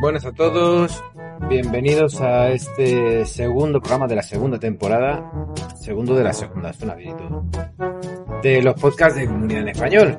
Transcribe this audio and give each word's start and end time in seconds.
Buenas 0.00 0.26
a 0.26 0.32
todos, 0.32 1.02
bienvenidos 1.48 2.20
a 2.20 2.50
este 2.50 3.24
segundo 3.24 3.80
programa 3.80 4.06
de 4.06 4.16
la 4.16 4.22
segunda 4.22 4.58
temporada, 4.58 5.32
segundo 5.80 6.14
de 6.14 6.24
la 6.24 6.32
segunda, 6.34 6.72
suena 6.74 6.94
bien 6.94 7.16
y 7.18 8.46
de 8.46 8.62
los 8.62 8.74
podcasts 8.78 9.18
de 9.18 9.26
Comunidad 9.26 9.62
en 9.62 9.68
Español 9.68 10.18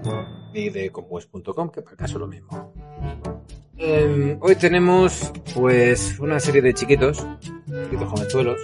y 0.55 0.69
de 0.69 0.89
compues.com, 0.89 1.69
que 1.69 1.81
para 1.81 1.95
caso 1.95 2.19
lo 2.19 2.27
mismo. 2.27 2.73
Eh, 3.77 4.37
hoy 4.39 4.55
tenemos 4.55 5.31
pues 5.53 6.17
una 6.19 6.39
serie 6.39 6.61
de 6.61 6.73
chiquitos, 6.73 7.25
chiquitos 7.83 8.09
jovenzuelos, 8.09 8.61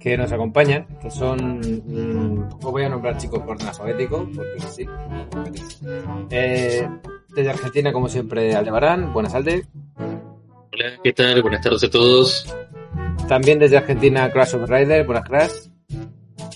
que 0.00 0.16
nos 0.16 0.32
acompañan, 0.32 0.86
que 1.00 1.10
son, 1.10 1.60
mm, 1.60 2.54
os 2.54 2.72
voy 2.72 2.82
a 2.82 2.88
nombrar 2.88 3.16
chicos 3.16 3.38
por 3.40 3.50
orden 3.50 3.68
alfabético, 3.68 4.28
porque 4.34 4.60
sí. 4.68 4.86
Eh, 6.30 6.88
desde 7.28 7.50
Argentina, 7.50 7.92
como 7.92 8.08
siempre, 8.08 8.54
Aldebarán, 8.54 9.12
buenas 9.12 9.34
Alde. 9.34 9.64
Hola, 9.96 10.98
¿qué 11.04 11.12
tal? 11.12 11.40
Buenas 11.42 11.60
tardes 11.60 11.84
a 11.84 11.90
todos. 11.90 12.54
También 13.28 13.60
desde 13.60 13.76
Argentina, 13.76 14.30
Crash 14.32 14.56
of 14.56 14.68
Rider, 14.68 15.06
buenas 15.06 15.24
Crash. 15.28 15.71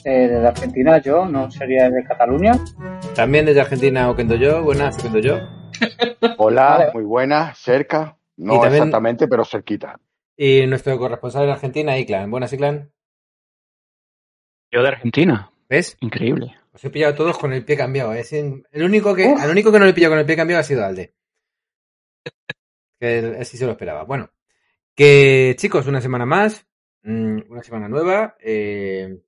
Eh, 0.08 0.28
desde 0.28 0.46
Argentina, 0.46 0.98
yo, 0.98 1.26
no 1.26 1.50
sería 1.50 1.90
de 1.90 2.04
Cataluña. 2.04 2.52
También 3.16 3.44
desde 3.44 3.60
Argentina, 3.62 4.08
Okendo 4.08 4.36
Yo, 4.36 4.62
buenas 4.62 4.96
Okendo 5.00 5.18
Yo. 5.18 5.40
Hola, 6.38 6.78
Vale. 6.78 6.90
muy 6.94 7.02
buenas, 7.02 7.58
cerca. 7.58 8.16
No 8.36 8.60
también- 8.60 8.74
exactamente, 8.84 9.26
pero 9.26 9.44
cerquita. 9.44 9.98
Y 10.36 10.64
nuestro 10.68 10.96
corresponsal 10.96 11.42
en 11.46 11.50
Argentina, 11.50 11.98
Iclan. 11.98 12.30
Buenas 12.30 12.52
Iclan. 12.52 12.92
Yo 14.70 14.80
de 14.82 14.88
Argentina. 14.88 15.50
¿Ves? 15.68 15.96
Increíble. 16.00 16.54
Os 16.72 16.84
he 16.84 16.90
pillado 16.90 17.16
todos 17.16 17.36
con 17.36 17.52
el 17.52 17.64
pie 17.64 17.76
cambiado. 17.76 18.14
¿eh? 18.14 18.22
El 18.70 18.84
único 18.84 19.12
que, 19.12 19.26
al 19.26 19.50
único 19.50 19.72
que 19.72 19.80
no 19.80 19.86
le 19.86 19.90
he 19.90 19.94
pillado 19.94 20.12
con 20.12 20.20
el 20.20 20.26
pie 20.26 20.36
cambiado 20.36 20.60
ha 20.60 20.64
sido 20.64 20.84
Alde. 20.84 21.14
Que 23.00 23.18
él, 23.18 23.24
él 23.38 23.44
sí 23.44 23.56
se 23.56 23.66
lo 23.66 23.72
esperaba. 23.72 24.04
Bueno, 24.04 24.30
que 24.94 25.56
chicos, 25.58 25.88
una 25.88 26.00
semana 26.00 26.26
más, 26.26 26.64
mm, 27.02 27.50
una 27.50 27.62
semana 27.64 27.88
nueva, 27.88 28.36
eh, 28.38 29.18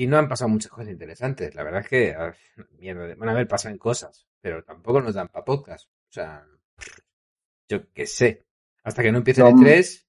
y 0.00 0.06
no 0.06 0.16
han 0.16 0.30
pasado 0.30 0.48
muchas 0.48 0.70
cosas 0.70 0.88
interesantes. 0.88 1.54
La 1.54 1.62
verdad 1.62 1.82
es 1.82 1.88
que, 1.88 2.16
mierda, 2.78 3.14
van 3.16 3.28
a 3.28 3.32
haber 3.32 3.46
pasado 3.46 3.76
cosas, 3.76 4.26
pero 4.40 4.64
tampoco 4.64 5.02
nos 5.02 5.12
dan 5.12 5.28
para 5.28 5.44
podcast. 5.44 5.90
O 5.90 6.12
sea, 6.12 6.42
yo 7.68 7.92
qué 7.92 8.06
sé. 8.06 8.46
Hasta 8.82 9.02
que 9.02 9.12
no 9.12 9.18
empiece 9.18 9.42
el 9.42 9.54
No. 9.54 9.60
E3, 9.60 10.06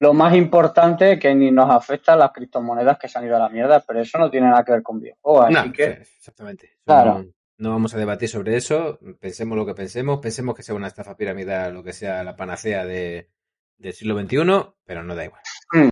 Lo 0.00 0.12
más 0.12 0.36
importante 0.36 1.18
que 1.18 1.34
ni 1.34 1.50
nos 1.50 1.70
afecta 1.70 2.12
a 2.12 2.16
las 2.16 2.30
criptomonedas 2.30 2.98
que 2.98 3.08
se 3.08 3.18
han 3.18 3.24
ido 3.24 3.36
a 3.36 3.38
la 3.38 3.48
mierda, 3.48 3.82
pero 3.88 4.00
eso 4.00 4.18
no 4.18 4.30
tiene 4.30 4.48
nada 4.48 4.62
que 4.62 4.72
ver 4.72 4.82
con 4.82 5.00
videojuegos, 5.00 5.46
así 5.46 5.54
No, 5.54 5.72
que 5.72 6.04
sí, 6.04 6.12
exactamente. 6.18 6.76
Claro. 6.84 7.20
No, 7.20 7.32
no 7.56 7.70
vamos 7.70 7.94
a 7.94 7.98
debatir 7.98 8.28
sobre 8.28 8.54
eso. 8.54 8.98
Pensemos 9.18 9.56
lo 9.56 9.64
que 9.64 9.72
pensemos. 9.72 10.20
Pensemos 10.20 10.54
que 10.54 10.62
sea 10.62 10.74
una 10.74 10.88
estafa 10.88 11.16
piramidal, 11.16 11.72
lo 11.72 11.82
que 11.82 11.94
sea 11.94 12.22
la 12.22 12.36
panacea 12.36 12.84
de, 12.84 13.30
del 13.78 13.94
siglo 13.94 14.20
XXI, 14.20 14.74
pero 14.84 15.02
no 15.02 15.14
da 15.14 15.24
igual. 15.24 15.40
Mm. 15.72 15.88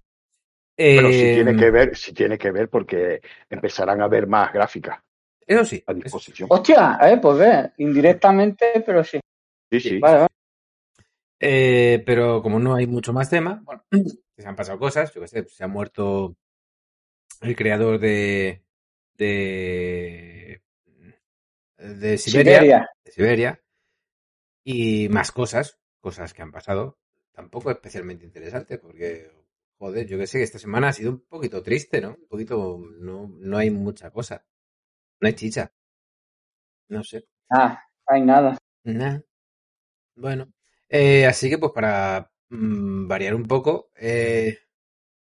Pero 0.77 1.11
sí 1.11 1.21
tiene 1.35 1.57
que 1.57 1.71
ver, 1.71 1.97
sí 1.97 2.13
tiene 2.13 2.37
que 2.39 2.51
ver 2.51 2.69
porque 2.69 3.21
empezarán 3.49 4.03
a 4.03 4.09
ver 4.09 4.27
más 4.27 4.53
gráficas 4.53 4.99
Eso 5.47 5.65
sí. 5.65 5.83
a 5.87 5.93
sí. 5.93 6.01
disposición. 6.03 6.49
hostia, 6.51 6.99
eh, 7.03 7.19
pues 7.23 7.39
ve, 7.39 7.73
indirectamente, 7.79 8.83
pero 8.85 9.05
sí. 9.05 9.21
Sí, 9.71 9.81
sí. 9.81 9.99
Vale, 9.99 10.17
vale. 10.17 10.29
Eh, 11.41 12.03
pero 12.07 12.43
como 12.43 12.59
no 12.59 12.75
hay 12.75 12.87
mucho 12.87 13.13
más 13.13 13.29
tema, 13.29 13.61
bueno, 13.65 13.85
se 14.37 14.49
han 14.49 14.57
pasado 14.57 14.79
cosas. 14.79 15.13
Yo 15.13 15.21
qué 15.21 15.29
sé, 15.29 15.45
se 15.49 15.65
ha 15.65 15.69
muerto 15.69 16.37
el 17.43 17.55
creador 17.55 17.99
de. 17.99 18.63
de. 19.17 20.63
de 21.77 22.19
Siberia. 22.19 22.59
Siberia. 22.59 22.91
de 23.05 23.11
Siberia 23.13 23.61
y 24.65 25.09
más 25.11 25.31
cosas, 25.31 25.79
cosas 26.01 26.33
que 26.33 26.43
han 26.43 26.51
pasado, 26.51 26.99
tampoco 27.33 27.71
especialmente 27.71 28.25
interesantes, 28.25 28.79
porque, 28.79 29.31
joder, 29.85 30.07
yo 30.09 30.19
que 30.19 30.27
sé 30.27 30.39
que 30.39 30.45
esta 30.45 30.59
semana 30.59 30.89
ha 30.89 30.93
sido 30.93 31.11
un 31.13 31.21
poquito 31.27 31.63
triste, 31.63 32.01
¿no? 32.01 32.11
Un 32.11 32.29
poquito, 32.29 32.79
no, 33.01 33.29
no 33.39 33.57
hay 33.59 33.71
mucha 33.71 34.11
cosa, 34.11 34.45
no 35.21 35.29
hay 35.29 35.35
chicha, 35.35 35.73
no 36.89 37.03
sé, 37.05 37.27
Ah, 37.51 37.83
no 38.09 38.15
hay 38.17 38.23
nada. 38.23 38.59
Nah. 38.85 39.21
Bueno, 40.17 40.53
eh, 40.89 41.27
así 41.27 41.51
que 41.51 41.59
pues 41.59 41.73
para 41.73 42.31
mm, 42.51 43.09
variar 43.09 43.35
un 43.35 43.45
poco, 43.47 43.91
eh, 43.97 44.59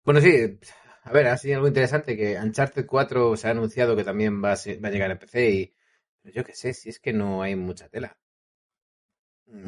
bueno, 0.05 0.21
sí, 0.21 0.59
a 1.03 1.11
ver, 1.13 1.27
ha 1.27 1.37
sido 1.37 1.55
algo 1.57 1.67
interesante 1.69 2.17
que 2.17 2.37
Uncharted 2.39 2.85
4 2.87 3.37
se 3.37 3.47
ha 3.47 3.51
anunciado 3.51 3.95
que 3.97 4.03
también 4.05 4.43
va 4.43 4.53
a, 4.53 4.57
ser- 4.57 4.83
va 4.83 4.89
a 4.89 4.91
llegar 4.91 5.11
a 5.11 5.19
PC 5.19 5.51
y 5.51 5.75
yo 6.33 6.43
qué 6.45 6.53
sé, 6.55 6.73
si 6.73 6.89
es 6.89 6.99
que 6.99 7.13
no 7.13 7.41
hay 7.43 7.55
mucha 7.57 7.89
tela. 7.89 8.17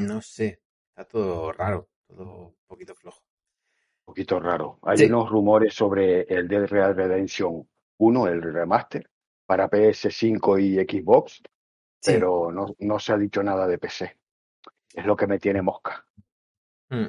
No 0.08 0.22
sé, 0.22 0.62
está 0.88 1.04
todo 1.06 1.52
raro, 1.52 1.90
todo 2.08 2.24
un 2.48 2.56
poquito 2.68 2.96
flojo. 2.96 3.22
Un 4.06 4.14
poquito 4.14 4.40
raro. 4.40 4.80
Hay 4.84 4.98
Sí. 4.98 5.06
unos 5.06 5.30
rumores 5.30 5.74
sobre 5.74 6.22
el 6.24 6.48
Dead 6.48 6.66
Real 6.68 6.96
Redemption 6.96 7.68
1, 7.98 8.28
el 8.28 8.42
remaster, 8.42 9.10
para 9.46 9.70
PS5 9.70 10.58
y 10.60 10.76
Xbox, 10.78 11.42
Sí. 12.02 12.14
pero 12.14 12.52
no, 12.52 12.76
no 12.80 13.00
se 13.00 13.14
ha 13.14 13.18
dicho 13.18 13.44
nada 13.44 13.68
de 13.68 13.78
PC. 13.78 14.18
Es 14.94 15.06
lo 15.06 15.16
que 15.16 15.28
me 15.28 15.40
tiene 15.40 15.62
mosca. 15.62 16.06
Mm. 16.90 17.06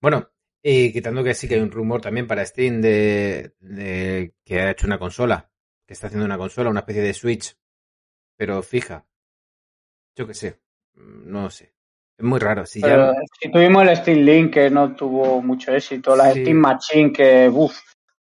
Bueno, 0.00 0.28
y 0.62 0.92
quitando 0.92 1.24
que 1.24 1.34
sí 1.34 1.48
que 1.48 1.54
hay 1.54 1.60
un 1.60 1.70
rumor 1.72 2.00
también 2.00 2.26
para 2.26 2.44
Steam 2.44 2.80
de, 2.80 3.54
de 3.60 4.34
que 4.44 4.60
ha 4.60 4.70
hecho 4.70 4.86
una 4.86 4.98
consola, 4.98 5.50
que 5.86 5.94
está 5.94 6.06
haciendo 6.08 6.26
una 6.26 6.38
consola, 6.38 6.70
una 6.70 6.80
especie 6.80 7.02
de 7.02 7.14
Switch, 7.14 7.56
pero 8.36 8.62
fija. 8.62 9.06
Yo 10.14 10.26
qué 10.26 10.34
sé, 10.34 10.60
mm, 10.94 11.30
no 11.30 11.48
sé. 11.50 11.71
Es 12.22 12.26
muy 12.28 12.38
raro. 12.38 12.64
Si 12.64 12.82
ya, 12.82 13.12
si 13.40 13.50
tuvimos 13.50 13.82
el 13.86 13.96
Steam 13.96 14.18
Link 14.20 14.54
que 14.54 14.70
no 14.70 14.94
tuvo 14.94 15.42
mucho 15.42 15.72
éxito, 15.72 16.16
las 16.16 16.34
Sí. 16.34 16.40
Steam 16.40 16.56
Machine 16.58 17.12
que, 17.12 17.48
uff, 17.52 17.78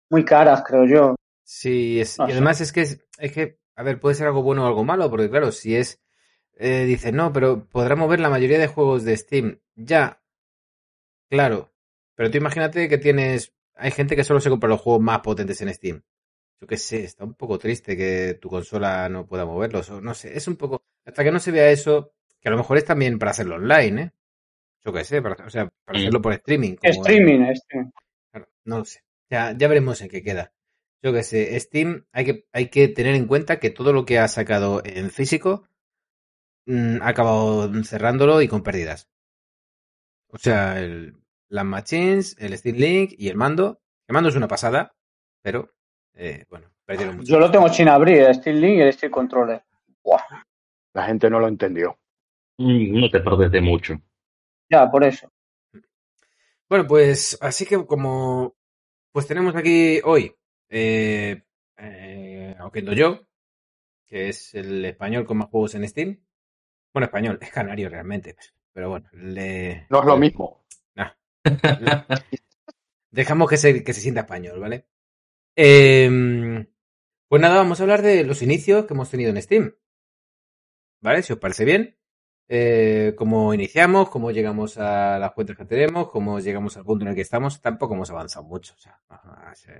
muy 0.09 0.25
caras, 0.25 0.63
creo 0.65 0.85
yo. 0.85 1.15
sí, 1.43 1.99
es, 1.99 2.19
no 2.19 2.27
y 2.27 2.31
sé. 2.31 2.33
además 2.33 2.61
es 2.61 2.71
que, 2.71 2.81
es, 2.81 2.99
es 3.17 3.31
que, 3.31 3.59
a 3.75 3.83
ver, 3.83 3.99
puede 3.99 4.15
ser 4.15 4.27
algo 4.27 4.43
bueno 4.43 4.63
o 4.63 4.67
algo 4.67 4.83
malo, 4.83 5.09
porque 5.09 5.29
claro, 5.29 5.51
si 5.51 5.75
es, 5.75 6.01
eh, 6.57 6.85
dice, 6.85 7.11
no, 7.11 7.33
pero 7.33 7.67
podrá 7.69 7.95
mover 7.95 8.19
la 8.19 8.29
mayoría 8.29 8.59
de 8.59 8.67
juegos 8.67 9.03
de 9.03 9.17
Steam. 9.17 9.59
Ya, 9.75 10.21
claro. 11.29 11.71
Pero 12.15 12.29
tú 12.31 12.37
imagínate 12.37 12.87
que 12.89 12.97
tienes, 12.97 13.53
hay 13.75 13.91
gente 13.91 14.15
que 14.15 14.23
solo 14.23 14.39
se 14.39 14.49
compra 14.49 14.69
los 14.69 14.81
juegos 14.81 15.01
más 15.01 15.19
potentes 15.21 15.61
en 15.61 15.73
Steam. 15.73 16.03
Yo 16.61 16.67
qué 16.67 16.77
sé, 16.77 17.03
está 17.03 17.25
un 17.25 17.35
poco 17.35 17.59
triste 17.59 17.97
que 17.97 18.35
tu 18.41 18.49
consola 18.49 19.09
no 19.09 19.27
pueda 19.27 19.45
moverlos, 19.45 19.89
o 19.89 20.01
no 20.01 20.13
sé, 20.13 20.37
es 20.37 20.47
un 20.47 20.55
poco, 20.57 20.83
hasta 21.05 21.23
que 21.23 21.31
no 21.31 21.39
se 21.39 21.51
vea 21.51 21.71
eso, 21.71 22.13
que 22.43 22.49
a 22.49 22.51
lo 22.51 22.57
mejor 22.57 22.77
es 22.77 22.85
también 22.85 23.17
para 23.17 23.31
hacerlo 23.31 23.55
online, 23.55 24.01
¿eh? 24.01 24.11
Yo 24.85 24.91
qué 24.91 25.05
sé, 25.05 25.21
para, 25.21 25.45
o 25.45 25.49
sea, 25.49 25.69
para 25.85 25.97
hacerlo 25.97 26.21
por 26.21 26.33
streaming. 26.33 26.75
como- 26.75 26.91
Streaming, 26.91 27.41
streaming. 27.51 27.91
Claro, 28.31 28.47
no 28.65 28.79
lo 28.79 28.85
sé. 28.85 28.99
Ya, 29.29 29.53
ya 29.57 29.67
veremos 29.69 30.01
en 30.01 30.09
qué 30.09 30.21
queda. 30.21 30.51
Yo 31.01 31.13
qué 31.13 31.23
sé, 31.23 31.57
Steam 31.59 32.05
hay 32.11 32.25
que, 32.25 32.45
hay 32.51 32.69
que 32.69 32.87
tener 32.89 33.15
en 33.15 33.27
cuenta 33.27 33.59
que 33.59 33.69
todo 33.69 33.93
lo 33.93 34.05
que 34.05 34.19
ha 34.19 34.27
sacado 34.27 34.81
en 34.85 35.09
físico 35.09 35.67
mm, 36.65 37.01
ha 37.01 37.07
acabado 37.07 37.71
cerrándolo 37.83 38.41
y 38.41 38.47
con 38.47 38.61
pérdidas. 38.63 39.09
O 40.27 40.37
sea, 40.37 40.79
el, 40.79 41.15
las 41.49 41.65
machines, 41.65 42.35
el 42.39 42.57
Steam 42.57 42.75
Link 42.77 43.13
y 43.17 43.29
el 43.29 43.35
mando. 43.37 43.81
El 44.07 44.13
mando 44.13 44.29
es 44.29 44.35
una 44.35 44.47
pasada, 44.47 44.93
pero 45.41 45.73
eh, 46.13 46.45
bueno, 46.49 46.67
perdieron 46.85 47.17
mucho. 47.17 47.31
Yo 47.31 47.39
lo 47.39 47.49
tengo 47.51 47.69
sin 47.69 47.87
abrir, 47.87 48.17
el 48.21 48.35
Steam 48.35 48.57
Link 48.57 48.77
y 48.77 48.81
el 48.81 48.93
Steam 48.93 49.11
Controller. 49.11 49.63
Buah, 50.03 50.21
La 50.93 51.05
gente 51.05 51.29
no 51.29 51.39
lo 51.39 51.47
entendió. 51.47 51.97
Mm, 52.57 52.99
No 52.99 53.09
te 53.11 53.19
perdes 53.19 53.51
de 53.51 53.61
mucho. 53.61 54.01
ya, 54.69 54.89
por 54.91 55.03
eso. 55.03 55.31
Bueno, 56.69 56.87
pues 56.87 57.37
así 57.41 57.65
que 57.65 57.85
como 57.85 58.55
Pues 59.13 59.27
tenemos 59.27 59.55
aquí 59.55 60.01
hoy 60.05 60.35
eh, 60.69 61.43
eh, 61.77 62.55
yo, 62.95 63.21
que 64.07 64.29
es 64.29 64.55
el 64.55 64.85
español 64.85 65.25
con 65.25 65.37
más 65.37 65.49
juegos 65.49 65.75
en 65.75 65.87
Steam. 65.87 66.19
Bueno, 66.93 67.05
español, 67.07 67.39
es 67.41 67.51
canario 67.51 67.89
realmente, 67.89 68.35
pero 68.73 68.89
bueno, 68.89 69.09
le... 69.13 69.87
No 69.89 69.99
es 70.01 70.05
lo 70.05 70.17
mismo. 70.17 70.65
Nah. 70.95 71.11
Dejamos 73.11 73.49
que 73.49 73.57
se, 73.57 73.83
que 73.83 73.93
se 73.93 74.01
sienta 74.01 74.21
español, 74.21 74.59
¿vale? 74.59 74.87
Eh, 75.55 76.65
pues 77.27 77.41
nada, 77.41 77.57
vamos 77.57 77.79
a 77.79 77.83
hablar 77.83 78.01
de 78.01 78.23
los 78.23 78.41
inicios 78.41 78.85
que 78.85 78.93
hemos 78.93 79.09
tenido 79.09 79.31
en 79.31 79.41
Steam. 79.41 79.75
¿Vale? 81.01 81.21
Si 81.21 81.33
os 81.33 81.39
parece 81.39 81.65
bien. 81.65 81.95
Eh, 82.49 83.13
cómo 83.17 83.53
iniciamos, 83.53 84.09
cómo 84.09 84.31
llegamos 84.31 84.77
a 84.77 85.17
las 85.17 85.31
cuentas 85.31 85.57
que 85.57 85.65
tenemos, 85.65 86.09
cómo 86.09 86.39
llegamos 86.39 86.75
al 86.77 86.83
punto 86.83 87.05
en 87.05 87.09
el 87.09 87.15
que 87.15 87.21
estamos. 87.21 87.61
Tampoco 87.61 87.93
hemos 87.95 88.09
avanzado 88.09 88.45
mucho. 88.45 88.73
O 88.75 88.79
sea, 88.79 88.99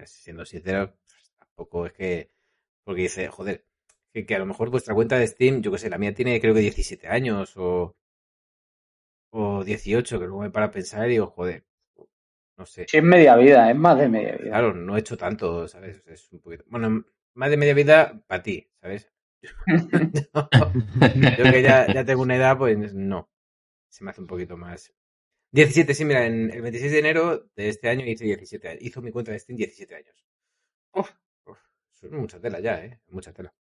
siendo 0.06 0.46
sincero, 0.46 0.96
pues, 1.08 1.34
tampoco 1.38 1.86
es 1.86 1.94
que. 1.94 2.32
Porque 2.84 3.04
dice, 3.04 3.28
joder, 3.28 3.66
que, 4.14 4.26
que, 4.26 4.36
a 4.36 4.40
lo 4.40 4.46
mejor 4.46 4.70
vuestra 4.70 4.96
cuenta 4.96 5.18
de 5.18 5.28
Steam, 5.28 5.62
yo 5.62 5.72
que 5.72 5.78
sé, 5.78 5.90
la 5.90 5.98
mía 5.98 6.14
tiene 6.14 6.40
creo 6.42 6.54
que 6.54 6.62
17 6.62 7.08
años 7.08 7.54
o. 7.58 7.96
O 9.32 9.64
18, 9.64 10.20
que 10.20 10.26
luego 10.26 10.42
me 10.42 10.52
para 10.52 10.70
pensar 10.70 11.08
y 11.08 11.14
digo, 11.14 11.28
joder, 11.28 11.66
no 12.58 12.66
sé. 12.66 12.86
Sí, 12.88 12.98
es 12.98 13.04
media 13.04 13.36
vida, 13.36 13.70
es 13.70 13.76
más 13.76 13.98
de 13.98 14.08
media 14.08 14.36
vida. 14.38 14.50
Claro, 14.50 14.74
no 14.74 14.96
he 14.96 15.00
hecho 15.00 15.18
tanto, 15.18 15.68
¿sabes? 15.68 16.04
Es 16.06 16.32
un 16.32 16.40
poquito. 16.40 16.64
Bueno, 16.68 17.04
más 17.34 17.50
de 17.50 17.58
media 17.58 17.74
vida 17.74 18.22
para 18.28 18.44
ti, 18.44 18.70
¿sabes? 18.80 19.13
Yo 21.38 21.44
que 21.52 21.62
ya, 21.62 21.94
ya, 21.94 22.06
tengo 22.06 22.22
una 22.22 22.36
edad, 22.36 22.58
pues 22.58 22.94
no. 22.94 23.30
Se 23.90 24.04
me 24.04 24.12
hace 24.12 24.22
un 24.22 24.28
poquito 24.28 24.58
más. 24.58 24.94
17, 25.52 25.94
sí, 25.94 26.06
mira, 26.06 26.26
en 26.26 26.50
el 26.52 26.62
26 26.62 26.92
de 26.92 27.00
enero 27.00 27.50
de 27.56 27.70
este 27.70 27.90
año 27.90 28.06
hice 28.06 28.26
17 28.26 28.68
años. 28.68 28.82
Hizo 28.82 29.02
mi 29.02 29.12
cuenta 29.12 29.32
de 29.32 29.40
Steam 29.40 29.58
17 29.58 29.96
años. 29.96 30.26
Uf, 30.94 31.12
uf, 31.46 31.60
es 32.02 32.12
mucha 32.12 32.40
tela 32.40 32.60
ya, 32.60 32.84
¿eh? 32.84 33.00
Mucha 33.10 33.34
tela. 33.34 33.54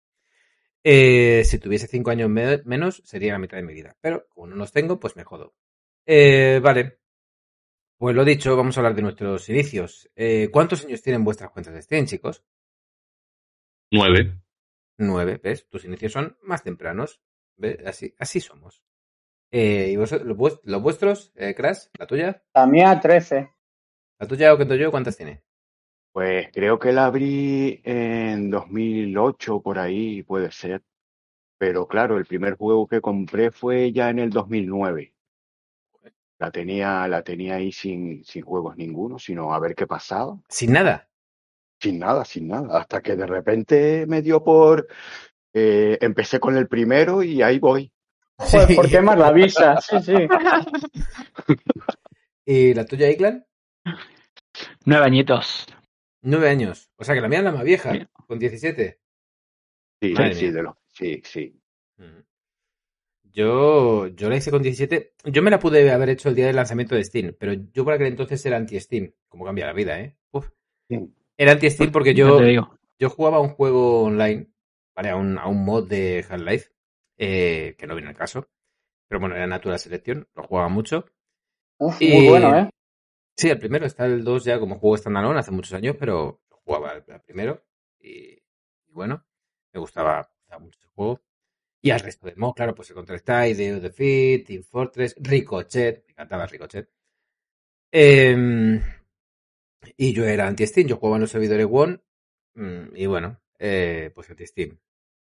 Eh, 0.84 1.44
si 1.46 1.60
tuviese 1.60 1.88
5 1.88 2.12
años 2.12 2.30
me 2.30 2.62
menos, 2.66 3.02
sería 3.06 3.34
la 3.34 3.40
mitad 3.40 3.58
de 3.58 3.64
mi 3.64 3.74
vida. 3.74 3.96
Pero 4.02 4.28
como 4.30 4.48
no 4.48 4.56
los 4.56 4.72
tengo, 4.72 5.00
pues 5.00 5.16
me 5.16 5.24
jodo. 5.24 5.54
Eh, 6.06 6.60
vale. 6.64 7.00
Pues 7.98 8.16
lo 8.16 8.26
dicho, 8.26 8.58
vamos 8.58 8.76
a 8.76 8.82
hablar 8.82 8.96
de 8.96 9.02
nuestros 9.02 9.48
inicios. 9.50 10.10
Eh, 10.16 10.50
¿Cuántos 10.52 10.84
años 10.84 11.02
tienen 11.02 11.24
vuestras 11.24 11.52
cuentas 11.52 11.74
de 11.74 11.82
Steam, 11.82 12.06
chicos? 12.06 12.44
Nueve. 13.92 14.43
Nueve, 14.98 15.40
¿ves? 15.44 15.68
Tus 15.70 15.86
inicios 15.86 16.12
son 16.12 16.38
más 16.44 16.64
tempranos. 16.64 17.22
¿Ves? 17.58 17.78
Así, 17.86 18.14
así 18.20 18.40
somos. 18.40 18.84
Eh, 19.52 19.90
¿Y 19.92 19.98
vosotros, 19.98 20.28
los, 20.64 20.82
vuestros, 20.82 21.32
eh, 21.36 21.54
Crash? 21.54 21.86
¿La 22.00 22.08
tuya? 22.08 22.44
La 22.54 22.66
mía, 22.66 23.00
13. 23.00 23.52
¿La 24.20 24.28
tuya 24.28 24.54
o 24.54 24.58
que 24.58 24.78
yo 24.78 24.90
cuántas 24.90 25.16
tiene? 25.16 25.44
Pues 26.12 26.50
creo 26.54 26.80
que 26.80 26.92
la 26.92 27.06
abrí 27.06 27.82
en 27.84 28.50
2008, 28.50 29.62
por 29.62 29.80
ahí 29.80 30.24
puede 30.24 30.52
ser. 30.52 30.84
Pero 31.58 31.88
claro, 31.88 32.18
el 32.18 32.26
primer 32.26 32.56
juego 32.56 32.88
que 32.88 33.02
compré 33.02 33.52
fue 33.52 33.92
ya 33.92 34.10
en 34.10 34.20
el 34.20 34.30
2009. 34.30 35.14
La 36.40 36.52
tenía, 36.52 37.08
la 37.08 37.24
tenía 37.24 37.56
ahí 37.56 37.72
sin, 37.72 38.24
sin 38.24 38.44
juegos 38.44 38.76
ninguno, 38.76 39.18
sino 39.18 39.54
a 39.54 39.60
ver 39.60 39.76
qué 39.76 39.88
pasaba. 39.88 40.40
¿Sin 40.50 40.74
nada? 40.74 41.10
Sin 41.84 42.00
nada, 42.00 42.24
sin 42.24 42.48
nada. 42.48 42.80
Hasta 42.80 43.02
que 43.02 43.18
de 43.18 43.28
repente 43.28 44.06
me 44.08 44.22
dio 44.22 44.42
por. 44.42 44.88
Eh, 45.54 45.98
empecé 46.00 46.40
con 46.40 46.56
el 46.56 46.70
primero 46.70 47.22
y 47.22 47.42
ahí 47.42 47.60
voy. 47.60 47.92
Pues 48.38 48.68
sí. 48.68 48.74
por 48.74 48.90
quemar 48.90 49.20
la 49.20 49.34
visa, 49.34 49.82
sí, 49.82 49.98
sí. 50.02 50.14
¿Y 52.46 52.74
la 52.74 52.86
tuya, 52.86 53.12
Iclan? 53.12 53.46
Nueve 54.86 55.06
añitos. 55.06 55.68
Nueve 56.22 56.50
años. 56.50 56.90
O 56.96 57.04
sea 57.04 57.16
que 57.16 57.22
la 57.22 57.28
mía 57.28 57.40
es 57.40 57.44
la 57.44 57.52
más 57.52 57.66
vieja, 57.66 57.92
con 58.28 58.40
17. 58.40 59.00
Sí, 60.02 60.14
Madre 60.14 60.36
sí, 60.36 60.52
de 60.52 60.64
lo, 60.64 60.78
sí, 60.88 61.22
sí. 61.26 61.60
Yo, 63.24 64.08
yo 64.08 64.30
la 64.30 64.38
hice 64.38 64.52
con 64.52 64.64
17. 64.64 65.16
Yo 65.26 65.44
me 65.44 65.52
la 65.52 65.60
pude 65.60 65.92
haber 65.92 66.10
hecho 66.10 66.30
el 66.30 66.36
día 66.36 66.48
del 66.48 66.56
lanzamiento 66.56 66.96
de 66.96 67.04
Steam, 67.04 67.36
pero 67.38 67.52
yo 67.52 67.84
por 67.84 67.94
aquel 67.94 68.08
entonces 68.08 68.46
era 68.46 68.56
anti-Steam. 68.56 69.12
Como 69.28 69.44
cambia 69.44 69.66
la 69.66 69.74
vida, 69.74 70.00
¿eh? 70.00 70.16
Uf. 70.32 70.48
Sí. 70.88 71.14
Era 71.44 71.52
anti-Steam 71.52 71.92
porque 71.92 72.14
yo, 72.14 72.40
yo 72.98 73.10
jugaba 73.10 73.42
un 73.42 73.50
juego 73.50 74.04
online, 74.04 74.48
¿vale? 74.96 75.10
A 75.10 75.18
un, 75.18 75.38
a 75.38 75.48
un 75.48 75.66
mod 75.66 75.90
de 75.90 76.26
Half-Life, 76.28 76.72
eh, 77.18 77.76
que 77.78 77.86
no 77.86 77.96
viene 77.96 78.12
al 78.12 78.16
caso. 78.16 78.48
Pero 79.10 79.20
bueno, 79.20 79.36
era 79.36 79.46
Natural 79.46 79.78
Selection, 79.78 80.26
lo 80.36 80.44
jugaba 80.44 80.70
mucho. 80.70 81.06
Uf, 81.80 82.02
y, 82.02 82.14
muy 82.14 82.30
bueno, 82.30 82.58
¿eh? 82.58 82.70
Sí, 83.36 83.50
el 83.50 83.60
primero 83.60 83.86
está 83.86 84.06
el 84.06 84.24
2 84.24 84.46
ya 84.46 84.58
como 84.58 84.80
juego 84.80 84.96
standalone 84.96 85.38
hace 85.38 85.52
muchos 85.52 85.74
años, 85.74 85.98
pero 86.00 86.44
lo 86.50 86.58
jugaba 86.64 86.94
el, 86.94 87.04
el 87.06 87.20
primero. 87.20 87.62
Y, 88.00 88.36
y, 88.88 88.92
bueno, 88.94 89.26
me 89.74 89.82
gustaba, 89.82 90.32
mucho 90.62 90.80
ese 90.80 90.88
juego. 90.96 91.20
Y 91.82 91.92
al 91.92 92.00
resto 92.00 92.26
de 92.26 92.38
mods, 92.38 92.56
claro, 92.56 92.74
pues 92.74 92.90
el 92.90 92.96
Counter-Strike, 92.96 93.58
The 93.58 93.80
Defeat, 93.82 94.46
Team 94.48 94.64
Fortress, 94.64 95.14
Ricochet, 95.20 96.06
me 96.06 96.12
encantaba 96.14 96.46
Ricochet. 96.46 96.90
Eh, 97.92 98.80
y 99.98 100.14
yo 100.14 100.26
era 100.26 100.48
anti-Steam, 100.48 100.88
yo 100.88 100.98
jugaba 100.98 101.18
en 101.18 101.22
los 101.22 101.32
servidores 101.32 101.68
One. 101.70 102.00
Y 102.96 103.06
bueno, 103.06 103.42
eh, 103.60 104.12
pues 104.14 104.30
anti-Steam. 104.30 104.78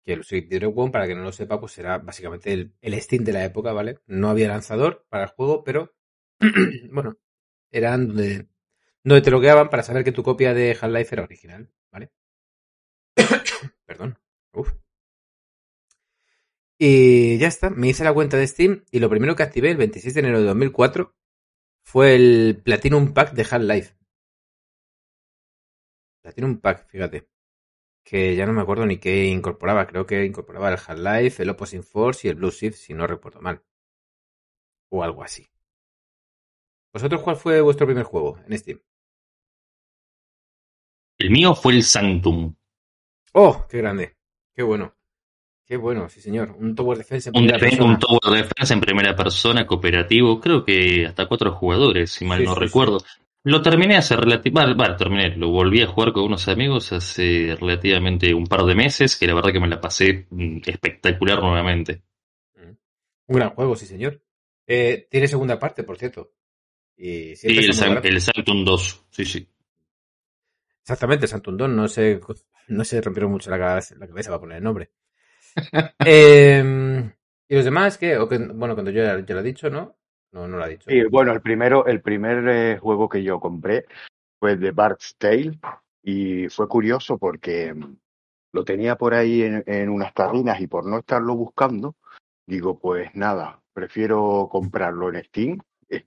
Que 0.04 0.16
los 0.16 0.28
servidores 0.28 0.72
One, 0.76 0.92
para 0.92 1.08
que 1.08 1.16
no 1.16 1.24
lo 1.24 1.32
sepa, 1.32 1.60
pues 1.60 1.78
era 1.78 1.98
básicamente 2.00 2.52
el, 2.52 2.74
el, 2.82 3.00
Steam 3.02 3.24
de 3.24 3.34
la 3.34 3.46
época, 3.46 3.72
¿vale? 3.74 4.00
No 4.08 4.30
había 4.30 4.48
lanzador 4.48 5.06
para 5.10 5.26
el 5.26 5.30
juego, 5.30 5.64
pero 5.64 5.94
bueno, 6.92 7.18
eran 7.72 8.08
donde, 8.08 8.48
donde 9.04 9.22
te 9.22 9.32
logueaban 9.32 9.70
para 9.70 9.84
saber 9.84 10.04
que 10.04 10.12
tu 10.12 10.24
copia 10.24 10.54
de 10.54 10.78
Half-Life 10.80 11.16
era 11.16 11.24
original, 11.24 11.72
¿vale? 11.92 12.12
Perdón. 13.86 14.18
Uf. 14.54 14.74
Y 16.78 17.38
ya 17.38 17.48
está, 17.48 17.70
me 17.70 17.90
hice 17.90 18.04
la 18.04 18.14
cuenta 18.14 18.38
de 18.38 18.48
Steam 18.48 18.86
y 18.90 19.00
lo 19.00 19.10
primero 19.10 19.36
que 19.36 19.44
activé 19.44 19.70
el 19.70 19.78
26 19.78 20.16
de 20.16 20.20
enero 20.20 20.40
de 20.40 20.46
2004 20.46 21.16
fue 21.84 22.16
el 22.16 22.62
Platinum 22.64 23.14
Pack 23.14 23.34
de 23.34 23.46
Half-Life. 23.50 24.01
Platinum 26.22 26.60
Pack, 26.60 26.88
fíjate. 26.88 27.28
Que 28.04 28.36
ya 28.36 28.46
no 28.46 28.54
me 28.54 28.62
acuerdo 28.62 28.86
ni 28.86 28.98
qué 28.98 29.26
incorporaba. 29.26 29.88
Creo 29.88 30.06
que 30.06 30.26
incorporaba 30.26 30.70
el 30.70 30.80
Half-Life, 30.80 31.44
el 31.44 31.50
Opposing 31.50 31.84
Force 31.84 32.28
y 32.28 32.32
el 32.32 32.38
Blue 32.38 32.52
Shift, 32.52 32.76
si 32.76 32.94
no 32.94 33.08
recuerdo 33.08 33.42
mal. 33.42 33.64
O 34.90 35.04
algo 35.04 35.24
así. 35.24 35.50
¿Vosotros 36.94 37.22
cuál 37.22 37.36
fue 37.36 37.62
vuestro 37.62 37.86
primer 37.86 38.04
juego 38.04 38.38
en 38.48 38.58
Steam? 38.58 38.82
El 41.20 41.30
mío 41.30 41.54
fue 41.56 41.74
el 41.74 41.84
Sanctum. 41.84 42.56
¡Oh! 43.34 43.66
¡Qué 43.70 43.78
grande! 43.78 44.18
¡Qué 44.54 44.64
bueno! 44.64 44.96
Qué 45.72 45.78
bueno, 45.78 46.10
sí 46.10 46.20
señor. 46.20 46.54
Un 46.60 46.76
Tower 46.76 46.98
Defense 46.98 47.30
en 47.30 47.38
un, 47.38 47.44
primera 47.48 47.60
persona. 47.60 47.94
un 47.94 48.00
Tower 48.00 48.44
Defense 48.44 48.74
en 48.74 48.82
primera 48.82 49.16
persona, 49.16 49.66
cooperativo, 49.66 50.42
creo 50.42 50.66
que 50.66 51.06
hasta 51.06 51.28
cuatro 51.28 51.54
jugadores, 51.54 52.12
si 52.12 52.26
mal 52.26 52.40
Sí, 52.40 52.46
no 52.46 52.56
sí, 52.56 52.60
recuerdo. 52.60 52.98
Lo 53.44 53.62
terminé 53.62 53.98
hace 53.98 54.16
relativamente, 54.16 54.78
bueno, 54.78 54.96
terminé, 54.96 55.36
lo 55.36 55.50
volví 55.50 55.82
a 55.82 55.88
jugar 55.88 56.14
con 56.14 56.26
unos 56.26 56.48
amigos 56.48 56.92
hace 56.94 57.56
relativamente 57.60 58.34
un 58.36 58.46
par 58.46 58.64
de 58.66 58.76
meses, 58.76 59.16
que 59.18 59.26
la 59.26 59.34
verdad 59.34 59.52
que 59.52 59.60
me 59.60 59.68
la 59.68 59.82
pasé 59.82 60.28
mm, 60.30 60.60
espectacular 60.66 61.42
nuevamente. 61.42 62.04
Mm. 62.56 62.70
Un 63.28 63.36
gran 63.36 63.50
juego, 63.52 63.76
sí 63.76 63.88
señor. 63.88 64.22
Eh, 64.68 65.08
tiene 65.10 65.28
segunda 65.28 65.58
parte, 65.58 65.84
por 65.84 65.98
cierto. 65.98 66.34
Y 66.96 67.36
Sí, 67.36 67.48
siempre 67.48 67.66
el, 67.66 67.74
San- 67.74 68.06
el 68.06 68.22
Sanctum 68.22 68.64
2, 68.64 69.06
sí, 69.10 69.26
sí. 69.26 69.48
Exactamente, 70.84 71.28
Santundón. 71.28 71.76
No 71.76 71.88
se, 71.88 72.20
no 72.68 72.84
se 72.84 73.02
rompieron 73.02 73.32
mucho 73.32 73.50
la 73.50 73.58
cabeza, 73.58 73.96
la 73.98 74.08
cabeza 74.08 74.30
para 74.30 74.40
poner 74.40 74.58
el 74.58 74.64
nombre. 74.64 74.92
Eh, 76.06 77.12
¿Y 77.50 77.56
los 77.56 77.66
demás 77.66 77.98
que, 77.98 78.18
bueno, 78.18 78.76
cuando 78.76 78.92
yo 78.92 79.04
ya, 79.04 79.20
ya 79.26 79.34
lo 79.36 79.42
he 79.42 79.44
dicho, 79.44 79.70
¿no? 79.70 79.98
No, 80.32 80.48
no 80.48 80.58
lo 80.58 80.64
ha 80.64 80.68
dicho. 80.68 80.90
Sí, 80.90 81.04
bueno, 81.04 81.34
el 81.34 81.42
primero, 81.42 81.86
el 81.86 82.02
primer 82.02 82.48
eh, 82.48 82.78
juego 82.78 83.10
que 83.10 83.24
yo 83.24 83.40
compré 83.40 83.86
fue 84.40 84.56
de 84.56 84.72
Bart's 84.72 85.16
Tale 85.18 85.60
y 86.04 86.48
fue 86.50 86.68
curioso 86.68 87.18
porque 87.18 87.74
mm, 87.74 87.96
lo 88.54 88.64
tenía 88.64 88.98
por 88.98 89.14
ahí 89.14 89.44
en, 89.44 89.64
en 89.68 89.90
unas 89.90 90.14
tarrinas 90.14 90.60
y 90.62 90.68
por 90.68 90.86
no 90.86 91.00
estarlo 91.00 91.36
buscando, 91.36 91.96
digo, 92.46 92.80
pues 92.80 93.14
nada, 93.14 93.62
prefiero 93.74 94.48
comprarlo 94.50 95.10
en 95.10 95.24
Steam. 95.26 95.60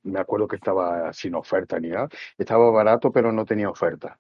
Me 0.02 0.19
acuerdo 0.19 0.49
que 0.49 0.57
estaba 0.57 1.12
sin 1.12 1.35
oferta 1.35 1.78
ni 1.78 1.88
nada, 1.88 2.09
estaba 2.38 2.71
barato 2.71 3.12
pero 3.12 3.31
no 3.33 3.45
tenía 3.45 3.69
oferta. 3.69 4.19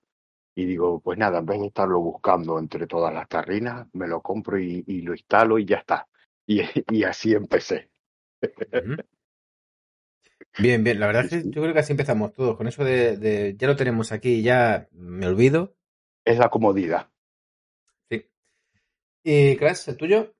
Y 0.54 0.66
digo, 0.66 1.00
pues 1.00 1.18
nada, 1.18 1.38
en 1.38 1.46
vez 1.46 1.60
de 1.60 1.66
estarlo 1.66 2.00
buscando 2.00 2.58
entre 2.58 2.86
todas 2.86 3.12
las 3.12 3.28
tarrinas, 3.28 3.88
me 3.94 4.06
lo 4.06 4.20
compro 4.20 4.58
y, 4.58 4.84
y 4.86 5.00
lo 5.00 5.12
instalo 5.12 5.58
y 5.58 5.64
ya 5.64 5.78
está. 5.78 6.06
Y, 6.46 6.60
y 6.90 7.04
así 7.04 7.32
empecé. 7.34 7.90
Bien, 10.58 10.84
bien. 10.84 11.00
La 11.00 11.06
verdad 11.06 11.24
es 11.24 11.30
que 11.42 11.50
yo 11.50 11.62
creo 11.62 11.74
que 11.74 11.80
así 11.80 11.92
empezamos 11.92 12.32
todos. 12.32 12.56
Con 12.56 12.68
eso 12.68 12.84
de, 12.84 13.16
de 13.16 13.56
ya 13.56 13.66
lo 13.66 13.76
tenemos 13.76 14.12
aquí, 14.12 14.42
ya 14.42 14.86
me 14.92 15.26
olvido. 15.26 15.74
Es 16.24 16.38
la 16.38 16.48
comodidad. 16.48 17.10
Sí. 18.10 18.30
¿Y 19.24 19.56
Crash, 19.56 19.88
el 19.88 19.96
tuyo? 19.96 20.32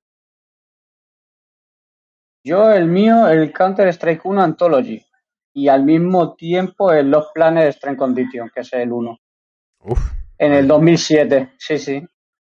Yo, 2.44 2.70
el 2.72 2.86
mío, 2.86 3.28
el 3.28 3.52
Counter-Strike 3.52 4.24
1 4.24 4.42
Anthology. 4.42 5.04
Y 5.54 5.68
al 5.68 5.84
mismo 5.84 6.34
tiempo 6.34 6.92
el 6.92 7.10
Los 7.10 7.28
Planes 7.32 7.76
Strength 7.76 7.98
Condition, 7.98 8.50
que 8.54 8.60
es 8.60 8.72
el 8.72 8.92
1. 8.92 9.18
Uf. 9.80 10.00
En 10.38 10.52
el 10.52 10.66
2007, 10.66 11.52
sí, 11.58 11.78
sí. 11.78 12.04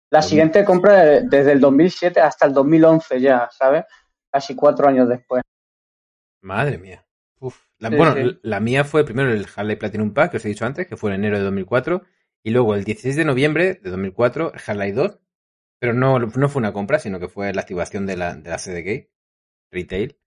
La 0.10 0.22
siguiente 0.22 0.64
compra 0.64 1.04
de- 1.04 1.22
desde 1.28 1.52
el 1.52 1.60
2007 1.60 2.22
hasta 2.22 2.46
el 2.46 2.54
2011 2.54 3.20
ya, 3.20 3.50
¿sabes? 3.52 3.84
Casi 4.32 4.56
cuatro 4.56 4.88
años 4.88 5.10
después. 5.10 5.44
Madre 6.42 6.78
mía. 6.78 7.06
La, 7.84 7.90
Sí, 7.90 7.96
bueno, 7.96 8.16
sí. 8.16 8.40
la 8.44 8.60
mía 8.60 8.84
fue 8.84 9.04
primero 9.06 9.32
el 9.32 9.46
Harley 9.56 9.76
Platinum 9.76 10.14
Pack, 10.14 10.32
que 10.32 10.38
os 10.38 10.46
he 10.46 10.50
dicho 10.50 10.66
antes, 10.66 10.88
que 10.88 10.98
fue 10.98 11.12
en 11.12 11.16
enero 11.18 11.38
de 11.38 11.44
2004. 11.44 12.04
Y 12.44 12.52
luego 12.52 12.76
el 12.76 12.84
16 12.84 13.16
de 13.16 13.26
noviembre 13.26 13.76
de 13.82 13.90
2004, 13.90 14.54
el 14.54 14.62
Harley 14.66 14.92
2. 14.92 15.20
Pero 15.80 15.94
no, 15.94 16.18
no 16.20 16.50
fue 16.50 16.60
una 16.62 16.74
compra, 16.74 17.00
sino 17.00 17.20
que 17.20 17.28
fue 17.28 17.54
la 17.54 17.62
activación 17.62 18.06
de 18.06 18.18
la, 18.18 18.36
de 18.36 18.50
la 18.50 18.58
CDK 18.58 19.10
Retail. 19.72 20.18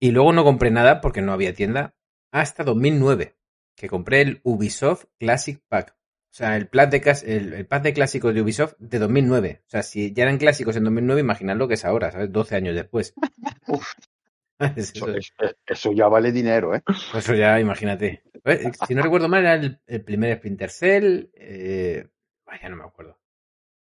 Y 0.00 0.10
luego 0.10 0.32
no 0.32 0.44
compré 0.44 0.70
nada 0.70 1.00
porque 1.00 1.22
no 1.22 1.32
había 1.32 1.54
tienda 1.54 1.94
hasta 2.32 2.64
2009, 2.64 3.36
que 3.76 3.88
compré 3.88 4.22
el 4.22 4.40
Ubisoft 4.42 5.04
Classic 5.18 5.60
Pack. 5.68 5.94
O 5.94 6.34
sea, 6.34 6.56
el, 6.56 6.66
pack 6.68 6.90
de, 6.90 7.02
clas- 7.02 7.24
el, 7.26 7.52
el 7.52 7.66
pack 7.66 7.82
de 7.82 7.92
clásicos 7.92 8.34
de 8.34 8.40
Ubisoft 8.40 8.74
de 8.78 8.98
2009. 8.98 9.62
O 9.66 9.70
sea, 9.70 9.82
si 9.82 10.12
ya 10.14 10.22
eran 10.22 10.38
clásicos 10.38 10.74
en 10.76 10.84
2009, 10.84 11.20
imaginad 11.20 11.56
lo 11.56 11.68
que 11.68 11.74
es 11.74 11.84
ahora, 11.84 12.10
¿sabes? 12.10 12.32
12 12.32 12.56
años 12.56 12.74
después. 12.74 13.14
Es 13.66 14.11
Eso, 14.76 15.08
eso. 15.08 15.32
es- 15.40 15.56
eso 15.66 15.92
ya 15.92 16.08
vale 16.08 16.30
dinero, 16.32 16.74
¿eh? 16.74 16.82
Pues 16.86 17.24
eso 17.24 17.34
ya, 17.34 17.58
imagínate. 17.58 18.22
Eh, 18.44 18.70
Si 18.88 18.94
no 18.94 19.02
recuerdo 19.02 19.28
mal, 19.28 19.40
era 19.40 19.54
el, 19.54 19.80
el 19.86 20.04
primer 20.04 20.36
Splinter 20.38 20.70
Cell. 20.70 21.30
Eh, 21.34 22.06
vaya, 22.46 22.68
no 22.68 22.76
me 22.76 22.84
acuerdo. 22.84 23.18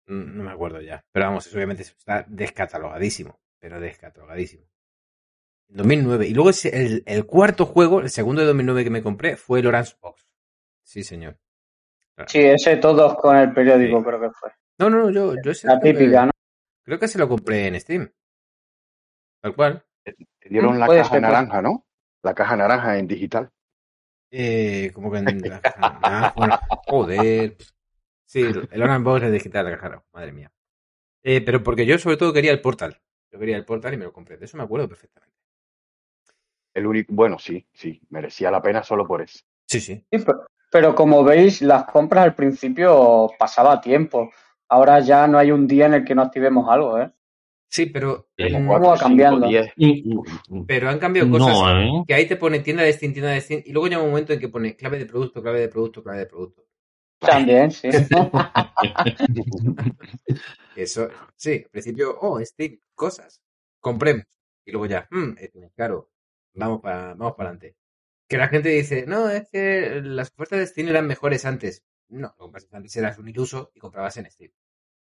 Mm, 0.07 0.37
No 0.37 0.45
me 0.45 0.53
acuerdo 0.53 0.81
ya. 0.81 1.05
Pero 1.13 1.27
vamos, 1.27 1.47
eso 1.47 1.57
obviamente 1.57 1.83
está 1.83 2.25
descatalogadísimo. 2.29 3.41
Pero 3.59 3.81
descatalogadísimo. 3.81 4.65
En 5.71 5.77
2009. 5.77 6.27
Y 6.29 6.35
luego 6.35 6.51
el, 6.65 7.03
el 7.07 7.27
cuarto 7.27 7.67
juego, 7.67 8.01
el 8.01 8.11
segundo 8.11 8.41
de 8.43 8.49
2009 8.49 8.85
que 8.85 8.91
me 8.91 9.03
compré, 9.03 9.37
fue 9.37 9.61
el 9.61 9.67
Orange 9.67 9.95
Box. 10.01 10.27
Sí, 10.83 11.03
señor. 11.05 11.37
Sí, 12.27 12.41
ese 12.41 12.77
todos 12.77 13.15
con 13.17 13.37
el 13.37 13.53
periódico, 13.53 13.99
Sí. 13.99 14.05
creo 14.05 14.21
que 14.21 14.31
fue. 14.31 14.51
No, 14.79 14.91
no, 14.91 15.11
yo, 15.11 15.35
yo 15.43 15.51
ese 15.53 15.67
La 15.69 15.81
que- 15.81 15.93
típica, 15.95 16.27
¿no? 16.27 16.33
Creo 16.85 16.99
que 16.99 17.09
se 17.09 17.19
lo 17.19 17.29
compré 17.29 17.67
en 17.67 17.81
Steam. 17.81 18.13
Tal 19.43 19.55
cual. 19.55 19.85
Te 20.05 20.49
dieron 20.49 20.79
la 20.79 20.87
Puede 20.87 21.01
caja 21.01 21.15
ser, 21.15 21.23
naranja, 21.23 21.63
¿no? 21.63 21.85
La 22.23 22.35
caja 22.35 22.57
naranja 22.57 22.99
en 22.99 23.07
digital. 23.07 23.51
Eh, 24.31 24.91
como 24.95 25.11
que 25.11 25.19
en 25.19 25.41
la 25.41 25.61
caja- 25.61 25.99
ah, 26.03 26.33
bueno, 26.37 26.59
joder. 26.87 27.57
Sí, 28.27 28.53
el 28.71 28.83
Orange 28.83 29.03
Box 29.03 29.23
es 29.25 29.33
digital, 29.33 29.65
la 29.65 29.77
caja, 29.79 30.03
madre 30.13 30.33
mía. 30.33 30.53
Eh, 31.23 31.41
pero 31.41 31.63
porque 31.63 31.85
yo 31.85 31.99
sobre 31.99 32.17
todo 32.17 32.33
quería 32.33 32.53
el 32.53 32.61
Portal. 32.61 33.01
Yo 33.33 33.39
quería 33.39 33.57
el 33.57 33.65
Portal 33.65 33.95
y 33.95 33.97
me 33.97 34.05
lo 34.05 34.13
compré. 34.13 34.37
De 34.37 34.45
eso 34.45 34.57
me 34.57 34.63
acuerdo 34.63 34.89
perfectamente. 34.89 35.37
El 36.75 36.87
único, 36.87 37.13
bueno, 37.13 37.39
sí, 37.39 37.67
sí, 37.73 38.01
merecía 38.11 38.51
la 38.51 38.63
pena 38.63 38.83
solo 38.83 39.07
por 39.07 39.23
eso. 39.23 39.41
Sí, 39.67 39.81
sí. 39.81 40.05
Sí, 40.11 40.19
pero, 40.25 40.47
pero 40.71 40.95
como 40.95 41.25
veis, 41.25 41.63
las 41.63 41.85
compras 41.85 42.25
al 42.25 42.35
principio 42.35 43.31
pasaba 43.39 43.81
tiempo. 43.81 44.31
Ahora 44.69 45.01
ya 45.01 45.27
no 45.27 45.39
hay 45.39 45.51
un 45.51 45.67
día 45.67 45.87
en 45.87 45.95
el 45.95 46.05
que 46.05 46.15
no 46.15 46.23
activemos 46.23 46.69
algo, 46.69 46.99
¿eh? 47.01 47.11
Sí, 47.71 47.87
pero, 47.87 48.29
mm, 48.37 48.53
¿Cómo 48.53 48.89
va 48.89 48.99
cambiando? 48.99 49.47
10. 49.47 49.73
pero 50.67 50.91
han 50.91 50.99
cambiado 50.99 51.31
cosas. 51.31 51.49
No, 51.49 51.81
¿eh? 51.81 52.05
Que 52.07 52.15
ahí 52.15 52.27
te 52.27 52.35
pone 52.35 52.59
tienda 52.59 52.83
de 52.83 52.93
Steam, 52.93 53.13
tienda 53.13 53.31
de 53.31 53.41
Steam. 53.41 53.63
Y 53.65 53.73
luego 53.73 53.87
llega 53.87 54.03
un 54.03 54.11
momento 54.11 54.33
en 54.33 54.41
que 54.41 54.49
pone 54.49 54.75
clave 54.75 54.99
de 54.99 55.07
producto, 55.07 55.41
clave 55.41 55.61
de 55.61 55.69
producto, 55.69 56.03
clave 56.03 56.19
de 56.19 56.27
producto. 56.27 56.67
También, 57.21 57.71
sí. 57.71 57.89
Eso, 60.77 61.09
sí, 61.37 61.63
al 61.65 61.71
principio, 61.71 62.19
oh, 62.21 62.45
Steam, 62.45 62.81
cosas. 62.95 63.41
Compremos. 63.79 64.27
Y 64.65 64.73
luego 64.73 64.87
ya, 64.87 65.09
es 65.39 65.55
muy 65.55 65.71
caro. 65.77 66.11
Vamos 66.55 66.81
para 66.81 67.15
vamos 67.15 67.35
para 67.37 67.51
adelante. 67.51 67.77
Que 68.27 68.37
la 68.37 68.49
gente 68.49 68.71
dice, 68.71 69.05
no, 69.07 69.31
es 69.31 69.49
que 69.49 70.01
las 70.03 70.33
ofertas 70.33 70.59
de 70.59 70.67
Steam 70.67 70.89
eran 70.89 71.07
mejores 71.07 71.45
antes. 71.45 71.85
No, 72.09 72.35
lo 72.37 72.47
que 72.47 72.53
pasa 72.53 72.65
es 72.65 72.71
que 72.71 72.77
antes 72.77 72.97
eras 72.97 73.19
un 73.19 73.29
iluso 73.29 73.71
y 73.75 73.79
comprabas 73.79 74.17
en 74.17 74.29
Steam. 74.29 74.51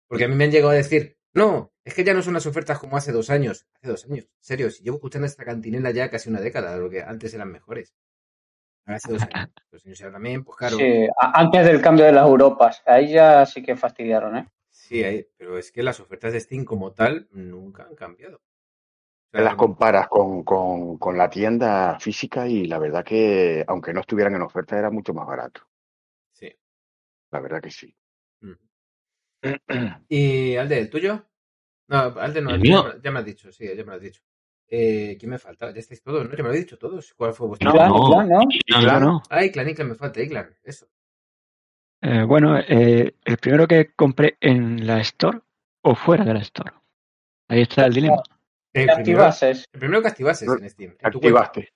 Porque 0.06 0.26
a 0.26 0.28
mí 0.28 0.36
me 0.36 0.44
han 0.44 0.52
llegado 0.52 0.70
a 0.70 0.74
decir, 0.74 1.16
no, 1.34 1.72
es 1.84 1.94
que 1.94 2.04
ya 2.04 2.14
no 2.14 2.22
son 2.22 2.34
las 2.34 2.46
ofertas 2.46 2.78
como 2.78 2.96
hace 2.96 3.12
dos 3.12 3.30
años. 3.30 3.66
Hace 3.76 3.88
dos 3.88 4.04
años, 4.06 4.24
en 4.26 4.30
serio, 4.44 4.70
si 4.70 4.82
llevo 4.84 4.96
escuchando 4.96 5.26
esta 5.26 5.44
cantinela 5.44 5.90
ya 5.90 6.10
casi 6.10 6.28
una 6.30 6.40
década, 6.40 6.76
lo 6.76 6.90
que 6.90 7.02
antes 7.02 7.34
eran 7.34 7.50
mejores. 7.52 7.94
Ahora 8.86 8.96
hace 8.98 9.12
dos 9.12 9.26
años. 9.26 9.48
Dos 9.72 9.86
años 9.86 10.00
también, 10.00 10.44
pues 10.44 10.56
claro. 10.58 10.76
Sí, 10.78 11.06
antes 11.18 11.64
del 11.66 11.80
cambio 11.80 12.04
de 12.06 12.12
las 12.12 12.26
Europas. 12.26 12.82
Ahí 12.86 13.12
ya 13.12 13.46
sí 13.46 13.62
que 13.62 13.76
fastidiaron, 13.76 14.36
¿eh? 14.36 14.48
Sí, 14.70 15.02
hay- 15.02 15.26
pero 15.38 15.56
es 15.58 15.72
que 15.72 15.82
las 15.82 16.00
ofertas 16.00 16.32
de 16.32 16.40
Steam 16.40 16.64
como 16.64 16.92
tal 16.92 17.28
nunca 17.32 17.84
han 17.84 17.94
cambiado. 17.94 18.36
O 18.38 18.40
Te 19.34 19.42
sea, 19.42 19.44
las 19.44 19.54
comparas 19.56 20.08
con, 20.08 20.44
con, 20.44 20.98
con 20.98 21.16
la 21.18 21.30
tienda 21.30 21.98
física 22.00 22.48
y 22.48 22.66
la 22.66 22.78
verdad 22.78 23.04
que, 23.04 23.64
aunque 23.68 23.92
no 23.92 24.00
estuvieran 24.00 24.34
en 24.34 24.42
oferta, 24.42 24.78
era 24.78 24.90
mucho 24.90 25.14
más 25.14 25.26
barato. 25.26 25.62
sí. 26.32 26.54
La 27.32 27.40
verdad 27.40 27.60
que 27.60 27.70
sí. 27.70 27.94
¿Y 30.08 30.56
Alde, 30.56 30.78
el 30.78 30.90
tuyo? 30.90 31.24
No, 31.88 31.98
Alde 32.18 32.40
no, 32.42 32.50
¿El 32.50 32.62
ya, 32.62 32.62
mío? 32.62 32.84
me- 32.84 33.00
ya 33.02 33.10
me 33.10 33.18
has 33.20 33.24
dicho, 33.24 33.52
sí, 33.52 33.66
ya 33.66 33.74
me 33.76 33.90
lo 33.90 33.92
has 33.94 34.00
dicho. 34.00 34.22
Eh, 34.68 35.16
¿Quién 35.18 35.30
me 35.30 35.38
falta? 35.38 35.70
Ya 35.72 35.78
estáis 35.80 36.02
todos, 36.02 36.24
¿no? 36.24 36.30
Ya 36.34 36.42
me 36.42 36.48
lo 36.48 36.54
he 36.54 36.58
dicho 36.58 36.78
todos. 36.78 37.12
¿Cuál 37.14 37.34
fue 37.34 37.46
vuestro? 37.48 37.70
No, 37.70 37.74
Iclan, 37.76 37.88
no. 37.90 37.98
Iclan, 38.08 38.28
¿no? 38.28 38.40
Iclan, 38.80 39.02
no. 39.02 39.22
Ah, 39.30 39.44
Iclan, 39.44 39.68
Iclan, 39.68 39.88
me 39.88 39.94
falta, 39.94 40.22
Iclan, 40.22 40.54
eso. 40.64 40.86
Eh, 42.02 42.22
bueno, 42.24 42.58
eh, 42.58 43.14
el 43.24 43.36
primero 43.38 43.66
que 43.66 43.92
compré 43.94 44.36
en 44.40 44.86
la 44.86 45.00
Store 45.00 45.40
o 45.82 45.94
fuera 45.94 46.24
de 46.24 46.34
la 46.34 46.40
Store. 46.40 46.72
Ahí 47.48 47.62
está 47.62 47.86
el 47.86 47.92
dilema. 47.92 48.22
El 48.72 48.86
¿Qué 48.88 48.94
primero, 49.02 49.30
el 49.40 49.56
primero 49.78 50.02
que 50.02 50.08
activases 50.08 50.48
en 50.48 50.68
Steam. 50.70 50.90
en. 50.98 51.06
Activaste. 51.06 51.68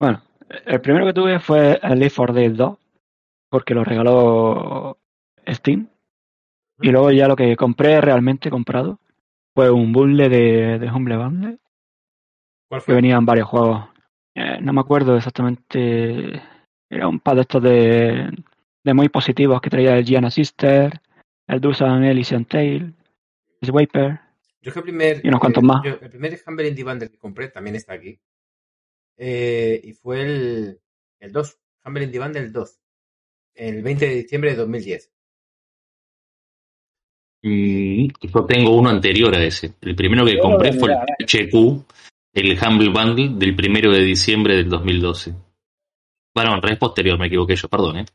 Bueno, 0.00 0.22
el 0.66 0.80
primero 0.80 1.06
que 1.06 1.12
tuve 1.14 1.40
fue 1.40 1.78
el 1.82 1.98
Leaf 1.98 2.16
4 2.16 2.34
Dead 2.34 2.50
2, 2.52 2.78
porque 3.50 3.74
lo 3.74 3.84
regaló 3.84 4.98
Steam. 5.48 5.88
Y 6.80 6.90
luego 6.90 7.10
ya 7.10 7.28
lo 7.28 7.36
que 7.36 7.56
compré 7.56 8.00
realmente 8.00 8.50
comprado 8.50 9.00
fue 9.54 9.70
un 9.70 9.92
bundle 9.92 10.28
de, 10.28 10.78
de 10.78 10.90
Humble 10.90 11.16
Bundle, 11.16 11.58
¿Cuál 12.68 12.80
que 12.80 12.84
fue? 12.84 12.94
venían 12.94 13.26
varios 13.26 13.48
juegos. 13.48 13.88
Eh, 14.34 14.58
no 14.60 14.72
me 14.72 14.80
acuerdo 14.80 15.16
exactamente. 15.16 16.40
Era 16.90 17.08
un 17.08 17.20
par 17.20 17.34
de 17.36 17.40
estos 17.42 17.62
de, 17.62 18.30
de 18.84 18.94
muy 18.94 19.08
positivos 19.08 19.60
que 19.60 19.70
traía 19.70 19.96
el 19.98 20.04
Gianna 20.04 20.30
Sister, 20.30 21.00
el 21.48 21.60
Dusan 21.60 22.04
Elysian 22.04 22.44
Tail, 22.44 22.94
el 23.60 23.68
Swiper. 23.68 24.20
Yo 24.62 24.72
que 24.72 24.78
el 24.78 24.84
primer. 24.84 25.20
Y 25.24 25.28
unos 25.28 25.40
cuantos 25.40 25.62
eh, 25.64 25.66
más. 25.66 25.82
yo- 25.84 25.98
el 26.00 26.10
primer 26.10 26.38
Humble 26.46 26.68
Indie 26.68 26.84
Bundle 26.84 27.10
que 27.10 27.18
compré 27.18 27.48
también 27.48 27.76
está 27.76 27.94
aquí. 27.94 28.20
Eh, 29.16 29.80
y 29.82 29.92
fue 29.94 30.22
el, 30.22 30.80
el 31.20 31.32
2. 31.32 31.58
Humble 31.84 32.04
Indie 32.04 32.20
Bundle 32.20 32.50
2. 32.50 32.80
El 33.54 33.82
20 33.82 34.06
de 34.08 34.14
diciembre 34.14 34.50
de 34.50 34.56
2010. 34.56 35.10
Mm, 37.42 38.08
Yo 38.20 38.44
tengo 38.46 38.76
uno 38.76 38.90
anterior 38.90 39.34
a 39.34 39.42
ese. 39.44 39.74
El 39.80 39.94
primero 39.94 40.24
que 40.24 40.34
lo 40.34 40.42
compré 40.42 40.72
fue 40.72 40.90
el 40.92 40.98
HQ, 41.26 41.84
el 42.34 42.58
Humble 42.60 42.90
Bundle 42.90 43.28
del 43.38 43.54
primero 43.54 43.92
de 43.92 44.00
diciembre 44.00 44.56
del 44.56 44.68
2012. 44.68 45.34
Bueno, 46.34 46.54
en 46.62 46.72
es 46.72 46.78
posterior, 46.78 47.18
me 47.18 47.26
equivoqué 47.26 47.56
yo, 47.56 47.68
perdón, 47.68 47.98
¿eh? 47.98 48.06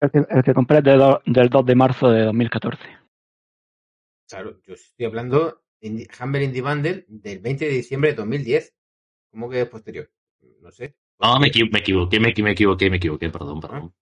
El 0.00 0.10
que, 0.10 0.18
el 0.30 0.42
que 0.42 0.54
compré 0.54 0.80
de 0.80 0.96
do- 0.96 1.20
del 1.26 1.48
2 1.48 1.66
de 1.66 1.74
marzo 1.74 2.08
de 2.10 2.24
2014. 2.24 2.82
Claro, 4.28 4.58
yo 4.66 4.74
estoy 4.74 5.06
hablando 5.06 5.62
Indie- 5.82 6.08
Humble 6.22 6.44
Indie 6.44 6.62
Bundle 6.62 7.04
del 7.08 7.38
20 7.40 7.64
de 7.66 7.70
diciembre 7.72 8.10
de 8.10 8.16
2010. 8.16 8.74
¿Cómo 9.30 9.48
que 9.50 9.60
es 9.62 9.68
posterior? 9.68 10.10
No 10.62 10.70
sé. 10.70 10.96
No, 11.20 11.38
me, 11.38 11.48
equi- 11.48 11.70
me 11.70 11.80
equivoqué, 11.80 12.18
me, 12.18 12.28
equi- 12.32 12.42
me 12.42 12.52
equivoqué, 12.52 12.88
me 12.90 12.96
equivoqué, 12.96 13.28
perdón, 13.30 13.60
perdón. 13.60 13.92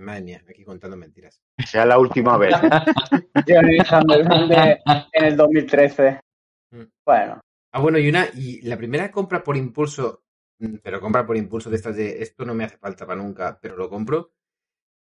Madre 0.00 0.22
mía, 0.22 0.44
aquí 0.48 0.64
contando 0.64 0.96
mentiras. 0.96 1.42
Sea 1.66 1.84
la 1.84 1.98
última 1.98 2.36
vez. 2.36 2.54
Yo 3.46 3.56
en 3.56 3.68
el 3.68 3.86
Humble 3.90 4.22
Bundle 4.24 4.82
en 5.12 5.24
el 5.24 5.36
2013. 5.36 6.20
Mm. 6.70 6.82
Bueno, 7.04 7.40
Ah, 7.72 7.80
bueno, 7.80 7.98
y 7.98 8.08
una, 8.08 8.28
y 8.34 8.62
la 8.62 8.76
primera 8.78 9.10
compra 9.10 9.42
por 9.44 9.56
impulso, 9.56 10.24
mm, 10.58 10.76
pero 10.82 11.00
compra 11.00 11.26
por 11.26 11.36
impulso 11.36 11.68
de 11.70 11.76
estas 11.76 11.96
de 11.96 12.22
esto 12.22 12.44
no 12.44 12.54
me 12.54 12.64
hace 12.64 12.78
falta 12.78 13.06
para 13.06 13.20
nunca, 13.22 13.58
pero 13.60 13.76
lo 13.76 13.90
compro. 13.90 14.32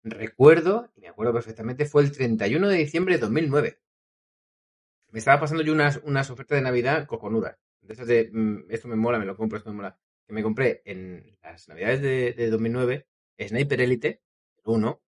Recuerdo, 0.04 0.92
y 0.96 1.02
me 1.02 1.10
acuerdo 1.10 1.34
perfectamente, 1.34 1.86
fue 1.86 2.04
el 2.04 2.12
31 2.12 2.68
de 2.70 2.78
diciembre 2.78 3.16
de 3.16 3.22
2009. 3.22 3.80
Me 5.12 5.20
estaba 5.20 5.40
pasando 5.40 5.64
yo 5.64 5.74
unas, 5.74 5.98
unas 6.04 6.30
ofertas 6.30 6.58
de 6.58 6.62
Navidad 6.64 7.08
cojonudas. 7.08 7.58
De 7.82 7.94
esas 7.94 8.08
de, 8.08 8.30
mm, 8.32 8.66
esto 8.70 8.88
me 8.88 8.96
mola, 8.96 9.20
me 9.20 9.26
lo 9.26 9.38
compro, 9.38 9.58
esto 9.58 9.70
me 9.72 9.78
mola. 9.78 9.98
Que 10.28 10.34
me 10.34 10.44
compré 10.44 10.82
en 10.86 11.38
las 11.42 11.68
Navidades 11.70 12.02
de, 12.02 12.34
de 12.34 12.50
2009, 12.50 13.08
Sniper 13.40 13.82
Elite, 13.82 14.08
el 14.08 14.22
1, 14.68 15.02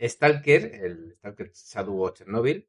Stalker, 0.00 0.74
el 0.84 1.14
Stalker 1.18 1.52
Shadow 1.52 2.02
of 2.02 2.14
Chernobyl, 2.14 2.68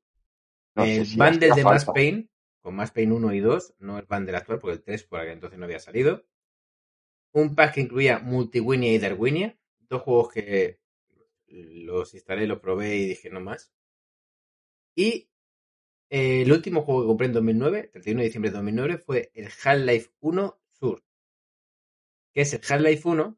No 0.75 0.83
el 0.83 1.05
si 1.05 1.17
bundle 1.17 1.51
de 1.55 1.63
Mass. 1.63 1.85
Pain, 1.85 2.29
con 2.61 2.75
Mass 2.75 2.91
Pain 2.91 3.11
1 3.11 3.33
y 3.33 3.39
2, 3.39 3.75
no 3.79 3.97
el 3.97 4.05
bundle 4.05 4.37
actual, 4.37 4.59
porque 4.59 4.75
el 4.75 4.83
3 4.83 5.03
por 5.03 5.19
aquel 5.19 5.33
entonces 5.33 5.59
no 5.59 5.65
había 5.65 5.79
salido. 5.79 6.25
Un 7.33 7.55
pack 7.55 7.75
que 7.75 7.81
incluía 7.81 8.19
Multiwinia 8.19 8.93
y 8.93 8.99
Darwinia, 8.99 9.57
dos 9.89 10.01
juegos 10.03 10.31
que 10.33 10.79
los 11.47 12.13
instalé, 12.13 12.47
los 12.47 12.59
probé 12.59 12.97
y 12.97 13.07
dije 13.07 13.29
no 13.29 13.39
más. 13.39 13.71
Y 14.95 15.29
eh, 16.09 16.43
el 16.43 16.51
último 16.51 16.83
juego 16.83 17.01
que 17.01 17.07
compré 17.07 17.27
en 17.27 17.33
2009, 17.33 17.89
31 17.91 18.19
de 18.19 18.25
diciembre 18.25 18.51
de 18.51 18.57
2009, 18.57 18.97
fue 18.99 19.31
el 19.33 19.47
Half-Life 19.47 20.11
1 20.19 20.61
Sur, 20.71 21.03
que 22.33 22.41
es 22.41 22.53
el 22.53 22.61
Half-Life 22.61 23.07
1, 23.07 23.37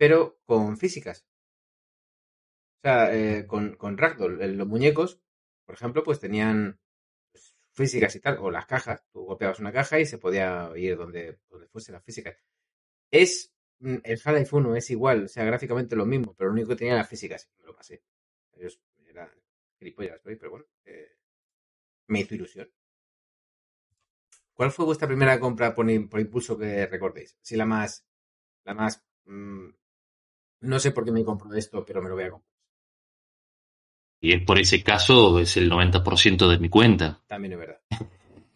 pero 0.00 0.40
con 0.46 0.78
físicas. 0.78 1.26
O 2.78 2.80
sea, 2.80 3.14
eh, 3.14 3.46
con, 3.46 3.76
con 3.76 3.98
Ragdoll, 3.98 4.40
eh, 4.40 4.48
los 4.48 4.66
muñecos, 4.66 5.20
por 5.66 5.74
ejemplo, 5.74 6.02
pues 6.02 6.18
tenían 6.18 6.80
pues, 7.30 7.54
físicas 7.72 8.16
y 8.16 8.20
tal, 8.20 8.38
o 8.38 8.50
las 8.50 8.64
cajas. 8.64 9.04
Tú 9.12 9.26
golpeabas 9.26 9.60
una 9.60 9.74
caja 9.74 10.00
y 10.00 10.06
se 10.06 10.16
podía 10.16 10.72
ir 10.74 10.96
donde, 10.96 11.40
donde 11.50 11.68
fuese 11.68 11.92
la 11.92 12.00
física. 12.00 12.34
Es 13.10 13.52
mm, 13.80 13.96
el 14.02 14.20
Half-Life 14.24 14.56
1 14.56 14.76
es 14.76 14.88
igual, 14.90 15.24
o 15.24 15.28
sea, 15.28 15.44
gráficamente 15.44 15.94
lo 15.96 16.06
mismo, 16.06 16.34
pero 16.34 16.48
lo 16.48 16.54
único 16.54 16.70
que 16.70 16.76
tenía 16.76 16.94
era 16.94 17.02
las 17.02 17.10
físicas. 17.10 17.50
Me 17.58 17.66
lo 17.66 17.74
pasé. 17.74 18.02
Ellos 18.54 18.80
eran 19.06 19.28
gilipollas, 19.78 20.18
pero 20.24 20.50
bueno, 20.50 20.64
eh, 20.86 21.18
me 22.06 22.20
hizo 22.20 22.34
ilusión. 22.34 22.72
¿Cuál 24.54 24.70
fue 24.70 24.86
vuestra 24.86 25.08
primera 25.08 25.38
compra 25.38 25.74
por 25.74 25.90
impulso 25.90 26.56
que 26.56 26.86
recordéis? 26.86 27.36
Si 27.42 27.54
la 27.54 27.66
más, 27.66 28.06
la 28.64 28.72
más, 28.72 29.04
mm, 29.26 29.68
no 30.60 30.78
sé 30.78 30.92
por 30.92 31.04
qué 31.04 31.12
me 31.12 31.24
compro 31.24 31.52
esto, 31.54 31.84
pero 31.84 32.02
me 32.02 32.08
lo 32.08 32.14
voy 32.14 32.24
a 32.24 32.30
comprar. 32.30 32.50
Y 34.22 34.32
es 34.34 34.42
por 34.42 34.58
ese 34.58 34.82
caso 34.82 35.38
es 35.38 35.56
el 35.56 35.70
90% 35.70 36.48
de 36.48 36.58
mi 36.58 36.68
cuenta. 36.68 37.20
También 37.26 37.54
es 37.54 37.58
verdad. 37.58 37.80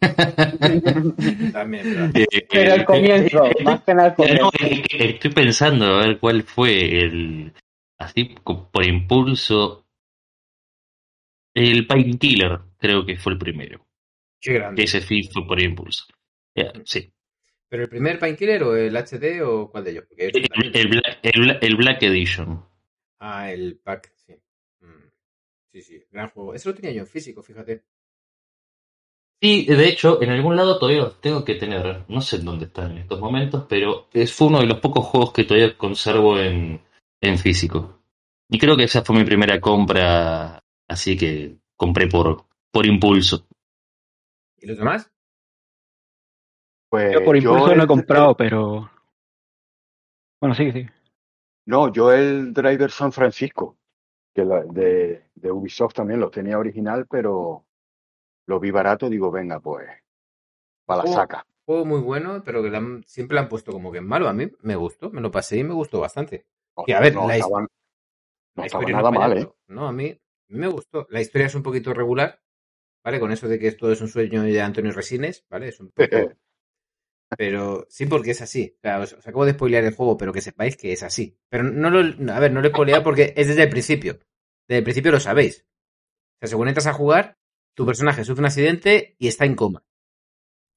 También 1.53 1.87
es 1.87 1.95
verdad. 1.95 2.11
Eh, 2.15 2.47
Pero 2.49 2.73
al 2.73 2.81
eh, 2.81 2.85
comienzo, 2.85 3.45
eh, 3.45 3.63
más 3.63 3.83
que 3.83 3.93
nada 3.95 4.09
al 4.09 4.15
comienzo. 4.15 4.43
no, 4.43 4.51
es 4.59 4.81
que 4.87 5.09
Estoy 5.09 5.31
pensando 5.31 5.85
a 5.85 6.05
ver 6.05 6.19
cuál 6.19 6.43
fue 6.43 6.99
el. 6.99 7.53
Así 7.97 8.35
por 8.43 8.85
impulso. 8.85 9.87
El 11.55 11.87
Painkiller, 11.87 12.59
creo 12.77 13.05
que 13.05 13.17
fue 13.17 13.33
el 13.33 13.39
primero. 13.39 13.87
Qué 14.39 14.53
grande. 14.53 14.83
Ese 14.83 15.01
sí 15.01 15.23
fue 15.23 15.47
por 15.47 15.59
impulso. 15.61 16.05
Sí. 16.83 17.11
¿Pero 17.75 17.83
el 17.83 17.89
primer 17.89 18.19
Painkiller 18.19 18.63
o 18.63 18.73
el 18.77 18.95
HD 18.95 19.41
o 19.43 19.69
cuál 19.69 19.83
de 19.83 19.91
ellos? 19.91 20.05
Porque 20.07 20.27
El, 20.27 20.47
el 20.73 20.87
Black, 20.87 21.19
el 21.23 21.41
Bla- 21.41 21.57
el 21.61 21.75
Black 21.75 22.03
Edition. 22.03 22.63
Ah, 23.19 23.51
el 23.51 23.77
pack, 23.83 24.13
sí. 24.15 24.33
Mm. 24.79 25.09
Sí, 25.73 25.81
sí, 25.81 26.01
gran 26.09 26.29
juego. 26.29 26.53
Eso 26.53 26.69
lo 26.69 26.75
tenía 26.75 26.93
yo 26.93 27.01
en 27.01 27.07
físico, 27.07 27.43
fíjate. 27.43 27.83
Sí, 29.41 29.65
de 29.65 29.89
hecho, 29.89 30.21
en 30.23 30.29
algún 30.29 30.55
lado 30.55 30.79
todavía 30.79 31.01
los 31.01 31.19
tengo 31.19 31.43
que 31.43 31.55
tener. 31.55 32.05
No 32.07 32.21
sé 32.21 32.37
en 32.37 32.45
dónde 32.45 32.65
están 32.67 32.91
en 32.91 32.97
estos 32.99 33.19
momentos, 33.19 33.65
pero 33.67 34.07
es 34.13 34.31
fue 34.31 34.47
uno 34.47 34.59
de 34.61 34.67
los 34.67 34.79
pocos 34.79 35.05
juegos 35.05 35.33
que 35.33 35.43
todavía 35.43 35.77
conservo 35.77 36.39
en, 36.39 36.79
en 37.19 37.37
físico. 37.37 37.99
Y 38.49 38.57
creo 38.57 38.77
que 38.77 38.85
esa 38.85 39.03
fue 39.03 39.17
mi 39.17 39.25
primera 39.25 39.59
compra, 39.59 40.63
así 40.87 41.17
que 41.17 41.57
compré 41.75 42.07
por, 42.07 42.45
por 42.71 42.85
impulso. 42.85 43.45
¿Y 44.61 44.67
los 44.67 44.77
demás? 44.77 45.11
Pues 46.89 47.13
Yo 47.13 47.23
por 47.23 47.35
impulso 47.35 47.67
no 47.67 47.73
el- 47.73 47.81
he 47.81 47.87
comprado, 47.87 48.35
pero. 48.35 48.89
Bueno, 50.39 50.55
sí, 50.55 50.71
sí. 50.71 50.85
No, 51.65 51.91
yo 51.91 52.11
el 52.11 52.53
Driver 52.53 52.91
San 52.91 53.11
Francisco, 53.11 53.77
que 54.33 54.45
la- 54.45 54.63
de, 54.63 55.23
de 55.33 55.51
Ubisoft 55.51 55.95
también 55.95 56.19
lo 56.19 56.29
tenía 56.29 56.59
original, 56.59 57.07
pero 57.09 57.65
lo 58.47 58.59
vi 58.59 58.71
barato, 58.71 59.09
digo, 59.09 59.31
venga, 59.31 59.59
pues, 59.59 59.89
para 60.85 61.03
la 61.03 61.09
Oh. 61.09 61.13
saca. 61.13 61.45
Juego 61.65 61.85
muy 61.85 62.01
bueno, 62.01 62.43
pero 62.45 62.61
que 62.61 62.75
han- 62.75 63.03
siempre 63.07 63.33
le 63.35 63.41
han 63.41 63.49
puesto 63.49 63.71
como 63.71 63.91
que 63.91 63.97
es 63.97 64.03
malo. 64.03 64.27
A 64.27 64.33
mí 64.33 64.51
me 64.61 64.75
gustó, 64.75 65.09
me 65.09 65.21
lo 65.21 65.31
pasé 65.31 65.57
y 65.57 65.63
me 65.63 65.73
gustó 65.73 65.99
bastante. 65.99 66.45
No, 66.77 66.83
Y 66.85 66.91
a 66.91 66.99
ver, 66.99 67.15
no 67.15 67.27
la, 67.27 67.37
his- 67.37 67.43
estaba, 67.43 67.61
no 67.61 67.67
la 68.55 68.65
estaba 68.65 68.83
historia 68.83 68.97
nada 68.97 69.11
no 69.11 69.19
mal, 69.19 69.37
¿eh? 69.37 69.49
No, 69.67 69.87
a 69.87 69.91
mí, 69.91 70.09
a 70.09 70.53
mí 70.53 70.59
me 70.59 70.67
gustó. 70.67 71.07
La 71.09 71.21
historia 71.21 71.47
es 71.47 71.55
un 71.55 71.63
poquito 71.63 71.91
regular, 71.93 72.39
¿vale? 73.03 73.19
Con 73.19 73.31
eso 73.31 73.47
de 73.47 73.57
que 73.57 73.71
todo 73.71 73.91
es 73.91 74.01
un 74.01 74.09
sueño 74.09 74.43
de 74.43 74.61
Antonio 74.61 74.91
Resines, 74.91 75.43
¿vale? 75.49 75.69
Es 75.69 75.79
un 75.79 75.89
poco... 75.89 75.97
Pero 77.37 77.85
sí, 77.89 78.05
porque 78.05 78.31
es 78.31 78.41
así. 78.41 78.75
O 78.77 78.81
sea, 78.81 78.99
os, 78.99 79.13
os 79.13 79.27
acabo 79.27 79.45
de 79.45 79.53
spoilear 79.53 79.83
el 79.83 79.95
juego, 79.95 80.17
pero 80.17 80.33
que 80.33 80.41
sepáis 80.41 80.77
que 80.77 80.93
es 80.93 81.03
así. 81.03 81.37
Pero 81.49 81.63
no 81.63 81.89
lo. 81.89 81.99
A 82.33 82.39
ver, 82.39 82.51
no 82.51 82.61
lo 82.61 82.67
he 82.67 82.71
spoileado 82.71 83.03
porque 83.03 83.33
es 83.35 83.47
desde 83.47 83.63
el 83.63 83.69
principio. 83.69 84.19
Desde 84.67 84.79
el 84.79 84.83
principio 84.83 85.11
lo 85.11 85.19
sabéis. 85.19 85.65
O 86.37 86.39
sea, 86.41 86.49
según 86.49 86.67
entras 86.69 86.87
a 86.87 86.93
jugar, 86.93 87.37
tu 87.75 87.85
personaje 87.85 88.23
sufre 88.25 88.41
un 88.41 88.47
accidente 88.47 89.15
y 89.19 89.27
está 89.27 89.45
en 89.45 89.55
coma. 89.55 89.83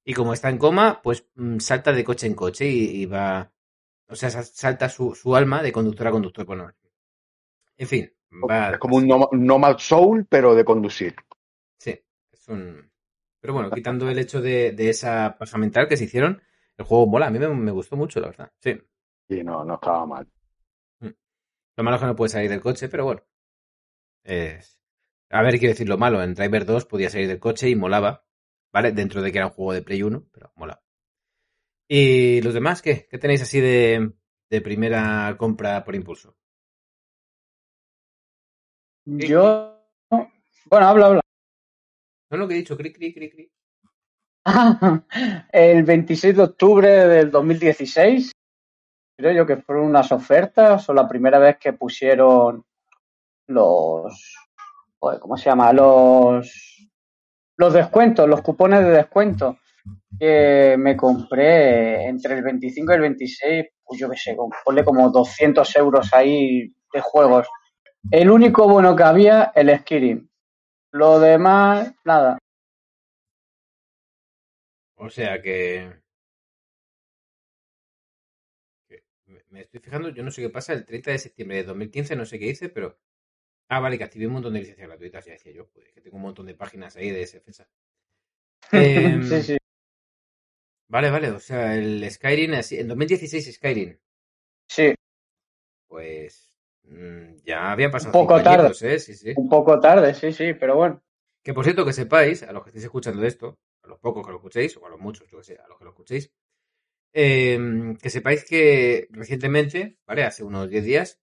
Y 0.05 0.13
como 0.13 0.33
está 0.33 0.49
en 0.49 0.57
coma, 0.57 1.01
pues 1.03 1.25
mm, 1.35 1.59
salta 1.59 1.93
de 1.93 2.03
coche 2.03 2.27
en 2.27 2.35
coche 2.35 2.67
y, 2.67 3.01
y 3.03 3.05
va. 3.05 3.53
O 4.09 4.15
sea, 4.15 4.29
sa- 4.29 4.43
salta 4.43 4.89
su, 4.89 5.15
su 5.15 5.35
alma 5.35 5.63
de 5.63 5.71
conductor 5.71 6.07
a 6.07 6.11
conductor. 6.11 6.45
Bueno, 6.45 6.71
en 7.77 7.87
fin, 7.87 8.13
va. 8.49 8.71
Es 8.71 8.77
como 8.77 8.97
un 8.97 9.07
Nomad 9.45 9.77
Soul, 9.77 10.25
pero 10.29 10.55
de 10.55 10.65
conducir. 10.65 11.15
Sí, 11.79 11.99
es 12.31 12.47
un. 12.47 12.88
Pero 13.41 13.53
bueno, 13.53 13.71
quitando 13.71 14.09
el 14.09 14.19
hecho 14.19 14.41
de, 14.41 14.71
de 14.73 14.89
esa 14.89 15.37
paja 15.37 15.57
mental 15.57 15.87
que 15.87 15.97
se 15.97 16.05
hicieron, 16.05 16.41
el 16.77 16.85
juego 16.85 17.07
mola. 17.07 17.27
A 17.27 17.29
mí 17.29 17.39
me, 17.39 17.47
me 17.47 17.71
gustó 17.71 17.95
mucho, 17.95 18.19
la 18.19 18.27
verdad. 18.27 18.51
Sí. 18.59 18.77
Y 19.29 19.43
no, 19.43 19.63
no 19.63 19.75
estaba 19.75 20.05
mal. 20.05 20.27
Lo 20.99 21.83
malo 21.83 21.95
es 21.95 22.01
que 22.01 22.07
no 22.07 22.15
puede 22.15 22.29
salir 22.29 22.49
del 22.49 22.59
coche, 22.59 22.89
pero 22.89 23.05
bueno. 23.05 23.23
Es... 24.23 24.77
A 25.29 25.41
ver, 25.43 25.59
quiero 25.59 25.73
decir 25.73 25.87
lo 25.87 25.97
malo. 25.97 26.21
En 26.21 26.33
Driver 26.33 26.65
2 26.65 26.85
podía 26.85 27.09
salir 27.09 27.27
del 27.27 27.39
coche 27.39 27.69
y 27.69 27.75
molaba. 27.75 28.25
¿Vale? 28.73 28.91
Dentro 28.91 29.21
de 29.21 29.31
que 29.31 29.37
era 29.37 29.47
un 29.47 29.53
juego 29.53 29.73
de 29.73 29.81
Play 29.81 30.03
1, 30.03 30.27
pero 30.31 30.51
molaba. 30.55 30.81
¿Y 31.87 32.41
los 32.41 32.53
demás 32.53 32.81
qué? 32.81 33.07
¿Qué 33.09 33.17
tenéis 33.17 33.41
así 33.41 33.59
de, 33.59 34.13
de 34.49 34.61
primera 34.61 35.35
compra 35.37 35.83
por 35.83 35.95
impulso? 35.95 36.35
Yo. 39.05 39.75
Bueno, 40.09 40.85
habla, 40.85 41.05
habla. 41.07 41.21
No 42.31 42.37
lo 42.37 42.47
que 42.47 42.53
he 42.53 42.57
dicho, 42.57 42.77
cri, 42.77 42.93
cri, 42.93 43.13
cri, 43.13 43.29
cri. 43.29 43.51
El 45.51 45.83
26 45.83 46.35
de 46.35 46.43
octubre 46.43 46.87
del 47.07 47.31
2016, 47.31 48.31
creo 49.17 49.33
yo 49.33 49.45
que 49.45 49.57
fueron 49.57 49.85
unas 49.85 50.11
ofertas, 50.11 50.87
o 50.89 50.93
la 50.93 51.07
primera 51.07 51.39
vez 51.39 51.57
que 51.57 51.73
pusieron 51.73 52.63
los. 53.47 54.37
¿Cómo 54.99 55.37
se 55.37 55.49
llama? 55.49 55.73
Los. 55.73 56.87
Los 57.57 57.73
descuentos, 57.73 58.29
los 58.29 58.41
cupones 58.41 58.81
de 58.81 58.91
descuento. 58.91 59.57
Que 60.19 60.75
me 60.77 60.95
compré 60.95 62.05
entre 62.07 62.35
el 62.35 62.43
25 62.43 62.91
y 62.91 62.95
el 62.95 63.01
26, 63.01 63.65
pues 63.83 63.99
yo 63.99 64.09
qué 64.09 64.17
sé, 64.17 64.37
ponle 64.63 64.83
como 64.83 65.09
200 65.09 65.75
euros 65.77 66.13
ahí 66.13 66.73
de 66.93 67.01
juegos. 67.01 67.47
El 68.11 68.29
único 68.29 68.67
bueno 68.67 68.95
que 68.95 69.03
había, 69.03 69.51
el 69.55 69.75
Skyrim. 69.79 70.28
Lo 70.91 71.19
demás, 71.19 71.95
nada. 72.05 72.37
O 75.05 75.09
sea 75.09 75.41
que... 75.41 75.57
que 78.87 79.03
me- 79.49 79.61
estoy 79.61 79.79
fijando, 79.79 80.09
yo 80.09 80.23
no 80.23 80.31
sé 80.31 80.41
qué 80.41 80.49
pasa, 80.49 80.73
el 80.73 80.85
30 80.85 81.11
de 81.11 81.19
septiembre 81.19 81.57
de 81.57 81.63
2015, 81.63 82.15
no 82.15 82.25
sé 82.25 82.39
qué 82.39 82.47
hice, 82.47 82.69
pero... 82.69 82.97
Ah, 83.69 83.79
vale, 83.81 83.97
que 83.97 84.05
activé 84.05 84.27
un 84.27 84.33
montón 84.33 84.53
de 84.53 84.61
licencias 84.61 84.87
gratuitas, 84.89 85.25
ya 85.25 85.33
decía 85.33 85.53
yo, 85.53 85.67
pues 85.69 85.91
que 85.93 86.01
tengo 86.01 86.17
un 86.17 86.23
montón 86.23 86.45
de 86.47 86.55
páginas 86.55 86.95
ahí 86.97 87.11
de 87.11 87.23
SFSA. 87.23 87.69
Em, 88.73 89.21
sí, 89.21 89.43
sí. 89.43 89.57
Vale, 90.89 91.09
vale, 91.09 91.31
o 91.31 91.39
sea, 91.39 91.73
el 91.77 92.05
Skyrim, 92.11 92.53
así, 92.55 92.77
en 92.77 92.89
2016 92.89 93.49
Skyrim, 93.55 93.97
Sí, 94.69 94.95
pues 95.87 96.48
ya 97.45 97.71
había 97.71 97.89
pasado 97.91 98.17
Un 98.19 98.27
poco 98.27 98.41
tarde. 98.41 98.71
¿eh? 98.81 98.99
Sí, 98.99 99.13
sí. 99.13 99.33
un 99.35 99.49
poco 99.49 99.79
tarde, 99.79 100.13
sí, 100.13 100.31
sí, 100.31 100.53
pero 100.53 100.75
bueno. 100.75 101.01
Que 101.43 101.53
por 101.53 101.63
cierto, 101.63 101.85
que 101.85 101.93
sepáis, 101.93 102.43
a 102.43 102.51
los 102.51 102.63
que 102.63 102.69
estéis 102.69 102.85
escuchando 102.85 103.23
esto, 103.25 103.59
a 103.83 103.87
los 103.87 103.99
pocos 103.99 104.25
que 104.25 104.31
lo 104.31 104.37
escuchéis, 104.37 104.75
o 104.77 104.85
a 104.85 104.89
los 104.89 104.99
muchos, 104.99 105.29
yo 105.29 105.37
que 105.37 105.43
sé, 105.43 105.57
a 105.63 105.67
los 105.67 105.77
que 105.77 105.85
lo 105.85 105.91
escuchéis, 105.91 106.31
eh, 107.13 107.95
que 108.01 108.09
sepáis 108.09 108.45
que 108.45 109.07
recientemente, 109.11 109.97
¿vale? 110.05 110.23
Hace 110.23 110.43
unos 110.43 110.69
10 110.69 110.83
días, 110.83 111.21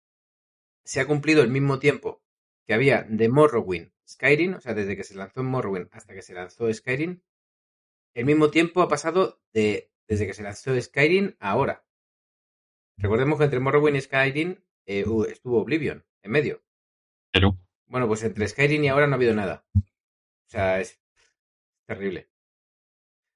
se 0.84 1.00
ha 1.00 1.06
cumplido 1.06 1.42
el 1.42 1.50
mismo 1.50 1.78
tiempo 1.78 2.22
que 2.66 2.74
había 2.74 3.02
de 3.08 3.28
Morrowind 3.28 3.92
Skyrim, 4.08 4.54
o 4.54 4.60
sea, 4.60 4.74
desde 4.74 4.96
que 4.96 5.04
se 5.04 5.14
lanzó 5.14 5.42
Morrowind 5.42 5.88
hasta 5.92 6.14
que 6.14 6.22
se 6.22 6.34
lanzó 6.34 6.72
Skyrim, 6.72 7.20
el 8.14 8.24
mismo 8.24 8.50
tiempo 8.50 8.82
ha 8.82 8.88
pasado 8.88 9.40
de 9.52 9.90
desde 10.08 10.26
que 10.26 10.34
se 10.34 10.42
lanzó 10.42 10.80
Skyrim 10.80 11.36
a 11.40 11.50
ahora. 11.50 11.84
Recordemos 12.96 13.38
que 13.38 13.44
entre 13.44 13.60
Morrowind 13.60 13.96
y 13.96 14.00
Skyrim 14.00 14.64
eh, 14.86 15.04
uh, 15.06 15.24
estuvo 15.24 15.60
Oblivion 15.60 16.04
en 16.22 16.30
medio. 16.30 16.62
Pero 17.32 17.56
Bueno, 17.86 18.06
pues 18.08 18.22
entre 18.24 18.48
Skyrim 18.48 18.84
y 18.84 18.88
ahora 18.88 19.06
no 19.06 19.12
ha 19.12 19.16
habido 19.16 19.34
nada. 19.34 19.64
O 19.76 20.48
sea, 20.48 20.80
es 20.80 21.00
terrible. 21.86 22.28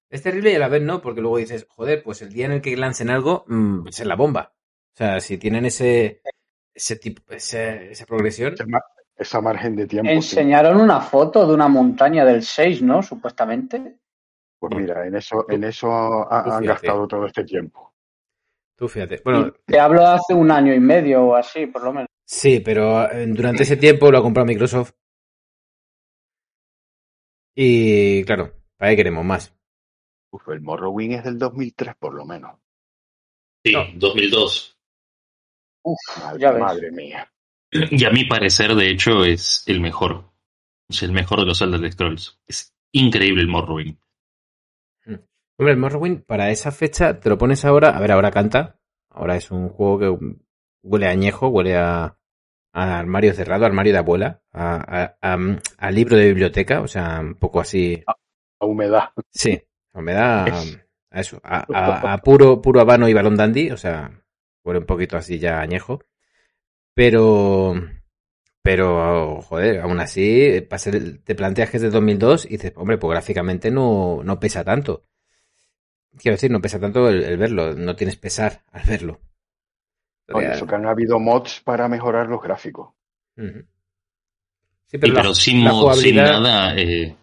Es 0.08 0.22
terrible 0.22 0.50
y 0.52 0.54
a 0.56 0.58
la 0.58 0.68
vez 0.68 0.82
no, 0.82 1.00
porque 1.00 1.20
luego 1.20 1.38
dices, 1.38 1.66
joder, 1.68 2.02
pues 2.02 2.20
el 2.22 2.32
día 2.32 2.46
en 2.46 2.52
el 2.52 2.62
que 2.62 2.76
lancen 2.76 3.10
algo, 3.10 3.44
mm, 3.46 3.86
es 3.88 4.04
la 4.04 4.16
bomba. 4.16 4.54
O 4.92 4.96
sea, 4.96 5.20
si 5.20 5.38
tienen 5.38 5.64
ese 5.66 6.22
ese 6.74 6.96
tipo, 6.96 7.22
ese- 7.32 7.90
esa 7.92 8.06
progresión, 8.06 8.54
Esa 8.54 8.64
mar- 8.66 8.82
Esa 9.16 9.40
margen 9.40 9.76
de 9.76 9.86
tiempo. 9.86 10.08
sí. 10.10 10.14
Enseñaron 10.16 10.80
una 10.80 11.00
foto 11.00 11.46
de 11.46 11.52
una 11.52 11.68
montaña 11.68 12.24
del 12.24 12.42
6, 12.42 12.80
¿no? 12.80 13.02
Supuestamente. 13.02 13.98
Pues 14.58 14.74
mira, 14.74 15.06
en 15.06 15.14
eso, 15.16 15.44
en 15.50 15.64
eso 15.64 15.90
ha- 15.92 16.56
han 16.56 16.64
gastado 16.64 17.06
todo 17.06 17.26
este 17.26 17.44
tiempo. 17.44 17.89
Tú 18.80 18.88
fíjate. 18.88 19.20
Bueno, 19.22 19.52
Te 19.66 19.78
hablo 19.78 20.00
de 20.00 20.06
hace 20.06 20.32
un 20.34 20.50
año 20.50 20.72
y 20.74 20.80
medio 20.80 21.22
o 21.22 21.34
así, 21.36 21.66
por 21.66 21.84
lo 21.84 21.92
menos. 21.92 22.08
sí, 22.24 22.60
pero 22.60 23.08
eh, 23.12 23.26
durante 23.26 23.62
ese 23.64 23.76
tiempo 23.76 24.10
lo 24.10 24.18
ha 24.18 24.22
comprado 24.22 24.46
Microsoft. 24.46 24.92
Y 27.54 28.24
claro, 28.24 28.52
¿para 28.78 28.92
qué 28.92 28.96
queremos 28.96 29.24
más? 29.24 29.54
Uf, 30.32 30.48
el 30.48 30.60
Morrowind 30.62 31.14
es 31.14 31.24
del 31.24 31.38
2003 31.38 31.94
por 31.98 32.14
lo 32.14 32.24
menos. 32.24 32.56
sí, 33.64 33.72
No. 33.72 33.84
2002. 33.96 34.78
Uf, 35.82 35.98
Madre, 36.18 36.40
ya 36.40 36.50
ves. 36.52 36.60
madre 36.60 36.90
mía. 36.90 37.32
Y 37.72 38.04
a 38.04 38.10
mi 38.10 38.24
parecer, 38.24 38.74
de 38.74 38.90
hecho, 38.90 39.24
es 39.24 39.62
el 39.66 39.80
mejor. 39.80 40.24
Es 40.88 41.02
el 41.02 41.12
mejor 41.12 41.40
de 41.40 41.46
los 41.46 41.60
Elder 41.60 41.92
Scrolls. 41.92 42.40
Es 42.46 42.72
increíble 42.92 43.42
el 43.42 43.48
Morrowind. 43.48 43.96
Hombre, 45.60 45.72
el 45.74 45.78
Morrowind, 45.78 46.24
para 46.24 46.50
esa 46.50 46.70
fecha, 46.72 47.20
te 47.20 47.28
lo 47.28 47.36
pones 47.36 47.66
ahora. 47.66 47.90
A 47.90 48.00
ver, 48.00 48.12
ahora 48.12 48.30
canta. 48.30 48.78
Ahora 49.10 49.36
es 49.36 49.50
un 49.50 49.68
juego 49.68 49.98
que 49.98 50.18
huele 50.82 51.06
a 51.06 51.10
añejo, 51.10 51.48
huele 51.48 51.76
a, 51.76 52.16
a 52.72 52.98
armario 52.98 53.34
cerrado, 53.34 53.66
armario 53.66 53.92
de 53.92 53.98
abuela, 53.98 54.40
a, 54.52 54.76
a- 55.02 55.16
a- 55.20 55.38
a 55.76 55.90
libro 55.90 56.16
de 56.16 56.28
biblioteca, 56.28 56.80
o 56.80 56.88
sea, 56.88 57.20
un 57.20 57.34
poco 57.34 57.60
así. 57.60 58.02
A 58.06 58.64
humedad. 58.64 59.10
Sí, 59.30 59.62
humedad 59.92 60.46
a, 60.48 60.62
a 61.10 61.20
eso, 61.20 61.38
a, 61.44 61.66
a- 61.74 62.14
a 62.14 62.18
puro, 62.18 62.62
puro 62.62 62.80
habano 62.80 63.06
y 63.06 63.12
balón 63.12 63.36
dandy, 63.36 63.70
o 63.70 63.76
sea, 63.76 64.10
huele 64.64 64.80
un 64.80 64.86
poquito 64.86 65.18
así 65.18 65.38
ya 65.38 65.60
añejo. 65.60 66.00
Pero, 66.94 67.74
pero, 68.62 69.42
joder, 69.42 69.80
aún 69.80 70.00
así, 70.00 70.66
te 71.24 71.34
planteas 71.34 71.70
que 71.70 71.76
es 71.76 71.82
de 71.82 71.90
2002 71.90 72.46
y 72.46 72.50
dices, 72.50 72.72
hombre, 72.76 72.96
pues 72.96 73.10
gráficamente 73.10 73.70
no, 73.70 74.22
no 74.24 74.40
pesa 74.40 74.64
tanto. 74.64 75.04
Quiero 76.18 76.34
decir, 76.34 76.50
no 76.50 76.60
pesa 76.60 76.80
tanto 76.80 77.08
el, 77.08 77.22
el 77.22 77.36
verlo, 77.36 77.74
no 77.74 77.94
tienes 77.96 78.16
pesar 78.16 78.62
al 78.72 78.82
verlo. 78.86 79.20
Por 80.26 80.44
eso 80.44 80.66
que 80.66 80.74
han 80.74 80.86
habido 80.86 81.18
mods 81.18 81.60
para 81.60 81.88
mejorar 81.88 82.28
los 82.28 82.42
gráficos. 82.42 82.90
Sí, 83.36 83.42
Sí, 84.86 84.98
pero, 84.98 85.14
pero, 85.14 85.28
la- 85.28 85.34
sin 85.34 85.64
la 85.64 85.72
mod, 85.72 85.94
sin 85.94 86.16
nada. 86.16 86.74
eh, 86.76 87.16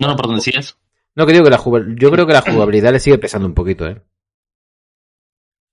No, 0.00 0.08
no, 0.08 0.16
perdón, 0.16 0.36
decías. 0.36 0.78
No, 1.14 1.26
que 1.26 1.32
digo 1.32 1.44
que 1.44 1.50
la 1.50 1.62
yo 1.96 2.10
creo 2.10 2.26
que 2.26 2.32
la 2.32 2.40
jugabilidad 2.42 2.92
le 2.92 3.00
sigue 3.00 3.18
pesando 3.18 3.46
un 3.48 3.54
poquito, 3.54 3.86
¿eh? 3.86 4.00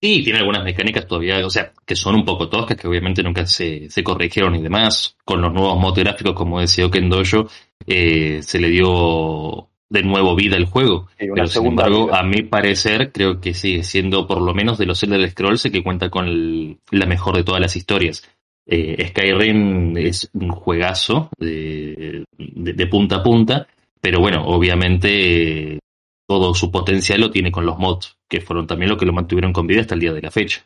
Sí, 0.01 0.23
tiene 0.23 0.39
algunas 0.39 0.63
mecánicas 0.63 1.07
todavía, 1.07 1.45
o 1.45 1.49
sea, 1.49 1.73
que 1.85 1.95
son 1.95 2.15
un 2.15 2.25
poco 2.25 2.49
toscas, 2.49 2.77
que 2.77 2.87
obviamente 2.87 3.23
nunca 3.23 3.45
se, 3.45 3.89
se 3.89 4.03
corrigieron 4.03 4.55
y 4.55 4.61
demás. 4.61 5.17
Con 5.23 5.41
los 5.41 5.53
nuevos 5.53 5.79
mods 5.79 5.97
gráficos, 5.99 6.33
como 6.33 6.59
decía 6.59 6.85
Oken 6.85 7.09
Dojo, 7.09 7.47
eh, 7.87 8.41
se 8.43 8.59
le 8.59 8.69
dio 8.69 9.69
de 9.89 10.03
nuevo 10.03 10.35
vida 10.35 10.55
al 10.57 10.65
juego. 10.65 11.07
Pero 11.17 11.47
sin 11.47 11.65
embargo, 11.67 12.07
vida. 12.07 12.19
a 12.19 12.23
mi 12.23 12.41
parecer, 12.43 13.11
creo 13.11 13.39
que 13.39 13.53
sigue 13.53 13.83
siendo, 13.83 14.25
por 14.27 14.41
lo 14.41 14.53
menos 14.53 14.77
de 14.77 14.85
los 14.85 15.01
Elder 15.03 15.29
Scrolls, 15.29 15.65
el 15.65 15.71
que 15.71 15.83
cuenta 15.83 16.09
con 16.09 16.27
el- 16.27 16.77
la 16.91 17.05
mejor 17.05 17.35
de 17.35 17.43
todas 17.43 17.61
las 17.61 17.75
historias. 17.75 18.23
Eh, 18.67 19.07
Skyrim 19.09 19.95
es 19.97 20.29
un 20.33 20.49
juegazo 20.49 21.29
de, 21.37 22.23
de- 22.37 22.73
de 22.73 22.87
punta 22.87 23.17
a 23.17 23.23
punta, 23.23 23.67
pero 24.01 24.19
bueno, 24.19 24.43
obviamente 24.47 25.73
eh, 25.75 25.79
todo 26.27 26.55
su 26.55 26.71
potencial 26.71 27.21
lo 27.21 27.29
tiene 27.29 27.51
con 27.51 27.65
los 27.65 27.77
mods, 27.77 28.17
que 28.27 28.41
fueron 28.41 28.65
también 28.65 28.89
lo 28.89 28.97
que 28.97 29.05
lo 29.05 29.13
mantuvieron 29.13 29.53
con 29.53 29.67
vida 29.67 29.81
hasta 29.81 29.93
el 29.93 29.99
día 30.01 30.13
de 30.13 30.21
la 30.23 30.31
fecha. 30.31 30.65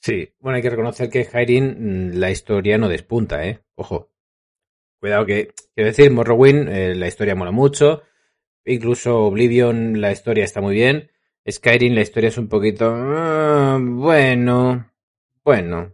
Sí. 0.00 0.28
Bueno, 0.38 0.56
hay 0.56 0.62
que 0.62 0.70
reconocer 0.70 1.10
que 1.10 1.24
Skyrim 1.24 1.64
mm, 1.64 2.10
la 2.14 2.30
historia 2.30 2.78
no 2.78 2.88
despunta, 2.88 3.44
¿eh? 3.44 3.58
Ojo. 3.74 4.08
Cuidado 5.00 5.26
que, 5.26 5.52
quiero 5.74 5.88
decir, 5.88 6.10
Morrowind, 6.10 6.68
eh, 6.68 6.94
la 6.94 7.08
historia 7.08 7.34
mola 7.34 7.50
mucho. 7.50 8.02
Incluso 8.70 9.24
Oblivion, 9.24 10.00
la 10.00 10.12
historia 10.12 10.44
está 10.44 10.60
muy 10.60 10.76
bien. 10.76 11.10
Skyrim, 11.50 11.92
la 11.92 12.02
historia 12.02 12.28
es 12.28 12.38
un 12.38 12.48
poquito... 12.48 12.88
ah, 12.88 13.78
bueno. 13.80 14.88
Bueno. 15.42 15.92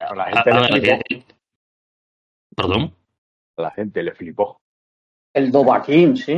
A 0.00 0.12
la 0.12 0.24
gente, 0.24 0.50
a 0.50 0.60
le 0.60 0.80
ver, 0.80 1.02
flipó. 1.06 1.14
eh, 1.14 1.24
¿Perdón? 2.56 2.94
A 3.58 3.62
la 3.62 3.70
gente 3.70 4.02
le 4.02 4.12
flipó. 4.12 4.60
El 5.32 5.52
Dovahkiin, 5.52 6.16
sí. 6.16 6.34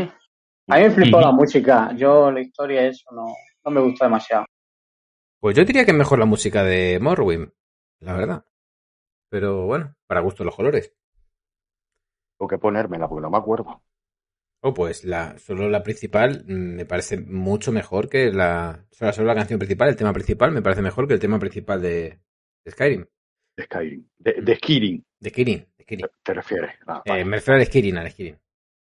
A 0.69 0.77
mí 0.77 0.83
me 0.83 0.91
flipó 0.91 1.23
la 1.23 1.33
música. 1.33 1.95
Yo 1.97 2.31
la 2.31 2.43
historia 2.43 2.87
eso 2.87 3.11
no, 3.11 3.29
no 3.65 3.71
me 3.71 3.81
gustó 3.81 4.05
demasiado. 4.05 4.45
Pues 5.41 5.57
yo 5.57 5.65
diría 5.65 5.87
que 5.87 5.93
es 5.93 5.97
mejor 5.97 6.19
la 6.19 6.27
música 6.27 6.65
de 6.65 6.99
Morrowind, 7.01 7.51
la 8.01 8.13
verdad. 8.13 8.45
Pero 9.31 9.65
bueno, 9.65 9.95
para 10.07 10.21
gusto 10.21 10.45
los 10.45 10.55
colores. 10.55 10.95
Tengo 12.39 12.47
que 12.47 12.59
ponérmela 12.59 13.09
porque 13.09 13.23
no 13.23 13.31
me 13.31 13.39
acuerdo. 13.39 13.83
Oh, 14.63 14.75
pues 14.75 15.05
la, 15.05 15.39
solo 15.39 15.71
la 15.71 15.83
principal 15.83 16.45
mm, 16.47 16.53
me 16.77 16.85
parece 16.85 17.19
mucho 17.19 17.73
mejor 17.73 18.09
que 18.09 18.31
la. 18.33 18.85
Solo, 18.91 19.13
solo 19.13 19.29
la 19.29 19.35
canción 19.35 19.59
principal, 19.59 19.89
el 19.89 19.97
tema 19.97 20.13
principal, 20.13 20.53
me 20.53 20.61
parece 20.63 20.83
mejor 20.83 21.09
que 21.09 21.15
el 21.15 21.21
tema 21.21 21.39
principal 21.39 21.81
de, 21.81 22.19
de 22.65 22.71
Skyrim. 22.71 23.07
De 23.57 23.65
Skyrim. 23.65 24.07
De, 24.19 24.33
de 24.43 24.57
Skirin, 24.57 25.05
De 25.19 25.31
Kirin. 25.33 25.67
De 25.79 25.85
Kirin. 25.85 26.07
te 26.23 26.35
refieres. 26.35 26.73
Ah, 26.87 27.03
Eh, 27.07 27.25
me 27.25 27.37
refiero 27.39 27.59
al 27.59 27.67
Skirin, 27.67 27.97
al 27.99 28.11
Skirin. 28.11 28.39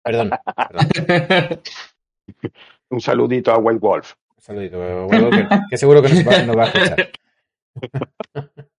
Perdón. 0.04 0.30
perdón. 0.56 1.62
Un 2.90 3.02
saludito 3.02 3.52
a 3.52 3.58
White 3.58 3.80
Wolf. 3.80 4.14
Un 4.38 4.42
saludito. 4.44 4.78
Hugo, 4.78 5.30
que, 5.32 5.48
que 5.72 5.78
seguro 5.78 6.02
que 6.02 6.10
nos 6.10 6.28
va, 6.28 6.44
nos 6.44 6.58
va 6.58 6.64
a 6.64 6.68
escuchar. 6.68 7.12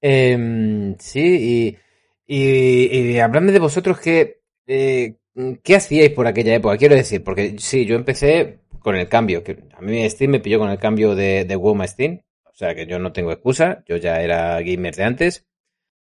Em, 0.00 0.96
sí, 0.98 1.78
y, 2.26 2.36
y, 2.36 3.12
y 3.14 3.18
habladme 3.20 3.52
de 3.52 3.58
vosotros 3.60 4.00
que. 4.00 4.40
eh, 4.66 5.16
¿Qué 5.62 5.76
hacíais 5.76 6.10
por 6.10 6.26
aquella 6.26 6.54
época? 6.54 6.76
Quiero 6.76 6.94
decir, 6.94 7.24
porque 7.24 7.56
sí, 7.58 7.86
yo 7.86 7.96
empecé 7.96 8.60
con 8.80 8.96
el 8.96 9.08
cambio. 9.08 9.42
A 9.74 9.80
mí 9.80 10.08
Steam 10.10 10.30
me 10.32 10.40
pilló 10.40 10.58
con 10.58 10.70
el 10.70 10.78
cambio 10.78 11.14
de, 11.14 11.44
de 11.44 11.86
Steam. 11.88 12.20
O 12.44 12.54
sea 12.54 12.74
que 12.74 12.86
yo 12.86 12.98
no 12.98 13.12
tengo 13.12 13.32
excusa. 13.32 13.82
Yo 13.86 13.96
ya 13.96 14.20
era 14.20 14.60
gamer 14.60 14.94
de 14.94 15.04
antes. 15.04 15.46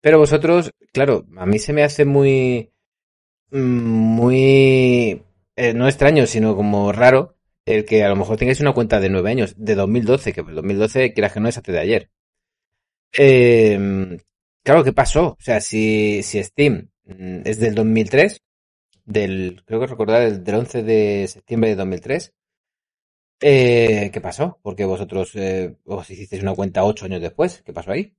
Pero 0.02 0.20
vosotros, 0.20 0.72
claro, 0.94 1.26
a 1.38 1.46
mí 1.46 1.60
se 1.60 1.74
me 1.74 1.84
hace 1.84 2.06
muy. 2.06 2.72
Muy. 3.52 5.24
eh, 5.56 5.74
no 5.74 5.88
extraño, 5.88 6.28
sino 6.28 6.56
como 6.56 6.92
raro 6.92 7.36
el 7.66 7.86
que 7.86 8.04
a 8.04 8.10
lo 8.10 8.16
mejor 8.16 8.38
tengáis 8.38 8.62
una 8.62 8.74
cuenta 8.74 9.00
de 9.00 9.10
nueve 9.10 9.32
años, 9.32 9.56
de 9.58 9.76
2012, 9.76 10.34
que 10.34 10.42
el 10.42 10.56
2012, 10.56 11.14
quieras 11.14 11.34
que 11.34 11.40
no 11.40 11.50
es 11.50 11.58
antes 11.58 11.74
de 11.74 11.82
ayer. 11.82 12.10
Eh, 13.18 14.18
claro, 14.64 14.84
¿qué 14.84 14.94
pasó? 14.94 15.30
O 15.30 15.38
sea, 15.40 15.62
si, 15.62 16.22
si 16.24 16.44
Steam 16.44 16.90
mm, 17.06 17.42
es 17.46 17.60
del 17.60 17.76
2003, 17.76 18.42
del, 19.06 19.64
creo 19.66 19.80
que 19.80 19.88
recordar, 19.88 20.22
del, 20.22 20.44
del 20.44 20.56
11 20.56 20.84
de 20.84 21.28
septiembre 21.28 21.70
de 21.72 21.76
2003, 21.76 22.34
eh, 23.42 24.10
¿qué 24.14 24.22
pasó? 24.22 24.60
Porque 24.62 24.86
vosotros 24.86 25.32
eh, 25.36 25.76
os 25.86 26.10
hicisteis 26.10 26.42
una 26.42 26.56
cuenta 26.56 26.84
ocho 26.84 27.06
años 27.06 27.22
después. 27.22 27.62
¿Qué 27.66 27.74
pasó 27.74 27.92
ahí? 27.92 28.14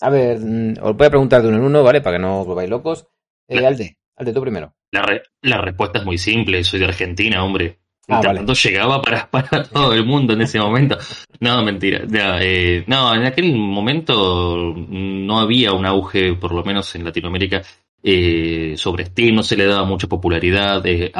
A 0.00 0.10
ver, 0.10 0.38
mm, 0.40 0.74
os 0.82 0.96
voy 0.96 1.06
a 1.06 1.10
preguntar 1.10 1.42
de 1.42 1.48
uno 1.48 1.58
en 1.58 1.64
uno, 1.64 1.82
¿vale? 1.82 2.00
Para 2.00 2.16
que 2.16 2.22
no 2.22 2.40
os 2.40 2.46
volváis 2.46 2.70
locos. 2.70 3.06
Eh, 3.48 3.64
Alde, 3.64 3.98
Alde, 4.16 4.32
tú 4.32 4.40
primero. 4.40 4.74
La, 4.92 5.02
re- 5.02 5.22
la 5.42 5.58
respuesta 5.60 5.98
es 6.00 6.04
muy 6.04 6.18
simple, 6.18 6.64
soy 6.64 6.80
de 6.80 6.86
Argentina, 6.86 7.44
hombre. 7.44 7.78
Ah, 8.08 8.20
vale. 8.24 8.38
tanto 8.40 8.54
llegaba 8.54 9.00
para, 9.00 9.30
para 9.30 9.62
todo 9.64 9.92
el 9.92 10.04
mundo 10.04 10.32
en 10.32 10.40
ese 10.40 10.58
momento. 10.58 10.96
No, 11.38 11.62
mentira. 11.62 12.00
No, 12.08 12.38
eh, 12.40 12.82
no, 12.88 13.14
en 13.14 13.24
aquel 13.24 13.54
momento 13.54 14.74
no 14.74 15.38
había 15.38 15.72
un 15.72 15.86
auge, 15.86 16.34
por 16.34 16.52
lo 16.52 16.64
menos 16.64 16.92
en 16.96 17.04
Latinoamérica, 17.04 17.62
eh, 18.02 18.74
sobre 18.76 19.06
Steam, 19.06 19.34
no 19.34 19.42
se 19.42 19.56
le 19.56 19.66
daba 19.66 19.84
mucha 19.84 20.06
popularidad. 20.08 20.82
eh, 20.86 21.12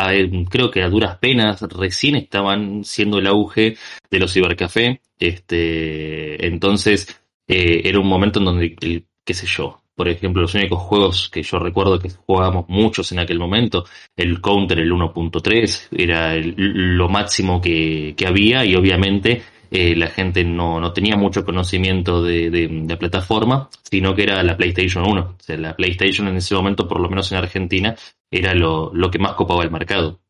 creo 0.48 0.70
que 0.70 0.82
a 0.82 0.88
duras 0.88 1.18
penas 1.18 1.60
recién 1.62 2.16
estaban 2.16 2.84
siendo 2.84 3.18
el 3.18 3.26
auge 3.26 3.76
de 4.10 4.18
los 4.18 4.32
cibercafé. 4.32 5.00
Este, 5.18 6.46
entonces, 6.46 7.06
eh, 7.48 7.82
era 7.84 8.00
un 8.00 8.06
momento 8.08 8.38
en 8.38 8.44
donde, 8.46 8.76
el- 8.80 9.04
qué 9.24 9.34
sé 9.34 9.46
yo, 9.46 9.82
por 9.94 10.08
ejemplo, 10.08 10.40
los 10.42 10.54
únicos 10.54 10.78
juegos 10.80 11.28
que 11.30 11.42
yo 11.42 11.58
recuerdo 11.58 11.98
que 11.98 12.08
jugábamos 12.10 12.64
muchos 12.68 13.12
en 13.12 13.18
aquel 13.18 13.38
momento, 13.38 13.84
el 14.16 14.40
Counter, 14.40 14.78
el 14.78 14.90
1.3, 14.92 15.88
era 15.96 16.34
lo 16.36 17.08
máximo 17.08 17.60
que 17.60 18.14
había 18.26 18.64
y 18.64 18.74
obviamente 18.76 19.42
eh, 19.70 19.94
la 19.96 20.08
gente 20.08 20.44
no, 20.44 20.80
no 20.80 20.92
tenía 20.92 21.16
mucho 21.16 21.44
conocimiento 21.44 22.22
de, 22.22 22.50
de, 22.50 22.68
de 22.68 22.86
la 22.88 22.98
plataforma, 22.98 23.68
sino 23.82 24.14
que 24.14 24.24
era 24.24 24.42
la 24.42 24.56
PlayStation 24.56 25.04
1. 25.06 25.20
O 25.20 25.42
sea, 25.42 25.56
la 25.56 25.76
PlayStation 25.76 26.26
en 26.28 26.36
ese 26.36 26.54
momento, 26.54 26.88
por 26.88 27.00
lo 27.00 27.08
menos 27.08 27.30
en 27.32 27.38
Argentina, 27.38 27.96
era 28.30 28.54
lo, 28.54 28.90
lo 28.94 29.10
que 29.10 29.18
más 29.18 29.34
copaba 29.34 29.62
el 29.62 29.70
mercado. 29.70 30.20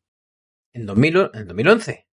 En, 0.73 0.87
2000, 0.87 1.17
o- 1.17 1.31
en 1.35 1.47
2011. 1.49 2.07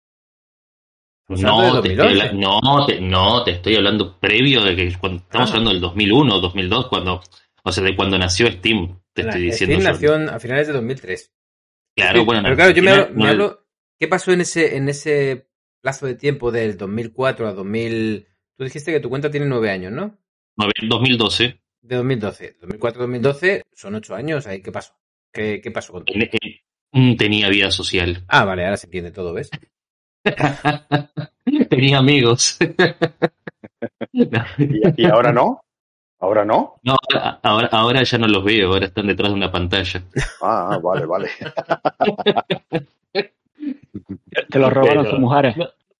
Estamos 1.28 1.44
hablando 1.44 1.74
No 1.76 1.82
te, 1.82 1.88
estoy 1.92 1.96
2011. 1.96 2.28
habla- 2.28 2.40
no, 2.62 2.86
te, 2.86 3.00
no, 3.00 3.44
te 3.44 3.50
estoy 3.52 3.76
hablando 3.76 4.18
previo 4.18 4.62
de 4.62 4.76
que 4.76 4.94
cuando 4.98 5.18
estamos 5.22 5.48
Ah. 5.48 5.52
hablando 5.52 5.70
del 5.70 5.80
2001, 5.80 6.40
2002, 6.40 6.88
cuando, 6.88 7.22
o 7.62 7.72
sea, 7.72 7.82
de 7.82 7.96
cuando 7.96 8.18
nació 8.18 8.46
Steam, 8.52 9.00
te 9.14 9.22
La- 9.22 9.30
estoy 9.30 9.44
diciendo. 9.46 9.76
Steam 9.80 9.92
nació 9.92 10.34
a 10.34 10.38
finales 10.38 10.66
de 10.66 10.72
2003. 10.74 11.32
Claro, 11.96 12.18
Sí, 12.20 12.24
bueno, 12.26 12.42
pero 12.42 12.56
claro, 12.56 12.70
yo 12.72 12.82
me 12.82 12.90
hablo- 13.28 13.60
¿Qué 13.98 14.08
pasó 14.08 14.32
en 14.32 14.40
ese, 14.42 14.76
en 14.76 14.88
ese 14.88 15.48
plazo 15.84 16.06
de 16.06 16.14
tiempo 16.14 16.50
del 16.50 16.78
2004 16.78 17.46
a 17.46 17.52
2000? 17.52 18.26
Tú 18.56 18.64
dijiste 18.64 18.90
que 18.90 19.00
tu 19.00 19.10
cuenta 19.10 19.30
tiene 19.30 19.44
nueve 19.44 19.70
años, 19.70 19.92
¿no? 19.92 20.16
no, 20.56 20.66
2012. 20.88 21.60
De 21.82 21.96
2012. 21.96 22.56
2004 22.58 23.00
a 23.00 23.02
2012 23.02 23.62
son 23.74 23.94
ocho 23.96 24.14
años. 24.14 24.46
Ahí, 24.46 24.62
¿qué 24.62 24.72
pasó? 24.72 24.94
¿Qué, 25.30 25.60
qué 25.62 25.70
pasó 25.70 25.92
con 25.92 26.06
tu 26.06 26.14
en- 26.14 26.30
en- 26.92 27.16
tenía 27.18 27.50
vida 27.50 27.70
social. 27.70 28.24
Ah, 28.28 28.46
vale, 28.46 28.64
ahora 28.64 28.78
se 28.78 28.86
entiende 28.86 29.10
todo, 29.10 29.34
¿ves? 29.34 29.50
tenía 31.68 31.98
amigos. 31.98 32.56
¿Y, 34.12 35.02
y 35.02 35.04
ahora 35.04 35.32
no? 35.32 35.60
¿Ahora 36.18 36.46
no? 36.46 36.76
no, 36.82 36.96
ahora, 37.42 37.68
ahora 37.70 38.02
ya 38.04 38.16
no 38.16 38.26
los 38.26 38.42
veo, 38.42 38.72
ahora 38.72 38.86
están 38.86 39.06
detrás 39.08 39.28
de 39.28 39.34
una 39.34 39.52
pantalla. 39.52 40.02
Ah, 40.40 40.78
vale, 40.82 41.04
vale. 41.04 41.28
Te 44.50 44.58
lo 44.58 44.70
robaron 44.70 45.04
Pero- 45.04 45.10
sus 45.10 45.20
mujeres. 45.20 45.56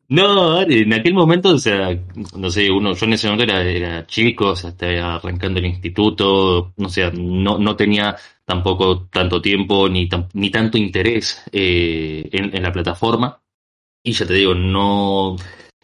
No, 0.07 0.61
en 0.61 0.93
aquel 0.93 1.15
momento, 1.15 1.49
o 1.55 1.59
sea, 1.59 1.89
no 2.37 2.51
sé, 2.51 2.71
uno, 2.71 2.93
yo 2.93 3.07
en 3.07 3.15
ese 3.15 3.27
momento 3.27 3.51
era, 3.51 3.63
era 3.63 4.07
chico, 4.07 4.49
o 4.51 4.57
sea, 4.57 4.69
estaba 4.71 5.15
arrancando 5.15 5.61
el 5.61 5.65
instituto, 5.65 6.75
no 6.77 6.89
sé, 6.91 7.11
no, 7.13 7.59
no 7.59 7.75
tenía 7.75 8.15
tampoco 8.45 9.07
tanto 9.07 9.41
tiempo 9.41 9.89
ni, 9.89 10.07
ni 10.35 10.51
tanto 10.51 10.77
interés 10.77 11.43
eh, 11.53 12.29
en, 12.33 12.55
en 12.55 12.63
la 12.63 12.71
plataforma. 12.71 13.41
Y 14.03 14.13
ya 14.13 14.27
te 14.27 14.35
digo, 14.35 14.55
no, 14.55 15.37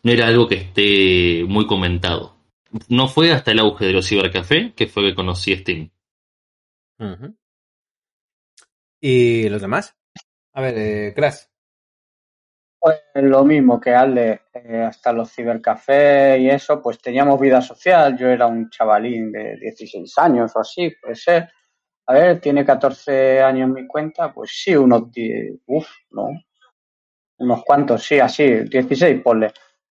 no 0.03 0.12
era 0.12 0.27
algo 0.29 0.47
que 0.47 0.57
esté 0.57 1.45
muy 1.49 1.66
comentado. 1.66 2.37
No 2.88 3.09
fue 3.09 3.33
hasta 3.33 3.53
el 3.53 3.59
auge 3.61 3.87
de 3.87 3.95
los 3.95 4.07
cibercafé 4.07 4.75
que 4.77 4.87
fue 4.87 5.03
que 5.05 5.14
conocí 5.14 5.57
Steam. 5.57 5.90
¿Y 9.01 9.49
los 9.49 9.62
demás? 9.62 9.97
A 10.53 10.61
ver, 10.61 10.75
eh, 10.77 11.12
Crash. 11.14 11.38
Pues 12.83 12.99
lo 13.14 13.45
mismo 13.45 13.79
que 13.79 13.95
Ale, 13.95 14.40
eh, 14.55 14.83
hasta 14.88 15.12
los 15.12 15.31
cibercafés 15.31 16.40
y 16.40 16.49
eso, 16.49 16.81
pues 16.83 16.99
teníamos 16.99 17.38
vida 17.38 17.61
social. 17.61 18.16
Yo 18.16 18.27
era 18.29 18.47
un 18.47 18.71
chavalín 18.71 19.31
de 19.33 19.57
16 19.61 20.16
años 20.16 20.53
o 20.57 20.61
así, 20.61 20.90
puede 21.03 21.14
ser. 21.14 21.51
A 22.07 22.14
ver, 22.14 22.40
tiene 22.40 22.64
14 22.64 23.43
años 23.43 23.69
mi 23.71 23.87
cuenta, 23.87 24.33
pues 24.33 24.51
sí, 24.64 24.75
unos 24.77 25.11
10, 25.12 25.57
uf, 25.66 25.87
no, 26.12 26.29
unos 27.38 27.64
cuantos, 27.64 28.03
sí, 28.05 28.21
así, 28.21 28.45
16, 28.64 29.23
ponle. 29.23 29.53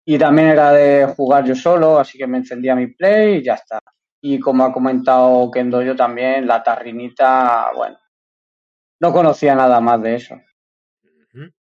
Y 0.07 0.19
también 0.19 0.49
era 0.51 0.73
de 0.73 1.07
jugar 1.17 1.45
yo 1.47 1.55
solo, 1.57 1.99
así 2.01 2.19
que 2.19 2.27
me 2.27 2.39
encendía 2.39 2.77
mi 2.77 2.89
play 2.89 3.39
y 3.39 3.45
ya 3.45 3.55
está. 3.55 3.81
Y 4.23 4.41
como 4.41 4.65
ha 4.65 4.73
comentado 4.73 5.51
Kendo 5.51 5.83
yo 5.83 5.97
también, 5.97 6.47
la 6.47 6.63
tarrinita, 6.63 7.73
bueno, 7.77 7.99
no 9.01 9.13
conocía 9.13 9.55
nada 9.55 9.81
más 9.81 10.01
de 10.03 10.15
eso. 10.17 10.37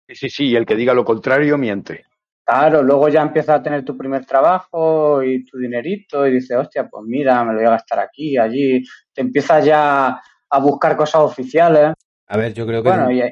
Sí, 0.10 0.16
sí, 0.16 0.30
sí, 0.30 0.46
y 0.50 0.56
el 0.56 0.66
que 0.66 0.76
diga 0.76 0.94
lo 0.94 1.06
contrario 1.06 1.58
miente. 1.58 2.06
Claro, 2.46 2.82
luego 2.82 3.10
ya 3.10 3.22
empiezas 3.22 3.60
a 3.60 3.64
tener 3.64 3.86
tu 3.86 3.96
primer 3.96 4.26
trabajo 4.26 5.22
y 5.24 5.46
tu 5.46 5.58
dinerito 5.60 6.26
y 6.28 6.32
dices, 6.34 6.58
hostia, 6.58 6.88
pues 6.90 7.06
mira, 7.06 7.44
me 7.46 7.54
lo 7.54 7.60
voy 7.60 7.68
a 7.68 7.72
gastar 7.72 8.00
aquí, 8.00 8.38
allí. 8.38 8.84
Te 9.14 9.22
empiezas 9.22 9.64
ya 9.64 10.20
a 10.50 10.60
buscar 10.60 10.98
cosas 10.98 11.22
oficiales. 11.22 11.94
A 12.28 12.38
ver, 12.38 12.54
yo 12.56 12.66
creo 12.66 12.82
que 12.82 12.90
Bueno, 12.90 13.12
y, 13.12 13.20
y 13.20 13.22
ahí 13.22 13.32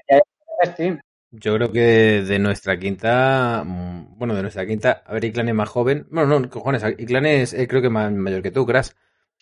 está 0.61 0.71
Steam. 0.73 0.99
yo 1.31 1.55
creo 1.55 1.71
que 1.71 1.79
de 2.23 2.39
nuestra 2.39 2.77
quinta, 2.77 3.63
mm, 3.65 4.17
bueno, 4.19 4.35
de 4.35 4.43
nuestra 4.43 4.65
quinta, 4.67 5.03
a 5.05 5.13
ver, 5.13 5.25
Iclan 5.25 5.49
es 5.49 5.55
más 5.55 5.69
joven. 5.69 6.05
Bueno, 6.11 6.39
no, 6.39 6.49
cojones, 6.49 6.83
Iclan 6.99 7.25
es 7.25 7.53
eh, 7.53 7.67
creo 7.67 7.81
que 7.81 7.89
más 7.89 8.11
mayor 8.11 8.43
que 8.43 8.51
tú, 8.51 8.65
Crash. 8.67 8.89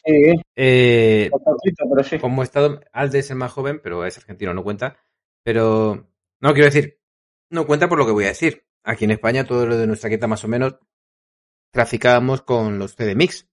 Sí, 0.05 0.35
Eh, 0.55 1.29
poquito, 1.31 1.85
pero 1.89 2.03
sí. 2.03 2.19
como 2.19 2.43
estado, 2.43 2.79
Alde 2.93 3.19
es 3.19 3.29
el 3.31 3.37
más 3.37 3.51
joven, 3.51 3.79
pero 3.83 4.05
es 4.05 4.17
argentino, 4.17 4.53
no 4.53 4.63
cuenta. 4.63 4.97
Pero, 5.43 6.07
no, 6.39 6.53
quiero 6.53 6.65
decir, 6.65 6.99
no 7.49 7.65
cuenta 7.65 7.87
por 7.87 7.97
lo 7.97 8.05
que 8.05 8.11
voy 8.11 8.25
a 8.25 8.29
decir. 8.29 8.65
Aquí 8.83 9.05
en 9.05 9.11
España, 9.11 9.45
todo 9.45 9.65
lo 9.65 9.77
de 9.77 9.87
nuestra 9.87 10.09
quinta 10.09 10.27
más 10.27 10.43
o 10.43 10.47
menos, 10.47 10.77
traficábamos 11.71 12.41
con 12.41 12.77
los 12.77 12.95
CD 12.95 13.15
Mix. 13.15 13.47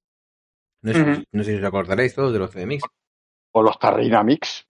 No 0.82 0.92
sé, 0.92 1.24
no 1.30 1.44
sé 1.44 1.52
si 1.52 1.58
os 1.58 1.64
acordaréis 1.64 2.14
todos 2.14 2.32
de 2.32 2.38
los 2.38 2.50
CD 2.50 2.66
Mix. 2.66 2.82
O 3.52 3.62
los 3.62 3.78
Tarrina 3.78 4.22
Mix. 4.22 4.66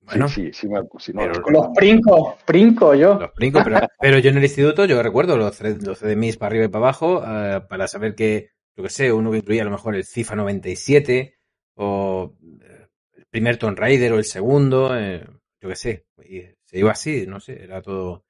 Bueno, 0.00 0.28
sí, 0.28 0.46
sí, 0.46 0.52
sí, 0.52 0.68
me, 0.68 0.80
sí, 0.98 1.12
no 1.12 1.20
pero. 1.20 1.50
Los 1.50 1.68
princos, 1.74 2.34
princo 2.44 2.94
yo. 2.94 3.14
los 3.14 3.34
brinco, 3.34 3.60
pero, 3.62 3.80
pero 4.00 4.18
yo 4.18 4.30
en 4.30 4.38
el 4.38 4.44
instituto, 4.44 4.84
yo 4.84 5.02
recuerdo 5.02 5.36
los, 5.36 5.60
los 5.60 5.98
CD 5.98 6.16
Mix 6.16 6.36
para 6.36 6.48
arriba 6.48 6.64
y 6.64 6.68
para 6.68 6.86
abajo, 6.86 7.22
eh, 7.24 7.60
para 7.68 7.86
saber 7.86 8.14
que, 8.14 8.50
yo 8.76 8.82
que 8.82 8.90
sé, 8.90 9.12
uno 9.12 9.30
que 9.30 9.38
incluía 9.38 9.62
a 9.62 9.66
lo 9.66 9.70
mejor 9.70 9.94
el 9.94 10.04
FIFA 10.04 10.36
97, 10.36 11.36
o 11.76 12.34
eh, 12.62 12.88
el 13.14 13.26
primer 13.26 13.58
Tomb 13.58 13.78
Raider, 13.78 14.12
o 14.12 14.18
el 14.18 14.24
segundo, 14.24 14.96
eh, 14.96 15.24
yo 15.60 15.68
que 15.68 15.76
sé. 15.76 16.06
Y 16.24 16.40
se 16.64 16.78
iba 16.78 16.90
así, 16.90 17.26
no 17.26 17.38
sé, 17.38 17.62
era 17.62 17.80
todo. 17.80 18.24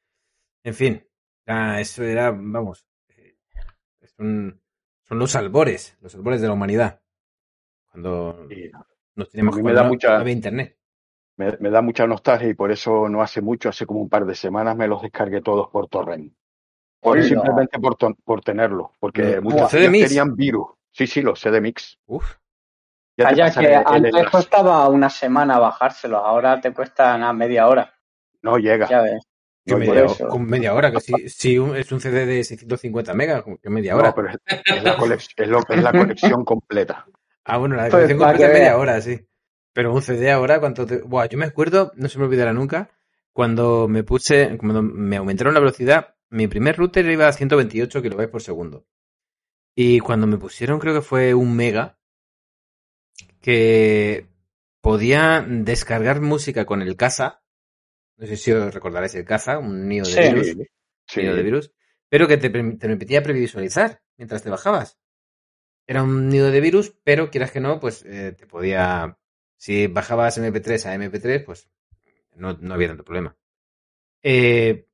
En 0.65 0.75
fin, 0.75 1.05
eso 1.79 2.05
era, 2.05 2.31
vamos, 2.31 2.87
eh, 3.09 3.37
son, 4.17 4.61
son 5.03 5.19
los 5.19 5.35
albores, 5.35 5.97
los 6.01 6.15
albores 6.15 6.41
de 6.41 6.47
la 6.49 6.53
humanidad. 6.55 7.01
Cuando 7.91 8.47
Sí, 8.49 8.71
nos 9.15 9.29
teníamos 9.31 9.55
A 9.55 9.57
que 9.57 9.63
mí 9.63 9.69
me 9.69 9.75
da 9.75 9.83
no 9.83 9.89
mucha- 9.89 10.17
había 10.19 10.33
internet. 10.33 10.79
me, 11.37 11.57
me 11.59 11.71
da 11.71 11.83
mucha 11.83 12.07
nostalgia 12.07 12.49
y 12.49 12.55
por 12.55 12.71
eso 12.71 13.09
no 13.09 13.23
hace 13.23 13.41
mucho, 13.41 13.69
hace 13.69 13.87
como 13.87 14.01
un 14.01 14.09
par 14.09 14.25
de 14.25 14.35
semanas, 14.35 14.77
me 14.77 14.87
los 14.87 15.03
descargué 15.03 15.41
todos 15.43 15.69
por 15.69 15.89
torrent. 15.89 16.33
Por, 17.01 17.21
simplemente 17.25 17.81
por, 17.81 17.97
ton- 17.97 18.17
por 18.25 18.43
tenerlos, 18.43 18.91
porque 19.01 19.35
Los 19.37 19.43
muchos 19.43 19.71
tenían 19.73 20.37
virus. 20.37 20.69
Sí, 20.93 21.09
sí, 21.09 21.21
los 21.21 21.41
CD 21.41 21.61
Mix. 21.61 21.99
Uf, 22.07 22.37
Ya 23.17 23.27
Allá 23.29 23.51
que 23.51 23.75
antes 23.75 24.31
costaba 24.31 24.87
una 24.89 25.11
semana 25.11 25.59
bajárselos, 25.59 26.23
ahora 26.25 26.61
te 26.61 26.73
cuesta 26.73 27.19
nada, 27.19 27.33
media 27.33 27.67
hora. 27.67 27.93
No 28.43 28.57
llega. 28.57 28.89
Ya 28.89 29.03
ves. 29.03 29.25
Que 29.65 29.73
No, 29.75 29.79
media, 29.79 30.05
eso. 30.05 30.29
con 30.29 30.45
media 30.47 30.75
hora, 30.75 30.91
que 30.91 31.01
si, 31.01 31.29
si 31.29 31.59
un- 31.59 31.77
es 31.77 31.91
un 31.93 32.01
CD 32.01 32.27
de 32.27 32.45
650 32.45 33.15
megas, 33.15 33.45
que 33.63 33.71
media 33.71 33.93
No, 33.95 33.99
hora. 34.01 34.15
pero 34.15 34.29
es, 34.31 34.37
es 34.47 34.83
la 34.83 34.93
es 35.37 35.49
lo- 35.49 35.59
es 35.69 35.83
la 35.83 35.93
colección 35.99 36.45
completa. 36.45 37.07
Ah, 37.45 37.59
bueno, 37.59 37.77
la 37.77 37.89
colección 37.91 38.19
completa 38.19 38.47
es 38.47 38.53
media 38.53 38.77
hora, 38.77 39.01
sí. 39.01 39.21
Pero 39.73 39.93
un 39.95 40.03
CD 40.03 40.31
ahora, 40.31 40.61
¿cuánto 40.61 40.85
te... 40.87 41.01
Buah, 41.01 41.27
yo 41.29 41.39
me 41.39 41.47
acuerdo, 41.47 41.93
no 41.97 42.09
se 42.09 42.19
me 42.19 42.25
olvidará 42.27 42.53
nunca, 42.53 42.91
cuando 43.33 43.89
me 43.89 44.03
puse, 44.05 44.57
cuando 44.59 44.83
me 44.83 45.17
aumentaron 45.17 45.55
la 45.55 45.61
velocidad, 45.61 46.15
mi 46.29 46.47
primer 46.49 46.77
router 46.77 47.07
iba 47.07 47.27
a 47.29 47.33
128 47.33 48.03
kilobytes 48.03 48.31
por 48.31 48.43
segundo. 48.43 48.85
Y 49.75 50.01
cuando 50.01 50.27
me 50.27 50.37
pusieron, 50.39 50.79
creo 50.79 50.95
que 50.95 51.01
fue 51.03 51.33
un 51.35 51.57
mega, 51.57 51.97
que 53.41 54.27
podía 54.81 55.45
descargar 55.47 56.21
música 56.21 56.65
con 56.65 56.83
el 56.83 56.97
casa. 56.97 57.42
No 58.17 58.27
sé 58.27 58.37
si 58.37 58.53
os 58.53 58.73
recordaréis 58.73 59.15
el 59.15 59.25
casa, 59.25 59.59
un 59.59 59.89
nido 59.89 60.07
de 60.07 60.13
Sí. 60.13 60.21
virus. 60.23 60.47
Sí, 61.09 61.21
nido 61.23 61.35
de 61.37 61.43
virus, 61.43 61.73
pero 62.09 62.29
que 62.29 62.37
te, 62.37 62.51
te 62.51 62.79
permitía 62.79 63.23
previsualizar 63.23 64.01
mientras 64.17 64.43
te 64.43 64.51
bajabas. 64.51 64.99
Era 65.87 66.03
un 66.03 66.29
nido 66.29 66.51
de 66.51 66.61
virus, 66.61 66.95
pero 67.05 67.31
quieras 67.31 67.51
que 67.51 67.61
no, 67.61 67.81
pues 67.81 68.05
eh, 68.07 68.33
te 68.39 68.47
podía. 68.47 69.19
Si 69.57 69.87
bajabas 69.89 70.39
MP3 70.39 70.87
a 70.87 70.95
MP3, 70.95 71.45
pues 71.45 71.69
no, 72.35 72.55
no 72.61 72.75
había 72.75 72.89
tanto 72.89 73.05
problema. 73.05 73.37
Eh, 74.23 74.87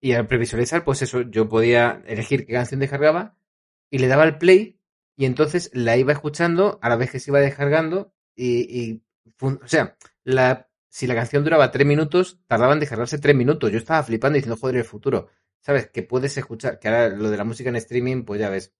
y 0.00 0.12
al 0.12 0.26
previsualizar, 0.26 0.84
pues 0.84 1.02
eso, 1.02 1.22
yo 1.22 1.48
podía 1.48 2.02
elegir 2.06 2.46
qué 2.46 2.52
canción 2.52 2.80
descargaba 2.80 3.36
y 3.90 3.98
le 3.98 4.08
daba 4.08 4.24
al 4.24 4.38
play 4.38 4.80
y 5.16 5.24
entonces 5.24 5.70
la 5.72 5.96
iba 5.96 6.12
escuchando 6.12 6.78
a 6.82 6.88
la 6.88 6.96
vez 6.96 7.10
que 7.10 7.20
se 7.20 7.30
iba 7.30 7.40
descargando 7.40 8.12
y, 8.34 8.60
y 8.90 9.02
o 9.40 9.66
sea, 9.66 9.96
la, 10.24 10.68
si 10.94 11.08
la 11.08 11.16
canción 11.16 11.42
duraba 11.42 11.72
tres 11.72 11.84
minutos, 11.84 12.38
tardaba 12.46 12.72
en 12.72 12.78
descargarse 12.78 13.18
tres 13.18 13.34
minutos. 13.34 13.68
Yo 13.72 13.78
estaba 13.78 14.00
flipando 14.04 14.36
diciendo, 14.36 14.56
joder, 14.56 14.76
el 14.76 14.84
futuro. 14.84 15.28
¿Sabes? 15.58 15.90
Que 15.90 16.04
puedes 16.04 16.36
escuchar, 16.38 16.78
que 16.78 16.86
ahora 16.86 17.08
lo 17.08 17.30
de 17.30 17.36
la 17.36 17.42
música 17.42 17.68
en 17.68 17.74
streaming, 17.74 18.22
pues 18.22 18.38
ya 18.38 18.48
ves. 18.48 18.72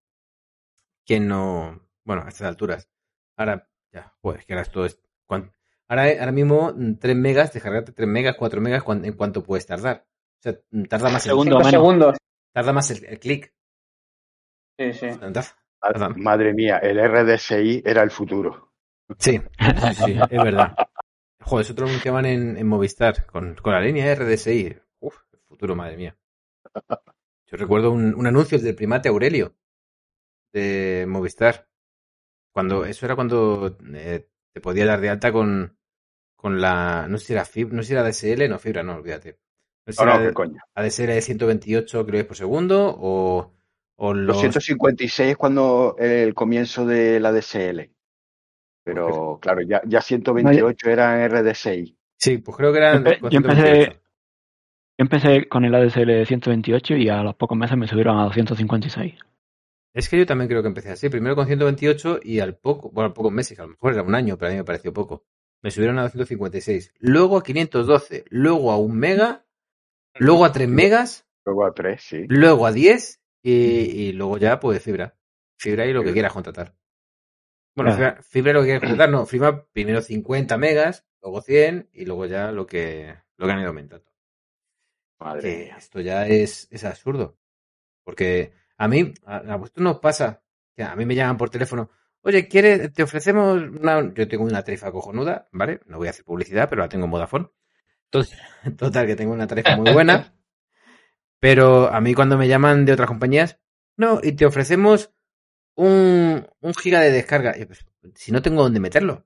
¿Quién 1.05 1.27
no? 1.27 1.81
Bueno, 2.05 2.23
a 2.25 2.29
estas 2.29 2.47
alturas. 2.47 2.89
Ahora, 3.37 3.69
ya, 3.93 4.15
pues 4.21 4.45
que 4.47 4.53
ahora 4.53 4.63
esto 4.63 4.85
es. 4.85 5.01
Ahora, 5.29 6.05
ahora 6.21 6.31
mismo, 6.31 6.73
mm, 6.73 6.95
3 7.01 7.17
megas, 7.17 7.53
descargarte 7.53 7.91
3 7.91 8.09
megas, 8.09 8.37
4 8.39 8.61
megas, 8.61 8.85
¿en 8.87 9.13
cuánto 9.15 9.43
puedes 9.43 9.67
tardar? 9.67 10.07
O 10.39 10.43
sea, 10.43 10.55
mm, 10.71 10.85
tarda 10.85 11.11
más 11.11 11.25
el, 11.27 11.31
Segundo 11.31 11.57
menos. 11.57 11.71
segundos. 11.73 12.17
tarda 12.53 12.73
más 12.73 12.91
el, 12.93 13.05
el 13.07 13.19
clic. 13.19 13.53
Sí, 14.79 14.93
sí. 14.93 15.07
Tarda- 15.81 16.15
Madre 16.17 16.55
mía, 16.55 16.79
el 16.79 16.99
RDSI 16.99 17.83
era 17.85 18.03
el 18.05 18.13
futuro. 18.13 18.73
Sí, 19.19 19.39
sí, 19.59 19.95
sí, 20.05 20.19
es 20.31 20.43
verdad. 20.45 20.77
Joder, 21.45 21.65
eso 21.65 21.75
te 21.75 21.83
lo 21.83 21.89
anunciaban 21.89 22.25
en, 22.25 22.57
en 22.57 22.67
Movistar, 22.67 23.27
con, 23.27 23.55
con 23.57 23.73
la 23.73 23.81
línea 23.81 24.15
RDSI. 24.15 24.77
Uf, 25.01 25.17
el 25.33 25.41
futuro, 25.41 25.77
madre 25.77 25.97
mía. 25.97 26.17
Yo 27.47 27.57
recuerdo 27.59 27.91
un, 27.91 28.15
un 28.15 28.27
anuncio 28.27 28.59
del 28.59 28.75
primate 28.75 29.11
Aurelio 29.11 29.55
de 30.53 31.05
Movistar. 31.07 31.69
Cuando, 32.51 32.85
eso 32.85 33.05
era 33.05 33.15
cuando 33.15 33.77
eh, 33.95 34.29
te 34.53 34.61
podía 34.61 34.87
dar 34.87 35.01
de 35.01 35.11
alta 35.11 35.33
con, 35.33 35.77
con 36.35 36.61
la, 36.61 37.07
no 37.09 37.19
sé 37.19 37.27
si 37.27 37.33
era 37.35 37.45
fibra, 37.45 37.77
no 37.77 37.83
sé 37.83 37.89
si 37.89 37.93
era 37.95 38.09
DSL, 38.09 38.49
no 38.49 38.59
fibra, 38.59 38.83
no, 38.83 38.95
olvídate. 38.95 39.39
No 39.87 39.93
sé 39.93 39.99
si 39.99 40.05
No, 40.05 40.19
no, 40.19 40.27
qué 40.27 40.33
coño. 40.33 40.61
ADSL 40.75 41.07
de 41.07 41.21
128 41.21 42.07
kilobits 42.07 42.29
por 42.29 42.37
segundo 42.37 42.97
o, 42.99 43.53
o 43.97 44.15
Los 44.15 44.37
los... 44.37 44.41
156 44.41 45.31
es 45.31 45.37
cuando 45.37 45.97
el 45.99 46.33
comienzo 46.33 46.87
de 46.87 47.21
la 47.21 47.33
DSL. 47.33 47.94
Pero 48.85 49.39
claro, 49.41 49.63
ya, 49.63 49.81
ya 49.87 50.01
128 50.01 50.91
eran 50.91 51.29
RDSI. 51.29 51.97
Sí, 52.19 52.39
pues 52.39 52.57
creo 52.57 52.73
que 52.73 52.79
eran 52.79 53.05
yo 53.05 53.11
empecé- 53.11 53.31
128. 53.31 54.01
Yo 54.97 55.03
empecé 55.03 55.49
con 55.49 55.65
el 55.65 55.75
ADSL 55.75 56.07
de 56.19 56.27
128 56.27 56.95
y 56.97 57.09
a 57.09 57.23
los 57.23 57.35
pocos 57.35 57.59
meses 57.59 57.77
me 57.77 57.89
subieron 57.89 58.19
a 58.19 58.25
256. 58.25 59.15
Es 59.93 60.09
que 60.09 60.19
yo 60.19 60.27
también 60.27 60.49
creo 60.49 60.63
que 60.63 60.69
empecé 60.69 60.91
así. 60.91 61.09
Primero 61.09 61.35
con 61.35 61.47
128 61.47 62.21
y 62.23 62.41
al 62.41 62.57
poco, 62.57 62.91
bueno, 62.91 63.07
al 63.09 63.13
pocos 63.13 63.33
meses, 63.33 63.59
a 63.59 63.63
lo 63.63 63.71
mejor 63.71 63.93
era 63.95 64.03
un 64.03 64.15
año, 64.15 64.37
pero 64.37 64.49
a 64.49 64.53
mí 64.53 64.59
me 64.59 64.65
pareció 64.65 64.93
poco. 64.93 65.25
Me 65.63 65.71
subieron 65.71 65.99
a 65.99 66.03
256. 66.03 66.93
Luego 67.01 67.39
a 67.39 67.43
512. 67.43 68.25
Luego 68.29 68.71
a 68.71 68.77
1 68.77 68.95
mega. 68.95 69.45
Luego 70.17 70.45
a 70.45 70.53
3 70.53 70.69
megas. 70.69 71.27
Luego 71.45 71.65
a 71.65 71.73
3, 71.75 72.01
sí. 72.03 72.25
Luego 72.29 72.67
a 72.67 72.73
10. 72.73 73.21
Y, 73.43 73.53
y 73.53 74.13
luego 74.13 74.39
ya, 74.39 74.61
pues 74.61 74.83
fibra. 74.83 75.17
Fibra 75.59 75.87
y 75.87 75.93
lo 75.93 76.03
que 76.05 76.13
quieras 76.13 76.33
contratar. 76.33 76.75
Bueno, 77.75 77.93
fibra, 78.23 78.53
lo 78.53 78.63
que 78.65 78.79
contratar, 78.79 79.11
no. 79.11 79.27
Fibra 79.27 79.65
primero 79.73 80.01
50 80.01 80.57
megas, 80.59 81.07
luego 81.23 81.41
100 81.43 81.89
y 81.93 82.05
luego 82.05 82.27
ya 82.27 82.53
lo 82.53 82.67
que, 82.67 83.15
lo 83.37 83.47
que 83.47 83.53
han 83.53 83.59
ido 83.61 83.69
aumentando. 83.69 84.11
Madre 85.19 85.43
Que 85.43 85.57
mía. 85.57 85.77
esto 85.79 86.01
ya 86.01 86.27
es, 86.27 86.69
es 86.71 86.85
absurdo. 86.85 87.37
Porque 88.05 88.53
a 88.77 88.89
mí, 88.89 89.13
a, 89.25 89.37
a 89.39 89.57
vosotros 89.57 89.83
nos 89.85 89.99
pasa, 90.01 90.43
que 90.77 90.83
a 90.83 90.95
mí 90.97 91.05
me 91.07 91.15
llaman 91.15 91.37
por 91.37 91.51
teléfono, 91.51 91.91
oye, 92.23 92.49
¿quieres, 92.49 92.93
te 92.93 93.03
ofrecemos 93.03 93.61
una, 93.63 94.13
yo 94.15 94.29
tengo 94.29 94.45
una 94.45 94.63
tarifa 94.63 94.93
cojonuda, 94.93 95.49
¿vale? 95.53 95.81
No 95.87 95.99
voy 95.99 96.09
a 96.09 96.11
hacer 96.11 96.25
publicidad, 96.25 96.69
pero 96.69 96.83
la 96.83 96.89
tengo 96.89 97.07
en 97.07 97.11
Vodafone. 97.11 97.49
Entonces, 98.07 98.39
total, 98.79 99.07
que 99.07 99.17
tengo 99.17 99.33
una 99.33 99.47
tarifa 99.47 99.77
muy 99.77 99.93
buena. 99.93 100.33
Pero 101.41 101.93
a 101.93 102.01
mí 102.01 102.15
cuando 102.15 102.39
me 102.39 102.49
llaman 102.49 102.87
de 102.87 102.93
otras 102.95 103.09
compañías, 103.09 103.59
no, 103.99 104.21
y 104.23 104.33
te 104.33 104.47
ofrecemos 104.47 105.13
un, 105.77 106.47
un 106.61 106.75
giga 106.75 107.01
de 107.01 107.11
descarga. 107.11 107.57
Y 107.59 107.65
pues, 107.67 107.87
si 108.15 108.33
no 108.33 108.43
tengo 108.43 108.63
dónde 108.63 108.81
meterlo. 108.81 109.25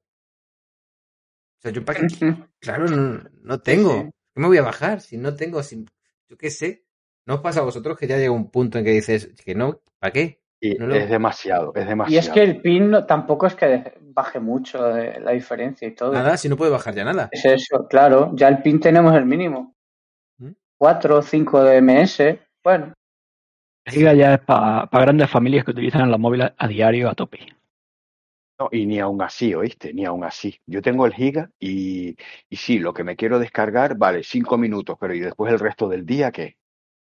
O 1.59 1.61
sea, 1.61 1.73
yo 1.73 1.85
para 1.85 2.01
qué, 2.07 2.35
claro, 2.61 2.87
no, 2.89 3.23
no 3.43 3.61
tengo. 3.61 4.05
¿Qué 4.35 4.41
me 4.41 4.47
voy 4.47 4.59
a 4.59 4.63
bajar? 4.63 5.01
Si 5.01 5.17
no 5.17 5.35
tengo, 5.35 5.63
si, 5.63 5.85
yo 6.29 6.37
qué 6.39 6.51
sé. 6.51 6.85
¿No 7.27 7.35
os 7.35 7.41
pasa 7.41 7.61
a 7.61 7.65
vosotros 7.65 7.99
que 7.99 8.07
ya 8.07 8.17
llega 8.17 8.31
un 8.31 8.51
punto 8.51 8.79
en 8.79 8.85
que 8.85 8.93
dices 8.93 9.31
que 9.45 9.55
no? 9.55 9.83
¿Para 9.99 10.13
qué? 10.13 10.41
Y 10.61 10.75
No 10.77 10.87
lo- 10.87 10.95
es 10.95 11.11
demasiado, 11.11 11.73
es 11.75 11.87
demasiado. 11.87 12.15
Y 12.15 12.19
es 12.19 12.29
que 12.31 12.43
el 12.43 12.61
PIN 12.63 12.91
no- 12.91 13.07
tampoco 13.07 13.47
es 13.47 13.55
que 13.55 13.95
baje 14.01 14.41
mucho 14.41 14.83
de 14.85 15.21
la 15.21 15.33
diferencia 15.33 15.87
y 15.87 15.95
todo. 15.95 16.13
Nada, 16.13 16.37
si 16.37 16.49
no 16.49 16.57
puede 16.57 16.71
bajar 16.71 16.95
ya 16.95 17.05
nada. 17.05 17.29
Es 17.31 17.45
eso, 17.45 17.87
claro. 17.89 18.31
Ya 18.35 18.49
el 18.49 18.63
PIN 18.63 18.81
tenemos 18.81 19.15
el 19.15 19.27
mínimo. 19.27 19.77
¿Mm? 20.39 20.53
4 20.79 21.19
o 21.19 21.23
5 21.23 21.63
de 21.63 21.77
MS. 21.83 22.39
Bueno, 22.65 22.95
El 23.89 23.95
giga 23.95 24.15
ya 24.15 24.35
es 24.35 24.41
para 24.41 24.89
grandes 24.93 25.31
familias 25.31 25.65
que 25.65 25.71
utilizan 25.73 26.11
los 26.11 26.21
móviles 26.21 26.53
a 26.57 26.69
diario 26.69 27.09
a 27.09 27.15
tope. 27.15 27.39
No, 28.59 28.69
y 28.73 28.87
ni 28.87 28.99
aún 28.99 29.23
así, 29.23 29.55
¿oíste? 29.55 29.95
Ni 29.95 30.05
aún 30.05 30.25
así. 30.25 30.61
Yo 30.67 30.83
tengo 30.83 31.07
el 31.07 31.15
giga 31.15 31.51
y, 31.61 32.17
y 32.51 32.57
sí, 32.57 32.79
lo 32.81 32.93
que 32.93 33.05
me 33.05 33.15
quiero 33.17 33.39
descargar, 33.39 33.97
vale, 33.97 34.23
cinco 34.25 34.59
minutos, 34.59 34.97
pero 35.01 35.15
¿y 35.15 35.21
después 35.21 35.53
el 35.53 35.61
resto 35.61 35.89
del 35.89 36.05
día 36.05 36.33
qué? 36.33 36.57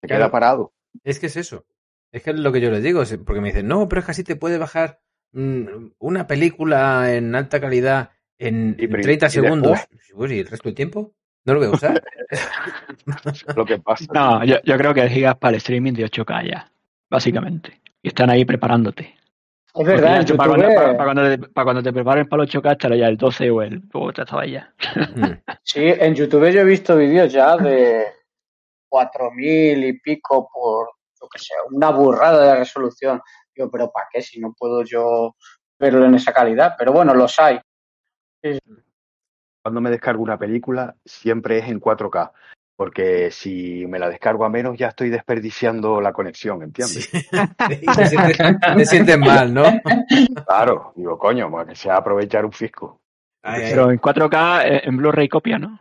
Se 0.01 0.07
Claro. 0.07 0.21
queda 0.25 0.31
parado. 0.31 0.73
Es 1.03 1.19
que 1.19 1.25
es 1.27 1.37
eso. 1.37 1.65
Es 2.11 2.21
que 2.23 2.29
es 2.31 2.39
lo 2.39 2.51
que 2.51 2.61
yo 2.61 2.69
les 2.69 2.83
digo. 2.83 3.01
es- 3.01 3.17
Porque 3.17 3.41
me 3.41 3.47
dicen, 3.49 3.67
no, 3.67 3.87
pero 3.87 3.99
es 4.01 4.05
que 4.05 4.11
así 4.11 4.23
te 4.23 4.35
puede 4.35 4.57
bajar 4.57 4.99
mm, 5.33 5.93
una 5.99 6.27
película 6.27 7.13
en 7.15 7.33
alta 7.35 7.59
calidad 7.59 8.11
en, 8.37 8.75
Y 8.77 8.83
en 8.85 8.91
pero- 8.91 9.03
30 9.03 9.25
y 9.25 9.29
después- 9.29 9.33
segundos. 9.33 9.79
Pues, 10.13 10.31
¿Y 10.31 10.39
el 10.39 10.47
resto 10.47 10.69
del 10.69 10.75
tiempo? 10.75 11.13
No 11.45 11.53
lo 11.53 11.59
voy 11.59 11.69
a 11.69 11.71
usar. 11.71 12.03
Lo 13.55 13.65
que 13.65 13.79
pasa. 13.79 14.05
No, 14.13 14.43
yo, 14.45 14.57
yo 14.63 14.77
creo 14.77 14.93
que 14.93 15.01
el 15.01 15.09
giga 15.09 15.31
es 15.31 15.37
para 15.37 15.51
el 15.51 15.57
streaming 15.57 15.93
de 15.93 16.05
8K 16.05 16.49
ya, 16.49 16.71
básicamente. 17.09 17.81
Y 18.01 18.09
están 18.09 18.29
ahí 18.29 18.45
preparándote. 18.45 19.15
es 19.73 19.85
verdad. 19.85 20.25
para, 20.37 20.49
cuando, 20.49 20.67
para- 20.67 20.97
para 20.97 21.03
cuando 21.13 21.23
te, 21.23 21.37
para 21.49 21.63
cuando 21.65 21.83
te 21.83 21.93
preparen 21.93 22.27
para 22.29 22.43
el 22.43 22.49
8K 22.49 22.71
estará 22.73 22.95
ya 22.95 23.07
el 23.07 23.17
12 23.17 23.49
o 23.49 23.61
el 23.63 23.81
o 23.93 24.13
te 24.13 24.21
estaba 24.21 24.45
ya. 24.45 24.73
Mm. 25.15 25.51
sí, 25.63 25.81
en 25.83 26.13
YouTube 26.15 26.51
yo 26.51 26.61
he 26.61 26.65
visto 26.65 26.95
vídeos 26.95 27.31
ya 27.33 27.57
de 27.57 28.05
4000 28.89 29.83
y 29.85 29.99
pico 29.99 30.49
por, 30.53 30.89
yo 31.19 31.27
que 31.27 31.39
sé, 31.39 31.53
una 31.71 31.89
burrada 31.89 32.53
de 32.53 32.59
resolución. 32.59 33.21
Digo, 33.55 33.69
pero 33.71 33.91
¿para 33.91 34.07
qué 34.11 34.21
si 34.21 34.39
no 34.39 34.53
puedo 34.57 34.83
yo 34.83 35.35
verlo 35.79 36.05
en 36.05 36.15
esa 36.15 36.31
calidad? 36.33 36.75
Pero 36.77 36.91
bueno, 36.93 37.13
los 37.13 37.37
hay. 37.39 37.59
Cuando 39.61 39.81
me 39.81 39.89
descargo 39.89 40.23
una 40.23 40.37
película, 40.37 40.95
siempre 41.05 41.59
es 41.59 41.67
en 41.67 41.79
4K. 41.79 42.31
Porque 42.75 43.29
si 43.29 43.85
me 43.85 43.99
la 43.99 44.09
descargo 44.09 44.43
a 44.43 44.49
menos, 44.49 44.75
ya 44.77 44.87
estoy 44.87 45.09
desperdiciando 45.09 46.01
la 46.01 46.13
conexión, 46.13 46.63
¿entiendes? 46.63 47.05
Sí. 47.05 47.27
Te, 47.67 48.07
sientes, 48.07 48.37
te 48.75 48.85
sientes 48.85 49.19
mal, 49.19 49.53
¿no? 49.53 49.65
Claro, 50.47 50.93
digo, 50.95 51.17
coño, 51.19 51.51
para 51.51 51.67
que 51.67 51.75
sea 51.75 51.97
aprovechar 51.97 52.43
un 52.43 52.51
fisco. 52.51 52.99
Ay, 53.43 53.65
ay. 53.65 53.69
Pero 53.71 53.91
en 53.91 53.99
4K 53.99 54.65
eh, 54.65 54.81
en 54.85 54.97
Blu-ray 54.97 55.29
copia, 55.29 55.59
¿no? 55.59 55.79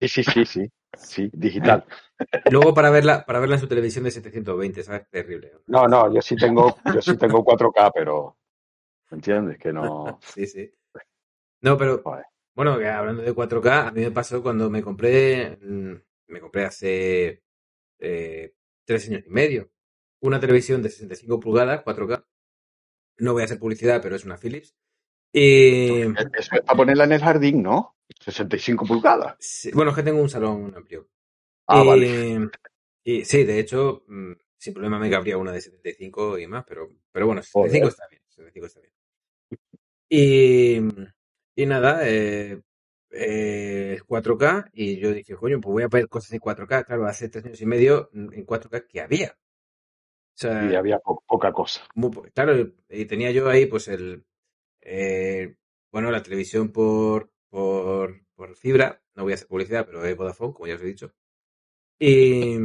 Sí, 0.00 0.08
sí, 0.08 0.24
sí, 0.24 0.44
sí. 0.44 0.70
Sí, 0.96 1.30
digital. 1.32 1.84
Luego 2.50 2.74
para 2.74 2.90
verla, 2.90 3.24
para 3.24 3.40
verla 3.40 3.56
en 3.56 3.60
su 3.60 3.68
televisión 3.68 4.04
de 4.04 4.10
720, 4.10 4.82
¿sabes? 4.82 5.08
Terrible. 5.10 5.52
No, 5.66 5.86
no, 5.86 6.12
yo 6.12 6.20
sí 6.20 6.36
tengo, 6.36 6.76
yo 6.92 7.00
sí 7.00 7.16
tengo 7.16 7.44
4K, 7.44 7.92
pero 7.94 8.36
¿me 9.10 9.16
entiendes? 9.16 9.58
Que 9.58 9.72
no. 9.72 10.18
Sí, 10.22 10.46
sí. 10.46 10.72
No, 11.60 11.76
pero 11.76 12.00
Joder. 12.02 12.26
Bueno, 12.54 12.72
hablando 12.72 13.22
de 13.22 13.34
4K, 13.34 13.88
a 13.88 13.90
mí 13.90 14.02
me 14.02 14.10
pasó 14.10 14.42
cuando 14.42 14.70
me 14.70 14.82
compré, 14.82 15.58
mm, 15.60 15.94
me 16.28 16.40
compré 16.40 16.64
hace 16.64 17.42
eh, 17.98 18.54
tres 18.84 19.08
años 19.08 19.24
y 19.26 19.30
medio, 19.30 19.70
una 20.20 20.40
televisión 20.40 20.82
de 20.82 20.90
65 20.90 21.40
pulgadas, 21.40 21.82
4K. 21.84 22.24
No 23.18 23.32
voy 23.32 23.42
a 23.42 23.44
hacer 23.46 23.58
publicidad, 23.58 24.00
pero 24.02 24.16
es 24.16 24.24
una 24.24 24.36
Philips. 24.36 24.74
Y 25.32 26.02
Eso 26.02 26.14
es 26.38 26.48
para 26.48 26.76
ponerla 26.76 27.04
en 27.04 27.12
el 27.12 27.20
jardín, 27.20 27.62
¿no? 27.62 27.96
65 28.20 28.86
pulgadas. 28.86 29.36
sí, 29.40 29.70
bueno, 29.72 29.90
es 29.90 29.96
que 29.96 30.02
tengo 30.02 30.20
un 30.20 30.28
salón 30.28 30.72
amplio. 30.76 31.08
Ah, 31.66 31.82
y, 31.82 31.86
vale. 31.86 32.50
y 33.02 33.24
sí, 33.24 33.44
de 33.44 33.58
hecho, 33.58 34.04
mm, 34.06 34.32
sin 34.56 34.74
problema 34.74 34.98
me 34.98 35.10
cabría 35.10 35.36
una 35.36 35.52
de 35.52 35.60
75 35.60 36.38
y 36.38 36.46
más, 36.46 36.64
pero, 36.66 36.90
pero 37.10 37.26
bueno, 37.26 37.42
75 37.42 37.84
Joder. 37.84 37.92
está 37.92 38.08
bien. 38.08 38.22
75 38.28 38.66
está 38.66 38.80
bien. 38.80 38.92
Y, 40.08 40.80
y 41.56 41.66
nada, 41.66 42.08
eh, 42.08 42.60
eh, 43.10 44.00
4K, 44.06 44.70
y 44.72 44.98
yo 44.98 45.12
dije, 45.12 45.34
coño, 45.36 45.60
pues 45.60 45.72
voy 45.72 45.82
a 45.84 45.88
ver 45.88 46.08
cosas 46.08 46.32
en 46.32 46.40
4K. 46.40 46.84
Claro, 46.84 47.06
hace 47.06 47.28
tres 47.28 47.44
años 47.46 47.60
y 47.62 47.66
medio 47.66 48.10
mm, 48.12 48.32
en 48.34 48.44
4K 48.44 48.86
que 48.88 49.00
había. 49.00 49.36
O 50.34 50.36
sea, 50.36 50.54
Y 50.58 50.74
había 50.74 50.98
po- 50.98 51.22
poca 51.28 51.52
cosa. 51.52 51.82
muy 51.94 52.10
claro, 52.34 52.72
y 52.88 53.04
tenía 53.06 53.30
yo 53.30 53.48
ahí, 53.48 53.66
pues 53.66 53.88
el, 53.88 54.24
eh, 54.82 55.56
bueno, 55.92 56.10
la 56.10 56.22
televisión 56.22 56.72
por, 56.72 57.32
por, 57.50 58.22
por 58.34 58.56
fibra, 58.56 59.02
no 59.14 59.24
voy 59.24 59.32
a 59.34 59.36
hacer 59.36 59.48
publicidad, 59.48 59.86
pero 59.86 60.04
es 60.04 60.16
Vodafone, 60.16 60.54
como 60.54 60.68
ya 60.68 60.76
os 60.76 60.82
he 60.82 60.86
dicho. 60.86 61.14
Y, 62.00 62.58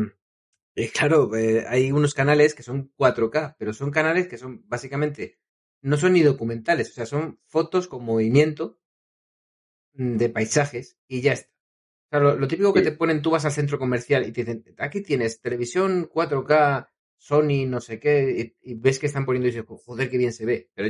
y 0.76 0.90
claro, 0.90 1.36
eh, 1.38 1.66
hay 1.68 1.92
unos 1.94 2.16
canales 2.16 2.56
que 2.56 2.64
son 2.64 2.92
4K, 2.98 3.56
pero 3.60 3.74
son 3.74 3.92
canales 3.92 4.28
que 4.30 4.40
son 4.40 4.64
básicamente, 4.70 5.40
no 5.84 5.98
son 5.98 6.14
ni 6.14 6.22
documentales, 6.24 6.92
o 6.92 6.94
sea, 6.96 7.08
son 7.08 7.40
fotos 7.48 7.88
con 7.90 8.06
movimiento 8.06 8.79
de 9.94 10.30
paisajes 10.30 10.98
y 11.08 11.22
ya 11.22 11.34
está. 11.34 11.50
O 12.08 12.10
sea, 12.10 12.20
lo, 12.20 12.48
típico 12.48 12.74
que 12.74 12.82
te 12.82 12.92
ponen, 12.92 13.22
tú 13.22 13.30
vas 13.32 13.46
al 13.46 13.52
centro 13.52 13.78
comercial 13.78 14.26
y 14.26 14.32
te 14.32 14.44
dicen, 14.44 14.64
aquí 14.80 15.02
tienes 15.02 15.42
televisión 15.42 16.10
4K, 16.10 16.90
Sony, 17.18 17.68
no 17.68 17.82
sé 17.82 18.00
qué, 18.00 18.56
y, 18.62 18.72
y 18.72 18.76
ves 18.76 18.98
que 18.98 19.06
están 19.06 19.26
poniendo 19.26 19.48
y 19.48 19.52
dices, 19.52 19.66
joder, 19.86 20.10
qué 20.10 20.18
bien 20.18 20.34
se 20.34 20.46
ve, 20.46 20.72
pero 20.74 20.90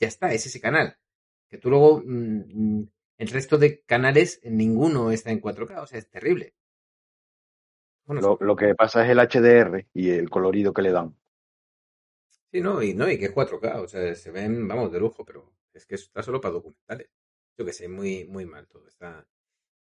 ya 0.00 0.08
está, 0.08 0.32
es 0.32 0.44
ese 0.46 0.60
canal. 0.60 0.96
Que 1.48 1.58
tú 1.58 1.70
luego, 1.70 2.02
mm, 2.04 2.80
mm, 2.80 2.90
el 3.18 3.28
resto 3.28 3.58
de 3.58 3.82
canales, 3.84 4.40
ninguno 4.42 5.12
está 5.12 5.30
en 5.30 5.40
4K, 5.40 5.82
o 5.82 5.86
sea, 5.86 5.98
es 5.98 6.10
terrible. 6.10 6.54
Bueno, 8.04 8.22
Lo, 8.22 8.38
lo 8.40 8.56
que 8.56 8.74
pasa 8.74 9.04
es 9.04 9.10
el 9.10 9.18
HDR 9.18 9.86
y 9.92 10.10
el 10.10 10.30
colorido 10.30 10.72
que 10.72 10.82
le 10.82 10.92
dan. 10.92 11.16
Sí, 12.50 12.60
no, 12.60 12.82
y 12.82 12.94
no, 12.94 13.10
y 13.10 13.18
que 13.18 13.26
es 13.26 13.34
4K, 13.34 13.82
o 13.82 13.88
sea, 13.88 14.14
se 14.14 14.30
ven, 14.30 14.66
vamos, 14.66 14.92
de 14.92 15.00
lujo, 15.00 15.24
pero 15.24 15.52
es 15.72 15.86
que 15.86 15.96
está 15.96 16.22
solo 16.22 16.40
para 16.40 16.54
documentales. 16.54 17.10
Yo 17.58 17.64
que 17.64 17.72
sé, 17.72 17.88
muy, 17.88 18.24
muy 18.26 18.44
mal 18.46 18.66
todo. 18.68 18.86
Está. 18.86 19.26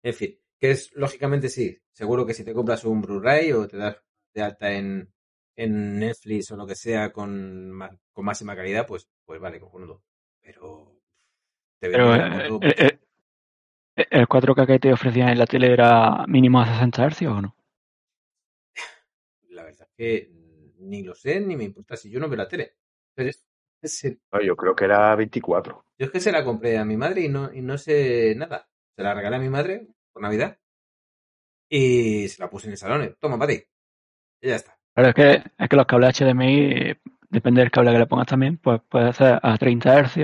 En 0.04 0.14
fin, 0.14 0.40
que 0.60 0.72
es, 0.72 0.92
lógicamente 0.96 1.50
sí, 1.50 1.78
seguro 1.92 2.26
que 2.26 2.34
si 2.34 2.44
te 2.44 2.54
compras 2.54 2.84
un 2.86 3.02
Blu-ray 3.02 3.52
o 3.54 3.68
te 3.68 3.78
das 3.78 3.98
de 4.34 4.42
alta 4.42 4.72
en, 4.74 5.14
en 5.56 6.00
Netflix 6.00 6.52
o 6.52 6.58
lo 6.58 6.68
que 6.68 6.76
sea 6.76 7.12
con, 7.12 7.80
con 8.12 8.26
máxima 8.26 8.56
calidad, 8.56 8.86
pues, 8.88 9.10
pues 9.26 9.40
vale, 9.40 9.60
cojonudo. 9.60 10.04
Pero 10.42 11.00
te 11.80 11.90
Pero 11.90 12.16
eh, 12.16 12.60
eh, 12.62 13.00
eh, 13.96 14.08
el 14.10 14.28
4K 14.28 14.66
que 14.66 14.80
te 14.80 14.94
ofrecían 14.94 15.30
en 15.30 15.38
la 15.38 15.46
tele 15.46 15.72
era 15.72 16.26
mínimo 16.28 16.62
a 16.62 16.66
60 16.66 17.10
Hz 17.10 17.22
o 17.24 17.42
no? 17.42 17.56
la 19.50 19.64
verdad 19.64 19.88
es 19.88 19.96
que 19.96 20.32
ni 20.80 21.04
lo 21.04 21.14
sé 21.16 21.40
ni 21.40 21.56
me 21.56 21.64
importa 21.64 21.96
si 21.96 22.10
yo 22.10 22.20
no 22.20 22.28
veo 22.28 22.38
la 22.38 22.48
tele. 22.48 22.76
No, 24.32 24.42
yo 24.42 24.56
creo 24.56 24.76
que 24.76 24.86
era 24.86 25.16
24. 25.16 25.86
Yo 25.98 26.06
es 26.06 26.12
que 26.12 26.20
se 26.20 26.32
la 26.32 26.44
compré 26.44 26.78
a 26.78 26.86
mi 26.86 26.98
madre 26.98 27.22
y 27.22 27.30
no, 27.30 27.52
y 27.54 27.62
no 27.62 27.78
sé 27.78 28.34
nada. 28.36 28.68
Se 28.96 29.04
la 29.04 29.14
regalé 29.14 29.36
a 29.38 29.40
mi 29.40 29.50
madre 29.50 29.88
por 30.12 30.22
Navidad 30.22 30.58
y 31.70 32.28
se 32.30 32.42
la 32.42 32.50
puse 32.50 32.68
en 32.68 32.74
el 32.74 32.78
salón. 32.78 33.16
Toma, 33.20 33.38
para 33.38 33.54
ti. 33.54 33.64
Y 34.42 34.48
ya 34.50 34.56
está. 34.56 34.78
Pero 34.94 35.08
es 35.10 35.16
que, 35.16 35.44
es 35.58 35.70
que 35.70 35.76
los 35.76 35.86
cables 35.88 36.20
HDMI, 36.20 36.96
depende 37.30 37.62
del 37.62 37.72
cable 37.72 37.92
que 37.92 38.00
le 38.00 38.06
pongas 38.06 38.28
también, 38.28 38.58
pues 38.58 38.80
puede 38.88 39.12
ser 39.14 39.40
a 39.42 39.58
30 39.58 40.04
Hz 40.04 40.18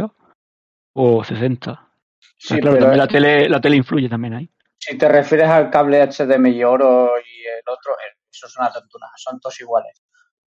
o 0.93 1.23
60. 1.23 1.91
Sí, 2.37 2.55
Pero 2.55 2.61
claro, 2.61 2.75
pero 2.75 2.85
también 2.85 2.99
la 2.99 3.07
tele, 3.07 3.49
la 3.49 3.59
tele 3.61 3.77
influye 3.77 4.07
también 4.09 4.33
ahí. 4.35 4.49
si 4.77 4.97
te 4.97 5.07
refieres 5.09 5.47
al 5.47 5.69
cable 5.69 6.01
HDMI 6.07 6.63
oro 6.63 7.13
y 7.17 7.45
el 7.45 7.63
otro, 7.67 7.93
eh, 7.93 8.17
eso 8.31 8.47
es 8.47 8.57
una 8.57 8.71
tontuna, 8.71 9.07
son 9.17 9.39
todos 9.39 9.59
iguales. 9.59 10.03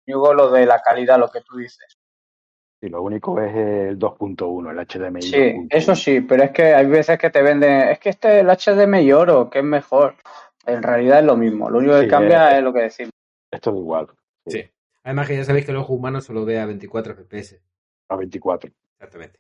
Digo 0.06 0.34
lo 0.34 0.52
de 0.52 0.66
la 0.66 0.82
calidad, 0.82 1.18
lo 1.20 1.30
que 1.32 1.41
tú 1.41 1.58
dices. 1.58 1.97
Y 2.82 2.90
lo 2.90 3.04
único 3.04 3.40
es 3.40 3.56
el 3.56 4.00
2.1, 4.00 4.72
el 4.72 4.78
HDMI. 4.88 5.22
Sí, 5.22 5.38
2.1. 5.38 5.68
eso 5.70 5.96
sí, 5.96 6.22
pero 6.22 6.44
es 6.44 6.52
que 6.52 6.74
hay 6.74 6.88
veces 6.88 7.20
que 7.20 7.30
te 7.30 7.44
venden, 7.44 7.90
es 7.90 8.00
que 8.00 8.10
este 8.10 8.40
es 8.40 8.44
el 8.44 8.48
HDMI 8.48 9.12
oro, 9.14 9.50
que 9.50 9.60
es 9.60 9.66
mejor. 9.66 10.16
En 10.66 10.82
realidad 10.82 11.20
es 11.20 11.26
lo 11.26 11.38
mismo, 11.38 11.70
lo 11.70 11.80
único 11.80 11.94
que 11.96 12.04
Sí, 12.04 12.08
cambia 12.08 12.54
eh. 12.54 12.58
es 12.58 12.64
lo 12.64 12.74
que 12.74 12.82
decimos. 12.82 13.12
Esto 13.52 13.72
es 13.72 13.78
igual. 13.78 14.08
Sí. 14.48 14.64
Además 15.04 15.28
que 15.28 15.36
ya 15.36 15.44
sabéis 15.44 15.66
que 15.66 15.72
el 15.72 15.78
ojo 15.78 15.94
humano 15.94 16.22
solo 16.22 16.46
ve 16.46 16.60
a 16.60 16.66
24 16.66 17.16
FPS. 17.16 17.60
A 18.10 18.16
24. 18.16 18.72
Exactamente. 19.00 19.40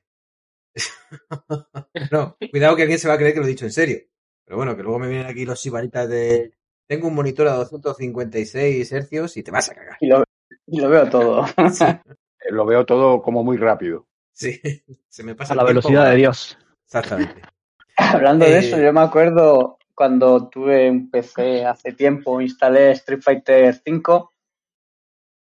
no, 2.11 2.37
cuidado 2.51 2.75
que 2.75 2.83
alguien 2.83 2.99
se 2.99 3.07
va 3.07 3.15
a 3.15 3.17
creer 3.17 3.33
que 3.33 3.39
lo 3.39 3.45
he 3.45 3.49
dicho 3.49 3.65
en 3.65 3.71
serio. 3.71 3.99
Pero 4.45 4.57
bueno, 4.57 4.75
que 4.75 4.83
luego 4.83 4.99
me 4.99 5.07
vienen 5.07 5.27
aquí 5.27 5.45
los 5.45 5.59
sibaritas 5.59 6.09
de... 6.09 6.53
Tengo 6.87 7.07
un 7.07 7.15
monitor 7.15 7.47
a 7.47 7.53
256 7.53 8.91
hercios 8.91 9.37
y 9.37 9.43
te 9.43 9.51
vas 9.51 9.69
a 9.69 9.75
cagar. 9.75 9.97
Y 10.01 10.07
lo, 10.07 10.23
Y 10.67 10.79
lo 10.79 10.89
veo 10.89 11.09
todo. 11.09 11.45
Eh, 11.45 11.51
Lo 12.49 12.65
veo 12.65 12.85
todo 12.85 13.21
como 13.21 13.43
muy 13.43 13.57
rápido. 13.57 14.07
Sí, 14.33 14.59
se 15.09 15.23
me 15.23 15.35
pasa 15.35 15.53
A 15.53 15.57
la 15.57 15.65
tiempo 15.65 15.87
velocidad 15.87 16.09
de. 16.11 16.15
Dios. 16.17 16.57
Exactamente. 16.85 17.41
Hablando 17.97 18.45
de 18.45 18.55
Eh, 18.55 18.59
eso, 18.59 18.77
yo 18.81 18.91
me 18.93 19.01
acuerdo 19.01 19.77
cuando 19.93 20.49
tuve 20.49 20.89
un 20.89 21.11
PC 21.11 21.65
hace 21.65 21.91
tiempo, 21.93 22.41
instalé 22.41 22.91
Street 22.91 23.21
Fighter 23.21 23.79
V 23.85 24.25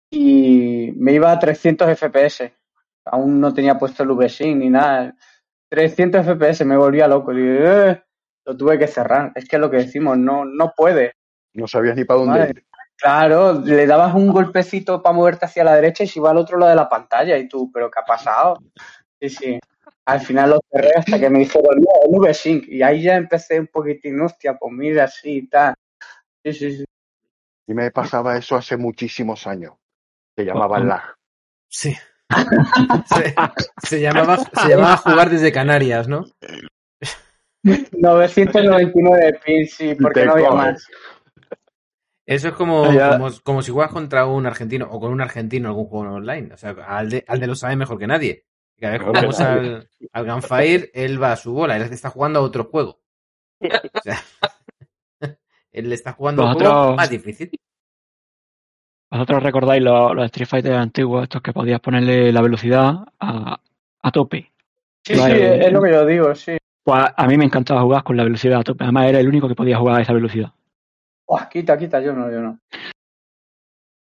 y 0.10 0.92
me 0.96 1.14
iba 1.14 1.32
a 1.32 1.40
300 1.40 1.88
FPS. 1.90 2.54
Aún 3.06 3.40
no 3.40 3.54
tenía 3.54 3.78
puesto 3.78 4.04
el 4.04 4.10
VSync 4.10 4.58
ni 4.58 4.70
nada. 4.70 5.16
300 5.70 6.26
FPS, 6.26 6.66
me 6.66 6.76
volvía 6.78 7.08
loco. 7.08 7.34
Digo, 7.34 7.48
"Eh", 7.50 8.04
lo 8.46 8.58
tuve 8.58 8.78
que 8.78 8.88
cerrar. 8.88 9.32
Es 9.36 9.48
que 9.48 9.56
es 9.56 9.60
lo 9.60 9.70
que 9.70 9.78
decimos, 9.78 10.18
no, 10.18 10.44
no 10.46 10.74
puede. 10.76 11.14
No 11.54 11.68
sabías 11.68 11.96
ni 11.96 12.04
para 12.04 12.20
dónde 12.20 12.40
Madre. 12.40 12.54
ir. 12.56 12.66
Claro, 13.02 13.54
le 13.54 13.88
dabas 13.88 14.14
un 14.14 14.32
golpecito 14.32 15.02
para 15.02 15.16
moverte 15.16 15.46
hacia 15.46 15.64
la 15.64 15.74
derecha 15.74 16.04
y 16.04 16.08
se 16.08 16.20
iba 16.20 16.30
al 16.30 16.38
otro 16.38 16.60
lado 16.60 16.70
de 16.70 16.76
la 16.76 16.88
pantalla. 16.88 17.36
Y 17.38 17.48
tú, 17.48 17.72
¿pero 17.74 17.90
qué 17.90 18.00
ha 18.00 18.06
pasado? 18.06 18.60
Sí, 19.20 19.30
sí. 19.30 19.60
Al 20.06 20.20
final 20.20 20.52
lo 20.52 20.60
cerré 20.72 20.92
hasta 20.96 21.20
que 21.20 21.30
me 21.30 21.40
dijeron, 21.40 21.78
no, 21.80 21.90
el 22.06 22.32
VSync. 22.32 22.68
Y 22.68 22.84
ahí 22.84 23.02
ya 23.02 23.16
empecé 23.16 23.60
un 23.60 23.68
poquitín, 23.68 24.22
hostia, 24.22 24.56
pues 24.56 24.72
mira, 24.74 25.06
así 25.06 25.38
y 25.38 25.48
tal. 25.48 25.74
Sí, 26.44 26.54
sí, 26.54 26.78
sí. 26.78 26.86
Y 27.68 27.74
me 27.74 27.90
pasaba 27.90 28.38
eso 28.38 28.56
hace 28.56 28.78
muchísimos 28.78 29.48
años. 29.48 29.74
Se 30.36 30.46
llamaba 30.46 30.78
oh. 30.78 30.84
lag. 30.84 31.16
Sí. 31.70 31.96
Se, 33.06 33.36
se 33.84 34.02
llamaba, 34.02 34.38
se 34.38 34.70
llamaba 34.70 34.98
jugar 34.98 35.30
desde 35.30 35.52
Canarias, 35.52 36.08
¿no? 36.08 36.26
999 37.64 39.40
pins, 39.44 39.74
sí, 39.74 39.96
porque 39.96 40.26
no 40.26 40.34
había 40.34 40.52
más. 40.52 40.88
Eso 42.26 42.50
es 42.50 42.54
como, 42.54 42.86
Ah, 42.86 43.18
como, 43.18 43.30
como 43.44 43.62
si 43.62 43.72
juegas 43.72 43.92
contra 43.92 44.26
un 44.26 44.46
argentino 44.46 44.88
o 44.90 45.00
con 45.00 45.12
un 45.12 45.22
argentino 45.22 45.66
en 45.66 45.70
algún 45.70 45.88
juego 45.88 46.16
online. 46.16 46.54
O 46.54 46.58
sea, 46.58 46.72
al 46.88 47.10
de, 47.10 47.26
al 47.28 47.40
de 47.40 47.48
lo 47.48 47.56
sabe 47.56 47.76
mejor 47.76 47.98
que 47.98 48.08
nadie. 48.08 48.46
Cada 48.80 48.94
vez 48.94 49.02
que 49.02 49.08
jugamos 49.08 49.40
al, 49.40 49.90
al 50.12 50.26
Gunfire, 50.26 50.92
él 50.94 51.22
va 51.22 51.34
a 51.34 51.36
su 51.36 51.54
bola. 51.54 51.76
Él 51.78 51.84
está 51.84 52.10
jugando 52.10 52.40
a 52.40 52.44
otro 52.44 52.66
juego. 52.66 53.00
O 53.62 54.02
sea, 54.02 54.20
él 55.72 55.90
le 55.90 55.96
está 55.96 56.14
jugando 56.14 56.44
a 56.44 56.52
un 56.52 56.54
juego 56.56 56.96
más 56.96 57.10
difícil. 57.10 57.52
¿Vosotros 59.12 59.44
recordáis 59.44 59.84
los, 59.84 60.16
los 60.16 60.26
Street 60.26 60.48
Fighter 60.48 60.74
antiguos, 60.74 61.24
estos 61.24 61.42
que 61.42 61.52
podías 61.52 61.82
ponerle 61.82 62.32
la 62.32 62.42
velocidad 62.42 63.04
a, 63.20 63.60
a 64.02 64.12
tope? 64.12 64.52
Sí, 65.04 65.16
sí, 65.16 65.22
es 65.22 65.72
lo 65.72 65.82
que 65.82 65.92
yo 65.92 66.06
digo, 66.06 66.34
sí. 66.34 66.58
Pues 66.84 67.06
a 67.16 67.28
mí 67.28 67.38
me 67.38 67.46
encantaba 67.46 67.82
jugar 67.82 68.04
con 68.04 68.16
la 68.16 68.24
velocidad 68.24 68.62
a 68.62 68.64
tope. 68.64 68.84
Además, 68.84 69.10
era 69.10 69.20
el 69.20 69.28
único 69.28 69.48
que 69.48 69.56
podía 69.56 69.78
jugar 69.78 69.98
a 69.98 70.02
esa 70.02 70.14
velocidad. 70.14 70.54
Quita, 71.50 71.78
quita, 71.78 72.00
yo 72.02 72.14
no, 72.14 72.30
yo 72.32 72.42
no. 72.42 72.60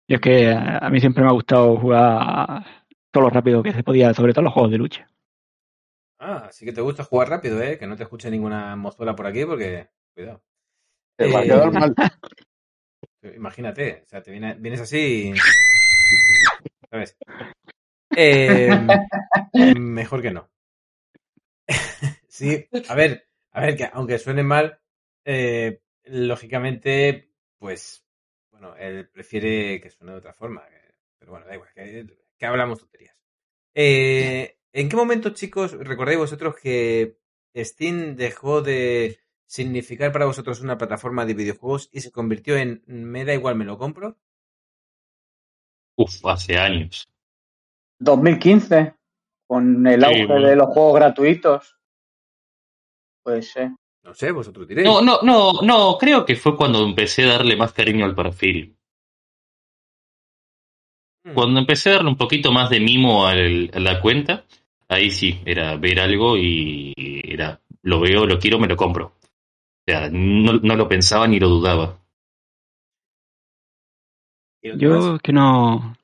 Y 0.08 0.14
es 0.14 0.22
que 0.22 0.52
a 0.52 0.90
mí 0.90 1.00
siempre 1.00 1.24
me 1.24 1.30
ha 1.30 1.34
gustado 1.34 1.78
jugar 1.78 2.64
todo 3.12 3.24
lo 3.24 3.30
rápido 3.30 3.64
que 3.64 3.74
se 3.74 3.84
podía, 3.84 4.14
sobre 4.14 4.34
todo 4.34 4.44
los 4.44 4.54
juegos 4.54 4.72
de 4.72 4.78
lucha. 4.78 5.08
Ah, 6.20 6.50
sí 6.52 6.66
que 6.66 6.72
te 6.74 6.82
gusta 6.82 7.04
jugar 7.04 7.30
rápido, 7.30 7.62
¿eh? 7.62 7.78
Que 7.78 7.88
no 7.88 7.96
te 7.96 8.04
escuche 8.04 8.30
ninguna 8.30 8.76
mozuela 8.76 9.16
por 9.16 9.28
aquí 9.28 9.46
porque... 9.46 9.90
Cuidado. 10.14 10.42
Te 11.18 11.28
va 11.32 11.40
a 11.40 11.44
Eh, 11.44 11.46
quedar 11.48 11.72
mal. 11.74 11.96
Imagínate, 13.36 14.02
o 14.04 14.06
sea, 14.06 14.22
te 14.22 14.32
viene- 14.32 14.56
vienes 14.60 14.82
así 14.82 15.32
y... 15.32 15.34
¿Sabes? 16.90 17.18
Eh, 18.16 18.78
mejor 19.76 20.22
que 20.22 20.32
no. 20.32 20.48
sí, 22.28 22.68
a 22.88 22.96
ver, 22.96 23.28
a 23.52 23.62
ver, 23.62 23.76
que 23.76 23.90
aunque 23.92 24.20
suene 24.20 24.44
mal, 24.44 24.80
eh, 25.26 25.82
lógicamente, 26.08 27.32
pues, 27.58 28.06
bueno, 28.52 28.76
él 28.78 29.10
prefiere 29.10 29.80
que 29.82 29.90
suene 29.90 30.12
de 30.14 30.18
otra 30.20 30.34
forma. 30.34 30.66
que- 30.68 30.96
Pero 31.20 31.32
bueno, 31.32 31.46
da 31.48 31.56
igual, 31.56 31.70
que, 31.74 32.06
que 32.38 32.46
hablamos 32.46 32.80
tonterías. 32.80 33.16
Eh, 33.74 34.58
¿En 34.74 34.90
qué 34.90 34.96
momento, 34.96 35.32
chicos, 35.32 35.72
recordáis 35.74 36.18
vosotros 36.20 36.56
que 36.62 37.18
Steam 37.56 38.16
dejó 38.16 38.62
de 38.62 39.20
significar 39.48 40.12
para 40.12 40.26
vosotros 40.26 40.62
una 40.62 40.78
plataforma 40.78 41.26
de 41.26 41.34
videojuegos 41.34 41.90
y 41.92 42.02
se 42.02 42.12
convirtió 42.12 42.58
en 42.58 42.84
me 42.88 43.26
da 43.26 43.34
igual, 43.34 43.56
me 43.56 43.66
lo 43.66 43.78
compro? 43.78 44.18
Uf, 45.98 46.26
hace 46.26 46.58
años. 46.58 47.08
2015, 48.00 48.96
con 49.48 49.88
el 49.88 50.02
Sí, 50.02 50.06
auge 50.06 50.26
bueno. 50.28 50.48
de 50.48 50.56
los 50.58 50.68
juegos 50.68 50.96
gratuitos. 50.96 51.78
Pues 53.24 53.52
sí. 53.52 53.62
No 54.06 54.14
sé, 54.14 54.32
vosotros 54.32 54.68
diréis. 54.68 54.88
No, 54.88 55.02
no, 55.02 55.20
no, 55.24 55.62
no, 55.64 55.98
creo 55.98 56.26
que 56.26 56.36
fue 56.36 56.56
cuando 56.56 56.84
empecé 56.86 57.24
a 57.24 57.34
darle 57.34 57.56
más 57.58 57.74
cariño 57.74 58.06
al 58.06 58.14
perfil. 58.16 58.78
Hmm. 61.24 61.34
Cuando 61.34 61.60
empecé 61.60 61.90
a 61.90 61.94
darle 61.96 62.10
un 62.10 62.18
poquito 62.18 62.52
más 62.52 62.70
de 62.70 62.80
mimo 62.80 63.26
al- 63.26 63.72
a 63.74 63.80
la 63.80 64.00
cuenta, 64.00 64.46
ahí 64.88 65.10
sí, 65.10 65.42
era 65.46 65.76
ver 65.78 66.00
algo 66.00 66.38
y 66.38 66.94
era, 67.26 67.60
lo 67.82 68.00
veo, 68.00 68.26
lo 68.28 68.38
quiero, 68.38 68.60
me 68.60 68.68
lo 68.68 68.76
compro. 68.78 69.08
O 69.08 69.92
sea, 69.92 70.10
no, 70.12 70.54
no 70.54 70.76
lo 70.76 70.88
pensaba 70.88 71.28
ni 71.28 71.40
lo 71.40 71.50
dudaba. 71.50 71.98
Yo 74.62 75.20
que 75.20 75.32
no, 75.32 75.96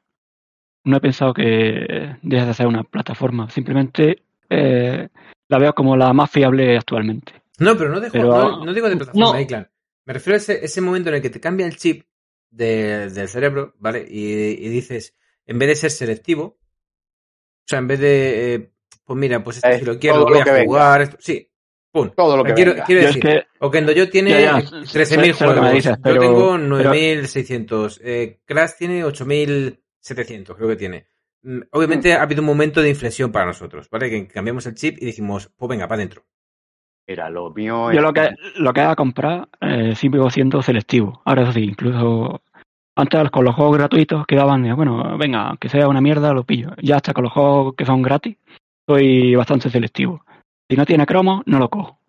no 0.86 0.97
he 0.97 0.99
pensado 0.99 1.34
que 1.34 2.16
deje 2.22 2.45
de 2.45 2.54
ser 2.54 2.68
una 2.68 2.84
plataforma. 2.84 3.49
Simplemente 3.49 4.22
eh, 4.49 5.08
la 5.49 5.58
veo 5.58 5.74
como 5.74 5.95
la 5.97 6.14
más 6.14 6.30
fiable 6.30 6.78
actualmente. 6.78 7.41
No, 7.62 7.78
pero 7.78 7.89
no, 7.89 7.99
dejo, 7.99 8.14
Pero- 8.14 8.28
no, 8.28 8.66
no 8.66 8.74
digo 8.74 8.89
de 8.89 8.97
plataforma, 8.97 9.34
No. 9.34 9.39
Iclan. 9.39 9.70
Me 10.05 10.14
refiero 10.14 10.36
a 10.36 10.38
ese, 10.38 10.66
ese 10.66 10.82
momento 10.82 11.09
en 11.09 11.16
el 11.16 11.22
que 11.22 11.30
te 11.30 11.39
cambia 11.39 11.66
el 11.66 11.78
chip 11.78 12.05
de- 12.49 13.09
del 13.09 13.28
cerebro, 13.30 13.76
¿vale? 13.80 14.05
Y, 14.09 14.34
y 14.66 14.70
dices, 14.70 15.16
en 15.45 15.59
vez 15.59 15.70
de 15.70 15.76
ser 15.76 15.91
selectivo, 15.91 16.43
o 16.43 17.66
sea, 17.66 17.80
en 17.80 17.88
vez 17.88 17.99
de, 17.99 18.53
eh, 18.55 18.72
pues 19.05 19.18
mira, 19.20 19.43
pues 19.43 19.57
esto 19.57 19.70
si 19.80 19.86
lo 19.86 19.99
quiero, 19.99 20.24
voy 20.26 20.34
lo 20.43 20.51
a 20.51 20.64
jugar, 20.64 21.01
esto, 21.03 21.18
sí, 21.20 21.49
pum. 21.91 22.09
Todo 22.16 22.36
lo 22.38 22.43
que 22.43 22.53
quiero, 22.53 22.72
venga. 22.72 22.86
quiero 22.86 23.01
Yo 23.03 23.07
es 23.09 23.16
decir, 23.16 23.30
que 23.30 23.45
Okendo 23.59 23.91
yo 23.91 24.09
tiene 24.09 24.32
Ya, 24.32 24.39
ya, 24.39 24.59
eh, 24.59 24.64
13.000 24.64 25.34
sé- 25.34 25.38
sé 25.38 25.45
lo 25.45 25.53
que 25.53 25.62
me 25.62 25.68
juegos, 25.68 25.74
dices, 25.74 25.95
yo 25.97 26.01
pero- 26.03 26.20
tengo 26.22 26.51
pero- 26.53 26.68
9.600, 26.68 28.01
eh, 28.03 28.39
Crash 28.45 28.72
tiene 28.80 29.03
8.700, 29.05 30.55
creo 30.57 30.68
que 30.70 30.76
tiene. 30.76 31.07
Mm, 31.43 31.59
Obviamente 31.72 32.14
ha 32.14 32.22
habido 32.24 32.41
un 32.41 32.47
momento 32.47 32.82
de 32.82 32.89
inflexión 32.89 33.32
para 33.32 33.45
nosotros, 33.45 33.88
¿vale? 33.89 34.09
Que 34.09 34.28
cambiamos 34.28 34.66
el 34.66 34.76
chip 34.76 34.97
y 35.01 35.05
dijimos, 35.05 35.51
pues 35.55 35.70
venga, 35.70 35.88
para 35.88 35.99
adentro. 35.99 36.26
Mira, 37.08 37.30
lo 37.30 37.49
mío 37.52 37.91
yo 37.91 37.99
es- 37.99 38.02
lo 38.04 38.14
que, 38.14 38.30
lo 38.58 38.74
que 38.74 38.82
haga 38.82 38.95
comprar 38.95 39.49
eh, 39.60 39.95
sigo 39.95 40.30
siendo 40.30 40.62
selectivo. 40.62 41.22
Ahora 41.26 41.43
eso 41.43 41.52
sí, 41.54 41.64
incluso 41.64 42.41
antes 42.95 43.30
con 43.32 43.43
los 43.45 43.56
juegos 43.56 43.78
gratuitos 43.78 44.26
quedaban, 44.28 44.76
bueno, 44.76 45.18
venga, 45.18 45.49
aunque 45.49 45.70
sea 45.70 45.88
una 45.88 46.02
mierda, 46.02 46.34
lo 46.34 46.43
pillo. 46.43 46.70
Ya 46.82 46.97
hasta 46.97 47.14
con 47.14 47.24
los 47.24 47.34
juegos 47.34 47.76
que 47.76 47.86
son 47.86 48.02
gratis, 48.02 48.38
soy 48.88 49.36
bastante 49.36 49.70
selectivo. 49.70 50.24
Si 50.70 50.78
no 50.78 50.86
tiene 50.86 51.06
cromo, 51.06 51.43
no 51.45 51.60
lo 51.60 51.70
cojo. 51.70 51.99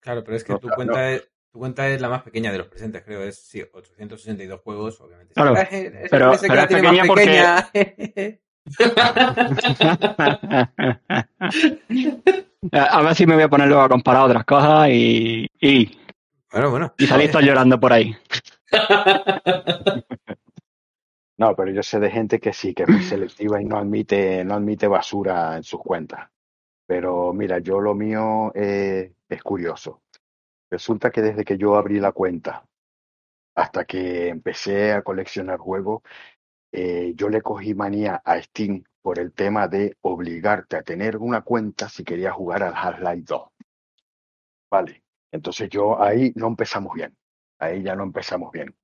Claro, 0.00 0.24
pero 0.24 0.36
es 0.36 0.44
que 0.44 0.52
No, 0.54 0.58
tu 0.58 0.68
claro, 0.68 0.76
cuenta, 0.76 1.10
es, 1.12 1.28
tu 1.52 1.58
cuenta 1.58 1.88
es 1.88 2.00
la 2.00 2.08
más 2.08 2.22
pequeña 2.22 2.50
de 2.52 2.58
los 2.58 2.68
presentes, 2.68 3.02
creo. 3.04 3.22
Es 3.22 3.36
sí, 3.46 3.62
862 3.72 4.60
juegos, 4.60 5.00
obviamente. 5.00 5.34
Claro, 5.34 5.54
Ah, 5.56 5.66
pero- 5.70 5.90
que 6.00 6.08
pero 6.10 6.26
la 6.54 6.62
es 6.64 6.68
pequeña 6.68 7.02
pequeña. 7.02 7.70
a 12.72 13.02
ver 13.02 13.14
si 13.14 13.26
me 13.26 13.34
voy 13.34 13.44
a 13.44 13.48
poner 13.48 13.68
luego 13.68 13.82
a 13.82 13.88
comparar 13.88 14.24
otras 14.24 14.44
cosas 14.44 14.88
y, 14.90 15.48
y, 15.60 15.96
bueno, 16.50 16.70
bueno. 16.70 16.92
y 16.98 17.06
salir 17.06 17.30
todos 17.30 17.44
llorando 17.44 17.78
por 17.78 17.92
ahí. 17.92 18.16
No, 21.38 21.54
pero 21.54 21.70
yo 21.70 21.82
sé 21.82 22.00
de 22.00 22.10
gente 22.10 22.40
que 22.40 22.52
sí, 22.52 22.72
que 22.72 22.84
es 22.84 22.88
muy 22.88 23.02
selectiva 23.02 23.60
y 23.60 23.66
no 23.66 23.76
admite, 23.76 24.42
no 24.42 24.54
admite 24.54 24.86
basura 24.86 25.56
en 25.56 25.64
sus 25.64 25.80
cuentas. 25.80 26.30
Pero 26.86 27.32
mira, 27.34 27.58
yo 27.58 27.80
lo 27.80 27.94
mío 27.94 28.52
eh, 28.54 29.12
es 29.28 29.42
curioso. 29.42 30.02
Resulta 30.70 31.10
que 31.10 31.20
desde 31.20 31.44
que 31.44 31.58
yo 31.58 31.76
abrí 31.76 32.00
la 32.00 32.12
cuenta 32.12 32.64
hasta 33.54 33.84
que 33.84 34.28
empecé 34.28 34.92
a 34.92 35.02
coleccionar 35.02 35.58
juegos, 35.58 36.02
eh, 36.78 37.14
yo 37.16 37.30
le 37.30 37.40
cogí 37.40 37.74
manía 37.74 38.20
a 38.22 38.38
Steam 38.42 38.84
por 39.00 39.18
el 39.18 39.32
tema 39.32 39.66
de 39.66 39.96
obligarte 40.02 40.76
a 40.76 40.82
tener 40.82 41.16
una 41.16 41.40
cuenta 41.40 41.88
si 41.88 42.04
querías 42.04 42.34
jugar 42.34 42.62
al 42.62 42.74
Half-Life 42.76 43.24
2. 43.26 43.42
Vale, 44.70 45.02
entonces 45.32 45.70
yo 45.70 46.02
ahí 46.02 46.34
no 46.36 46.48
empezamos 46.48 46.92
bien, 46.92 47.16
ahí 47.58 47.82
ya 47.82 47.96
no 47.96 48.02
empezamos 48.02 48.52
bien. 48.52 48.76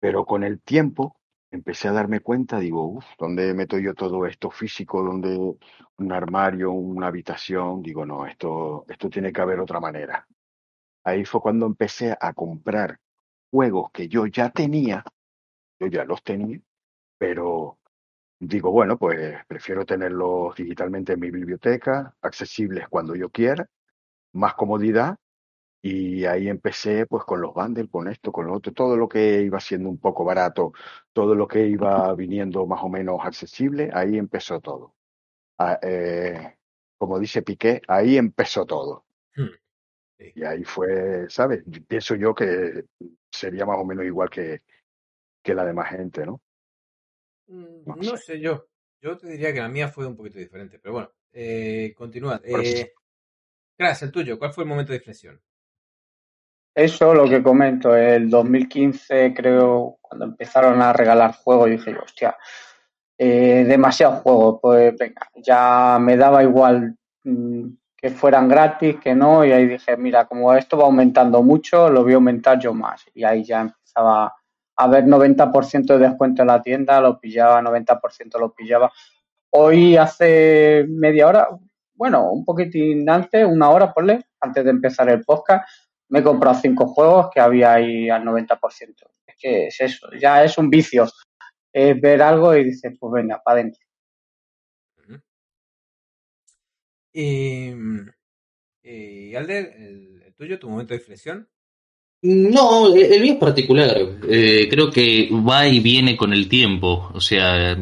Pero 0.00 0.26
con 0.26 0.42
el 0.42 0.60
tiempo 0.60 1.16
empecé 1.52 1.86
a 1.86 1.92
darme 1.92 2.18
cuenta, 2.18 2.58
digo, 2.58 2.84
uff, 2.84 3.06
¿dónde 3.20 3.54
meto 3.54 3.78
yo 3.78 3.94
todo 3.94 4.26
esto 4.26 4.50
físico? 4.50 5.04
¿Dónde 5.04 5.38
un 5.98 6.12
armario, 6.12 6.72
una 6.72 7.06
habitación? 7.06 7.82
Digo, 7.82 8.04
no, 8.04 8.26
esto, 8.26 8.84
esto 8.88 9.08
tiene 9.08 9.32
que 9.32 9.42
haber 9.42 9.60
otra 9.60 9.78
manera. 9.78 10.26
Ahí 11.04 11.24
fue 11.24 11.40
cuando 11.40 11.66
empecé 11.66 12.16
a 12.20 12.32
comprar 12.32 12.98
juegos 13.52 13.92
que 13.92 14.08
yo 14.08 14.26
ya 14.26 14.50
tenía, 14.50 15.04
yo 15.78 15.86
ya 15.86 16.04
los 16.04 16.20
tenía, 16.24 16.60
pero 17.18 17.78
digo, 18.40 18.70
bueno, 18.72 18.98
pues 18.98 19.38
prefiero 19.48 19.86
tenerlos 19.86 20.56
digitalmente 20.56 21.14
en 21.14 21.20
mi 21.20 21.30
biblioteca, 21.30 22.14
accesibles 22.22 22.88
cuando 22.88 23.14
yo 23.16 23.30
quiera, 23.30 23.68
más 24.34 24.54
comodidad 24.54 25.16
Y 25.82 26.24
ahí 26.24 26.48
empecé 26.48 27.06
pues 27.06 27.24
con 27.24 27.40
los 27.40 27.54
bundles, 27.54 27.88
con 27.90 28.08
esto, 28.08 28.32
con 28.32 28.46
lo 28.46 28.54
otro, 28.54 28.72
todo 28.72 28.96
lo 28.96 29.08
que 29.08 29.42
iba 29.42 29.60
siendo 29.60 29.88
un 29.88 29.98
poco 29.98 30.24
barato, 30.24 30.72
todo 31.12 31.34
lo 31.34 31.46
que 31.48 31.66
iba 31.68 32.12
viniendo 32.14 32.66
más 32.66 32.82
o 32.82 32.88
menos 32.88 33.20
accesible, 33.24 33.90
ahí 33.94 34.18
empezó 34.18 34.60
todo. 34.60 34.94
Ah, 35.58 35.78
eh, 35.82 36.56
como 36.98 37.18
dice 37.20 37.42
Piqué, 37.42 37.82
ahí 37.88 38.16
empezó 38.18 38.66
todo. 38.66 39.06
Hmm. 39.36 39.46
Sí. 40.18 40.32
Y 40.36 40.44
ahí 40.44 40.64
fue, 40.64 41.26
¿sabes? 41.30 41.64
Pienso 41.88 42.14
yo 42.16 42.34
que 42.34 42.84
sería 43.30 43.66
más 43.66 43.78
o 43.78 43.84
menos 43.84 44.04
igual 44.06 44.30
que, 44.30 44.62
que 45.42 45.54
la 45.54 45.64
demás 45.64 45.90
gente, 45.90 46.26
¿no? 46.26 46.42
Mm, 47.48 47.82
No 47.86 47.96
No 47.96 48.16
sé. 48.16 48.40
yo. 48.40 48.66
Yo 49.00 49.16
te 49.16 49.28
diría 49.28 49.52
que 49.52 49.60
la 49.60 49.68
mía 49.68 49.88
fue 49.88 50.06
un 50.06 50.16
poquito 50.16 50.38
diferente, 50.38 50.78
pero 50.78 50.94
bueno, 50.94 51.10
eh, 51.32 51.92
continúa. 51.96 52.40
Eh, 52.42 52.92
Crash, 53.76 54.04
el 54.04 54.10
tuyo, 54.10 54.38
¿cuál 54.38 54.52
fue 54.52 54.64
el 54.64 54.68
momento 54.70 54.92
de 54.92 54.98
inflexión? 54.98 55.40
Eso 56.74 57.14
lo 57.14 57.28
que 57.28 57.42
comento, 57.42 57.94
el 57.96 58.28
2015 58.28 59.32
creo, 59.34 59.98
cuando 60.00 60.26
empezaron 60.26 60.80
a 60.82 60.92
regalar 60.92 61.34
juegos, 61.34 61.70
dije 61.70 61.92
yo, 61.92 62.00
hostia, 62.02 62.36
eh, 63.16 63.64
demasiados 63.66 64.20
juegos, 64.20 64.58
pues 64.60 64.94
venga, 64.98 65.26
ya 65.36 65.98
me 66.00 66.16
daba 66.16 66.42
igual 66.42 66.96
mm, 67.24 67.68
que 67.96 68.10
fueran 68.10 68.48
gratis, 68.48 68.96
que 69.00 69.14
no, 69.14 69.44
y 69.44 69.52
ahí 69.52 69.66
dije, 69.66 69.96
mira, 69.96 70.26
como 70.26 70.52
esto 70.54 70.76
va 70.76 70.84
aumentando 70.84 71.42
mucho, 71.42 71.88
lo 71.88 72.02
voy 72.02 72.12
a 72.12 72.16
aumentar 72.16 72.58
yo 72.58 72.74
más. 72.74 73.04
Y 73.14 73.24
ahí 73.24 73.42
ya 73.42 73.60
empezaba 73.62 74.34
a 74.76 74.88
ver 74.88 75.04
90% 75.04 75.86
de 75.86 75.98
descuento 75.98 76.42
en 76.42 76.48
la 76.48 76.62
tienda, 76.62 77.00
lo 77.00 77.18
pillaba, 77.18 77.62
90% 77.62 78.38
lo 78.38 78.52
pillaba. 78.52 78.92
Hoy 79.50 79.96
hace 79.96 80.84
media 80.88 81.28
hora, 81.28 81.48
bueno, 81.94 82.30
un 82.30 82.44
poquitín 82.44 83.08
antes, 83.08 83.46
una 83.46 83.70
hora, 83.70 83.92
ponle, 83.92 84.26
antes 84.40 84.64
de 84.64 84.70
empezar 84.70 85.08
el 85.08 85.24
podcast, 85.24 85.66
me 86.08 86.20
he 86.20 86.22
comprado 86.22 86.58
cinco 86.60 86.86
juegos 86.88 87.30
que 87.32 87.40
había 87.40 87.74
ahí 87.74 88.10
al 88.10 88.22
90%. 88.22 88.58
Es 89.26 89.36
que 89.38 89.66
es 89.68 89.80
eso, 89.80 90.08
ya 90.20 90.44
es 90.44 90.58
un 90.58 90.68
vicio. 90.70 91.06
Es 91.72 92.00
ver 92.00 92.22
algo 92.22 92.54
y 92.54 92.64
dices, 92.64 92.96
pues 92.98 93.12
venga, 93.12 93.40
para 93.42 93.60
adentro. 93.60 93.80
Y, 97.12 97.70
mm, 97.74 98.10
y 98.82 99.34
Alder, 99.34 99.72
el, 99.76 100.22
el 100.22 100.34
tuyo, 100.34 100.58
tu 100.58 100.68
momento 100.68 100.92
de 100.92 101.00
inflexión. 101.00 101.48
No, 102.22 102.94
el 102.94 103.20
mío 103.20 103.34
es 103.34 103.38
particular. 103.38 103.96
Eh, 104.28 104.66
creo 104.70 104.90
que 104.90 105.28
va 105.30 105.68
y 105.68 105.80
viene 105.80 106.16
con 106.16 106.32
el 106.32 106.48
tiempo. 106.48 107.10
O 107.14 107.20
sea, 107.20 107.76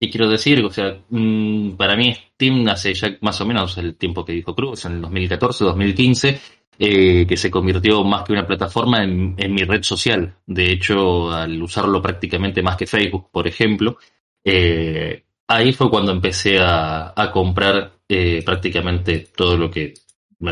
¿qué 0.00 0.10
quiero 0.10 0.28
decir? 0.28 0.64
O 0.64 0.70
sea, 0.70 0.98
mm, 1.10 1.72
para 1.72 1.96
mí 1.96 2.14
Steam 2.14 2.68
hace 2.68 2.94
ya 2.94 3.16
más 3.20 3.40
o 3.40 3.46
menos 3.46 3.76
el 3.78 3.96
tiempo 3.96 4.24
que 4.24 4.32
dijo 4.32 4.54
Cruz, 4.54 4.84
en 4.84 4.92
el 4.92 5.00
2014, 5.02 5.64
2015, 5.64 6.40
eh, 6.78 7.26
que 7.26 7.36
se 7.36 7.50
convirtió 7.50 8.04
más 8.04 8.24
que 8.24 8.32
una 8.32 8.46
plataforma 8.46 9.02
en, 9.02 9.34
mi 9.52 9.64
red 9.64 9.82
social. 9.82 10.36
De 10.46 10.72
hecho, 10.72 11.30
al 11.32 11.62
usarlo 11.62 12.02
prácticamente 12.02 12.62
más 12.62 12.76
que 12.76 12.86
Facebook, 12.86 13.30
por 13.30 13.46
ejemplo, 13.48 13.98
eh, 14.44 15.24
ahí 15.48 15.72
fue 15.72 15.90
cuando 15.90 16.12
empecé 16.12 16.58
a, 16.58 17.12
a 17.16 17.32
comprar 17.32 17.92
eh, 18.08 18.42
prácticamente 18.44 19.28
todo 19.34 19.56
lo 19.56 19.70
que 19.70 19.94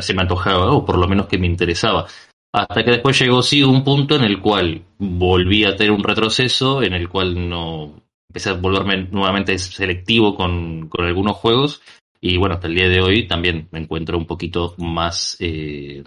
se 0.01 0.15
me 0.15 0.23
antojaba, 0.23 0.73
o 0.73 0.85
por 0.85 0.99
lo 0.99 1.07
menos 1.07 1.27
que 1.27 1.39
me 1.39 1.47
interesaba. 1.47 2.07
Hasta 2.55 2.84
que 2.84 2.90
después 2.92 3.18
llegó 3.18 3.42
sí 3.42 3.62
un 3.62 3.82
punto 3.82 4.14
en 4.16 4.22
el 4.22 4.40
cual 4.40 4.84
volví 4.98 5.64
a 5.64 5.76
tener 5.76 5.92
un 5.92 6.05
retroceso, 6.05 6.82
en 6.82 6.94
el 6.94 7.09
cual 7.09 7.48
no 7.48 8.00
empecé 8.28 8.50
a 8.50 8.55
volverme 8.55 9.09
nuevamente 9.11 9.59
selectivo 9.59 10.34
con, 10.36 10.88
con 10.88 11.05
algunos 11.05 11.36
juegos. 11.36 11.82
Y 12.20 12.36
bueno, 12.36 12.55
hasta 12.55 12.68
el 12.68 12.76
día 12.76 12.88
de 12.88 13.00
hoy 13.00 13.26
también 13.26 13.68
me 13.72 13.80
encuentro 13.80 14.16
un 14.16 14.26
poquito 14.26 14.74
más 14.78 15.36
eh, 15.40 16.05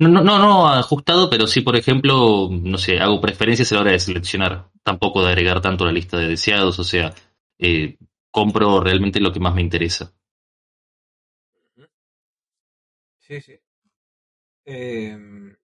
no, 0.00 0.08
no, 0.08 0.22
no, 0.22 0.68
ajustado, 0.68 1.28
pero 1.28 1.48
sí, 1.48 1.60
por 1.60 1.74
ejemplo, 1.74 2.48
no 2.50 2.78
sé, 2.78 3.00
hago 3.00 3.20
preferencias 3.20 3.72
a 3.72 3.74
la 3.76 3.80
hora 3.80 3.92
de 3.92 3.98
seleccionar, 3.98 4.70
tampoco 4.84 5.22
de 5.24 5.30
agregar 5.30 5.60
tanto 5.60 5.84
la 5.84 5.92
lista 5.92 6.16
de 6.18 6.28
deseados, 6.28 6.78
o 6.78 6.84
sea, 6.84 7.12
eh, 7.58 7.98
compro 8.30 8.80
realmente 8.80 9.18
lo 9.20 9.32
que 9.32 9.40
más 9.40 9.54
me 9.56 9.62
interesa. 9.62 10.12
Sí, 13.18 13.40
sí. 13.40 13.58
Em, 14.64 15.56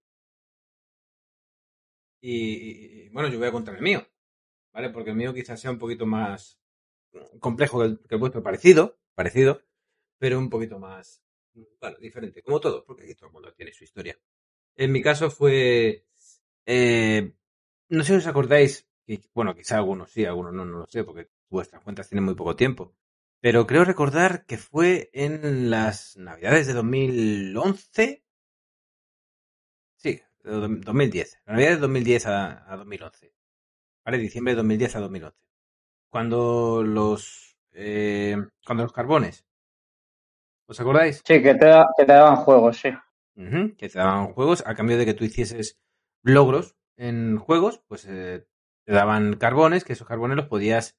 y, 2.26 3.08
bueno, 3.10 3.28
yo 3.28 3.38
voy 3.38 3.48
a 3.48 3.52
contar 3.52 3.76
el 3.76 3.82
mío, 3.82 4.06
¿vale? 4.72 4.88
Porque 4.90 5.10
el 5.10 5.16
mío 5.16 5.34
quizás 5.34 5.60
sea 5.60 5.70
un 5.70 5.78
poquito 5.78 6.06
más 6.06 6.58
complejo 7.38 7.80
que 7.80 8.14
el, 8.14 8.18
vuestro, 8.18 8.42
parecido, 8.42 8.98
parecido, 9.14 9.62
pero 10.18 10.38
un 10.38 10.48
poquito 10.48 10.78
más, 10.78 11.22
bueno, 11.80 11.98
diferente, 12.00 12.42
como 12.42 12.60
todo, 12.60 12.84
porque 12.84 13.04
aquí 13.04 13.14
todo 13.14 13.26
el 13.26 13.32
mundo 13.34 13.52
tiene 13.52 13.72
su 13.72 13.84
historia. 13.84 14.18
En 14.74 14.90
mi 14.90 15.02
caso 15.02 15.30
fue, 15.30 16.06
eh, 16.66 17.34
no 17.90 18.04
sé 18.04 18.12
si 18.12 18.18
os 18.18 18.26
acordáis, 18.26 18.88
bueno, 19.34 19.54
quizá 19.54 19.76
algunos 19.76 20.10
sí, 20.10 20.24
algunos 20.24 20.54
no, 20.54 20.64
no 20.64 20.78
lo 20.78 20.86
sé, 20.86 21.04
porque 21.04 21.28
vuestras 21.50 21.82
cuentas 21.82 22.08
tienen 22.08 22.24
muy 22.24 22.34
poco 22.34 22.56
tiempo. 22.56 22.94
Pero 23.40 23.66
creo 23.66 23.84
recordar 23.84 24.46
que 24.46 24.56
fue 24.56 25.10
en 25.12 25.68
las 25.68 26.16
Navidades 26.16 26.66
de 26.66 26.72
2011. 26.72 28.23
Sí, 30.44 30.50
de 30.50 30.54
do- 30.60 30.68
2010. 30.68 31.38
La 31.46 31.54
Navidad 31.54 31.70
de 31.72 31.76
2010 31.78 32.26
a, 32.26 32.72
a 32.72 32.76
2011. 32.76 33.32
¿Vale? 34.04 34.18
Diciembre 34.18 34.52
de 34.52 34.56
2010 34.58 34.96
a 34.96 35.00
2011. 35.00 35.38
Cuando 36.10 36.82
los, 36.84 37.56
eh, 37.72 38.36
cuando 38.66 38.84
los 38.84 38.92
carbones. 38.92 39.44
¿Os 40.70 40.78
acordáis? 40.80 41.16
Sí, 41.26 41.42
que 41.42 41.54
te, 41.54 41.66
da- 41.66 41.88
que 41.96 42.04
te 42.04 42.12
daban 42.12 42.36
juegos, 42.36 42.76
sí. 42.78 42.90
Que 43.78 43.88
te 43.88 43.98
daban 43.98 44.32
juegos 44.32 44.62
a 44.66 44.74
cambio 44.74 44.96
de 44.96 45.04
que 45.06 45.14
tú 45.14 45.24
hicieses 45.24 45.78
logros 46.22 46.76
en 46.96 47.36
juegos, 47.38 47.82
pues 47.88 48.06
eh, 48.08 48.46
te 48.86 48.92
daban 48.92 49.36
carbones, 49.36 49.84
que 49.84 49.92
esos 49.94 50.06
carbones 50.06 50.36
los 50.36 50.46
podías, 50.46 50.96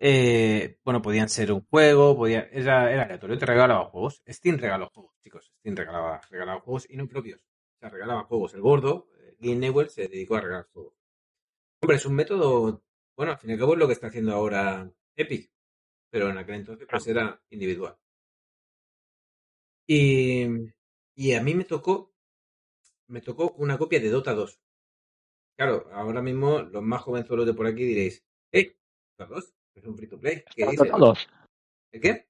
eh, 0.00 0.78
bueno, 0.84 1.02
podían 1.02 1.28
ser 1.28 1.52
un 1.52 1.62
juego, 1.66 2.16
podía, 2.16 2.48
era, 2.52 2.92
era 2.92 3.04
aleatorio, 3.04 3.38
te 3.38 3.46
regalaba 3.46 3.86
juegos. 3.86 4.22
Steam 4.28 4.58
regaló 4.58 4.90
juegos, 4.94 5.16
chicos, 5.22 5.52
Steam 5.60 5.76
regalaba, 5.76 6.20
regalaba 6.30 6.60
juegos 6.60 6.86
y 6.90 6.96
no 6.96 7.08
propios. 7.08 7.44
Sea, 7.82 7.90
regalaba 7.90 8.22
juegos. 8.24 8.54
El 8.54 8.60
gordo, 8.60 9.08
eh, 9.18 9.36
Game 9.40 9.56
Newell, 9.56 9.88
se 9.90 10.06
dedicó 10.06 10.36
a 10.36 10.40
regalar 10.40 10.68
juegos. 10.72 10.94
Hombre, 11.82 11.96
es 11.96 12.06
un 12.06 12.14
método, 12.14 12.80
bueno, 13.16 13.32
al 13.32 13.38
fin 13.38 13.50
y 13.50 13.52
al 13.54 13.58
cabo 13.58 13.72
es 13.72 13.78
lo 13.80 13.88
que 13.88 13.94
está 13.94 14.06
haciendo 14.06 14.32
ahora 14.32 14.88
Epic, 15.16 15.50
pero 16.08 16.30
en 16.30 16.38
aquel 16.38 16.54
entonces 16.54 16.86
pues 16.88 17.06
era 17.08 17.42
individual. 17.50 17.96
Y, 19.88 20.46
y 21.16 21.34
a 21.34 21.42
mí 21.42 21.54
me 21.56 21.64
tocó, 21.64 22.14
me 23.08 23.20
tocó 23.20 23.50
una 23.58 23.76
copia 23.76 23.98
de 23.98 24.10
Dota 24.10 24.32
2. 24.32 24.60
Claro, 25.58 25.88
ahora 25.92 26.22
mismo 26.22 26.60
los 26.60 26.82
más 26.84 27.02
jovenzuelos 27.02 27.46
de 27.46 27.54
por 27.54 27.66
aquí 27.66 27.82
diréis, 27.84 28.24
¡eh! 28.52 28.76
¿Dota 29.18 29.34
2? 29.34 29.54
Es 29.74 29.84
un 29.86 29.96
free 29.96 30.06
to 30.06 30.20
play. 30.20 30.44
¿Qué 30.54 30.62
¿Estás 30.62 30.70
dices? 30.70 30.92
dotado? 30.92 31.14
¿El 31.90 32.00
qué? 32.00 32.28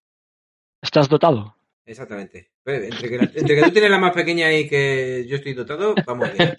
¿Estás 0.81 1.09
dotado? 1.11 1.55
Exactamente. 1.85 2.53
Pues, 2.63 2.83
entre, 2.85 3.09
que 3.09 3.17
la- 3.19 3.31
entre 3.35 3.57
que 3.57 3.63
tú 3.63 3.71
tienes 3.73 3.91
la 3.91 3.99
más 3.99 4.13
pequeña 4.13 4.53
y 4.53 4.69
que 4.69 5.25
yo 5.27 5.37
estoy 5.37 5.55
dotado, 5.55 5.95
vamos 6.07 6.31
bien. 6.33 6.57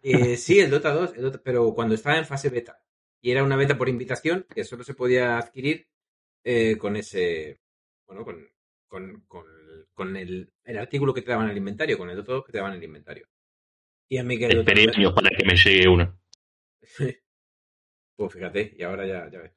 Eh, 0.01 0.37
sí, 0.37 0.59
el 0.59 0.71
Dota 0.71 0.91
2, 0.91 1.13
el 1.15 1.21
Dota- 1.23 1.41
pero 1.43 1.73
cuando 1.75 1.93
estaba 1.95 2.17
en 2.17 2.25
fase 2.25 2.49
beta. 2.49 2.81
Y 3.21 3.29
era 3.31 3.43
una 3.43 3.55
beta 3.55 3.77
por 3.77 3.89
invitación 3.89 4.45
que 4.53 4.63
solo 4.63 4.83
se 4.83 4.95
podía 4.95 5.37
adquirir 5.37 5.87
eh, 6.43 6.77
con 6.77 6.95
ese. 6.95 7.59
Bueno, 8.07 8.25
con, 8.25 8.47
con, 8.87 9.21
con, 9.27 9.45
con 9.93 10.17
el, 10.17 10.51
el 10.63 10.77
artículo 10.79 11.13
que 11.13 11.21
te 11.21 11.29
daban 11.29 11.45
en 11.45 11.51
el 11.51 11.57
inventario, 11.57 11.97
con 11.97 12.09
el 12.09 12.15
Dota 12.17 12.33
2 12.33 12.45
que 12.45 12.51
te 12.51 12.57
daban 12.57 12.73
en 12.73 12.79
el 12.79 12.85
inventario. 12.85 13.27
Y 14.09 14.17
a 14.17 14.23
mí 14.23 14.37
que 14.39 14.47
Esperé 14.47 14.87
2 14.87 14.97
años 14.97 15.13
para 15.13 15.29
que 15.29 15.45
me 15.45 15.55
llegue 15.55 15.87
uno. 15.87 16.19
Pues 18.15 18.33
fíjate, 18.33 18.75
y 18.77 18.83
ahora 18.83 19.07
ya, 19.07 19.29
ya 19.31 19.39
ves. 19.39 19.51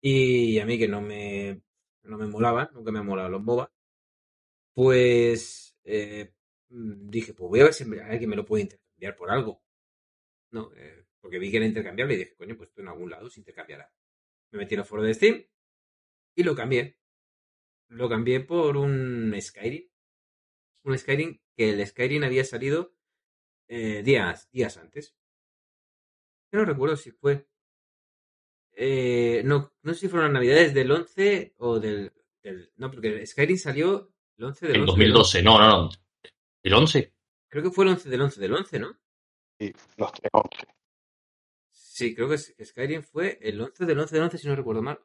Y 0.00 0.58
a 0.60 0.66
mí 0.66 0.78
que 0.78 0.88
no 0.88 1.00
me, 1.00 1.62
no 2.02 2.18
me 2.18 2.26
molaban, 2.26 2.68
nunca 2.72 2.92
me 2.92 3.00
han 3.00 3.06
molado 3.06 3.28
los 3.28 3.42
MOBA, 3.42 3.72
pues 4.74 5.76
eh, 5.84 6.32
mm, 6.68 7.10
dije, 7.10 7.34
pues 7.34 7.48
voy 7.48 7.60
a 7.60 7.64
ver 7.64 7.74
si 7.74 7.84
alguien 7.84 8.30
me 8.30 8.36
lo 8.36 8.44
puede 8.44 8.62
intercambiar 8.62 9.16
por 9.16 9.30
algo. 9.30 9.62
No, 10.50 10.70
eh, 10.76 11.06
porque 11.20 11.38
vi 11.38 11.50
que 11.50 11.58
era 11.58 11.66
intercambiable 11.66 12.14
y 12.14 12.18
dije, 12.18 12.36
coño, 12.36 12.56
pues 12.56 12.70
esto 12.70 12.82
en 12.82 12.88
algún 12.88 13.10
lado 13.10 13.28
se 13.28 13.40
intercambiará. 13.40 13.92
Me 14.52 14.58
metí 14.58 14.74
en 14.74 14.80
el 14.80 14.86
foro 14.86 15.02
de 15.02 15.14
Steam 15.14 15.44
y 16.36 16.42
lo 16.42 16.54
cambié. 16.54 16.98
Lo 17.88 18.08
cambié 18.08 18.40
por 18.40 18.76
un 18.76 19.34
Skyrim. 19.40 19.88
Un 20.84 20.98
Skyrim 20.98 21.40
que 21.56 21.70
el 21.70 21.86
Skyrim 21.86 22.22
había 22.24 22.44
salido 22.44 22.94
eh, 23.68 24.02
días, 24.02 24.48
días 24.50 24.76
antes. 24.76 25.16
Yo 26.52 26.60
no 26.60 26.64
recuerdo 26.64 26.96
si 26.96 27.10
fue 27.10 27.46
eh, 28.80 29.42
no, 29.44 29.72
no 29.82 29.92
sé 29.94 30.00
si 30.00 30.08
fueron 30.08 30.28
las 30.32 30.34
navidades 30.40 30.72
del 30.72 30.90
11 30.90 31.54
o 31.58 31.80
del, 31.80 32.12
del- 32.42 32.70
No, 32.76 32.90
porque 32.90 33.08
el 33.08 33.26
Skyrim 33.26 33.56
salió 33.58 34.12
el 34.36 34.44
11 34.44 34.66
del 34.68 34.76
En 34.76 34.82
11 34.82 34.92
del 35.02 35.10
11. 35.16 35.18
2012, 35.18 35.42
no, 35.42 35.58
no, 35.58 35.68
no. 35.84 35.90
¿El 36.62 36.74
11? 36.74 37.12
Creo 37.48 37.62
que 37.64 37.70
fue 37.70 37.84
el 37.86 37.90
11 37.92 38.08
del 38.08 38.20
11 38.22 38.40
del 38.40 38.54
11, 38.54 38.78
¿no? 38.78 38.96
Sí, 39.58 39.72
los 39.96 40.12
tres 40.12 40.30
once. 40.32 40.66
Sí, 41.70 42.14
creo 42.14 42.28
que 42.28 42.38
Skyrim 42.38 43.02
fue 43.02 43.38
el 43.42 43.60
11 43.60 43.84
del 43.84 43.98
11 43.98 44.14
del 44.14 44.24
11, 44.24 44.38
si 44.38 44.46
no 44.46 44.54
recuerdo 44.56 44.82
mal. 44.82 45.00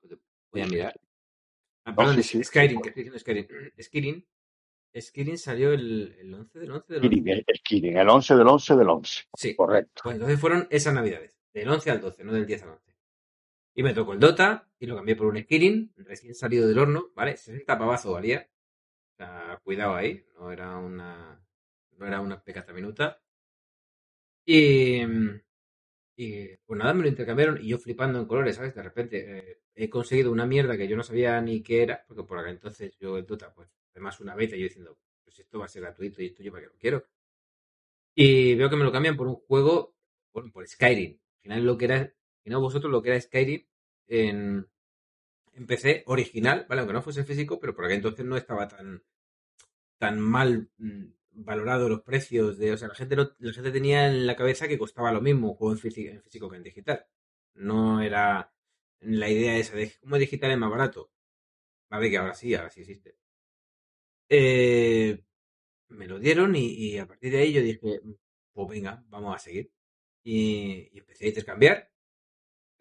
Voy 0.51 0.61
a 0.61 0.67
mirar. 0.67 0.93
Ah, 1.85 1.89
No, 1.91 1.95
perdón, 1.95 2.15
sí, 2.15 2.19
es- 2.21 2.27
sí, 2.27 2.37
sí, 2.37 2.43
Skyrim, 2.43 2.75
fue. 2.75 2.83
que 2.83 2.89
estoy 2.89 3.03
diciendo 3.03 3.19
Skyrim. 3.19 3.71
Skyrim 3.81 4.23
Skyrim 5.01 5.37
salió 5.37 5.73
el, 5.73 6.15
el 6.19 6.33
11 6.33 6.59
del 6.59 6.71
11 6.71 6.93
del 6.93 7.03
11. 7.03 7.09
Kirin, 7.63 7.93
el, 7.93 7.97
el 7.97 8.09
11 8.09 8.35
del 8.35 8.47
11 8.47 8.75
del 8.75 8.89
11. 8.89 9.23
Sí. 9.35 9.55
Correcto. 9.55 10.01
Pues 10.03 10.15
entonces 10.15 10.39
fueron 10.39 10.67
esas 10.69 10.93
navidades, 10.93 11.35
del 11.51 11.67
11 11.69 11.89
al 11.89 12.01
12, 12.01 12.23
no 12.23 12.31
del 12.33 12.45
10 12.45 12.61
al 12.61 12.69
11. 12.69 12.92
Y 13.75 13.83
me 13.83 13.93
tocó 13.93 14.13
el 14.13 14.19
Dota 14.19 14.69
y 14.79 14.85
lo 14.85 14.95
cambié 14.95 15.15
por 15.15 15.27
un 15.27 15.37
Skirin, 15.41 15.93
recién 15.97 16.35
salido 16.35 16.67
del 16.67 16.79
horno, 16.79 17.11
¿vale? 17.15 17.37
60 17.37 17.77
pavazo 17.77 18.13
valía. 18.13 18.49
O 19.13 19.15
sea, 19.17 19.59
cuidado 19.63 19.95
ahí, 19.95 20.25
no 20.37 20.51
era 20.51 20.77
una, 20.77 21.43
no 21.97 22.07
era 22.07 22.21
una 22.21 22.43
pecata 22.43 22.73
minuta. 22.73 23.21
Y, 24.45 25.01
y 26.15 26.57
pues 26.65 26.77
nada, 26.77 26.93
me 26.93 27.03
lo 27.03 27.07
intercambiaron 27.07 27.59
y 27.63 27.69
yo 27.69 27.79
flipando 27.79 28.19
en 28.19 28.25
colores, 28.25 28.55
¿sabes? 28.55 28.75
De 28.75 28.83
repente 28.83 29.37
eh, 29.37 29.61
he 29.75 29.89
conseguido 29.89 30.31
una 30.31 30.45
mierda 30.45 30.77
que 30.77 30.87
yo 30.87 30.95
no 30.95 31.03
sabía 31.03 31.39
ni 31.41 31.61
qué 31.63 31.83
era, 31.83 32.05
porque 32.07 32.23
por 32.23 32.37
acá 32.37 32.49
entonces 32.49 32.95
yo 32.99 33.17
el 33.17 33.25
Dota, 33.25 33.53
pues 33.53 33.69
además 33.93 34.19
una 34.19 34.35
beta, 34.35 34.55
yo 34.55 34.63
diciendo, 34.63 34.97
pues 35.23 35.39
esto 35.39 35.59
va 35.59 35.65
a 35.65 35.69
ser 35.69 35.81
gratuito 35.83 36.21
y 36.21 36.27
esto 36.27 36.43
yo 36.43 36.51
para 36.51 36.63
qué 36.63 36.69
lo 36.69 36.77
quiero. 36.77 37.07
Y 38.15 38.55
veo 38.55 38.69
que 38.69 38.75
me 38.75 38.83
lo 38.83 38.91
cambian 38.91 39.17
por 39.17 39.27
un 39.27 39.35
juego, 39.35 39.95
bueno, 40.33 40.51
por 40.51 40.67
Skyrim. 40.67 41.19
Al 41.37 41.41
final 41.41 41.65
lo 41.65 41.77
que 41.77 41.85
era, 41.85 42.13
no 42.49 42.61
vosotros 42.61 42.91
lo 42.91 43.01
que 43.01 43.09
era 43.09 43.21
Skyrim 43.21 43.65
en, 44.07 44.67
PC 45.67 46.03
original, 46.07 46.65
¿vale? 46.67 46.81
Aunque 46.81 46.93
no 46.93 47.01
fuese 47.01 47.23
físico, 47.23 47.59
pero 47.59 47.75
por 47.75 47.85
aquel 47.85 47.97
entonces 47.97 48.25
no 48.25 48.37
estaba 48.37 48.67
tan, 48.67 49.03
tan 49.99 50.19
mal 50.19 50.69
mm, 50.77 51.05
valorado 51.33 51.89
los 51.89 52.01
precios 52.01 52.57
de, 52.57 52.73
o 52.73 52.77
sea, 52.77 52.87
la 52.87 52.95
gente 52.95 53.15
la 53.15 53.53
gente 53.53 53.71
tenía 53.71 54.07
en 54.07 54.25
la 54.27 54.35
cabeza 54.35 54.67
que 54.67 54.77
costaba 54.77 55.11
lo 55.11 55.21
mismo 55.21 55.49
un 55.49 55.55
juego 55.55 55.73
en 55.73 55.79
físico, 55.79 56.49
que 56.49 56.55
en 56.57 56.63
digital. 56.63 57.05
No 57.55 58.01
era 58.01 58.51
la 59.01 59.29
idea 59.29 59.57
esa 59.57 59.75
de 59.75 59.91
cómo 60.01 60.17
digital 60.17 60.51
es 60.51 60.57
más 60.57 60.71
barato. 60.71 61.11
Vale, 61.89 62.09
que 62.09 62.17
ahora 62.17 62.33
sí, 62.35 62.53
ahora 62.55 62.69
sí 62.69 62.81
existe. 62.81 63.15
Eh, 64.29 65.23
me 65.89 66.07
lo 66.07 66.19
dieron 66.19 66.55
y, 66.55 66.97
a 66.97 67.07
partir 67.07 67.31
de 67.31 67.39
ahí 67.39 67.53
yo 67.53 67.61
dije, 67.61 68.01
pues 68.53 68.69
venga, 68.69 69.03
vamos 69.09 69.35
a 69.35 69.39
seguir. 69.39 69.71
Y 70.23 70.97
empecé 70.97 71.25
a 71.25 71.27
intercambiar. 71.29 71.92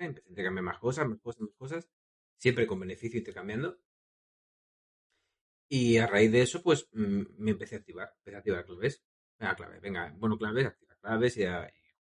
Empecé 0.05 0.27
a 0.29 0.31
intercambiar 0.31 0.65
más 0.65 0.79
cosas, 0.79 1.09
más 1.09 1.19
cosas, 1.21 1.43
más 1.43 1.55
cosas. 1.55 1.89
Siempre 2.37 2.67
con 2.67 2.81
beneficio 2.81 3.19
intercambiando. 3.19 3.79
Y 5.69 5.97
a 5.97 6.07
raíz 6.07 6.31
de 6.31 6.43
eso, 6.43 6.63
pues 6.63 6.89
mm, 6.93 7.23
me 7.39 7.53
empecé 7.53 7.77
a 7.77 7.79
activar. 7.79 8.13
Empecé 8.19 8.37
a 8.37 8.39
activar 8.39 8.67
claves. 8.67 9.03
Venga, 9.39 9.57
claves, 9.57 9.81
venga, 9.81 10.15
bueno, 10.19 10.39
claves, 10.39 10.67
activar 10.67 10.99
claves 11.01 11.37
y, 11.39 11.45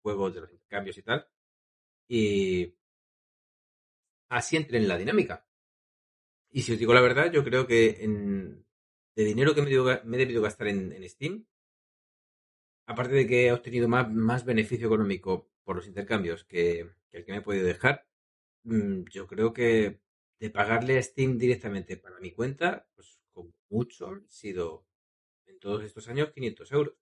juegos 0.01 0.33
de 0.33 0.41
los 0.41 0.51
intercambios 0.51 0.97
y 0.97 1.03
tal. 1.03 1.27
Y 2.07 2.75
así 4.29 4.57
entré 4.57 4.77
en 4.77 4.87
la 4.87 4.97
dinámica. 4.97 5.45
Y 6.51 6.63
si 6.63 6.73
os 6.73 6.79
digo 6.79 6.93
la 6.93 7.01
verdad, 7.01 7.31
yo 7.31 7.43
creo 7.43 7.67
que 7.67 8.03
en, 8.03 8.65
de 9.15 9.23
dinero 9.23 9.53
que 9.53 9.61
me, 9.61 9.69
he 9.69 10.17
debido 10.17 10.41
gastar 10.41 10.67
en, 10.67 10.91
en 10.91 11.07
Steam, 11.07 11.45
aparte 12.87 13.13
de 13.13 13.27
que 13.27 13.47
he 13.47 13.51
obtenido 13.51 13.87
más 13.87 14.45
beneficio 14.45 14.87
económico 14.87 15.51
por 15.63 15.75
los 15.75 15.87
intercambios 15.87 16.43
que, 16.45 16.89
que 17.11 17.17
el 17.19 17.25
que 17.25 17.31
me 17.31 17.37
he 17.39 17.41
podido 17.41 17.65
dejar, 17.65 18.05
mm, 18.63 19.03
yo 19.11 19.27
creo 19.27 19.53
que 19.53 20.01
de 20.39 20.49
pagarle 20.49 20.97
a 20.97 21.03
Steam 21.03 21.37
directamente 21.37 21.97
para 21.97 22.19
mi 22.19 22.31
cuenta, 22.31 22.87
pues 22.95 23.19
con 23.31 23.53
mucho 23.69 24.07
han 24.07 24.29
sido 24.29 24.85
en 25.45 25.59
todos 25.59 25.83
estos 25.83 26.07
años 26.07 26.31
500 26.31 26.71
euros. 26.71 26.93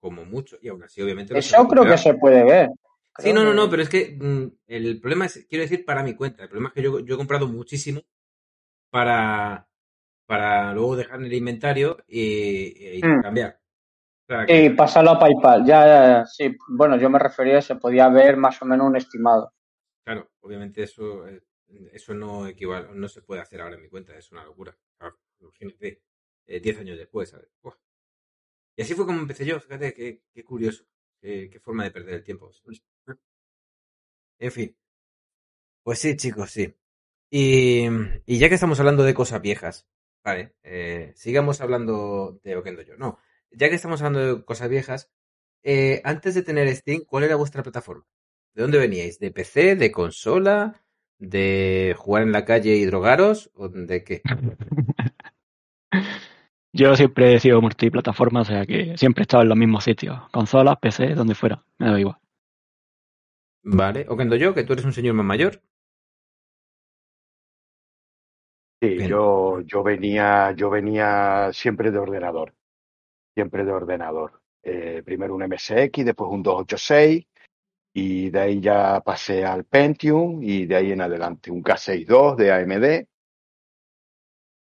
Como 0.00 0.24
mucho. 0.24 0.58
Y 0.62 0.68
aún 0.68 0.82
así, 0.84 1.02
obviamente... 1.02 1.36
Eso 1.36 1.66
creo 1.66 1.84
que 1.84 1.98
se 1.98 2.14
puede 2.14 2.44
ver. 2.44 2.70
Sí, 3.18 3.32
no, 3.32 3.42
no, 3.42 3.54
no, 3.54 3.68
pero 3.70 3.82
es 3.82 3.88
que 3.88 4.16
mm, 4.20 4.58
el 4.66 5.00
problema 5.00 5.26
es, 5.26 5.46
quiero 5.48 5.62
decir, 5.62 5.84
para 5.84 6.02
mi 6.02 6.14
cuenta. 6.14 6.42
El 6.42 6.48
problema 6.50 6.68
es 6.68 6.74
que 6.74 6.82
yo, 6.82 7.00
yo 7.00 7.14
he 7.14 7.18
comprado 7.18 7.48
muchísimo 7.48 8.02
para, 8.90 9.68
para 10.26 10.74
luego 10.74 10.96
dejar 10.96 11.20
en 11.20 11.26
el 11.26 11.32
inventario 11.32 12.04
y, 12.06 12.98
y 12.98 13.02
Mm. 13.02 13.22
cambiar. 13.22 13.60
Y 14.48 14.70
pasarlo 14.70 15.10
a 15.12 15.18
PayPal. 15.18 15.64
Ya, 15.64 15.86
ya, 15.86 16.06
ya, 16.08 16.26
sí. 16.26 16.56
Bueno, 16.68 16.96
yo 16.96 17.08
me 17.10 17.18
refería, 17.18 17.62
se 17.62 17.76
podía 17.76 18.08
ver 18.08 18.36
más 18.36 18.60
o 18.62 18.64
menos 18.64 18.86
un 18.86 18.96
estimado. 18.96 19.52
claro, 20.04 20.30
obviamente 20.40 20.82
eso, 20.82 21.26
eh, 21.28 21.42
eso 21.92 22.14
no 22.14 22.46
equivale, 22.46 22.88
no 22.94 23.08
se 23.08 23.22
puede 23.22 23.40
hacer 23.40 23.60
ahora 23.60 23.76
en 23.76 23.82
mi 23.82 23.88
cuenta, 23.88 24.16
es 24.16 24.30
una 24.32 24.44
locura. 24.44 24.76
Claro, 24.98 25.18
imagínate, 25.40 26.02
eh, 26.46 26.60
10 26.60 26.78
años 26.80 26.98
después, 26.98 27.30
¿sabes? 27.30 27.48
Buah. 27.62 27.76
Y 28.76 28.82
así 28.82 28.94
fue 28.94 29.06
como 29.06 29.20
empecé 29.20 29.44
yo, 29.44 29.60
fíjate, 29.60 29.92
qué, 29.94 30.22
qué 30.32 30.44
curioso, 30.44 30.84
qué, 31.20 31.48
qué 31.50 31.60
forma 31.60 31.84
de 31.84 31.90
perder 31.90 32.14
el 32.14 32.24
tiempo. 32.24 32.50
En 34.38 34.50
fin, 34.50 34.74
pues 35.82 35.98
sí, 36.00 36.16
chicos, 36.16 36.50
sí. 36.50 36.74
Y, 37.30 37.86
y 38.26 38.38
ya 38.38 38.48
que 38.48 38.54
estamos 38.56 38.80
hablando 38.80 39.04
de 39.04 39.14
cosas 39.14 39.42
viejas, 39.42 39.86
vale, 40.24 40.54
eh, 40.62 41.12
sigamos 41.16 41.60
hablando 41.60 42.40
de 42.44 42.56
Okendo 42.56 42.82
yo. 42.82 42.96
No, 42.96 43.18
ya 43.50 43.68
que 43.68 43.74
estamos 43.74 44.00
hablando 44.02 44.36
de 44.36 44.44
cosas 44.44 44.68
viejas, 44.68 45.10
eh, 45.62 46.00
antes 46.04 46.34
de 46.34 46.42
tener 46.42 46.74
Steam, 46.74 47.02
¿cuál 47.06 47.24
era 47.24 47.36
vuestra 47.36 47.62
plataforma? 47.62 48.06
¿De 48.54 48.62
dónde 48.62 48.78
veníais? 48.78 49.18
¿De 49.18 49.30
PC? 49.30 49.76
¿De 49.76 49.92
consola? 49.92 50.82
¿De 51.18 51.94
jugar 51.98 52.22
en 52.22 52.32
la 52.32 52.44
calle 52.44 52.76
y 52.76 52.84
drogaros? 52.86 53.50
¿O 53.54 53.68
de 53.68 54.04
qué? 54.04 54.22
Yo 56.72 56.94
siempre 56.94 57.34
he 57.34 57.40
sido 57.40 57.62
multiplataforma, 57.62 58.42
o 58.42 58.44
sea 58.44 58.66
que 58.66 58.98
siempre 58.98 59.22
he 59.22 59.24
estado 59.24 59.42
en 59.42 59.48
los 59.48 59.56
mismos 59.58 59.82
sitios. 59.84 60.28
Consolas, 60.30 60.76
PC, 60.78 61.14
donde 61.14 61.34
fuera. 61.34 61.64
Me 61.78 61.90
da 61.90 61.98
igual. 61.98 62.18
Vale, 63.64 64.06
Okendo 64.08 64.36
yo, 64.36 64.54
que 64.54 64.64
tú 64.64 64.72
eres 64.72 64.86
un 64.86 64.94
señor 64.94 65.14
más 65.14 65.26
mayor. 65.26 65.60
Sí, 68.80 68.88
Bien. 68.98 69.08
yo, 69.08 69.60
yo 69.62 69.82
venía, 69.82 70.52
yo 70.52 70.70
venía 70.70 71.50
siempre 71.52 71.90
de 71.90 71.98
ordenador, 71.98 72.54
siempre 73.36 73.66
de 73.66 73.72
ordenador. 73.72 74.40
Eh, 74.62 75.02
primero 75.04 75.34
un 75.34 75.42
MSX, 75.42 76.04
después 76.04 76.30
un 76.30 76.42
286, 76.42 77.26
y 77.92 78.30
de 78.30 78.40
ahí 78.40 78.60
ya 78.60 79.00
pasé 79.02 79.44
al 79.44 79.64
Pentium, 79.64 80.42
y 80.42 80.64
de 80.64 80.76
ahí 80.76 80.92
en 80.92 81.02
adelante 81.02 81.50
un 81.50 81.62
K62 81.62 82.36
de 82.36 82.52
AMD. 82.52 83.06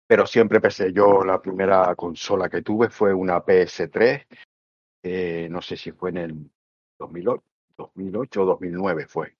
Pero 0.07 0.25
siempre 0.27 0.61
pensé, 0.61 0.93
yo 0.93 1.23
la 1.23 1.41
primera 1.41 1.95
consola 1.95 2.47
que 2.47 2.61
tuve 2.61 2.89
fue 2.89 3.11
una 3.13 3.43
PS3, 3.43 4.25
eh, 5.03 5.47
no 5.49 5.61
sé 5.61 5.75
si 5.75 5.91
fue 5.91 6.11
en 6.11 6.17
el 6.17 6.51
2008, 6.99 7.43
2008 7.77 8.41
o 8.41 8.45
2009 8.45 9.07
fue, 9.07 9.35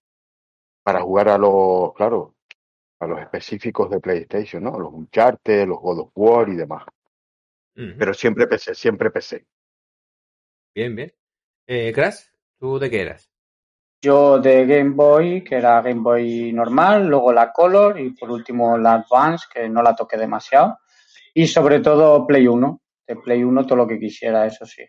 para 0.84 1.02
jugar 1.02 1.30
a 1.30 1.38
los, 1.38 1.94
claro, 1.94 2.36
a 3.00 3.08
los 3.08 3.20
específicos 3.20 3.90
de 3.92 4.00
PlayStation, 4.00 4.64
¿no? 4.64 4.80
Los 4.80 4.92
Uncharted, 4.92 5.68
los 5.68 5.80
God 5.80 6.00
of 6.00 6.12
War 6.16 6.50
y 6.50 6.56
demás. 6.56 6.84
Pero 7.98 8.14
siempre 8.14 8.46
PC, 8.48 8.76
siempre 8.76 9.10
PC. 9.10 9.46
Bien, 10.76 10.96
bien. 10.96 11.14
Eh, 11.68 11.92
Crash, 11.94 12.24
¿tú 12.60 12.78
de 12.80 12.90
qué 12.90 13.02
eras? 13.02 13.30
Yo 14.02 14.40
de 14.40 14.66
Game 14.66 14.92
Boy, 14.92 15.44
que 15.44 15.56
era 15.56 15.82
Game 15.82 16.02
Boy 16.02 16.54
normal, 16.54 17.08
luego 17.08 17.34
la 17.34 17.52
Color 17.52 18.00
y 18.00 18.12
por 18.12 18.32
último 18.32 18.78
la 18.78 18.94
Advance, 18.96 19.46
que 19.54 19.68
no 19.70 19.82
la 19.82 19.96
toqué 19.96 20.18
demasiado. 20.18 20.80
Y 21.34 21.48
sobre 21.48 21.80
todo 21.80 22.26
Play 22.26 22.48
1. 22.48 22.82
De 23.08 23.16
Play 23.16 23.44
1 23.44 23.66
todo 23.66 23.76
lo 23.78 23.88
que 23.88 24.00
quisiera, 24.00 24.46
eso 24.46 24.66
sí. 24.66 24.84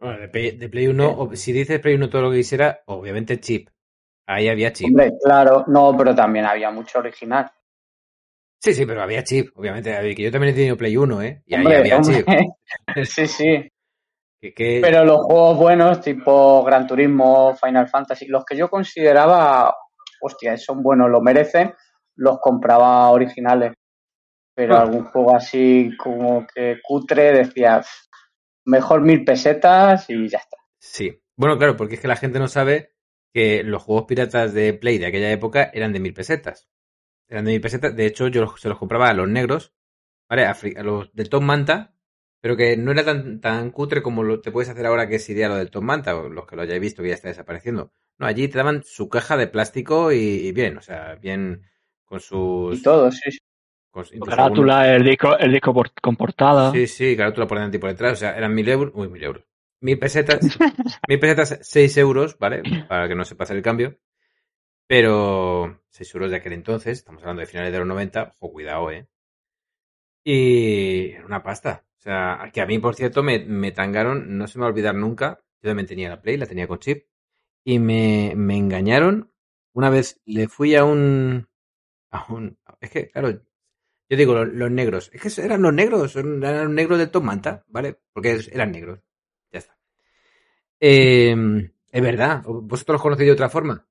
Bueno, 0.00 0.18
de 0.20 0.28
Play, 0.28 0.50
de 0.52 0.68
Play 0.68 0.88
1, 0.88 1.10
o- 1.10 1.36
si 1.36 1.52
dices 1.52 1.80
Play 1.80 1.94
1 1.94 2.10
todo 2.10 2.22
lo 2.22 2.30
que 2.30 2.38
quisiera, 2.38 2.82
obviamente 2.86 3.40
chip. 3.40 3.68
Ahí 4.26 4.48
había 4.48 4.72
chip. 4.72 4.88
Hombre, 4.88 5.12
claro, 5.22 5.64
no, 5.68 5.94
pero 5.96 6.14
también 6.14 6.44
había 6.44 6.70
mucho 6.70 6.98
original. 6.98 7.50
Sí, 8.62 8.74
sí, 8.74 8.86
pero 8.86 9.02
había 9.02 9.24
chip, 9.24 9.48
obviamente. 9.56 9.90
Que 10.14 10.22
yo 10.22 10.30
también 10.30 10.52
he 10.54 10.56
tenido 10.56 10.76
Play 10.76 10.96
1, 10.96 11.22
¿eh? 11.22 11.42
Y 11.46 11.54
ahí 11.54 11.66
había 11.66 11.96
hombre, 11.96 12.24
chip. 12.24 12.26
sí, 13.04 13.26
sí. 13.26 13.68
Que, 14.40 14.54
que- 14.54 14.78
Pero 14.80 15.04
los 15.04 15.22
juegos 15.22 15.56
buenos, 15.58 16.00
tipo 16.00 16.62
Gran 16.64 16.86
Turismo, 16.86 17.56
Final 17.56 17.88
Fantasy, 17.88 18.26
los 18.26 18.44
que 18.44 18.56
yo 18.56 18.68
consideraba, 18.70 19.74
hostia, 20.20 20.56
son 20.56 20.82
buenos, 20.82 21.10
lo 21.10 21.20
merecen, 21.20 21.74
los 22.16 22.38
compraba 22.40 23.10
originales. 23.10 23.72
Pero 24.54 24.76
Ah. 24.76 24.82
algún 24.82 25.04
juego 25.06 25.34
así 25.34 25.90
como 25.98 26.46
que 26.54 26.78
cutre 26.82 27.32
decía, 27.32 27.80
"Pff, 27.80 27.90
mejor 28.66 29.00
mil 29.00 29.24
pesetas 29.24 30.08
y 30.08 30.28
ya 30.28 30.38
está. 30.38 30.56
Sí. 30.78 31.18
Bueno, 31.36 31.56
claro, 31.58 31.76
porque 31.76 31.94
es 31.94 32.00
que 32.00 32.06
la 32.08 32.16
gente 32.16 32.38
no 32.38 32.46
sabe 32.48 32.90
que 33.34 33.62
los 33.64 33.82
juegos 33.82 34.04
piratas 34.06 34.52
de 34.52 34.74
Play 34.74 34.98
de 34.98 35.06
aquella 35.06 35.32
época 35.32 35.70
eran 35.72 35.92
de 35.92 36.00
mil 36.00 36.12
pesetas. 36.14 36.68
Eran 37.32 37.44
de 37.46 37.52
mil 37.52 37.60
pesetas. 37.60 37.96
De 37.96 38.06
hecho, 38.06 38.28
yo 38.28 38.42
los- 38.42 38.60
se 38.60 38.68
los 38.68 38.78
compraba 38.78 39.08
a 39.08 39.14
los 39.14 39.28
negros, 39.28 39.72
¿vale? 40.28 40.44
A, 40.46 40.56
los 40.82 41.12
del 41.14 41.28
Tom 41.30 41.44
Manta, 41.44 41.94
pero 42.40 42.56
que 42.56 42.76
no 42.76 42.92
era 42.92 43.04
tan, 43.04 43.40
tan 43.40 43.70
cutre 43.70 44.02
como 44.02 44.22
lo, 44.22 44.40
te 44.40 44.52
puedes 44.52 44.68
hacer 44.70 44.86
ahora 44.86 45.08
que 45.08 45.16
es 45.16 45.28
idea 45.30 45.48
lo 45.48 45.56
del 45.56 45.70
Tom 45.70 45.84
Manta, 45.84 46.16
o 46.16 46.28
los 46.28 46.46
que 46.46 46.56
lo 46.56 46.62
hayáis 46.62 46.80
visto 46.80 47.02
que 47.02 47.08
ya 47.08 47.14
está 47.14 47.28
desapareciendo. 47.28 47.92
No, 48.18 48.26
allí 48.26 48.48
te 48.48 48.58
daban 48.58 48.82
su 48.84 49.08
caja 49.08 49.36
de 49.36 49.46
plástico 49.48 50.12
y, 50.12 50.18
y 50.18 50.52
bien, 50.52 50.76
o 50.78 50.82
sea, 50.82 51.14
bien 51.16 51.62
con 52.04 52.20
sus... 52.20 52.78
Y 52.78 52.82
todo, 52.82 53.10
sí. 53.10 53.30
sí. 53.32 53.38
con- 53.90 54.04
Carátula, 54.26 54.94
el 54.94 55.04
disco, 55.04 55.36
el 55.38 55.52
disco 55.52 55.72
por- 55.74 55.92
con 56.00 56.16
portada. 56.16 56.70
Sí, 56.72 56.86
sí, 56.86 57.16
carátula 57.16 57.46
por 57.46 57.58
delante 57.58 57.78
y 57.78 57.80
por 57.80 57.90
detrás. 57.90 58.12
O 58.12 58.16
sea, 58.16 58.36
eran 58.36 58.54
mil 58.54 58.68
euros. 58.68 58.92
Uy, 58.94 59.08
mil 59.08 59.22
euros. 59.24 59.44
Mil 59.80 59.98
pesetas. 59.98 60.40
mil 61.08 61.18
pesetas, 61.18 61.58
seis 61.62 61.96
euros, 61.96 62.38
¿vale? 62.38 62.62
Para 62.88 63.08
que 63.08 63.14
no 63.14 63.24
se 63.24 63.34
pase 63.34 63.54
el 63.54 63.62
cambio. 63.62 63.98
Pero 64.86 65.81
seis 65.92 66.12
euros 66.14 66.30
de 66.30 66.38
aquel 66.38 66.54
entonces, 66.54 66.98
estamos 66.98 67.22
hablando 67.22 67.40
de 67.40 67.46
finales 67.46 67.72
de 67.72 67.78
los 67.78 67.86
90. 67.86 68.34
Ojo, 68.38 68.52
cuidado, 68.52 68.90
¿eh? 68.90 69.06
Y 70.24 71.14
una 71.24 71.42
pasta. 71.42 71.84
O 71.98 72.02
sea, 72.02 72.50
que 72.52 72.60
a 72.60 72.66
mí, 72.66 72.78
por 72.78 72.94
cierto, 72.94 73.22
me, 73.22 73.38
me 73.40 73.72
tangaron, 73.72 74.36
no 74.36 74.48
se 74.48 74.58
me 74.58 74.62
va 74.62 74.68
a 74.68 74.70
olvidar 74.70 74.94
nunca. 74.94 75.40
Yo 75.62 75.70
también 75.70 75.86
tenía 75.86 76.08
la 76.08 76.20
Play, 76.20 76.36
la 76.36 76.46
tenía 76.46 76.66
con 76.66 76.78
chip. 76.78 77.06
Y 77.64 77.78
me, 77.78 78.34
me 78.36 78.56
engañaron. 78.56 79.32
Una 79.72 79.90
vez 79.90 80.20
le 80.24 80.48
fui 80.48 80.74
a 80.74 80.84
un. 80.84 81.48
A 82.10 82.26
un 82.32 82.58
es 82.80 82.90
que, 82.90 83.08
claro, 83.10 83.30
yo 83.30 84.16
digo 84.16 84.44
los, 84.44 84.70
negros. 84.70 85.10
Es 85.12 85.22
que 85.22 85.42
eran 85.42 85.62
los 85.62 85.72
negros, 85.72 86.16
eran 86.16 86.40
los 86.40 86.70
negros 86.70 86.98
del 86.98 87.10
Tom 87.10 87.24
Manta, 87.24 87.64
¿vale? 87.68 87.98
Porque 88.12 88.40
eran 88.52 88.72
negros. 88.72 89.00
Ya 89.52 89.60
está. 89.60 89.78
Eh, 90.80 91.70
es 91.90 92.02
verdad. 92.02 92.42
¿Vosotros 92.44 92.94
los 92.94 93.02
conocéis 93.02 93.28
de 93.28 93.32
otra 93.32 93.48
forma? 93.48 93.86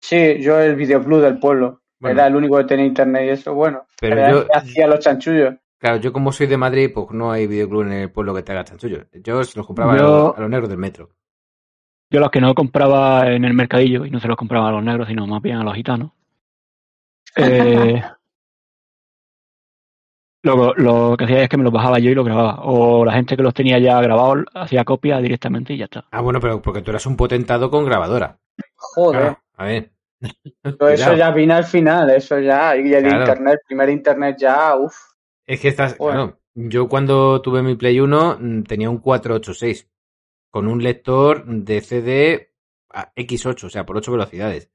Sí, 0.00 0.40
yo 0.40 0.60
el 0.60 0.76
videoclub 0.76 1.20
del 1.20 1.38
pueblo. 1.38 1.82
Bueno. 2.00 2.18
Era 2.20 2.28
el 2.28 2.36
único 2.36 2.56
que 2.58 2.64
tenía 2.64 2.86
internet 2.86 3.22
y 3.26 3.28
eso, 3.30 3.54
bueno. 3.54 3.86
Pero 4.00 4.16
era 4.16 4.30
yo- 4.30 4.38
el 4.42 4.46
que 4.46 4.56
hacía 4.56 4.86
los 4.86 5.00
chanchullos. 5.00 5.54
Claro, 5.78 5.98
yo 5.98 6.12
como 6.12 6.32
soy 6.32 6.46
de 6.48 6.56
Madrid, 6.56 6.90
pues 6.92 7.10
no 7.10 7.30
hay 7.30 7.46
videoclub 7.46 7.82
en 7.82 7.92
el 7.92 8.10
pueblo 8.10 8.34
que 8.34 8.42
te 8.42 8.52
haga 8.52 8.64
chanchullo. 8.64 9.04
Yo 9.12 9.42
se 9.44 9.56
los 9.58 9.66
compraba 9.66 9.92
a, 9.92 9.96
los, 9.96 10.36
a 10.36 10.40
los 10.40 10.50
negros 10.50 10.68
del 10.68 10.78
metro. 10.78 11.10
Yo 12.10 12.20
los 12.20 12.30
que 12.30 12.40
no 12.40 12.54
compraba 12.54 13.30
en 13.30 13.44
el 13.44 13.54
mercadillo, 13.54 14.04
y 14.04 14.10
no 14.10 14.18
se 14.18 14.28
los 14.28 14.36
compraba 14.36 14.68
a 14.68 14.72
los 14.72 14.82
negros, 14.82 15.08
sino 15.08 15.26
más 15.26 15.42
bien 15.42 15.56
a 15.58 15.64
los 15.64 15.74
gitanos. 15.74 16.12
eh, 17.36 18.02
lo, 20.42 20.74
lo 20.74 21.16
que 21.16 21.24
hacía 21.24 21.42
es 21.42 21.48
que 21.48 21.56
me 21.56 21.64
los 21.64 21.72
bajaba 21.72 21.98
yo 21.98 22.10
y 22.10 22.14
los 22.14 22.24
grababa. 22.24 22.60
O 22.62 23.04
la 23.04 23.12
gente 23.12 23.36
que 23.36 23.42
los 23.42 23.54
tenía 23.54 23.78
ya 23.78 24.00
grabados 24.00 24.44
hacía 24.54 24.84
copia 24.84 25.18
directamente 25.18 25.74
y 25.74 25.78
ya 25.78 25.84
está. 25.84 26.06
Ah, 26.10 26.20
bueno, 26.20 26.40
pero 26.40 26.62
porque 26.62 26.82
tú 26.82 26.90
eras 26.90 27.06
un 27.06 27.16
potentado 27.16 27.70
con 27.70 27.84
grabadora. 27.84 28.38
Joder. 28.76 29.20
Claro, 29.20 29.38
a 29.58 29.64
ver. 29.64 29.92
Todo 30.78 30.88
eso 30.88 31.14
ya 31.14 31.30
vino 31.30 31.54
al 31.54 31.64
final, 31.64 32.10
eso 32.10 32.38
ya. 32.38 32.76
Y 32.76 32.92
el 32.92 33.04
Claro. 33.04 33.20
internet, 33.20 33.60
primer 33.66 33.88
internet 33.90 34.36
ya, 34.38 34.76
uff. 34.76 34.96
Es 35.46 35.60
que 35.60 35.68
estás, 35.68 35.96
Bueno. 35.98 36.26
claro, 36.26 36.40
yo 36.54 36.88
cuando 36.88 37.40
tuve 37.40 37.62
mi 37.62 37.74
Play 37.76 38.00
1 38.00 38.38
mm, 38.40 38.62
tenía 38.64 38.90
un 38.90 38.98
486 38.98 39.88
con 40.50 40.66
un 40.66 40.82
lector 40.82 41.44
de 41.46 41.80
CD 41.80 42.52
a 42.90 43.12
X8, 43.14 43.64
o 43.66 43.70
sea, 43.70 43.84
por 43.86 43.96
8 43.96 44.12
velocidades. 44.12 44.70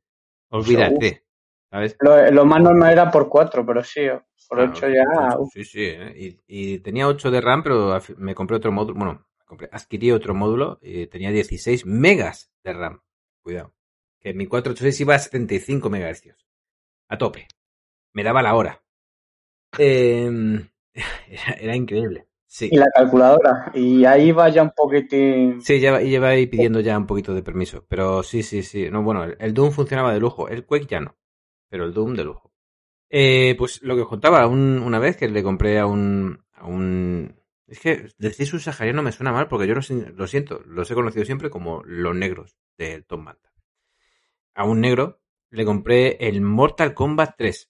Olvídate, 0.50 1.26
¿sabes? 1.72 1.98
Lo, 2.00 2.32
lo 2.32 2.46
más 2.46 2.62
normal 2.62 2.92
era 2.92 3.10
por 3.12 3.28
4, 3.28 3.66
pero 3.66 3.84
sí, 3.84 4.02
por 4.48 4.58
Claro, 4.60 4.72
8 4.72 4.88
ya, 4.90 5.38
uf. 5.40 5.50
Sí, 5.54 5.64
sí, 5.64 5.84
¿eh? 5.86 6.14
y, 6.48 6.74
y 6.76 6.80
tenía 6.80 7.08
8 7.08 7.32
de 7.32 7.42
RAM, 7.42 7.64
pero 7.64 7.98
me 8.18 8.36
compré 8.36 8.58
otro 8.58 8.72
módulo, 8.72 8.98
bueno, 9.00 9.28
compré- 9.48 9.70
adquirí 9.72 10.12
otro 10.12 10.34
módulo 10.36 10.80
y 10.82 11.08
tenía 11.08 11.32
16 11.32 11.86
megas 11.86 12.52
de 12.64 12.74
RAM. 12.74 13.02
Cuidado. 13.42 13.74
Que 14.24 14.34
mi 14.34 14.48
486 14.48 15.02
iba 15.02 15.16
a 15.16 15.20
75 15.20 15.90
megahercios. 15.90 16.48
A 17.10 17.18
tope. 17.18 17.48
Me 18.14 18.24
daba 18.24 18.42
la 18.44 18.56
hora. 18.56 18.84
Em, 19.78 20.68
era, 21.28 21.54
era 21.60 21.76
increíble. 21.76 22.28
Sí. 22.48 22.70
Y 22.72 22.78
la 22.78 22.90
calculadora. 22.94 23.72
Y 23.74 24.06
ahí 24.06 24.32
va 24.32 24.50
ya 24.50 24.64
un 24.64 24.72
poquitín. 24.76 25.62
Sí, 25.62 25.80
lleva, 25.80 26.02
y 26.04 26.10
lleva 26.10 26.30
ahí 26.30 26.48
pidiendo 26.48 26.80
ya 26.82 26.98
un 26.98 27.08
poquito 27.08 27.34
de 27.34 27.44
permiso. 27.44 27.86
Pero 27.90 28.24
sí, 28.24 28.44
sí, 28.44 28.64
sí. 28.64 28.90
No, 28.92 29.02
bueno, 29.04 29.24
el, 29.24 29.38
el 29.40 29.54
Doom 29.54 29.72
funcionaba 29.72 30.14
de 30.14 30.20
lujo. 30.20 30.50
El 30.50 30.66
Quake 30.66 30.86
ya 30.88 31.00
no. 31.02 31.18
Pero 31.70 31.86
el 31.86 31.94
Doom 31.94 32.16
de 32.16 32.26
lujo. 32.26 32.52
Eh, 33.10 33.56
pues 33.58 33.82
lo 33.84 33.96
que 33.96 34.04
os 34.04 34.10
contaba 34.10 34.48
un- 34.48 34.80
una 34.80 35.00
vez 35.00 35.18
que 35.18 35.30
le 35.30 35.44
compré 35.44 35.80
a 35.80 35.88
un. 35.88 36.44
A 36.54 36.68
un 36.68 37.36
es 37.68 37.80
que 37.80 38.10
decir 38.20 38.48
subsahariano 38.48 39.04
me 39.04 39.14
suena 39.14 39.32
mal 39.34 39.48
porque 39.48 39.68
yo 39.68 39.76
los, 39.76 39.90
lo 39.92 40.28
siento, 40.28 40.62
los 40.68 40.92
he 40.92 40.96
conocido 40.96 41.26
siempre 41.26 41.50
como 41.52 41.84
los 41.86 42.16
negros 42.16 42.58
del 42.78 43.06
Tom 43.06 43.24
Manta. 43.24 43.53
A 44.56 44.64
un 44.66 44.82
negro 44.82 45.20
le 45.52 45.66
compré 45.66 46.18
el 46.28 46.42
Mortal 46.42 46.94
Kombat 46.94 47.36
3. 47.38 47.70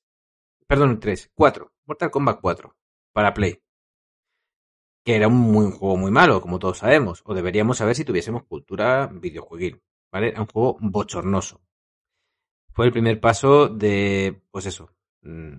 Perdón, 0.67 0.99
3, 0.99 1.31
4. 1.35 1.71
Mortal 1.85 2.11
Kombat 2.11 2.39
4 2.41 2.75
para 3.13 3.33
Play 3.33 3.61
que 5.05 5.15
era 5.15 5.27
un, 5.27 5.35
muy- 5.39 5.65
un 5.65 5.71
juego 5.71 5.97
muy 5.97 6.11
malo, 6.11 6.41
como 6.41 6.59
todos 6.59 6.79
sabemos, 6.79 7.21
o 7.25 7.33
deberíamos 7.33 7.77
saber 7.77 7.95
si 7.95 8.05
tuviésemos 8.05 8.43
cultura 8.45 9.07
videojueguil, 9.07 9.81
¿vale? 10.11 10.29
Era 10.29 10.41
un 10.41 10.47
juego 10.47 10.77
bochornoso. 10.79 11.61
Fue 12.73 12.85
el 12.85 12.91
primer 12.91 13.19
paso 13.21 13.67
de, 13.69 14.41
pues 14.51 14.65
eso, 14.65 14.89
mm, 15.21 15.53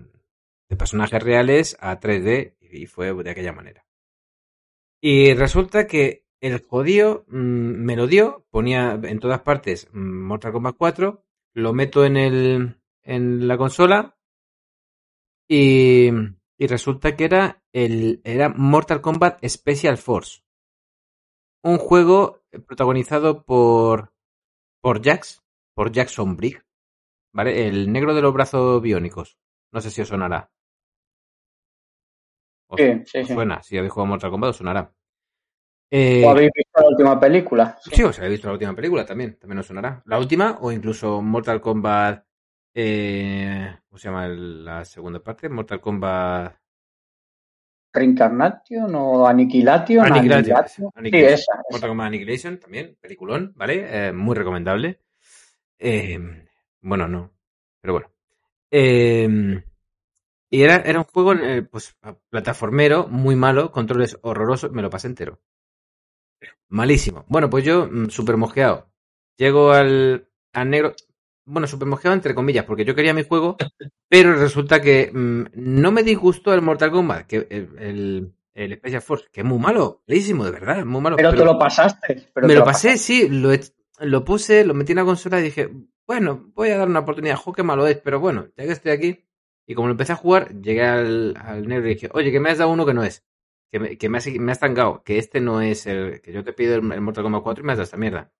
de 0.69 0.75
personajes 0.77 1.21
reales 1.23 1.77
a 1.79 1.99
3D 1.99 2.57
y 2.59 2.85
fue 2.87 3.13
de 3.13 3.29
aquella 3.31 3.53
manera. 3.53 3.85
Y 5.01 5.33
resulta 5.33 5.87
que 5.87 6.24
el 6.53 6.61
jodido 6.65 7.25
mm, 7.27 7.85
me 7.85 7.95
lo 7.95 8.07
dio, 8.07 8.45
ponía 8.51 8.99
en 9.03 9.19
todas 9.19 9.41
partes 9.41 9.87
mm, 9.93 10.21
Mortal 10.27 10.51
Kombat 10.53 10.75
4, 10.77 11.23
lo 11.53 11.73
meto 11.73 12.05
en 12.05 12.17
el 12.17 12.77
en 13.03 13.47
la 13.47 13.57
consola 13.57 14.17
y, 15.47 16.09
y 16.57 16.67
resulta 16.67 17.15
que 17.15 17.25
era 17.25 17.63
el 17.71 18.21
era 18.23 18.49
Mortal 18.49 19.01
Kombat 19.01 19.43
Special 19.47 19.97
Force. 19.97 20.41
Un 21.63 21.77
juego 21.77 22.43
protagonizado 22.67 23.43
por 23.43 24.13
por 24.81 25.03
Jax, 25.03 25.43
por 25.73 25.91
Jackson 25.91 26.35
Brick, 26.37 26.65
¿vale? 27.33 27.67
El 27.67 27.91
negro 27.91 28.13
de 28.13 28.21
los 28.21 28.33
brazos 28.33 28.81
biónicos. 28.81 29.37
No 29.71 29.81
sé 29.81 29.91
si 29.91 30.01
os 30.01 30.07
sonará. 30.09 30.51
Os, 32.67 32.79
Sí, 32.79 32.85
sí, 33.05 33.19
os 33.21 33.27
sí. 33.27 33.33
suena, 33.33 33.61
si 33.63 33.77
habéis 33.77 33.93
jugado 33.93 34.07
Mortal 34.11 34.31
Kombat 34.31 34.49
os 34.51 34.57
sonará. 34.57 34.93
Eh, 35.97 36.25
¿O 36.25 36.29
habéis 36.31 36.51
visto 36.53 36.81
la 36.81 36.89
última 36.89 37.17
película? 37.17 37.77
Sí, 37.79 38.03
os 38.03 38.17
habéis 38.19 38.33
visto 38.33 38.47
la 38.49 38.53
última 38.55 38.75
película 38.75 39.05
también, 39.05 39.37
también 39.39 39.59
os 39.59 39.65
sonará. 39.65 40.03
La 40.05 40.19
última 40.19 40.57
o 40.59 40.69
incluso 40.69 41.21
Mortal 41.21 41.61
Kombat, 41.61 42.25
eh, 42.73 43.77
¿cómo 43.87 43.97
se 43.97 44.09
llama 44.09 44.27
la 44.27 44.83
segunda 44.83 45.21
parte? 45.21 45.47
Mortal 45.47 45.79
Kombat 45.79 46.53
Reincarnation 47.93 48.93
o 48.93 49.25
Aniquilation. 49.25 50.05
Annihilation. 50.05 50.91
Sí, 51.01 51.11
esa. 51.13 51.33
esa. 51.33 51.53
Mortal 51.71 51.89
Kombat 51.91 52.07
Annihilation 52.07 52.59
también, 52.59 52.97
peliculón, 52.99 53.53
¿vale? 53.55 54.07
Eh, 54.07 54.11
muy 54.11 54.35
recomendable. 54.35 54.99
Eh, 55.79 56.19
bueno, 56.81 57.07
no, 57.07 57.31
pero 57.79 57.93
bueno. 57.93 58.11
Eh, 58.69 59.63
y 60.49 60.61
era, 60.61 60.75
era 60.75 60.99
un 60.99 61.05
juego 61.05 61.33
eh, 61.35 61.61
pues, 61.63 61.97
plataformero, 62.29 63.07
muy 63.07 63.37
malo, 63.37 63.71
controles 63.71 64.19
horrorosos, 64.23 64.73
me 64.73 64.81
lo 64.81 64.89
pasé 64.89 65.07
entero. 65.07 65.39
Malísimo. 66.69 67.25
Bueno, 67.27 67.49
pues 67.49 67.63
yo, 67.63 67.87
mm, 67.91 68.09
súper 68.09 68.37
mosqueado. 68.37 68.89
Llego 69.37 69.71
al, 69.71 70.27
al 70.53 70.69
negro. 70.69 70.93
Bueno, 71.45 71.67
súper 71.67 71.87
mosqueado 71.87 72.15
entre 72.15 72.33
comillas, 72.33 72.65
porque 72.65 72.85
yo 72.85 72.95
quería 72.95 73.13
mi 73.13 73.23
juego, 73.23 73.57
pero 74.09 74.35
resulta 74.35 74.81
que 74.81 75.11
mm, 75.13 75.43
no 75.53 75.91
me 75.91 76.03
disgustó 76.03 76.53
el 76.53 76.61
Mortal 76.61 76.91
Kombat, 76.91 77.27
que 77.27 77.47
el, 77.49 77.69
el, 77.79 78.33
el 78.55 78.77
Special 78.77 79.01
Force, 79.01 79.25
que 79.31 79.41
es 79.41 79.45
muy 79.45 79.59
malo, 79.59 80.01
malísimo, 80.07 80.45
de 80.45 80.51
verdad, 80.51 80.85
muy 80.85 81.01
malo. 81.01 81.17
Pero, 81.17 81.33
te 81.33 81.45
lo 81.45 81.59
pasaste. 81.59 82.29
Pero 82.33 82.47
me 82.47 82.55
lo 82.55 82.63
pasé, 82.63 82.89
pasaste. 82.89 82.97
sí, 82.97 83.29
lo, 83.29 83.51
lo 83.99 84.25
puse, 84.25 84.65
lo 84.65 84.73
metí 84.73 84.93
en 84.93 84.97
la 84.97 85.05
consola 85.05 85.39
y 85.39 85.43
dije, 85.43 85.69
bueno, 86.07 86.51
voy 86.53 86.69
a 86.69 86.77
dar 86.77 86.87
una 86.87 86.99
oportunidad. 86.99 87.35
Jo, 87.37 87.53
qué 87.53 87.63
malo 87.63 87.85
es, 87.87 87.97
pero 87.97 88.19
bueno, 88.19 88.47
ya 88.57 88.65
que 88.65 88.71
estoy 88.71 88.91
aquí. 88.91 89.25
Y 89.67 89.73
como 89.73 89.87
lo 89.87 89.93
empecé 89.93 90.13
a 90.13 90.17
jugar, 90.17 90.61
llegué 90.61 90.83
al, 90.83 91.35
al 91.39 91.67
negro 91.67 91.87
y 91.87 91.95
dije, 91.95 92.09
oye, 92.13 92.31
que 92.31 92.39
me 92.39 92.51
has 92.51 92.59
dado 92.59 92.71
uno 92.71 92.85
que 92.85 92.93
no 92.93 93.03
es. 93.03 93.23
Que 93.71 93.79
me, 93.79 93.97
que 93.97 94.09
me 94.09 94.17
has, 94.17 94.27
me 94.27 94.51
has 94.51 94.59
tangado, 94.59 95.03
que 95.03 95.17
este 95.17 95.41
no 95.41 95.61
es 95.61 95.85
el. 95.85 96.21
Que 96.21 96.31
yo 96.31 96.43
te 96.43 96.53
pido 96.53 96.75
el, 96.75 96.91
el 96.91 97.01
Mortal 97.01 97.23
Kombat 97.23 97.43
4 97.43 97.63
y 97.63 97.65
me 97.65 97.73
has 97.73 97.77
dado 97.77 97.85
esta 97.85 97.97
mierda. 97.97 98.31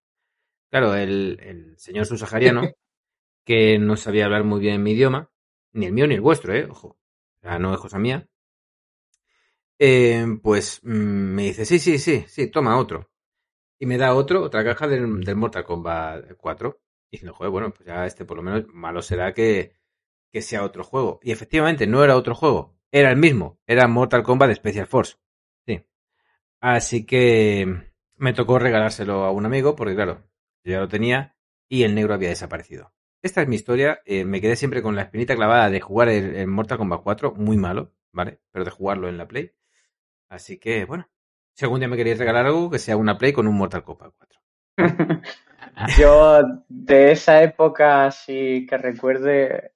Claro, 0.70 0.96
el, 0.96 1.40
el 1.42 1.78
señor 1.78 2.06
subsahariano, 2.06 2.62
que 3.46 3.80
no 3.80 3.98
sabía 3.98 4.26
hablar 4.26 4.44
muy 4.44 4.60
bien 4.60 4.84
mi 4.84 4.92
idioma, 4.92 5.32
ni 5.74 5.86
el 5.86 5.94
mío 5.94 6.08
ni 6.08 6.16
el 6.16 6.22
vuestro, 6.22 6.54
eh, 6.54 6.68
ojo. 6.70 6.98
Sea, 7.42 7.60
no 7.60 7.74
es 7.74 7.80
cosa 7.80 8.00
mía. 8.00 8.28
Eh, 9.78 10.26
pues 10.42 10.82
mm, 10.84 10.90
me 11.36 11.44
dice, 11.44 11.66
sí, 11.66 11.80
sí, 11.80 12.00
sí, 12.00 12.26
sí, 12.28 12.48
toma 12.50 12.78
otro. 12.80 13.10
Y 13.80 13.86
me 13.86 13.98
da 13.98 14.14
otro, 14.16 14.42
otra 14.44 14.64
caja 14.64 14.88
del, 14.88 15.22
del 15.22 15.36
Mortal 15.36 15.66
Kombat 15.66 16.34
4. 16.38 16.82
Y 17.12 17.18
diciendo, 17.18 17.34
joder, 17.34 17.52
bueno, 17.52 17.74
pues 17.74 17.86
ya 17.88 18.06
este 18.06 18.26
por 18.26 18.38
lo 18.38 18.44
menos 18.44 18.66
malo 18.74 19.02
será 19.02 19.34
que, 19.34 19.74
que 20.32 20.42
sea 20.42 20.64
otro 20.64 20.84
juego. 20.84 21.20
Y 21.24 21.32
efectivamente 21.32 21.88
no 21.88 22.04
era 22.04 22.16
otro 22.18 22.36
juego, 22.36 22.75
era 22.96 23.12
el 23.12 23.18
mismo, 23.18 23.60
era 23.68 23.90
Mortal 23.90 24.24
Kombat 24.24 24.56
Special 24.56 24.88
Force. 24.88 25.18
Sí. 25.66 25.86
Así 26.62 27.06
que 27.06 27.92
me 28.16 28.32
tocó 28.32 28.58
regalárselo 28.58 29.26
a 29.26 29.32
un 29.32 29.46
amigo, 29.46 29.76
porque 29.76 29.96
claro, 29.96 30.24
yo 30.64 30.72
ya 30.72 30.80
lo 30.80 30.88
tenía 30.88 31.36
y 31.68 31.84
el 31.84 31.94
negro 31.94 32.14
había 32.14 32.30
desaparecido. 32.30 32.94
Esta 33.22 33.42
es 33.42 33.50
mi 33.50 33.58
historia, 33.58 34.00
eh, 34.06 34.24
me 34.24 34.40
quedé 34.40 34.56
siempre 34.56 34.82
con 34.82 34.96
la 34.96 35.02
espinita 35.02 35.36
clavada 35.36 35.70
de 35.70 35.82
jugar 35.82 36.08
el, 36.08 36.38
el 36.38 36.48
Mortal 36.48 36.78
Kombat 36.78 37.02
4, 37.04 37.34
muy 37.36 37.58
malo, 37.58 37.92
¿vale? 38.14 38.40
Pero 38.54 38.64
de 38.64 38.72
jugarlo 38.72 39.10
en 39.10 39.18
la 39.18 39.28
Play. 39.28 39.52
Así 40.30 40.58
que, 40.58 40.86
bueno, 40.86 41.10
si 41.52 41.66
algún 41.66 41.82
día 41.82 41.90
me 41.90 41.98
queréis 41.98 42.18
regalar 42.18 42.46
algo, 42.46 42.70
que 42.70 42.80
sea 42.80 42.96
una 42.96 43.18
Play 43.18 43.34
con 43.34 43.46
un 43.46 43.58
Mortal 43.58 43.84
Kombat 43.84 44.14
4. 44.18 44.42
Yo 46.00 46.44
de 46.70 47.12
esa 47.12 47.44
época 47.44 48.10
sí 48.12 48.66
que 48.70 48.78
recuerde 48.78 49.74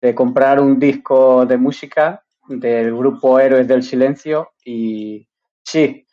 de 0.00 0.14
comprar 0.14 0.60
un 0.60 0.78
disco 0.78 1.44
de 1.46 1.56
música 1.56 2.22
del 2.58 2.94
grupo 2.96 3.38
Héroes 3.38 3.66
del 3.68 3.82
Silencio 3.82 4.50
y 4.64 5.26
sí, 5.64 6.04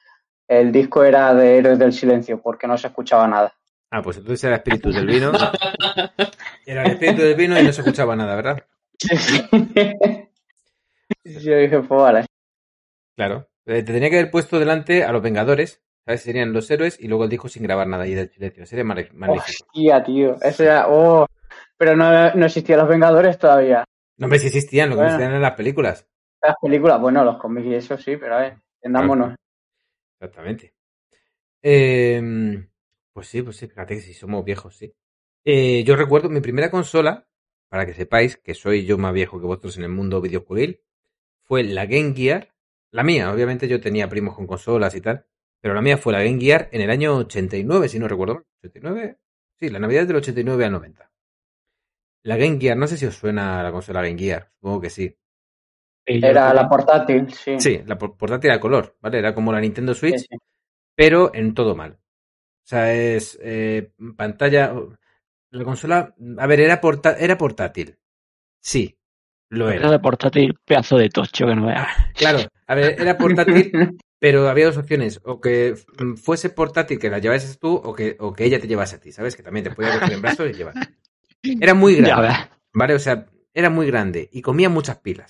el 0.48 0.72
disco 0.72 1.04
era 1.04 1.34
de 1.34 1.58
Héroes 1.58 1.80
del 1.80 1.92
Silencio 1.94 2.42
porque 2.42 2.68
no 2.68 2.78
se 2.78 2.88
escuchaba 2.88 3.28
nada. 3.28 3.54
Ah, 3.92 4.02
pues 4.02 4.18
entonces 4.18 4.44
era 4.44 4.58
espíritu 4.58 4.92
del 4.92 5.08
vino. 5.08 5.32
Era 6.66 6.84
el 6.84 6.92
espíritu 6.92 7.22
del 7.22 7.36
vino 7.36 7.58
y 7.58 7.64
no 7.64 7.72
se 7.72 7.80
escuchaba 7.80 8.14
nada, 8.16 8.36
¿verdad? 8.36 8.58
Yo 11.24 11.56
dije, 11.58 11.80
pues 11.80 11.90
vale. 12.02 12.26
Claro. 13.16 13.48
Eh, 13.66 13.84
Te 13.84 13.94
tenía 13.94 14.10
que 14.10 14.20
haber 14.20 14.32
puesto 14.32 14.60
delante 14.60 15.04
a 15.06 15.12
los 15.14 15.22
Vengadores, 15.22 15.82
¿sabes? 16.06 16.22
Serían 16.22 16.52
los 16.54 16.70
héroes 16.70 16.98
y 17.00 17.08
luego 17.08 17.24
el 17.24 17.30
disco 17.30 17.48
sin 17.50 17.64
grabar 17.64 17.88
nada 17.88 18.06
y 18.08 18.14
del 18.14 18.30
silencio. 18.30 18.66
Sería 18.66 18.84
magnífico. 18.84 19.16
Hostia, 19.32 20.04
tío. 20.04 20.36
Ese 20.42 20.66
era. 20.66 20.88
Oh. 20.90 21.26
Pero 21.78 21.96
no, 21.96 22.34
no 22.34 22.46
existían 22.46 22.80
los 22.80 22.90
Vengadores 22.90 23.38
todavía. 23.38 23.86
No, 24.18 24.26
hombre, 24.26 24.40
si 24.40 24.48
existían, 24.48 24.90
lo 24.90 24.96
que 24.96 25.02
Bueno. 25.04 25.12
existían 25.14 25.36
en 25.36 25.42
las 25.42 25.54
películas. 25.56 26.08
Las 26.42 26.56
películas, 26.62 27.02
bueno, 27.02 27.24
los 27.24 27.38
cómics 27.38 27.68
y 27.68 27.74
eso 27.76 27.98
sí, 27.98 28.18
pero 28.18 28.36
a 28.36 28.40
ver, 28.40 28.58
entendámonos. 28.82 29.36
Exactamente. 30.20 30.74
Eh, 31.62 32.68
pues 33.14 33.28
sí, 33.28 33.42
pues 33.42 33.58
sí, 33.58 33.68
fíjate 33.68 33.96
que 33.96 34.02
si 34.02 34.14
somos 34.14 34.46
viejos, 34.46 34.76
sí. 34.76 34.94
Eh, 35.44 35.84
yo 35.84 35.96
recuerdo 35.96 36.30
mi 36.30 36.42
primera 36.42 36.70
consola, 36.70 37.28
para 37.70 37.86
que 37.86 37.94
sepáis 37.94 38.38
que 38.38 38.54
soy 38.54 38.86
yo 38.86 38.98
más 38.98 39.14
viejo 39.14 39.40
que 39.40 39.46
vosotros 39.46 39.78
en 39.78 39.84
el 39.84 39.90
mundo 39.90 40.22
videojuegil, 40.22 40.82
fue 41.44 41.64
la 41.64 41.86
Game 41.86 42.14
Gear. 42.14 42.54
La 42.92 43.04
mía, 43.04 43.32
obviamente 43.32 43.68
yo 43.68 43.82
tenía 43.82 44.10
primos 44.10 44.36
con 44.36 44.48
consolas 44.48 44.96
y 44.96 45.02
tal, 45.02 45.26
pero 45.62 45.74
la 45.74 45.82
mía 45.82 45.98
fue 45.98 46.14
la 46.14 46.24
Game 46.24 46.40
Gear 46.40 46.70
en 46.72 46.82
el 46.82 46.90
año 46.90 47.18
89, 47.18 47.90
si 47.90 48.00
no 48.00 48.08
recuerdo 48.08 48.36
mal. 48.36 48.46
¿89? 48.64 49.18
Sí, 49.60 49.70
la 49.70 49.80
Navidad 49.80 50.08
del 50.08 50.18
89 50.18 50.66
al 50.66 50.72
90. 50.72 51.12
La 52.24 52.38
Game 52.38 52.60
Gear, 52.60 52.78
no 52.78 52.88
sé 52.88 52.98
si 52.98 53.06
os 53.06 53.16
suena 53.16 53.64
la 53.64 53.72
consola 53.72 54.02
Game 54.02 54.20
Gear, 54.20 54.52
supongo 54.56 54.82
que 54.82 54.90
sí. 54.90 55.18
Era 56.08 56.54
la 56.54 56.70
portátil, 56.70 57.32
sí. 57.34 57.60
Sí, 57.60 57.82
la 57.86 57.98
por- 57.98 58.16
portátil 58.18 58.52
a 58.52 58.60
color, 58.60 58.96
¿vale? 59.02 59.20
Era 59.20 59.34
como 59.36 59.52
la 59.52 59.60
Nintendo 59.60 59.94
Switch, 59.94 60.20
sí. 60.20 60.38
pero 60.96 61.32
en 61.34 61.54
todo 61.54 61.76
mal. 61.76 61.94
O 61.94 62.68
sea, 62.70 62.94
es 62.94 63.38
eh, 63.42 63.92
pantalla. 64.16 64.74
La 65.52 65.64
consola, 65.64 66.14
a 66.38 66.48
ver, 66.48 66.60
era, 66.62 66.82
porta- 66.82 67.18
era 67.18 67.38
portátil. 67.38 67.98
Sí, 68.62 68.98
lo 69.50 69.70
Era 69.70 69.80
era. 69.82 69.92
de 69.92 70.00
portátil, 70.00 70.58
pedazo 70.66 70.98
de 70.98 71.10
tocho 71.10 71.46
que 71.46 71.56
no 71.56 71.68
veas. 71.68 71.88
Claro, 72.16 72.40
a 72.68 72.76
ver, 72.76 73.00
era 73.00 73.18
portátil, 73.18 73.72
pero 74.20 74.50
había 74.50 74.66
dos 74.66 74.78
opciones. 74.78 75.22
O 75.24 75.40
que 75.40 75.76
fuese 76.22 76.50
portátil 76.50 77.00
que 77.00 77.10
la 77.10 77.20
llevases 77.20 77.60
tú, 77.60 77.76
o 77.76 77.94
que, 77.94 78.18
o 78.20 78.34
que 78.34 78.46
ella 78.46 78.60
te 78.60 78.68
llevase 78.68 78.98
a 78.98 79.00
ti, 79.00 79.12
¿sabes? 79.12 79.36
Que 79.36 79.44
también 79.44 79.64
te 79.66 79.72
podía 79.72 79.94
coger 79.94 80.14
en 80.14 80.22
brazos 80.22 80.50
y 80.50 80.54
llevar. 80.54 80.74
Era 81.44 81.74
muy 81.74 81.96
grande. 82.02 82.30
¿vale? 82.74 82.94
O 82.96 83.00
sea, 83.00 83.26
era 83.54 83.70
muy 83.70 83.88
grande 83.88 84.30
y 84.32 84.42
comía 84.42 84.70
muchas 84.70 84.98
pilas. 85.00 85.28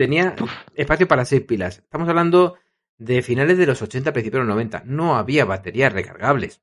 Tenía 0.00 0.34
espacio 0.76 1.06
para 1.06 1.26
seis 1.26 1.42
pilas. 1.42 1.80
Estamos 1.80 2.08
hablando 2.08 2.56
de 2.96 3.20
finales 3.20 3.58
de 3.58 3.66
los 3.66 3.82
80, 3.82 4.14
principios 4.14 4.40
de 4.40 4.46
los 4.46 4.54
90. 4.54 4.84
No 4.86 5.16
había 5.16 5.44
baterías 5.44 5.92
recargables. 5.92 6.62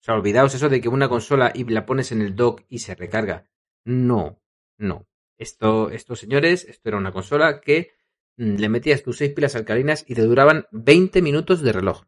O 0.00 0.04
sea, 0.04 0.14
olvidaos 0.14 0.54
eso 0.54 0.68
de 0.68 0.80
que 0.80 0.88
una 0.88 1.08
consola 1.08 1.50
y 1.52 1.64
la 1.64 1.84
pones 1.84 2.12
en 2.12 2.22
el 2.22 2.36
dock 2.36 2.62
y 2.68 2.78
se 2.78 2.94
recarga. 2.94 3.50
No, 3.84 4.40
no. 4.76 5.08
Esto, 5.38 5.90
estos 5.90 6.20
señores, 6.20 6.66
esto 6.68 6.90
era 6.90 6.98
una 6.98 7.10
consola 7.10 7.60
que 7.60 7.90
mm, 8.36 8.54
le 8.58 8.68
metías 8.68 9.02
tus 9.02 9.16
seis 9.16 9.32
pilas 9.32 9.56
alcalinas 9.56 10.04
y 10.06 10.14
te 10.14 10.22
duraban 10.22 10.66
20 10.70 11.20
minutos 11.20 11.62
de 11.62 11.72
reloj. 11.72 12.04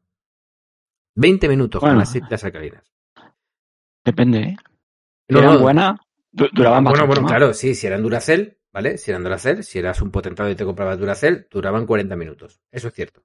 20 1.17 1.49
minutos 1.49 1.81
con 1.81 1.89
Bueno. 1.89 1.99
las 1.99 2.13
seis 2.13 2.23
pilas 2.23 2.45
alcalinas. 2.45 2.85
Depende, 4.05 4.39
¿eh? 4.39 4.57
No, 5.31 5.41
eran 5.41 5.55
no. 5.55 5.59
buenas, 5.59 6.01
duraban 6.31 6.85
bueno, 6.85 6.91
bastante 6.93 7.07
bueno, 7.09 7.23
más. 7.23 7.31
claro, 7.33 7.55
sí, 7.55 7.75
si 7.75 7.89
eran 7.89 8.03
Duracell, 8.05 8.60
¿vale? 8.73 8.99
Si 8.99 9.11
eran 9.11 9.23
Duracell, 9.23 9.65
si 9.65 9.79
eras 9.79 10.01
un 10.03 10.11
potentado 10.11 10.51
y 10.51 10.55
te 10.57 10.65
comprabas 10.65 10.99
Duracell, 10.99 11.47
duraban 11.51 11.87
40 11.87 12.17
minutos. 12.17 12.61
Eso 12.71 12.89
es 12.89 12.95
cierto. 12.95 13.23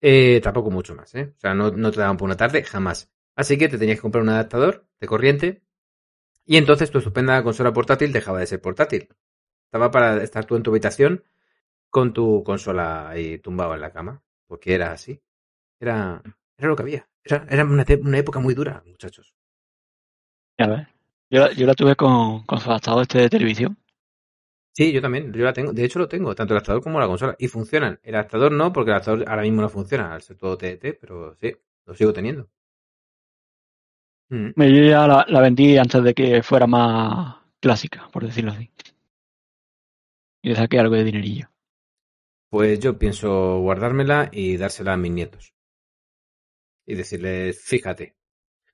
Eh, 0.00 0.40
tampoco 0.42 0.70
mucho 0.70 0.94
más, 0.94 1.14
¿eh? 1.14 1.32
O 1.36 1.40
sea, 1.40 1.54
no, 1.54 1.70
no 1.70 1.90
te 1.92 2.00
daban 2.00 2.16
por 2.16 2.26
una 2.26 2.36
tarde, 2.36 2.64
jamás. 2.64 3.10
Así 3.36 3.56
que 3.56 3.68
te 3.68 3.78
tenías 3.78 3.98
que 3.98 4.02
comprar 4.02 4.22
un 4.22 4.30
adaptador 4.30 4.86
de 5.00 5.06
corriente 5.06 5.62
y 6.44 6.56
entonces 6.56 6.90
tu 6.90 6.98
estupenda 6.98 7.42
consola 7.42 7.72
portátil 7.72 8.12
dejaba 8.12 8.40
de 8.40 8.46
ser 8.46 8.60
portátil. 8.60 9.08
Estaba 9.66 9.90
para 9.90 10.22
estar 10.22 10.44
tú 10.44 10.56
en 10.56 10.62
tu 10.62 10.70
habitación 10.70 11.24
con 11.90 12.12
tu 12.12 12.42
consola 12.42 13.08
ahí 13.10 13.38
tumbado 13.38 13.74
en 13.74 13.80
la 13.80 13.92
cama, 13.92 14.22
porque 14.46 14.74
era 14.74 14.92
así. 14.92 15.22
Era, 15.80 16.22
era 16.56 16.68
lo 16.68 16.76
que 16.76 16.82
había. 16.82 17.08
Era, 17.24 17.46
era 17.48 17.64
una, 17.64 17.84
una 18.02 18.18
época 18.18 18.40
muy 18.40 18.54
dura, 18.54 18.82
muchachos. 18.86 19.34
Ya 20.58 20.66
ves. 20.66 20.88
Yo, 21.30 21.50
yo 21.52 21.66
la 21.66 21.74
tuve 21.74 21.96
con, 21.96 22.44
con 22.44 22.60
su 22.60 22.68
adaptador 22.70 23.02
este 23.02 23.20
de 23.20 23.30
televisión. 23.30 23.78
Sí, 24.74 24.90
yo 24.90 25.02
también, 25.02 25.32
yo 25.32 25.44
la 25.44 25.52
tengo. 25.52 25.72
De 25.72 25.84
hecho, 25.84 25.98
lo 25.98 26.08
tengo, 26.08 26.34
tanto 26.34 26.54
el 26.54 26.58
adaptador 26.58 26.82
como 26.82 26.98
la 26.98 27.06
consola. 27.06 27.36
Y 27.38 27.48
funcionan. 27.48 28.00
El 28.02 28.14
adaptador 28.14 28.52
no, 28.52 28.72
porque 28.72 28.90
el 28.90 28.94
adaptador 28.94 29.28
ahora 29.28 29.42
mismo 29.42 29.60
no 29.60 29.68
funciona 29.68 30.14
al 30.14 30.22
ser 30.22 30.36
todo 30.36 30.56
TDT, 30.56 30.98
pero 31.00 31.36
sí, 31.40 31.52
lo 31.84 31.94
sigo 31.94 32.12
teniendo. 32.12 32.48
Mm. 34.30 34.52
Yo 34.56 34.82
ya 34.84 35.06
la, 35.06 35.26
la 35.28 35.40
vendí 35.42 35.76
antes 35.76 36.02
de 36.02 36.14
que 36.14 36.42
fuera 36.42 36.66
más 36.66 37.36
clásica, 37.60 38.08
por 38.10 38.24
decirlo 38.24 38.52
así. 38.52 38.70
Y 40.42 40.48
le 40.48 40.56
saqué 40.56 40.78
algo 40.78 40.94
de 40.94 41.04
dinerillo. 41.04 41.48
Pues 42.48 42.80
yo 42.80 42.98
pienso 42.98 43.60
guardármela 43.60 44.30
y 44.32 44.56
dársela 44.56 44.94
a 44.94 44.96
mis 44.96 45.12
nietos. 45.12 45.54
Y 46.86 46.94
decirles, 46.94 47.62
fíjate, 47.62 48.16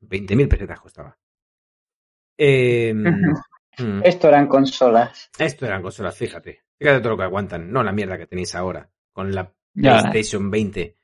20.000 0.01 0.49
pesetas 0.49 0.81
costaba. 0.81 1.19
Eh, 2.39 2.95
mm, 3.79 4.01
Esto 4.05 4.29
eran 4.29 4.47
consolas. 4.47 5.31
esto 5.39 5.67
eran 5.67 5.83
consolas, 5.83 6.17
fíjate. 6.17 6.63
Fíjate 6.79 7.01
todo 7.01 7.11
lo 7.11 7.17
que 7.17 7.25
aguantan, 7.25 7.71
no 7.73 7.83
la 7.83 7.93
mierda 7.93 8.17
que 8.19 8.27
tenéis 8.27 8.55
ahora, 8.55 8.89
con 9.13 9.35
la 9.35 9.53
Ya. 9.75 9.99
PlayStation 10.01 10.51
20. 10.51 10.97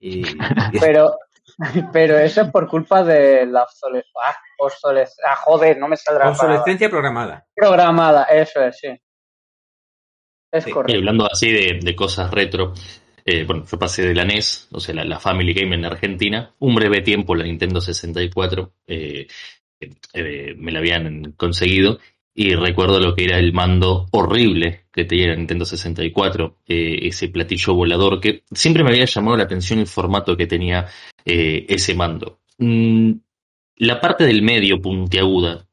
Y, 0.00 0.20
y- 0.20 0.38
Pero, 0.80 1.16
pero 1.92 2.16
eso 2.18 2.42
es 2.42 2.48
por 2.50 2.66
culpa 2.68 3.02
de 3.02 3.44
la 3.44 3.64
obsolescencia. 3.64 4.12
Ah, 4.24 5.32
ah, 5.32 5.36
joder, 5.36 5.78
no 5.78 5.88
me 5.88 5.96
saldrá 5.96 6.30
obsolescencia 6.30 6.88
programada. 6.88 7.46
Programada, 7.54 8.24
eso 8.24 8.62
es, 8.62 8.78
sí. 8.78 8.88
Es 10.52 10.64
Sí, 10.64 10.70
Y 10.70 10.72
correcto. 10.72 10.96
hablando 10.98 11.26
así 11.30 11.50
de, 11.52 11.80
de 11.82 11.96
cosas 11.96 12.30
retro, 12.30 12.72
eh, 13.24 13.44
bueno, 13.44 13.64
yo 13.70 13.78
pasé 13.78 14.02
de 14.06 14.14
la 14.14 14.24
NES, 14.24 14.68
o 14.72 14.80
sea, 14.80 14.94
la, 14.94 15.04
la 15.04 15.20
Family 15.20 15.52
Game 15.52 15.74
en 15.74 15.84
Argentina, 15.84 16.54
un 16.60 16.74
breve 16.74 17.02
tiempo 17.02 17.34
la 17.34 17.44
Nintendo 17.44 17.80
64, 17.80 18.72
eh, 18.86 19.26
eh, 20.12 20.54
me 20.56 20.72
la 20.72 20.78
habían 20.78 21.32
conseguido, 21.32 21.98
y 22.42 22.54
recuerdo 22.54 22.98
lo 23.00 23.14
que 23.14 23.24
era 23.24 23.38
el 23.38 23.52
mando 23.52 24.06
horrible 24.12 24.86
que 24.90 25.04
tenía 25.04 25.28
la 25.28 25.36
Nintendo 25.36 25.66
64, 25.66 26.56
eh, 26.66 27.00
ese 27.02 27.28
platillo 27.28 27.74
volador, 27.74 28.18
que 28.18 28.44
siempre 28.50 28.82
me 28.82 28.88
había 28.88 29.04
llamado 29.04 29.36
la 29.36 29.44
atención 29.44 29.78
el 29.78 29.86
formato 29.86 30.34
que 30.38 30.46
tenía 30.46 30.86
eh, 31.26 31.66
ese 31.68 31.94
mando. 31.94 32.38
Mm, 32.56 33.12
la 33.76 34.00
parte 34.00 34.24
del 34.24 34.40
medio 34.40 34.80
puntiaguda. 34.80 35.66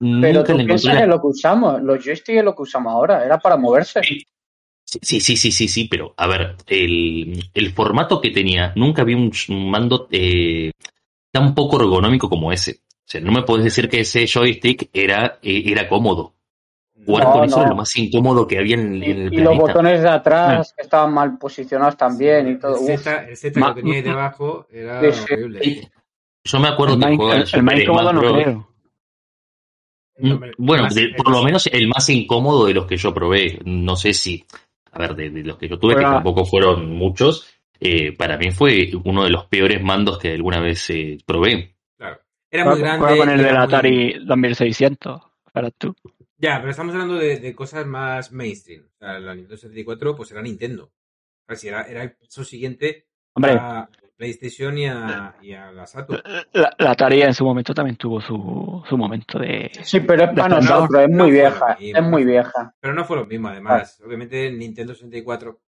Pero 0.00 0.42
tú 0.42 0.56
piensas 0.66 0.94
la- 0.94 1.06
lo 1.06 1.20
que 1.20 1.26
usamos. 1.28 1.80
Los 1.82 2.04
joysticks 2.04 2.38
es 2.38 2.44
lo 2.44 2.56
que 2.56 2.62
usamos 2.62 2.92
ahora. 2.92 3.24
Era 3.24 3.38
para 3.38 3.56
moverse. 3.56 4.00
Sí, 4.84 5.20
sí, 5.20 5.36
sí, 5.36 5.52
sí, 5.52 5.68
sí, 5.68 5.84
pero 5.88 6.14
a 6.16 6.26
ver, 6.26 6.56
el, 6.66 7.44
el 7.54 7.70
formato 7.72 8.20
que 8.20 8.30
tenía, 8.30 8.72
nunca 8.74 9.04
vi 9.04 9.14
un, 9.14 9.30
un 9.50 9.70
mando 9.70 10.08
eh, 10.10 10.72
tan 11.30 11.54
poco 11.54 11.80
ergonómico 11.80 12.28
como 12.28 12.50
ese. 12.52 12.80
O 13.08 13.10
sea, 13.10 13.22
no 13.22 13.32
me 13.32 13.42
puedes 13.42 13.64
decir 13.64 13.88
que 13.88 14.00
ese 14.00 14.26
joystick 14.26 14.90
era, 14.92 15.38
eh, 15.42 15.62
era 15.64 15.88
cómodo. 15.88 16.34
Jugar 17.06 17.24
No, 17.24 17.32
con 17.32 17.44
eso 17.44 17.56
era 17.60 17.64
no. 17.64 17.70
lo 17.70 17.76
más 17.76 17.96
incómodo 17.96 18.46
que 18.46 18.58
había 18.58 18.74
en, 18.76 19.02
Y, 19.02 19.10
en 19.12 19.18
el 19.28 19.32
y 19.32 19.38
los 19.38 19.56
botones 19.56 20.02
de 20.02 20.08
atrás 20.10 20.74
que 20.76 20.82
estaban 20.82 21.14
mal 21.14 21.38
posicionados 21.38 21.96
también 21.96 22.48
y 22.48 22.58
todo. 22.58 22.76
El 22.86 22.98
Z, 22.98 23.24
el 23.30 23.36
Z 23.38 23.58
Ma- 23.60 23.74
que 23.74 23.80
tenía 23.80 23.94
ahí 23.96 24.02
debajo 24.02 24.66
era 24.70 25.00
Sí, 25.00 25.12
sí. 25.12 25.32
horrible. 25.32 25.88
Yo 26.44 26.60
me 26.60 26.68
acuerdo 26.68 26.94
El 26.96 27.00
que 27.00 27.16
jugaba 27.16 27.34
el, 27.36 27.42
el 27.42 27.48
el 27.54 27.62
más 27.62 27.80
incómodo 27.80 28.12
no 28.12 28.20
creo. 28.20 28.68
Mm, 30.18 30.44
Bueno, 30.58 30.82
más- 30.82 30.94
de- 30.94 31.14
por 31.16 31.30
lo 31.30 31.42
menos 31.42 31.66
el 31.72 31.88
más 31.88 32.10
incómodo 32.10 32.66
de 32.66 32.74
los 32.74 32.84
que 32.86 32.98
yo 32.98 33.14
probé. 33.14 33.58
No 33.64 33.96
sé 33.96 34.12
si, 34.12 34.44
a 34.92 34.98
ver, 34.98 35.14
de, 35.14 35.30
de 35.30 35.44
los 35.44 35.56
que 35.56 35.68
yo 35.68 35.78
tuve, 35.78 35.94
que 35.96 36.02
tampoco 36.02 36.44
fueron 36.44 36.90
muchos, 36.94 37.46
eh, 37.80 38.12
para 38.12 38.36
mí 38.36 38.50
fue 38.50 38.90
uno 39.04 39.24
de 39.24 39.30
los 39.30 39.46
peores 39.46 39.82
mandos 39.82 40.18
que 40.18 40.32
alguna 40.34 40.60
vez 40.60 40.90
eh, 40.90 41.16
probé. 41.24 41.76
Era 42.50 42.64
muy 42.64 42.78
grande. 42.80 43.06
juega 43.06 43.16
con 43.24 43.28
el 43.30 43.42
del 43.42 43.54
muy- 43.54 43.64
Atari 43.64 44.24
2600. 44.24 45.22
Para 45.52 45.70
tú. 45.70 45.94
Ya, 46.36 46.58
pero 46.58 46.70
estamos 46.70 46.92
hablando 46.94 47.16
de, 47.16 47.40
de 47.40 47.54
cosas 47.54 47.84
más 47.86 48.30
mainstream. 48.32 48.84
O 48.94 48.98
sea, 48.98 49.18
la 49.18 49.34
Nintendo 49.34 49.56
64 49.56 50.14
pues 50.14 50.30
era 50.30 50.40
Nintendo. 50.42 50.84
O 50.84 50.92
sea, 51.48 51.56
si 51.56 51.68
era, 51.68 51.82
era 51.82 52.02
el 52.04 52.12
paso 52.12 52.44
siguiente 52.44 53.06
Hombre, 53.34 53.52
a 53.58 53.88
PlayStation 54.16 54.76
y 54.78 54.86
a, 54.86 55.34
y 55.42 55.52
a 55.54 55.72
la 55.72 55.86
Saturn. 55.86 56.22
la, 56.52 56.72
la 56.78 56.90
Atari 56.92 57.22
en 57.22 57.34
su 57.34 57.44
momento 57.44 57.74
también 57.74 57.96
tuvo 57.96 58.20
su, 58.20 58.84
su 58.88 58.96
momento 58.96 59.38
de. 59.38 59.70
Sí, 59.82 60.00
pero 60.00 60.24
es 60.24 60.30
para 60.30 60.48
No, 60.48 60.60
nosotros. 60.60 61.02
Es 61.02 61.08
muy 61.10 61.30
vieja. 61.32 61.76
mismo. 61.80 61.98
Es 61.98 62.04
muy 62.04 62.24
vieja. 62.24 62.74
Pero 62.78 62.94
no 62.94 63.04
fue 63.04 63.16
lo 63.16 63.26
mismo, 63.26 63.48
además. 63.48 64.00
Obviamente, 64.04 64.50
Nintendo 64.52 64.94
64, 64.94 65.60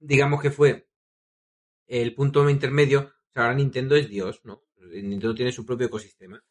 digamos 0.00 0.42
que 0.42 0.50
fue 0.50 0.86
el 1.86 2.14
punto 2.14 2.48
intermedio. 2.50 3.00
O 3.00 3.32
sea, 3.32 3.44
ahora 3.44 3.54
Nintendo 3.54 3.96
es 3.96 4.08
Dios, 4.10 4.40
¿no? 4.44 4.62
Nintendo 4.90 5.34
tiene 5.34 5.52
su 5.52 5.64
propio 5.64 5.86
ecosistema. 5.86 6.42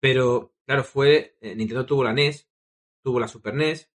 Pero, 0.00 0.54
claro, 0.66 0.84
fue. 0.84 1.36
eh, 1.40 1.54
Nintendo 1.54 1.86
tuvo 1.86 2.04
la 2.04 2.12
NES, 2.12 2.48
tuvo 3.02 3.18
la 3.20 3.28
Super 3.28 3.54
NES, 3.54 3.90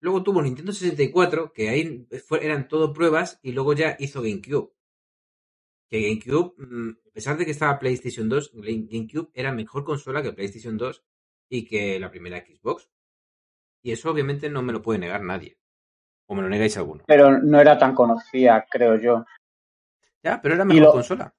luego 0.00 0.22
tuvo 0.22 0.42
Nintendo 0.42 0.72
64, 0.72 1.52
que 1.52 1.68
ahí 1.68 2.06
fue- 2.26 2.44
eran 2.44 2.68
todo 2.68 2.92
pruebas, 2.92 3.38
y 3.42 3.52
luego 3.52 3.72
ya 3.72 3.96
hizo 3.98 4.22
GameCube. 4.22 4.72
Que 5.88 6.00
GameCube, 6.02 6.54
mm, 6.56 6.90
a 7.08 7.10
pesar 7.12 7.36
de 7.36 7.44
que 7.44 7.50
estaba 7.50 7.78
PlayStation 7.78 8.28
2, 8.28 8.52
Game- 8.54 8.86
GameCube 8.90 9.30
era 9.34 9.50
mejor 9.52 9.84
consola 9.84 10.22
que 10.22 10.32
PlayStation 10.32 10.76
2 10.78 11.02
y 11.48 11.64
que 11.66 11.98
la 11.98 12.10
primera 12.10 12.38
Xbox. 12.44 12.88
Y 13.82 13.90
eso 13.92 14.10
obviamente 14.10 14.48
no 14.50 14.62
me 14.62 14.72
lo 14.72 14.82
puede 14.82 15.00
negar 15.00 15.22
nadie. 15.22 15.58
O 16.26 16.34
me 16.36 16.42
lo 16.42 16.48
negáis 16.48 16.76
alguno. 16.76 17.02
Pero 17.08 17.38
no 17.40 17.60
era 17.60 17.76
tan 17.76 17.92
conocida, 17.94 18.64
creo 18.70 19.00
yo. 19.00 19.24
Ya, 20.22 20.40
pero 20.40 20.54
era 20.54 20.64
mejor 20.64 20.82
lo- 20.82 20.92
consola. 20.92 21.34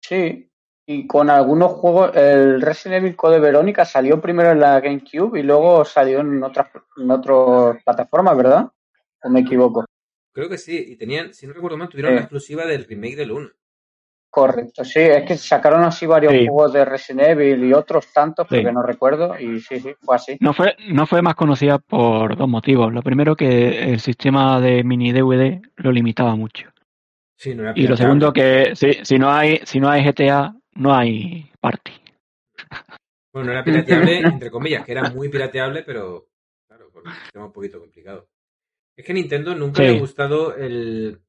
Sí. 0.00 0.48
Y 0.88 1.06
con 1.06 1.30
algunos 1.30 1.72
juegos, 1.72 2.14
el 2.16 2.60
Resident 2.62 3.02
Evil 3.02 3.16
Code 3.16 3.40
Verónica 3.40 3.84
salió 3.84 4.20
primero 4.20 4.52
en 4.52 4.60
la 4.60 4.78
GameCube 4.80 5.40
y 5.40 5.42
luego 5.42 5.84
salió 5.84 6.20
en 6.20 6.40
otras, 6.42 6.68
en 6.96 7.10
otras 7.10 7.82
plataformas, 7.84 8.36
¿verdad? 8.36 8.68
¿O 9.22 9.28
me 9.28 9.40
equivoco? 9.40 9.84
Creo 10.32 10.48
que 10.48 10.58
sí. 10.58 10.84
Y 10.88 10.96
tenían, 10.96 11.34
si 11.34 11.46
no 11.46 11.54
recuerdo 11.54 11.76
mal, 11.76 11.88
tuvieron 11.88 12.12
Sí. 12.12 12.14
la 12.16 12.20
exclusiva 12.20 12.66
del 12.66 12.84
remake 12.84 13.16
del 13.16 13.32
1. 13.32 13.48
Correcto, 14.30 14.84
sí, 14.84 15.00
es 15.00 15.24
que 15.24 15.36
sacaron 15.36 15.82
así 15.82 16.04
varios 16.04 16.32
Sí. 16.34 16.46
juegos 16.46 16.72
de 16.74 16.84
Resident 16.84 17.28
Evil 17.30 17.64
y 17.64 17.72
otros 17.72 18.12
tantos, 18.12 18.46
Sí. 18.48 18.56
porque 18.56 18.70
no 18.72 18.82
recuerdo, 18.82 19.38
y 19.40 19.60
sí, 19.60 19.80
sí, 19.80 19.94
fue 20.02 20.16
así. 20.16 20.36
No 20.40 20.52
fue, 20.52 20.76
no 20.90 21.06
fue 21.06 21.22
más 21.22 21.34
conocida 21.36 21.78
por 21.78 22.36
dos 22.36 22.46
motivos. 22.48 22.92
Lo 22.92 23.02
primero 23.02 23.34
que 23.34 23.90
el 23.92 23.98
sistema 23.98 24.60
de 24.60 24.84
mini 24.84 25.12
DVD 25.12 25.62
lo 25.76 25.90
limitaba 25.90 26.36
mucho. 26.36 26.68
Sí, 27.34 27.54
no 27.54 27.62
era 27.62 27.72
Y 27.74 27.86
lo 27.86 27.96
segundo 27.96 28.32
que 28.32 28.72
si, 28.76 28.92
si 29.04 29.18
no 29.18 29.30
hay, 29.32 29.60
si 29.64 29.80
no 29.80 29.88
hay 29.88 30.04
GTA, 30.04 30.54
no 30.76 30.94
hay 30.94 31.50
party. 31.60 31.92
Bueno, 33.32 33.46
no 33.46 33.52
era 33.52 33.64
pirateable, 33.64 34.18
entre 34.40 34.50
comillas, 34.50 34.84
que 34.84 34.92
era 34.92 35.10
muy 35.10 35.28
pirateable, 35.28 35.82
pero 35.82 36.28
claro, 36.68 36.90
por 36.90 37.02
un 37.06 37.12
sistema 37.14 37.46
un 37.46 37.52
poquito 37.52 37.78
complicado. 37.80 38.28
Es 38.96 39.04
que 39.04 39.12
a 39.12 39.14
Nintendo 39.14 39.54
nunca 39.54 39.82
Sí. 39.82 39.88
le 39.90 39.96
ha 39.96 40.00
gustado 40.00 40.54
el, 40.56 41.20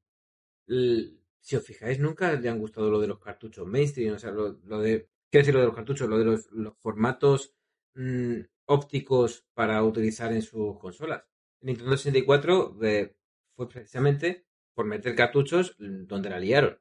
el- 0.68 1.14
Si 1.42 1.56
os 1.56 1.64
fijáis, 1.66 2.00
nunca 2.00 2.34
le 2.34 2.50
han 2.50 2.60
gustado 2.60 2.90
lo 2.90 3.00
de 3.00 3.08
los 3.08 3.20
cartuchos 3.20 3.66
mainstream, 3.68 4.16
o 4.16 4.20
sea, 4.20 4.32
lo, 4.32 4.60
lo 4.66 4.80
de. 4.80 5.10
¿Qué 5.32 5.40
decir 5.40 5.54
lo 5.54 5.60
de 5.62 5.68
los 5.68 5.76
cartuchos? 5.76 6.08
Lo 6.10 6.18
de 6.18 6.26
los, 6.26 6.52
los 6.52 6.74
formatos 6.78 7.54
mm, 7.96 8.40
ópticos 8.66 9.46
para 9.54 9.82
utilizar 9.84 10.32
en 10.34 10.42
sus 10.42 10.78
consolas. 10.78 11.24
El 11.62 11.68
Nintendo 11.68 11.96
64 11.98 12.78
eh, 12.84 13.16
fue 13.56 13.68
precisamente 13.70 14.46
por 14.74 14.86
meter 14.86 15.16
cartuchos 15.16 15.76
mm, 15.80 16.06
donde 16.08 16.30
la 16.30 16.40
liaron. 16.40 16.78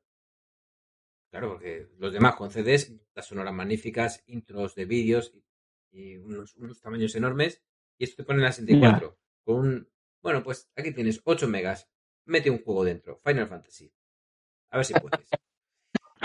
Claro, 1.30 1.52
porque 1.52 1.88
los 1.98 2.12
demás 2.12 2.34
con 2.36 2.50
CDs, 2.50 2.92
las 3.14 3.26
sonoras 3.26 3.52
magníficas, 3.52 4.22
intros 4.26 4.74
de 4.74 4.84
vídeos 4.84 5.32
y, 5.34 5.42
y 6.12 6.16
unos, 6.16 6.54
unos 6.56 6.80
tamaños 6.80 7.14
enormes. 7.14 7.62
Y 7.98 8.04
esto 8.04 8.16
te 8.22 8.24
pone 8.24 8.38
en 8.38 8.44
la 8.44 8.52
64. 8.52 9.16
Con 9.44 9.56
un. 9.56 9.88
Bueno, 10.22 10.42
pues 10.42 10.70
aquí 10.76 10.92
tienes 10.92 11.20
8 11.24 11.48
megas. 11.48 11.88
Mete 12.26 12.50
un 12.50 12.62
juego 12.62 12.84
dentro. 12.84 13.20
Final 13.24 13.46
Fantasy. 13.46 13.92
A 14.70 14.78
ver 14.78 14.86
si 14.86 14.94
puedes. 14.94 15.28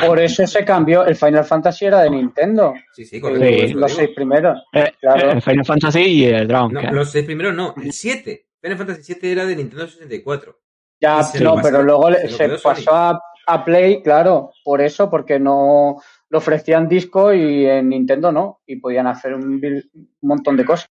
Por 0.07 0.19
eso 0.19 0.47
se 0.47 0.65
cambió, 0.65 1.05
el 1.05 1.15
Final 1.15 1.43
Fantasy 1.45 1.85
era 1.85 2.01
de 2.01 2.09
Nintendo, 2.09 2.73
Sí, 2.93 3.05
sí, 3.05 3.19
correcto. 3.21 3.43
lo 3.45 3.51
los 3.51 3.67
digo. 3.67 3.87
seis 3.89 4.09
primeros. 4.15 4.63
Eh, 4.73 4.93
Claro. 4.99 5.31
El 5.31 5.41
Final 5.41 5.65
Fantasy 5.65 5.99
y 5.99 6.25
el 6.25 6.47
Dragon 6.47 6.73
No, 6.73 6.91
los 6.91 7.11
seis 7.11 7.25
primeros 7.25 7.53
no, 7.53 7.75
el 7.77 7.91
7. 7.91 8.47
Final 8.61 8.77
Fantasy 8.77 9.03
7 9.03 9.31
era 9.31 9.45
de 9.45 9.55
Nintendo 9.57 9.87
64. 9.87 10.59
Ya, 11.01 11.21
no, 11.41 11.55
pero 11.61 11.83
luego 11.83 12.11
se 12.13 12.49
pasó 12.63 12.95
a, 12.95 13.21
a 13.47 13.65
Play, 13.65 14.01
claro, 14.03 14.51
por 14.63 14.81
eso, 14.81 15.09
porque 15.09 15.39
no 15.39 16.01
lo 16.29 16.37
ofrecían 16.37 16.87
disco 16.87 17.33
y 17.33 17.65
en 17.65 17.89
Nintendo 17.89 18.31
no, 18.31 18.61
y 18.65 18.77
podían 18.77 19.07
hacer 19.07 19.33
un, 19.33 19.43
un 19.63 20.11
montón 20.21 20.57
de 20.57 20.65
cosas. 20.65 20.87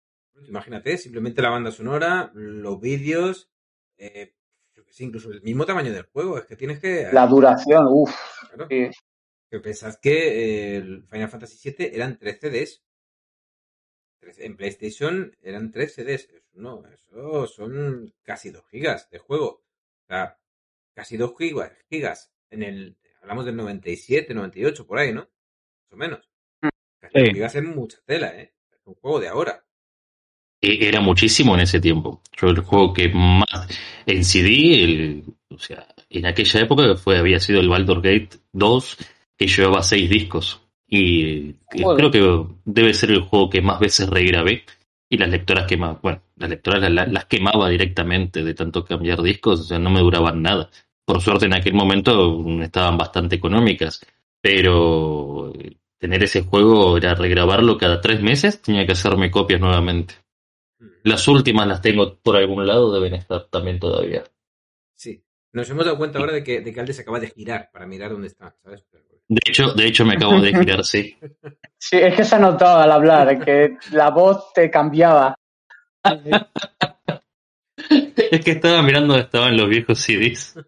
Imagínate, 0.47 0.99
simplemente 0.99 1.43
la 1.43 1.51
banda 1.51 1.71
sonora, 1.71 2.31
los 2.35 2.81
vídeos, 2.81 3.51
eh, 3.97 4.35
incluso 4.99 5.31
el 5.31 5.43
mismo 5.43 5.65
tamaño 5.65 5.93
del 5.93 6.05
juego. 6.13 6.39
Es 6.39 6.45
que 6.45 6.57
tienes 6.57 6.79
que. 6.81 7.09
La 7.13 7.27
duración, 7.27 7.87
uff, 7.89 8.15
Claro. 8.49 8.67
sí. 8.69 8.91
Que 9.51 9.61
pensad 9.61 9.95
que 10.01 10.75
eh, 10.75 10.77
el 10.77 11.05
Final 11.09 11.29
Fantasy 11.29 11.71
VII 11.71 11.91
eran 11.95 12.19
3 12.19 12.39
CDs. 12.41 12.83
En 14.39 14.57
PlayStation 14.57 15.37
eran 15.43 15.71
3 15.71 15.95
CDs. 15.95 16.29
No, 16.55 16.83
eso 16.87 17.47
son 17.47 18.13
casi 18.23 18.51
2 18.51 18.65
gigas 18.71 19.09
de 19.11 19.19
juego. 19.19 19.47
O 19.49 20.07
sea, 20.09 20.39
casi 20.95 21.17
2 21.17 21.35
gigas, 21.39 21.73
gigas. 21.89 22.33
En 22.51 22.63
el, 22.63 22.97
hablamos 23.23 23.45
del 23.45 23.57
97, 23.57 24.35
98, 24.35 24.87
por 24.87 24.99
ahí, 24.99 25.13
¿no? 25.13 25.21
Más 25.23 25.93
o 25.93 25.97
menos. 25.97 26.21
Casi 27.01 27.13
Sí. 27.19 27.21
2 27.25 27.33
gigas 27.35 27.55
es 27.55 27.63
mucha 27.65 27.99
tela, 28.07 28.29
¿eh? 28.39 28.53
Es 28.73 28.81
un 28.87 28.95
juego 28.95 29.21
de 29.21 29.29
ahora. 29.29 29.65
E- 30.61 30.89
Era 30.89 31.01
muchísimo 31.01 31.55
en 31.55 31.61
ese 31.61 31.81
tiempo. 31.81 32.23
Yo 32.41 32.49
el 32.49 32.61
juego 32.61 32.93
que 32.93 33.09
más 33.11 33.45
en 34.07 34.25
CD, 34.25 34.85
el- 34.85 35.25
o 35.51 35.59
sea, 35.59 35.87
en 36.11 36.27
aquella 36.27 36.61
época 36.61 36.97
fue 36.97 37.19
había 37.19 37.41
sido 37.41 37.61
el 37.61 37.69
Baldur's 37.69 38.03
Gate 38.03 38.31
2, 38.53 38.97
que 39.37 39.47
llevaba 39.47 39.83
seis 39.83 40.09
discos. 40.09 40.61
Y 40.87 41.51
eh, 41.51 41.55
creo 41.97 42.11
que 42.11 42.47
debe 42.65 42.95
ser 42.95 43.11
el 43.11 43.21
juego 43.23 43.51
que 43.51 43.61
más 43.63 43.81
veces 43.81 44.09
regrabé. 44.09 44.65
Y 45.09 45.19
las 45.19 45.29
lectoras 45.29 45.67
quemaban, 45.67 45.99
bueno, 46.03 46.23
las 46.37 46.51
lectoras 46.51 46.81
la- 46.83 46.89
la- 46.89 47.07
las, 47.07 47.27
quemaba 47.27 47.69
directamente 47.69 48.43
de 48.43 48.55
tanto 48.55 48.85
cambiar 48.85 49.23
discos, 49.23 49.61
o 49.61 49.65
sea, 49.65 49.79
no 49.79 49.91
me 49.91 50.01
duraban 50.01 50.43
nada. 50.43 50.71
Por 51.05 51.21
suerte 51.21 51.47
en 51.47 51.55
aquel 51.55 51.75
momento 51.75 52.39
mm, 52.39 52.63
estaban 52.63 52.97
bastante 52.97 53.37
económicas, 53.37 54.01
pero 54.41 55.53
tener 55.99 56.23
ese 56.23 56.43
juego 56.43 56.97
era 56.97 57.15
regrabarlo 57.15 57.79
cada 57.79 58.01
tres 58.01 58.21
meses, 58.21 58.61
tenía 58.61 58.87
que 58.87 58.93
hacerme 58.93 59.31
copias 59.31 59.61
nuevamente. 59.61 60.15
Las 61.03 61.29
últimas 61.29 61.67
las 61.67 61.81
tengo 61.81 62.19
por 62.19 62.37
algún 62.37 62.67
lado, 62.67 62.93
deben 62.93 63.15
estar 63.15 63.45
también 63.51 63.79
todavía. 63.79 64.25
Sí. 64.95 65.23
Nos 65.53 65.69
hemos 65.71 65.85
dado 65.85 65.99
cuenta 65.99 66.19
ahora 66.19 66.33
de 66.33 66.43
que, 66.43 66.61
de 66.61 66.73
que 66.73 66.81
Alde 66.81 66.93
se 66.93 67.03
acaba 67.03 67.21
de 67.21 67.29
girar 67.29 67.71
para 67.73 67.87
mirar 67.87 68.11
dónde 68.11 68.27
está, 68.27 68.55
¿sabes? 68.63 68.85
De 69.29 69.41
hecho, 69.47 69.73
de 69.73 69.87
hecho 69.87 70.05
me 70.05 70.15
acabo 70.15 70.41
de 70.41 70.55
girar, 70.55 70.85
sí. 70.85 71.17
Sí, 71.79 71.99
es 71.99 72.15
que 72.15 72.25
se 72.25 72.37
ha 72.37 72.39
notado 72.39 72.81
al 72.81 72.91
hablar, 72.91 73.45
que 73.45 73.77
la 73.91 74.09
voz 74.09 74.55
te 74.55 74.71
cambiaba. 74.71 75.35
Es 77.91 78.45
que 78.45 78.53
estaba 78.53 78.83
mirando 78.83 79.09
dónde 79.15 79.25
estaban 79.27 79.57
los 79.57 79.69
viejos 79.69 79.99
CDs. 80.01 80.59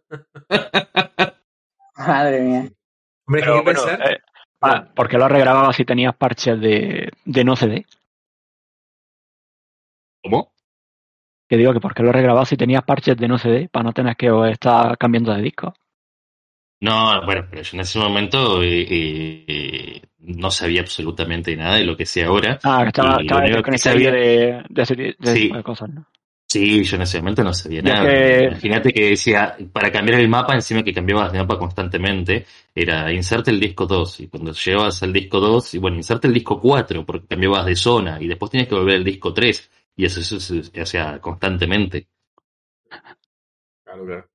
Madre 1.97 2.41
mía. 2.43 2.69
Hombre, 3.27 3.43
Pero 3.43 3.63
bueno, 3.65 3.81
eh, 3.89 4.19
ah, 4.61 4.87
¿por 4.95 5.09
qué 5.09 5.17
lo 5.19 5.29
regrababas 5.29 5.77
si 5.77 5.85
tenías 5.85 6.15
parches 6.15 6.61
de, 6.61 7.11
de 7.25 7.45
no 7.45 7.57
CD? 7.57 7.85
¿Cómo? 10.23 10.53
Que 11.49 11.57
digo 11.57 11.73
que 11.73 11.81
¿por 11.81 11.95
qué 11.95 12.03
lo 12.03 12.13
regrababas 12.13 12.49
si 12.49 12.57
tenías 12.57 12.83
parches 12.85 13.17
de 13.17 13.29
no 13.29 13.39
CD 13.39 13.69
para 13.69 13.85
no 13.85 13.93
tener 13.93 14.17
que 14.17 14.29
estar 14.51 14.97
cambiando 14.99 15.33
de 15.33 15.43
disco? 15.43 15.75
No, 16.81 17.25
bueno, 17.25 17.47
pero 17.49 17.63
yo 17.63 17.71
en 17.75 17.81
ese 17.81 17.99
momento 17.99 18.63
eh, 18.63 18.87
eh, 18.89 20.03
no 20.19 20.51
sabía 20.51 20.83
absolutamente 20.83 21.57
nada 21.57 21.77
de 21.77 21.85
lo 21.85 21.97
que 21.97 22.05
sé 22.05 22.25
ahora. 22.25 22.59
Ah, 22.63 22.85
estaba, 22.87 23.21
estaba 23.23 23.43
que 23.47 23.79
sabía- 23.79 24.11
de, 24.13 24.63
de 25.19 25.35
Sí. 25.35 25.51
cosas, 25.65 25.89
¿no? 25.89 26.07
Sí, 26.59 26.85
yo 26.85 26.97
en 26.97 27.03
ese 27.03 27.19
momento 27.19 27.45
no 27.45 27.53
sabía 27.53 27.83
nada. 27.83 28.09
que- 28.09 28.45
Imagínate 28.47 28.93
que 28.93 29.11
decía, 29.11 29.57
para 29.73 29.91
cambiar 29.93 30.21
el 30.21 30.29
mapa, 30.29 30.55
encima 30.55 30.83
que 30.83 30.95
cambiabas 30.95 31.33
de 31.33 31.39
mapa 31.39 31.59
constantemente, 31.59 32.47
era 32.75 33.13
inserte 33.13 33.51
el 33.51 33.61
disco 33.61 33.87
2, 33.87 34.21
y 34.21 34.29
cuando 34.29 34.53
llegabas 34.53 35.03
al 35.03 35.13
disco 35.13 35.41
2, 35.41 35.75
y 35.75 35.79
bueno, 35.79 35.97
inserte 35.97 36.29
el 36.29 36.35
disco 36.35 36.61
4, 36.61 37.05
porque 37.05 37.27
cambiabas 37.27 37.67
de 37.67 37.77
zona, 37.77 38.19
y 38.21 38.29
después 38.29 38.51
tenías 38.51 38.69
que 38.69 38.75
volver 38.75 38.97
al 38.97 39.05
disco 39.05 39.33
3, 39.35 39.71
y 39.97 40.05
eso 40.05 40.23
se 40.23 40.81
hacía 40.81 41.19
constantemente. 41.21 42.09
Claro, 43.85 44.05
claro. 44.07 44.29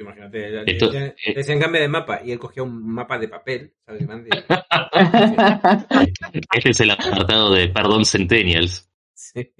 Imagínate, 0.00 0.52
ya- 0.52 0.62
Esto- 0.64 0.92
ya- 0.92 1.06
eh. 1.06 1.14
te 1.24 1.34
decían 1.34 1.58
cambio 1.58 1.80
de 1.80 1.88
mapa 1.88 2.20
y 2.24 2.30
él 2.30 2.38
cogía 2.38 2.62
un 2.62 2.88
mapa 2.94 3.18
de 3.18 3.26
papel, 3.28 3.72
¿sabes? 3.84 4.06
Este 6.52 6.70
es 6.70 6.80
el 6.80 6.90
apartado 6.92 7.52
de 7.52 7.68
Perdón 7.68 8.04
Centennials. 8.04 8.84
Sí. 9.20 9.50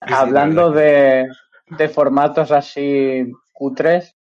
Hablando 0.00 0.70
de, 0.70 1.26
de 1.78 1.88
formatos 1.88 2.52
así 2.52 3.32
cutres, 3.52 4.14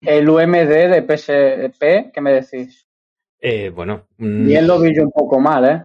el 0.00 0.28
UMD 0.28 0.68
de 0.68 1.02
PSP, 1.02 2.12
¿qué 2.12 2.20
me 2.20 2.32
decís? 2.32 2.86
Eh, 3.40 3.70
bueno, 3.70 4.06
Bien 4.16 4.66
lo 4.66 4.80
vi 4.80 4.94
yo 4.96 5.02
un 5.04 5.12
poco 5.12 5.38
mal, 5.38 5.64
¿eh? 5.64 5.82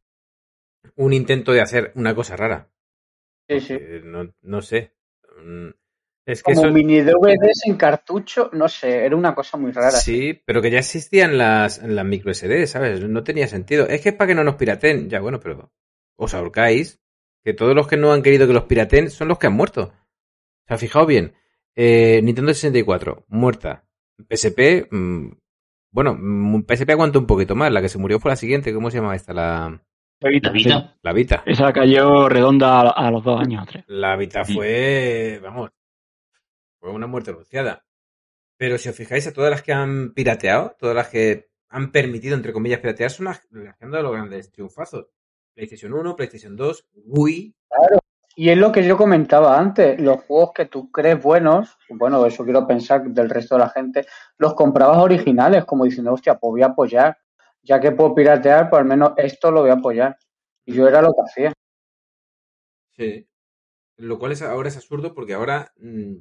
un 0.95 1.13
intento 1.13 1.51
de 1.51 1.61
hacer 1.61 1.91
una 1.95 2.13
cosa 2.15 2.35
rara. 2.35 2.69
Sí, 3.49 3.59
sí. 3.59 3.77
No, 4.03 4.31
no 4.41 4.61
sé. 4.61 4.93
Mm, 5.43 5.69
Es 6.25 6.41
que 6.43 6.53
Como 6.53 6.65
eso, 6.65 6.73
mini 6.73 7.01
DVDs 7.01 7.65
en 7.65 7.75
cartucho, 7.75 8.49
no 8.53 8.69
sé, 8.69 9.05
era 9.05 9.15
una 9.15 9.35
cosa 9.35 9.57
muy 9.57 9.71
rara. 9.71 9.91
sí, 9.91 10.41
pero 10.45 10.61
que 10.61 10.71
ya 10.71 10.79
existían 10.79 11.37
las, 11.37 11.81
las 11.83 12.05
micro 12.05 12.31
SD, 12.31 12.67
¿sabes? 12.67 13.03
No 13.03 13.23
tenía 13.23 13.47
sentido. 13.47 13.87
Es 13.87 14.01
que 14.01 14.09
es 14.09 14.15
para 14.15 14.29
que 14.29 14.35
no 14.35 14.43
nos 14.43 14.55
piraten. 14.55 15.09
Ya, 15.09 15.19
bueno, 15.19 15.39
pero 15.39 15.71
os 16.15 16.33
ahorcáis. 16.33 16.99
Que 17.43 17.53
todos 17.53 17.75
los 17.75 17.87
que 17.87 17.97
no 17.97 18.13
han 18.13 18.21
querido 18.21 18.47
que 18.47 18.53
los 18.53 18.65
piraten 18.65 19.09
son 19.09 19.27
los 19.27 19.37
que 19.37 19.47
han 19.47 19.53
muerto. 19.53 19.93
O 19.93 20.67
sea, 20.67 20.77
fijaos 20.77 21.07
bien. 21.07 21.33
Eh, 21.75 22.21
Nintendo 22.23 22.53
64, 22.53 23.25
muerta. 23.27 23.85
PSP, 24.29 24.87
mm, 24.91 25.31
bueno, 25.91 26.15
mm, 26.17 26.65
PSP 26.67 26.91
aguantó 26.91 27.19
un 27.19 27.27
poquito 27.27 27.55
más. 27.55 27.71
La 27.71 27.81
que 27.81 27.89
se 27.89 27.97
murió 27.97 28.19
fue 28.19 28.31
la 28.31 28.35
siguiente. 28.35 28.73
¿Cómo 28.73 28.89
se 28.89 28.97
llama 28.97 29.15
esta? 29.15 29.33
La, 29.33 29.81
¿La 30.23 30.29
Vita? 30.29 30.97
la 31.01 31.13
Vita. 31.13 31.43
Esa 31.45 31.73
cayó 31.73 32.29
redonda 32.29 32.79
a, 32.79 32.89
a 32.91 33.11
los 33.11 33.23
dos 33.23 33.41
años 33.41 33.63
o 33.63 33.65
tres. 33.65 33.83
La 33.87 34.15
Vita 34.15 34.45
fue, 34.45 35.39
vamos, 35.43 35.71
fue 36.79 36.91
una 36.91 37.07
muerte 37.07 37.31
anunciada. 37.31 37.85
Pero 38.57 38.77
si 38.77 38.87
os 38.87 38.95
fijáis, 38.95 39.27
a 39.27 39.33
todas 39.33 39.51
las 39.51 39.61
que 39.61 39.73
han 39.73 40.13
pirateado, 40.13 40.75
todas 40.79 40.95
las 40.95 41.09
que 41.09 41.49
han 41.69 41.91
permitido, 41.91 42.35
entre 42.35 42.53
comillas, 42.53 42.79
piratear, 42.79 43.11
son 43.11 43.25
las, 43.25 43.45
las 43.51 43.75
que 43.75 43.83
han 43.83 43.91
dado 43.91 44.03
los 44.03 44.13
grandes 44.13 44.51
triunfazos. 44.51 45.07
PlayStation 45.53 45.93
1, 45.93 46.15
PlayStation 46.15 46.55
2, 46.55 46.87
Wii. 47.05 47.55
Y 48.35 48.49
es 48.49 48.57
lo 48.57 48.71
que 48.71 48.83
yo 48.83 48.97
comentaba 48.97 49.59
antes, 49.59 49.99
los 50.01 50.23
juegos 50.23 50.51
que 50.55 50.65
tú 50.65 50.91
crees 50.91 51.21
buenos, 51.21 51.77
bueno, 51.89 52.25
eso 52.25 52.43
quiero 52.43 52.65
pensar 52.65 53.03
del 53.03 53.29
resto 53.29 53.55
de 53.55 53.59
la 53.59 53.69
gente, 53.69 54.07
los 54.39 54.55
comprabas 54.55 54.97
originales, 54.97 55.65
como 55.65 55.85
diciendo, 55.85 56.13
hostia, 56.13 56.39
pues 56.39 56.51
voy 56.51 56.63
a 56.63 56.67
apoyar, 56.67 57.17
ya 57.61 57.79
que 57.79 57.91
puedo 57.91 58.15
piratear, 58.15 58.69
pues 58.69 58.79
al 58.79 58.87
menos 58.87 59.13
esto 59.17 59.51
lo 59.51 59.61
voy 59.61 59.69
a 59.69 59.73
apoyar. 59.73 60.17
Y 60.65 60.73
yo 60.73 60.87
era 60.87 61.01
lo 61.01 61.13
que 61.13 61.21
hacía. 61.21 61.53
Sí. 62.95 63.27
Lo 63.97 64.17
cual 64.17 64.31
es, 64.31 64.41
ahora 64.41 64.69
es 64.69 64.77
absurdo 64.77 65.13
porque 65.13 65.33
ahora 65.33 65.71
mm, 65.77 66.15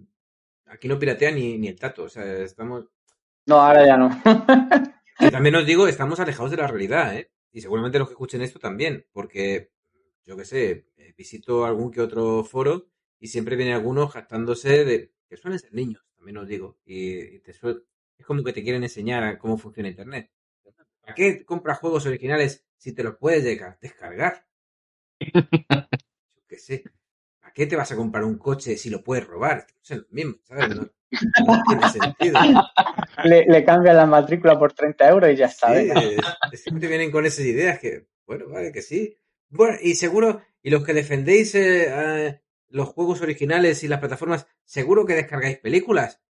aquí 0.66 0.88
no 0.88 0.98
piratea 0.98 1.30
ni, 1.30 1.58
ni 1.58 1.68
el 1.68 1.78
tato. 1.78 2.04
O 2.04 2.08
sea, 2.08 2.24
estamos. 2.24 2.86
No, 3.46 3.56
ahora 3.56 3.86
ya 3.86 3.96
no. 3.96 4.10
Y 5.18 5.30
también 5.30 5.54
os 5.54 5.66
digo, 5.66 5.88
estamos 5.88 6.20
alejados 6.20 6.50
de 6.50 6.58
la 6.58 6.66
realidad, 6.66 7.16
¿eh? 7.16 7.30
Y 7.52 7.60
seguramente 7.60 7.98
los 7.98 8.08
que 8.08 8.12
escuchen 8.14 8.42
esto 8.42 8.58
también, 8.58 9.06
porque, 9.12 9.70
yo 10.24 10.36
qué 10.36 10.44
sé, 10.44 10.86
eh, 10.96 11.14
visito 11.16 11.64
algún 11.66 11.90
que 11.90 12.00
otro 12.00 12.44
foro 12.44 12.88
y 13.20 13.28
siempre 13.28 13.56
viene 13.56 13.74
alguno 13.74 14.08
jactándose 14.08 14.84
de 14.84 15.12
que 15.28 15.36
suelen 15.36 15.58
ser 15.60 15.72
niños, 15.74 16.04
también 16.16 16.38
os 16.38 16.48
digo. 16.48 16.78
Y, 16.84 17.36
y 17.36 17.40
te 17.40 17.52
suel- 17.54 17.84
es 18.18 18.26
como 18.26 18.42
que 18.44 18.52
te 18.52 18.62
quieren 18.62 18.82
enseñar 18.84 19.22
a 19.24 19.38
cómo 19.38 19.58
funciona 19.58 19.88
Internet. 19.90 20.30
¿Para 21.02 21.14
qué 21.14 21.44
compras 21.44 21.78
juegos 21.80 22.06
originales 22.06 22.64
si 22.78 22.92
te 22.92 23.04
los 23.04 23.16
puedes 23.16 23.44
descargar? 23.80 24.46
Yo 26.36 26.42
qué 26.48 26.58
sé. 26.58 26.84
¿Para 27.40 27.52
qué 27.54 27.66
te 27.66 27.76
vas 27.76 27.92
a 27.92 27.96
comprar 27.96 28.24
un 28.24 28.38
coche 28.38 28.76
si 28.76 28.90
lo 28.90 29.02
puedes 29.02 29.26
robar? 29.26 29.66
Es 29.82 29.90
lo 29.98 30.06
mismo, 30.10 30.34
¿sabes? 30.44 30.68
No, 30.68 30.88
no 31.46 31.62
tiene 31.68 31.88
sentido. 31.88 32.40
le, 33.24 33.44
le 33.46 33.64
cambian 33.64 33.96
la 33.96 34.06
matrícula 34.06 34.58
por 34.58 34.72
30 34.72 35.08
euros 35.08 35.30
y 35.30 35.36
ya 35.36 35.46
está. 35.46 35.74
Sí, 35.78 36.56
siempre 36.56 36.88
vienen 36.88 37.10
con 37.10 37.26
esas 37.26 37.44
ideas 37.44 37.78
que, 37.78 38.06
bueno, 38.26 38.48
vale, 38.48 38.72
que 38.72 38.82
sí. 38.82 39.18
Bueno, 39.48 39.76
y 39.80 39.94
seguro, 39.94 40.42
y 40.62 40.70
los 40.70 40.84
que 40.84 40.94
defendéis 40.94 41.54
eh, 41.54 41.88
eh, 41.88 42.40
los 42.68 42.88
juegos 42.88 43.20
originales 43.20 43.84
y 43.84 43.88
las 43.88 44.00
plataformas, 44.00 44.46
seguro 44.64 45.04
que 45.04 45.14
descargáis 45.14 45.58
películas. 45.58 46.20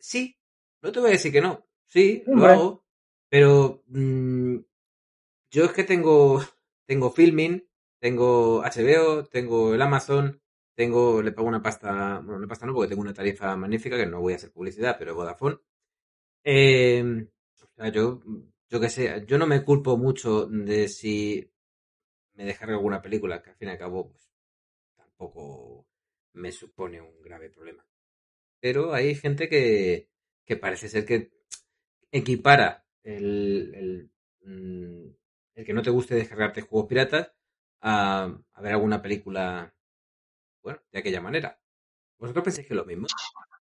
Sí, 0.00 0.38
no 0.82 0.92
te 0.92 1.00
voy 1.00 1.08
a 1.08 1.12
decir 1.12 1.32
que 1.32 1.40
no. 1.40 1.66
Sí, 1.86 2.22
lo 2.26 2.46
hago. 2.46 2.84
Pero 3.30 3.82
mm, 3.86 4.58
yo 5.50 5.64
es 5.64 5.72
que 5.72 5.84
tengo, 5.84 6.42
tengo 6.86 7.10
Filming, 7.10 7.66
tengo 7.98 8.62
HBO, 8.62 9.24
tengo 9.26 9.74
el 9.74 9.82
Amazon, 9.82 10.42
tengo, 10.78 11.20
le 11.20 11.32
pago 11.32 11.48
una 11.48 11.60
pasta, 11.60 12.20
bueno, 12.20 12.36
una 12.36 12.46
pasta 12.46 12.64
no, 12.64 12.72
porque 12.72 12.88
tengo 12.88 13.02
una 13.02 13.12
tarifa 13.12 13.56
magnífica 13.56 13.96
que 13.96 14.06
no 14.06 14.20
voy 14.20 14.34
a 14.34 14.36
hacer 14.36 14.52
publicidad, 14.52 14.94
pero 14.96 15.16
Vodafone. 15.16 15.58
Eh, 16.44 17.02
o 17.60 17.66
sea, 17.74 17.88
yo, 17.90 18.20
yo 18.70 18.80
qué 18.80 18.88
sé, 18.88 19.24
yo 19.26 19.38
no 19.38 19.48
me 19.48 19.64
culpo 19.64 19.96
mucho 19.96 20.46
de 20.46 20.88
si 20.88 21.50
me 22.34 22.44
descarga 22.44 22.76
alguna 22.76 23.02
película, 23.02 23.42
que 23.42 23.50
al 23.50 23.56
fin 23.56 23.68
y 23.68 23.70
al 23.72 23.78
cabo, 23.78 24.08
pues 24.12 24.30
tampoco 24.96 25.84
me 26.34 26.52
supone 26.52 27.00
un 27.00 27.20
grave 27.22 27.50
problema. 27.50 27.84
Pero 28.60 28.94
hay 28.94 29.16
gente 29.16 29.48
que, 29.48 30.08
que 30.44 30.56
parece 30.56 30.88
ser 30.88 31.04
que 31.04 31.32
equipara 32.12 32.86
el, 33.02 33.74
el, 33.74 34.10
mm, 34.44 35.10
el 35.56 35.64
que 35.64 35.72
no 35.72 35.82
te 35.82 35.90
guste 35.90 36.14
descargarte 36.14 36.62
juegos 36.62 36.88
piratas 36.88 37.32
a, 37.80 38.32
a 38.52 38.62
ver 38.62 38.74
alguna 38.74 39.02
película, 39.02 39.74
bueno, 40.68 40.82
de 40.92 40.98
aquella 40.98 41.22
manera. 41.22 41.58
¿Vosotros 42.18 42.44
pensáis 42.44 42.66
que 42.66 42.74
es 42.74 42.76
lo 42.76 42.84
mismo? 42.84 43.06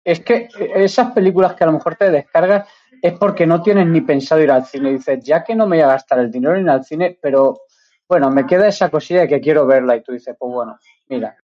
Es 0.04 0.22
que 0.22 0.48
esas 0.58 1.12
películas 1.12 1.54
que 1.54 1.64
a 1.64 1.68
lo 1.68 1.74
mejor 1.74 1.96
te 1.96 2.10
descargas 2.10 2.68
es 3.00 3.14
porque 3.14 3.46
no 3.46 3.62
tienes 3.62 3.86
ni 3.86 4.02
pensado 4.02 4.42
ir 4.42 4.50
al 4.50 4.66
cine. 4.66 4.94
Dices, 4.94 5.24
ya 5.24 5.44
que 5.44 5.56
no 5.56 5.68
me 5.68 5.78
voy 5.78 5.84
a 5.84 5.90
gastar 5.90 6.20
el 6.20 6.32
dinero 6.32 6.56
en 6.56 6.64
ir 6.64 6.70
al 6.70 6.84
cine, 6.84 7.20
pero 7.22 7.60
bueno, 8.08 8.32
me 8.32 8.48
queda 8.48 8.68
esa 8.68 8.90
cosilla 8.90 9.22
de 9.22 9.28
que 9.28 9.40
quiero 9.40 9.68
verla. 9.68 9.98
Y 9.98 10.02
tú 10.02 10.14
dices, 10.14 10.36
pues 10.40 10.52
bueno, 10.52 10.80
mira, 11.10 11.38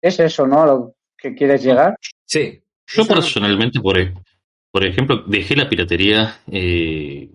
es 0.00 0.20
eso, 0.20 0.46
¿no? 0.46 0.62
A 0.62 0.66
lo 0.66 0.94
que 1.16 1.34
quieres 1.34 1.64
llegar. 1.64 1.96
Sí. 2.24 2.62
Yo 2.86 3.06
personalmente, 3.06 3.80
por, 3.80 3.96
por 4.70 4.84
ejemplo, 4.84 5.24
dejé 5.26 5.56
la 5.56 5.68
piratería 5.68 6.42
eh, 6.52 7.28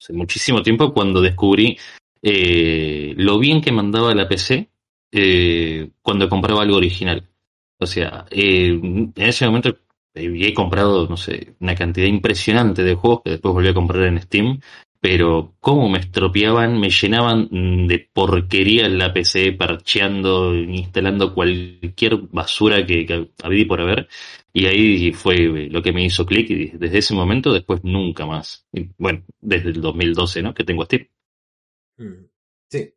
hace 0.00 0.12
muchísimo 0.12 0.60
tiempo 0.60 0.92
cuando 0.92 1.20
descubrí 1.20 1.78
eh, 2.20 3.14
lo 3.16 3.38
bien 3.38 3.60
que 3.60 3.70
mandaba 3.70 4.12
la 4.12 4.26
PC 4.26 4.70
eh, 5.14 5.90
cuando 6.02 6.28
compraba 6.28 6.62
algo 6.62 6.76
original. 6.76 7.28
O 7.78 7.86
sea, 7.86 8.26
eh, 8.30 8.68
en 8.68 9.12
ese 9.16 9.46
momento 9.46 9.76
he 10.14 10.54
comprado, 10.54 11.06
no 11.08 11.16
sé, 11.16 11.54
una 11.60 11.74
cantidad 11.74 12.06
impresionante 12.06 12.82
de 12.84 12.94
juegos 12.94 13.22
que 13.24 13.30
después 13.30 13.54
volví 13.54 13.68
a 13.68 13.74
comprar 13.74 14.04
en 14.04 14.20
Steam, 14.22 14.60
pero 15.00 15.54
cómo 15.60 15.88
me 15.88 15.98
estropeaban, 15.98 16.80
me 16.80 16.88
llenaban 16.90 17.48
de 17.86 18.08
porquería 18.12 18.86
en 18.86 18.98
la 18.98 19.12
PC, 19.12 19.52
parcheando, 19.52 20.54
instalando 20.54 21.34
cualquier 21.34 22.16
basura 22.32 22.86
que, 22.86 23.04
que 23.04 23.28
había 23.42 23.66
por 23.66 23.80
haber. 23.80 24.08
Y 24.52 24.66
ahí 24.66 25.12
fue 25.12 25.68
lo 25.70 25.82
que 25.82 25.92
me 25.92 26.04
hizo 26.04 26.24
clic 26.24 26.48
y 26.50 26.66
desde 26.70 26.98
ese 26.98 27.14
momento 27.14 27.52
después 27.52 27.84
nunca 27.84 28.24
más. 28.24 28.66
Bueno, 28.96 29.24
desde 29.40 29.70
el 29.70 29.80
2012, 29.80 30.42
¿no? 30.42 30.54
Que 30.54 30.64
tengo 30.64 30.84
Steam. 30.84 31.06
Mm, 31.98 32.26
Sí. 32.70 32.94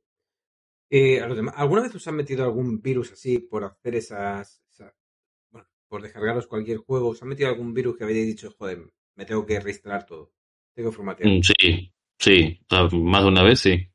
Eh, 0.89 1.19
a 1.21 1.27
los 1.27 1.35
demás, 1.37 1.55
¿alguna 1.57 1.81
vez 1.81 1.93
os 1.95 2.07
han 2.07 2.15
metido 2.15 2.43
algún 2.45 2.81
virus 2.81 3.11
así 3.11 3.39
por 3.39 3.63
hacer 3.65 3.95
esas, 3.95 4.61
esa- 4.71 4.93
bueno, 5.51 5.67
por 5.89 6.01
descargaros 6.01 6.47
cualquier 6.47 6.77
juego? 6.79 7.09
¿Os 7.09 7.21
han 7.21 7.29
metido 7.29 7.49
algún 7.49 7.73
virus 7.73 7.97
que 7.97 8.05
habéis 8.05 8.27
dicho, 8.27 8.53
joder, 8.57 8.79
me 9.15 9.25
tengo 9.25 9.45
que 9.45 9.59
reinstalar 9.59 10.05
todo? 10.05 10.31
Tengo 10.75 10.91
que 10.91 10.95
formatear. 10.97 11.29
Mm, 11.29 11.41
Sí, 11.41 11.93
sí, 12.19 12.59
más 12.71 13.23
de 13.23 13.27
una 13.29 13.43
vez 13.43 13.59
sí. 13.59 13.87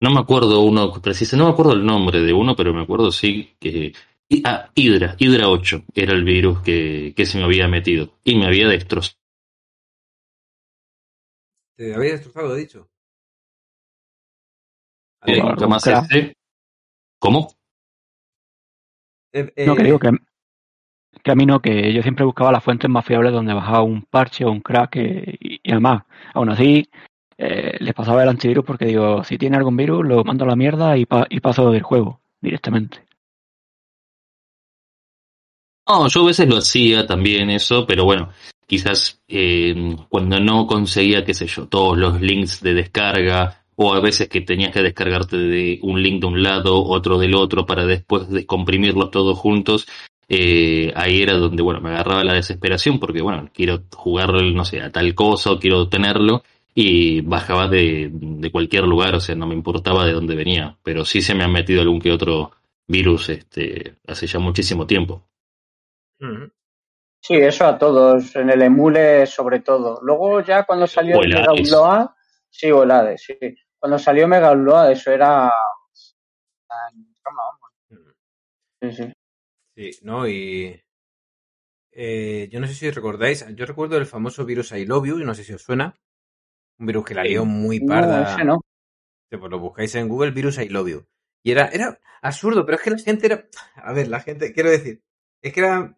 No 0.00 0.10
me 0.10 0.20
acuerdo 0.20 0.62
uno 0.62 0.92
preciso, 1.02 1.36
no 1.36 1.46
me 1.46 1.52
acuerdo 1.52 1.72
el 1.74 1.86
nombre 1.86 2.20
de 2.22 2.32
uno, 2.32 2.56
pero 2.56 2.74
me 2.74 2.82
acuerdo 2.82 3.12
sí 3.12 3.50
que... 3.60 3.92
Ah, 4.44 4.70
Hydra, 4.74 5.16
Hydra 5.18 5.48
8 5.50 5.84
era 5.94 6.14
el 6.14 6.24
virus 6.24 6.60
que, 6.62 7.14
que 7.16 7.26
se 7.26 7.38
me 7.38 7.44
había 7.44 7.68
metido 7.68 8.14
y 8.24 8.36
me 8.36 8.46
había 8.46 8.68
destrozado. 8.68 9.16
¿Te 11.74 11.94
habéis 11.94 12.12
destrozado, 12.12 12.54
he 12.54 12.60
dicho? 12.60 12.90
Eh, 15.24 15.42
más 15.68 15.84
¿Cómo? 17.18 17.52
eh, 19.32 19.52
No, 19.66 19.74
que 19.74 19.82
eh, 19.82 19.84
digo 19.84 19.98
que, 19.98 20.10
que 21.22 21.30
a 21.30 21.34
mí 21.34 21.46
no, 21.46 21.60
que 21.60 21.92
yo 21.92 22.02
siempre 22.02 22.24
buscaba 22.24 22.52
las 22.52 22.62
fuentes 22.62 22.90
más 22.90 23.04
fiables 23.04 23.32
donde 23.32 23.54
bajaba 23.54 23.82
un 23.82 24.02
parche 24.02 24.44
o 24.44 24.50
un 24.50 24.60
crack 24.60 24.96
eh, 24.96 25.36
y, 25.40 25.60
y 25.62 25.70
además, 25.72 26.04
aún 26.34 26.50
así, 26.50 26.88
eh, 27.38 27.76
les 27.80 27.94
pasaba 27.94 28.22
el 28.22 28.28
antivirus 28.28 28.64
porque 28.64 28.86
digo, 28.86 29.24
si 29.24 29.38
tiene 29.38 29.56
algún 29.56 29.76
virus, 29.76 30.06
lo 30.06 30.24
mando 30.24 30.44
a 30.44 30.48
la 30.48 30.56
mierda 30.56 30.96
y, 30.96 31.06
pa- 31.06 31.26
y 31.28 31.40
paso 31.40 31.70
del 31.70 31.82
juego 31.82 32.20
directamente. 32.40 33.04
No, 35.88 36.08
yo 36.08 36.22
a 36.22 36.26
veces 36.26 36.48
lo 36.48 36.56
hacía 36.56 37.06
también 37.06 37.48
eso, 37.50 37.86
pero 37.86 38.04
bueno, 38.04 38.30
quizás 38.66 39.22
eh, 39.28 39.96
cuando 40.08 40.40
no 40.40 40.66
conseguía, 40.66 41.24
qué 41.24 41.32
sé 41.32 41.46
yo, 41.46 41.68
todos 41.68 41.96
los 41.96 42.20
links 42.20 42.60
de 42.60 42.74
descarga, 42.74 43.64
o 43.76 43.94
a 43.94 44.00
veces 44.00 44.28
que 44.28 44.40
tenías 44.40 44.72
que 44.72 44.82
descargarte 44.82 45.36
de 45.36 45.78
un 45.82 46.02
link 46.02 46.20
de 46.20 46.26
un 46.26 46.42
lado, 46.42 46.82
otro 46.82 47.18
del 47.18 47.34
otro, 47.34 47.66
para 47.66 47.86
después 47.86 48.28
descomprimirlos 48.28 49.10
todos 49.10 49.38
juntos, 49.38 49.86
eh, 50.28 50.92
ahí 50.96 51.22
era 51.22 51.34
donde, 51.34 51.62
bueno, 51.62 51.80
me 51.80 51.90
agarraba 51.90 52.24
la 52.24 52.34
desesperación, 52.34 52.98
porque 52.98 53.22
bueno, 53.22 53.48
quiero 53.52 53.82
jugar, 53.94 54.32
no 54.32 54.64
sé, 54.64 54.80
a 54.80 54.90
tal 54.90 55.14
cosa, 55.14 55.52
o 55.52 55.58
quiero 55.58 55.88
tenerlo, 55.88 56.42
y 56.74 57.20
bajaba 57.20 57.68
de, 57.68 58.10
de 58.12 58.50
cualquier 58.50 58.84
lugar, 58.84 59.14
o 59.14 59.20
sea, 59.20 59.34
no 59.34 59.46
me 59.46 59.54
importaba 59.54 60.06
de 60.06 60.12
dónde 60.12 60.34
venía, 60.34 60.76
pero 60.82 61.04
sí 61.04 61.20
se 61.20 61.34
me 61.34 61.44
han 61.44 61.52
metido 61.52 61.80
algún 61.80 62.00
que 62.00 62.12
otro 62.12 62.52
virus, 62.88 63.28
este, 63.28 63.96
hace 64.06 64.26
ya 64.26 64.38
muchísimo 64.38 64.86
tiempo. 64.86 65.22
ujú. 66.20 66.50
Sí, 67.20 67.34
eso 67.34 67.66
a 67.66 67.76
todos, 67.76 68.36
en 68.36 68.50
el 68.50 68.62
emule 68.62 69.26
sobre 69.26 69.58
todo. 69.58 69.98
Luego 70.02 70.42
ya 70.42 70.62
cuando 70.62 70.86
salió 70.86 71.20
el. 71.22 71.34
Upload, 71.34 72.10
sí, 72.48 72.70
o 72.70 72.84
el 72.84 72.90
Hades, 72.92 73.20
sí. 73.24 73.34
Cuando 73.86 74.00
salió 74.00 74.26
Mega 74.26 74.50
Upload, 74.50 74.90
eso 74.90 75.12
era... 75.12 75.46
Mm. 77.88 77.96
Sí, 78.82 78.92
sí. 78.92 79.12
Sí, 79.76 79.90
no, 80.02 80.26
y 80.26 80.82
eh, 81.92 82.48
yo 82.50 82.58
no 82.58 82.66
sé 82.66 82.74
si 82.74 82.90
recordáis, 82.90 83.46
yo 83.54 83.64
recuerdo 83.64 83.96
el 83.96 84.06
famoso 84.06 84.44
virus 84.44 84.72
I 84.72 84.86
Love 84.86 85.06
You, 85.06 85.18
no 85.18 85.36
sé 85.36 85.44
si 85.44 85.52
os 85.52 85.62
suena, 85.62 85.94
un 86.80 86.86
virus 86.86 87.04
que 87.04 87.14
la 87.14 87.22
lió 87.22 87.44
muy 87.44 87.78
No, 87.78 87.86
parda. 87.86 88.34
ese 88.34 88.44
no. 88.44 88.60
Pues 89.30 89.50
lo 89.52 89.60
buscáis 89.60 89.94
en 89.94 90.08
Google, 90.08 90.32
virus 90.32 90.58
I 90.58 90.68
love 90.68 90.88
you. 90.88 91.06
Y 91.44 91.52
era, 91.52 91.68
era 91.68 92.00
absurdo, 92.22 92.66
pero 92.66 92.78
es 92.78 92.82
que 92.82 92.90
la 92.90 92.98
gente 92.98 93.26
era. 93.26 93.46
A 93.76 93.92
ver, 93.92 94.08
la 94.08 94.18
gente, 94.18 94.52
quiero 94.52 94.68
decir, 94.70 95.00
es 95.42 95.52
que 95.52 95.60
era. 95.60 95.96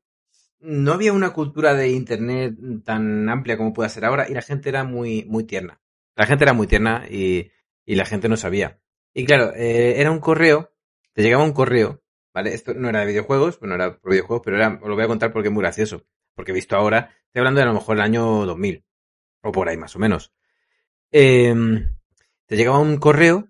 No 0.61 0.93
había 0.93 1.15
una 1.15 1.33
cultura 1.33 1.73
de 1.73 1.89
internet 1.89 2.55
tan 2.85 3.31
amplia 3.31 3.57
como 3.57 3.73
puede 3.73 3.89
ser 3.89 4.05
ahora, 4.05 4.29
y 4.29 4.35
la 4.35 4.43
gente 4.43 4.69
era 4.69 4.85
muy, 4.85 5.25
muy 5.25 5.45
tierna. 5.45 5.81
La 6.17 6.27
gente 6.27 6.45
era 6.45 6.53
muy 6.53 6.67
tierna 6.67 7.07
y, 7.09 7.51
y 7.89 7.95
la 7.95 8.05
gente 8.05 8.29
no 8.29 8.37
sabía. 8.37 8.79
Y 9.15 9.25
claro, 9.25 9.55
eh, 9.57 9.99
era 9.99 10.11
un 10.11 10.21
correo, 10.21 10.75
te 11.15 11.23
llegaba 11.23 11.43
un 11.43 11.55
correo, 11.55 12.03
¿vale? 12.35 12.53
Esto 12.53 12.75
no 12.75 12.91
era 12.91 13.01
de 13.01 13.07
videojuegos, 13.07 13.59
bueno, 13.61 13.77
era 13.77 13.99
por 13.99 14.11
videojuegos, 14.11 14.43
pero 14.45 14.59
era, 14.59 14.79
os 14.83 14.89
lo 14.89 14.95
voy 14.95 15.05
a 15.05 15.09
contar 15.09 15.33
porque 15.33 15.49
es 15.49 15.55
muy 15.55 15.63
gracioso. 15.63 16.05
Porque 16.35 16.53
visto 16.53 16.77
ahora, 16.77 17.15
estoy 17.25 17.41
hablando 17.41 17.61
de 17.61 17.65
a 17.65 17.69
lo 17.69 17.73
mejor 17.73 17.97
el 17.97 18.03
año 18.03 18.45
2000, 18.45 18.85
o 19.41 19.53
por 19.53 19.71
ahí 19.71 19.79
más 19.79 19.97
o 19.97 19.99
menos. 19.99 20.35
Em, 21.11 21.97
te 22.45 22.57
llegaba 22.57 22.79
un 22.79 22.99
correo, 22.99 23.49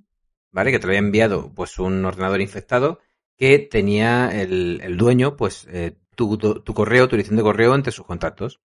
¿vale? 0.53 0.71
Que 0.71 0.79
te 0.79 0.87
lo 0.87 0.93
había 0.93 1.01
enviado 1.01 1.53
pues 1.53 1.81
un 1.81 2.05
ordenador 2.05 2.41
infectado 2.41 3.01
que 3.37 3.59
tenía 3.59 4.31
el, 4.41 4.81
el 4.85 4.97
dueño, 4.97 5.37
pues, 5.37 5.67
eh, 5.73 5.97
tu, 6.15 6.39
tu, 6.39 6.61
tu 6.61 6.75
correo, 6.75 7.09
tu 7.09 7.17
dirección 7.17 7.39
de 7.39 7.43
correo 7.43 7.75
entre 7.75 7.91
sus 7.91 8.07
contactos. 8.07 8.61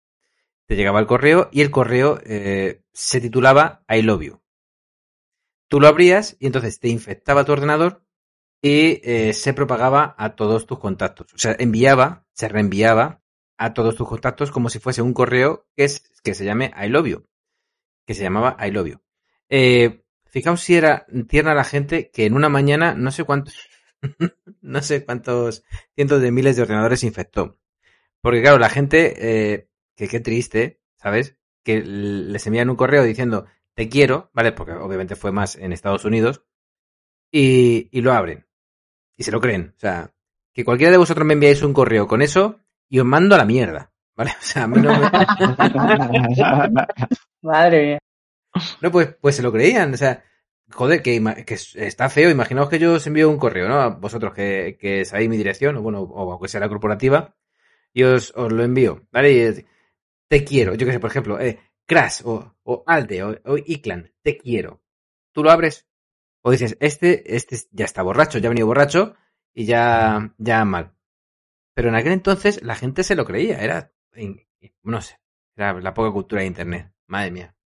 Te 0.66 0.76
llegaba 0.76 1.00
el 1.00 1.06
correo 1.06 1.48
y 1.50 1.62
el 1.62 1.70
correo 1.70 2.20
eh, 2.26 2.82
se 2.92 3.22
titulaba 3.22 3.84
I 3.88 4.02
love 4.02 4.22
you. 4.22 4.41
Tú 5.72 5.80
lo 5.80 5.88
abrías 5.88 6.36
y 6.38 6.44
entonces 6.44 6.80
te 6.80 6.88
infectaba 6.88 7.46
tu 7.46 7.52
ordenador 7.52 8.04
y 8.60 9.00
eh, 9.04 9.32
se 9.32 9.54
propagaba 9.54 10.14
a 10.18 10.36
todos 10.36 10.66
tus 10.66 10.78
contactos. 10.78 11.32
O 11.32 11.38
sea, 11.38 11.56
enviaba, 11.58 12.26
se 12.34 12.46
reenviaba 12.46 13.22
a 13.56 13.72
todos 13.72 13.96
tus 13.96 14.06
contactos 14.06 14.50
como 14.50 14.68
si 14.68 14.80
fuese 14.80 15.00
un 15.00 15.14
correo 15.14 15.66
que, 15.74 15.84
es, 15.84 16.12
que 16.22 16.34
se 16.34 16.44
llame 16.44 16.74
I. 16.76 17.16
Que 18.06 18.12
se 18.12 18.22
llamaba 18.22 18.58
I. 18.60 18.98
Eh, 19.48 20.04
fijaos 20.26 20.60
si 20.60 20.74
era 20.74 21.06
tierna 21.26 21.54
la 21.54 21.64
gente 21.64 22.10
que 22.10 22.26
en 22.26 22.34
una 22.34 22.50
mañana 22.50 22.92
no 22.92 23.10
sé 23.10 23.24
cuántos, 23.24 23.54
no 24.60 24.82
sé 24.82 25.06
cuántos 25.06 25.64
cientos 25.94 26.20
de 26.20 26.32
miles 26.32 26.56
de 26.56 26.64
ordenadores 26.64 27.02
infectó. 27.02 27.58
Porque 28.20 28.42
claro, 28.42 28.58
la 28.58 28.68
gente, 28.68 29.14
eh, 29.54 29.70
que 29.96 30.06
qué 30.06 30.20
triste, 30.20 30.82
¿sabes? 30.98 31.38
Que 31.64 31.80
les 31.80 32.46
envían 32.46 32.68
un 32.68 32.76
correo 32.76 33.04
diciendo 33.04 33.46
te 33.74 33.88
quiero, 33.88 34.30
¿vale? 34.34 34.52
Porque 34.52 34.72
obviamente 34.72 35.16
fue 35.16 35.32
más 35.32 35.56
en 35.56 35.72
Estados 35.72 36.04
Unidos. 36.04 36.42
Y, 37.32 37.88
y 37.96 38.00
lo 38.02 38.12
abren. 38.12 38.46
Y 39.16 39.24
se 39.24 39.32
lo 39.32 39.40
creen. 39.40 39.74
O 39.76 39.80
sea, 39.80 40.12
que 40.52 40.64
cualquiera 40.64 40.92
de 40.92 40.98
vosotros 40.98 41.26
me 41.26 41.34
enviáis 41.34 41.62
un 41.62 41.72
correo 41.74 42.06
con 42.08 42.22
eso 42.22 42.60
y 42.88 42.98
os 43.00 43.06
mando 43.06 43.34
a 43.34 43.38
la 43.38 43.44
mierda. 43.46 43.92
¿Vale? 44.16 44.32
O 44.40 44.44
sea, 44.44 44.64
a 44.64 44.68
mí 44.68 44.80
no 44.80 44.92
me... 44.98 45.10
Madre 47.42 47.82
mía. 47.86 47.98
No, 48.80 48.90
pues, 48.90 49.14
pues 49.20 49.36
se 49.36 49.42
lo 49.42 49.52
creían. 49.52 49.94
O 49.94 49.96
sea, 49.96 50.22
joder, 50.70 51.02
que, 51.02 51.44
que 51.46 51.54
es- 51.54 51.74
está 51.76 52.08
feo. 52.08 52.30
Imaginaos 52.30 52.68
que 52.68 52.78
yo 52.78 52.94
os 52.94 53.06
envío 53.06 53.30
un 53.30 53.38
correo, 53.38 53.68
¿no? 53.68 53.80
A 53.80 53.88
vosotros 53.90 54.32
que, 54.34 54.76
que 54.80 55.04
sabéis 55.04 55.30
mi 55.30 55.36
dirección, 55.36 55.76
o 55.76 55.82
bueno, 55.82 56.00
o 56.02 56.32
aunque 56.32 56.48
sea 56.48 56.60
la 56.60 56.68
corporativa, 56.68 57.34
y 57.92 58.02
os, 58.04 58.32
os 58.36 58.52
lo 58.52 58.62
envío, 58.64 59.06
¿vale? 59.12 59.32
Y, 59.32 59.66
te 60.28 60.44
quiero. 60.44 60.74
Yo 60.74 60.86
qué 60.86 60.92
sé, 60.92 61.00
por 61.00 61.10
ejemplo, 61.10 61.40
eh, 61.40 61.58
Crash 61.92 62.22
o, 62.24 62.54
o 62.62 62.84
Alde 62.86 63.22
o, 63.22 63.56
Iclan, 63.58 64.10
te 64.22 64.38
quiero. 64.38 64.82
Tú 65.32 65.42
lo 65.44 65.50
abres 65.50 65.86
o 66.40 66.50
dices, 66.50 66.76
este, 66.80 67.36
este 67.36 67.56
ya 67.70 67.84
está 67.84 68.02
borracho, 68.02 68.38
ya 68.38 68.48
ha 68.48 68.50
venido 68.50 68.66
borracho 68.66 69.14
y 69.52 69.66
ya, 69.66 70.34
ya 70.38 70.64
mal. 70.64 70.94
Pero 71.74 71.90
en 71.90 71.94
aquel 71.94 72.12
entonces 72.12 72.62
la 72.62 72.76
gente 72.76 73.04
se 73.04 73.14
lo 73.14 73.26
creía, 73.26 73.62
era, 73.62 73.92
no 74.82 75.02
sé, 75.02 75.20
era 75.54 75.78
la 75.80 75.92
poca 75.92 76.10
cultura 76.10 76.40
de 76.40 76.48
internet. 76.48 76.92
Madre 77.06 77.30
mía. 77.30 77.56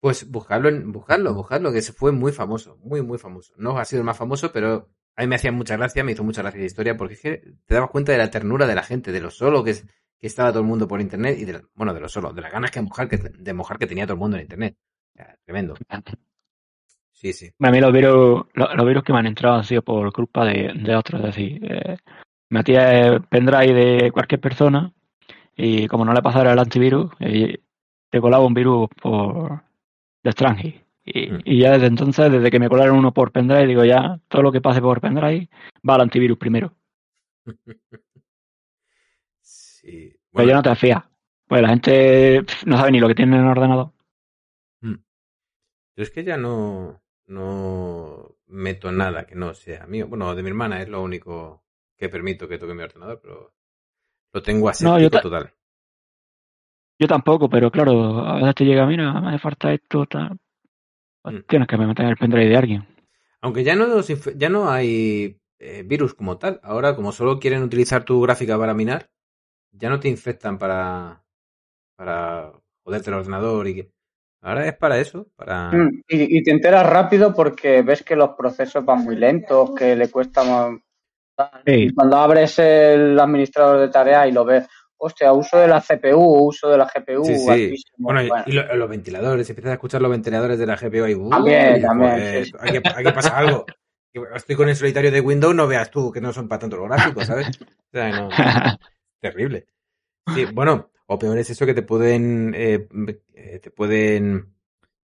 Pues 0.00 0.28
buscarlo, 0.28 0.68
buscarlo, 0.86 1.34
buscarlo, 1.34 1.72
que 1.72 1.82
se 1.82 1.92
fue 1.92 2.10
muy 2.10 2.32
famoso, 2.32 2.78
muy, 2.78 3.00
muy 3.00 3.18
famoso. 3.18 3.54
No 3.56 3.78
ha 3.78 3.84
sido 3.84 4.00
el 4.00 4.06
más 4.06 4.18
famoso, 4.18 4.52
pero 4.52 4.90
a 5.14 5.22
mí 5.22 5.28
me 5.28 5.36
hacía 5.36 5.52
mucha 5.52 5.76
gracia, 5.76 6.02
me 6.02 6.12
hizo 6.12 6.24
mucha 6.24 6.42
gracia 6.42 6.60
la 6.60 6.66
historia, 6.66 6.96
porque 6.96 7.14
es 7.14 7.20
que 7.20 7.38
te 7.64 7.74
dabas 7.74 7.90
cuenta 7.90 8.10
de 8.10 8.18
la 8.18 8.30
ternura 8.30 8.66
de 8.66 8.74
la 8.74 8.82
gente, 8.82 9.12
de 9.12 9.20
lo 9.20 9.30
solo 9.30 9.62
que 9.62 9.76
estaba 10.26 10.50
todo 10.50 10.60
el 10.60 10.68
mundo 10.68 10.86
por 10.88 11.00
internet 11.00 11.36
y 11.38 11.44
de, 11.44 11.62
bueno, 11.74 11.92
de 11.94 12.00
lo 12.00 12.08
solo, 12.08 12.32
de 12.32 12.42
las 12.42 12.52
ganas 12.52 12.70
que 12.70 12.80
mojar 12.82 13.08
que, 13.08 13.18
de 13.18 13.52
mojar 13.52 13.78
que 13.78 13.86
tenía 13.86 14.04
todo 14.06 14.14
el 14.14 14.20
mundo 14.20 14.36
en 14.36 14.42
internet. 14.42 14.76
Tremendo. 15.44 15.74
Sí, 17.12 17.32
sí. 17.32 17.50
A 17.60 17.70
mí 17.70 17.80
los 17.80 17.92
virus, 17.92 18.44
los, 18.54 18.74
los 18.74 18.86
virus 18.86 19.02
que 19.04 19.12
me 19.12 19.20
han 19.20 19.26
entrado 19.26 19.56
han 19.56 19.64
sido 19.64 19.82
por 19.82 20.12
culpa 20.12 20.44
de, 20.44 20.72
de 20.74 20.96
otros. 20.96 21.20
Es 21.20 21.26
decir, 21.26 21.60
eh, 21.64 21.96
metía 22.50 23.18
pendrive 23.28 23.72
de 23.72 24.10
cualquier 24.12 24.40
persona 24.40 24.92
y 25.56 25.86
como 25.86 26.04
no 26.04 26.12
le 26.12 26.22
pasara 26.22 26.52
el 26.52 26.58
antivirus, 26.58 27.10
eh, 27.20 27.58
te 28.10 28.20
colaba 28.20 28.44
un 28.44 28.54
virus 28.54 28.88
por 29.00 29.62
de 30.22 30.30
Strange. 30.30 30.80
Y, 31.06 31.30
Mm. 31.30 31.40
y 31.44 31.60
ya 31.60 31.72
desde 31.72 31.86
entonces, 31.86 32.32
desde 32.32 32.50
que 32.50 32.58
me 32.58 32.68
colaron 32.68 32.96
uno 32.96 33.12
por 33.12 33.30
pendrive, 33.30 33.66
digo 33.66 33.84
ya, 33.84 34.18
todo 34.28 34.40
lo 34.42 34.50
que 34.50 34.62
pase 34.62 34.80
por 34.80 35.00
pendrive 35.02 35.48
va 35.88 35.96
al 35.96 36.00
antivirus 36.02 36.38
primero. 36.38 36.74
Sí. 39.40 40.13
Pero 40.34 40.48
ya 40.48 40.54
no 40.54 40.62
te 40.62 40.74
fías. 40.76 41.02
Pues 41.46 41.62
la 41.62 41.68
gente 41.68 42.44
no 42.66 42.76
sabe 42.76 42.92
ni 42.92 43.00
lo 43.00 43.08
que 43.08 43.14
tiene 43.14 43.36
en 43.36 43.42
el 43.44 43.48
ordenador. 43.50 43.90
yo 45.96 46.02
es 46.02 46.10
que 46.10 46.24
ya 46.24 46.36
no, 46.36 47.00
no 47.26 48.36
meto 48.46 48.90
nada 48.92 49.26
que 49.26 49.34
no 49.34 49.54
sea 49.54 49.86
mío. 49.86 50.08
Bueno, 50.08 50.34
de 50.34 50.42
mi 50.42 50.48
hermana 50.48 50.82
es 50.82 50.88
lo 50.88 51.02
único 51.02 51.64
que 51.96 52.08
permito 52.08 52.48
que 52.48 52.58
toque 52.58 52.74
mi 52.74 52.82
ordenador, 52.82 53.20
pero 53.22 53.54
lo 54.32 54.42
tengo 54.42 54.66
No, 54.80 54.98
yo 54.98 55.08
aséptico 55.10 55.10
ta- 55.10 55.22
total. 55.22 55.52
Yo 56.98 57.06
tampoco, 57.08 57.48
pero 57.48 57.70
claro, 57.70 58.18
a 58.24 58.36
veces 58.36 58.54
te 58.54 58.64
llega, 58.64 58.86
mira, 58.86 59.20
me 59.20 59.28
hace 59.28 59.38
falta 59.38 59.72
esto, 59.72 60.06
tal. 60.06 60.38
Pues 61.22 61.36
Mm. 61.36 61.40
tienes 61.48 61.68
que 61.68 61.76
meter 61.76 62.06
el 62.06 62.16
pendrive 62.16 62.48
de 62.48 62.56
alguien. 62.56 62.86
Aunque 63.40 63.64
ya 63.64 63.74
no, 63.76 64.00
ya 64.36 64.48
no 64.48 64.70
hay 64.70 65.38
eh, 65.58 65.82
virus 65.86 66.14
como 66.14 66.38
tal. 66.38 66.60
Ahora, 66.62 66.94
como 66.96 67.12
solo 67.12 67.38
quieren 67.38 67.62
utilizar 67.62 68.04
tu 68.04 68.20
gráfica 68.20 68.58
para 68.58 68.74
minar, 68.74 69.10
ya 69.76 69.88
no 69.90 70.00
te 70.00 70.08
infectan 70.08 70.58
para, 70.58 71.22
para 71.96 72.52
joderte 72.84 73.10
el 73.10 73.16
ordenador 73.16 73.66
y 73.68 73.74
que... 73.74 73.90
Ahora 74.42 74.66
es 74.68 74.76
para 74.76 74.98
eso, 74.98 75.26
para... 75.36 75.70
Mm, 75.72 76.02
Y, 76.08 76.38
y 76.38 76.42
te 76.42 76.50
enteras 76.50 76.86
rápido 76.86 77.34
porque 77.34 77.80
ves 77.82 78.02
que 78.02 78.14
los 78.14 78.30
procesos 78.36 78.84
van 78.84 79.02
muy 79.02 79.16
lentos, 79.16 79.70
que 79.74 79.96
le 79.96 80.10
cuesta 80.10 80.44
más. 80.44 80.78
Sí. 81.66 81.88
Cuando 81.94 82.18
abres 82.18 82.58
el 82.58 83.18
administrador 83.18 83.80
de 83.80 83.88
tareas 83.88 84.28
y 84.28 84.32
lo 84.32 84.44
ves, 84.44 84.66
hostia, 84.98 85.32
uso 85.32 85.58
de 85.58 85.66
la 85.66 85.80
CPU, 85.80 86.46
uso 86.48 86.68
de 86.68 86.76
la 86.78 86.86
GPU, 86.86 87.24
Sí, 87.24 87.38
sí. 87.38 87.50
altísimo. 87.50 87.96
Bueno, 87.98 88.22
y- 88.22 88.28
Bueno, 88.28 88.44
y 88.46 88.52
lo- 88.52 88.76
los 88.76 88.88
ventiladores, 88.88 89.48
empiezas 89.48 89.70
a 89.70 89.74
escuchar 89.74 90.02
los 90.02 90.10
ventiladores 90.10 90.58
de 90.58 90.66
la 90.66 90.76
GPU 90.76 91.04
ahí. 91.04 91.14
uy, 91.14 91.30
También, 91.30 91.82
también, 91.82 92.10
joder, 92.12 92.44
sí, 92.44 92.50
sí. 92.52 92.56
Aquí, 92.60 92.76
aquí 92.94 93.12
pasa 93.14 93.36
algo. 93.38 93.64
Estoy 94.34 94.54
con 94.56 94.68
el 94.68 94.76
solitario 94.76 95.10
de 95.10 95.20
Windows, 95.20 95.54
no 95.56 95.66
veas 95.66 95.90
tú 95.90 96.12
que 96.12 96.20
no 96.20 96.32
son 96.32 96.46
para 96.48 96.60
tanto 96.60 96.76
los 96.76 96.86
gráficos, 96.88 97.26
¿sabes? 97.26 97.48
O 97.60 97.90
sea, 97.90 98.12
no, 98.12 98.28
terrible. 99.24 99.66
Sí, 100.34 100.44
bueno, 100.54 100.90
o 101.06 101.18
peor 101.18 101.38
es 101.38 101.50
eso 101.50 101.66
que 101.66 101.74
te 101.74 101.82
pueden 101.82 102.54
eh, 102.54 102.88
eh, 103.34 103.58
te 103.62 103.70
pueden 103.70 104.54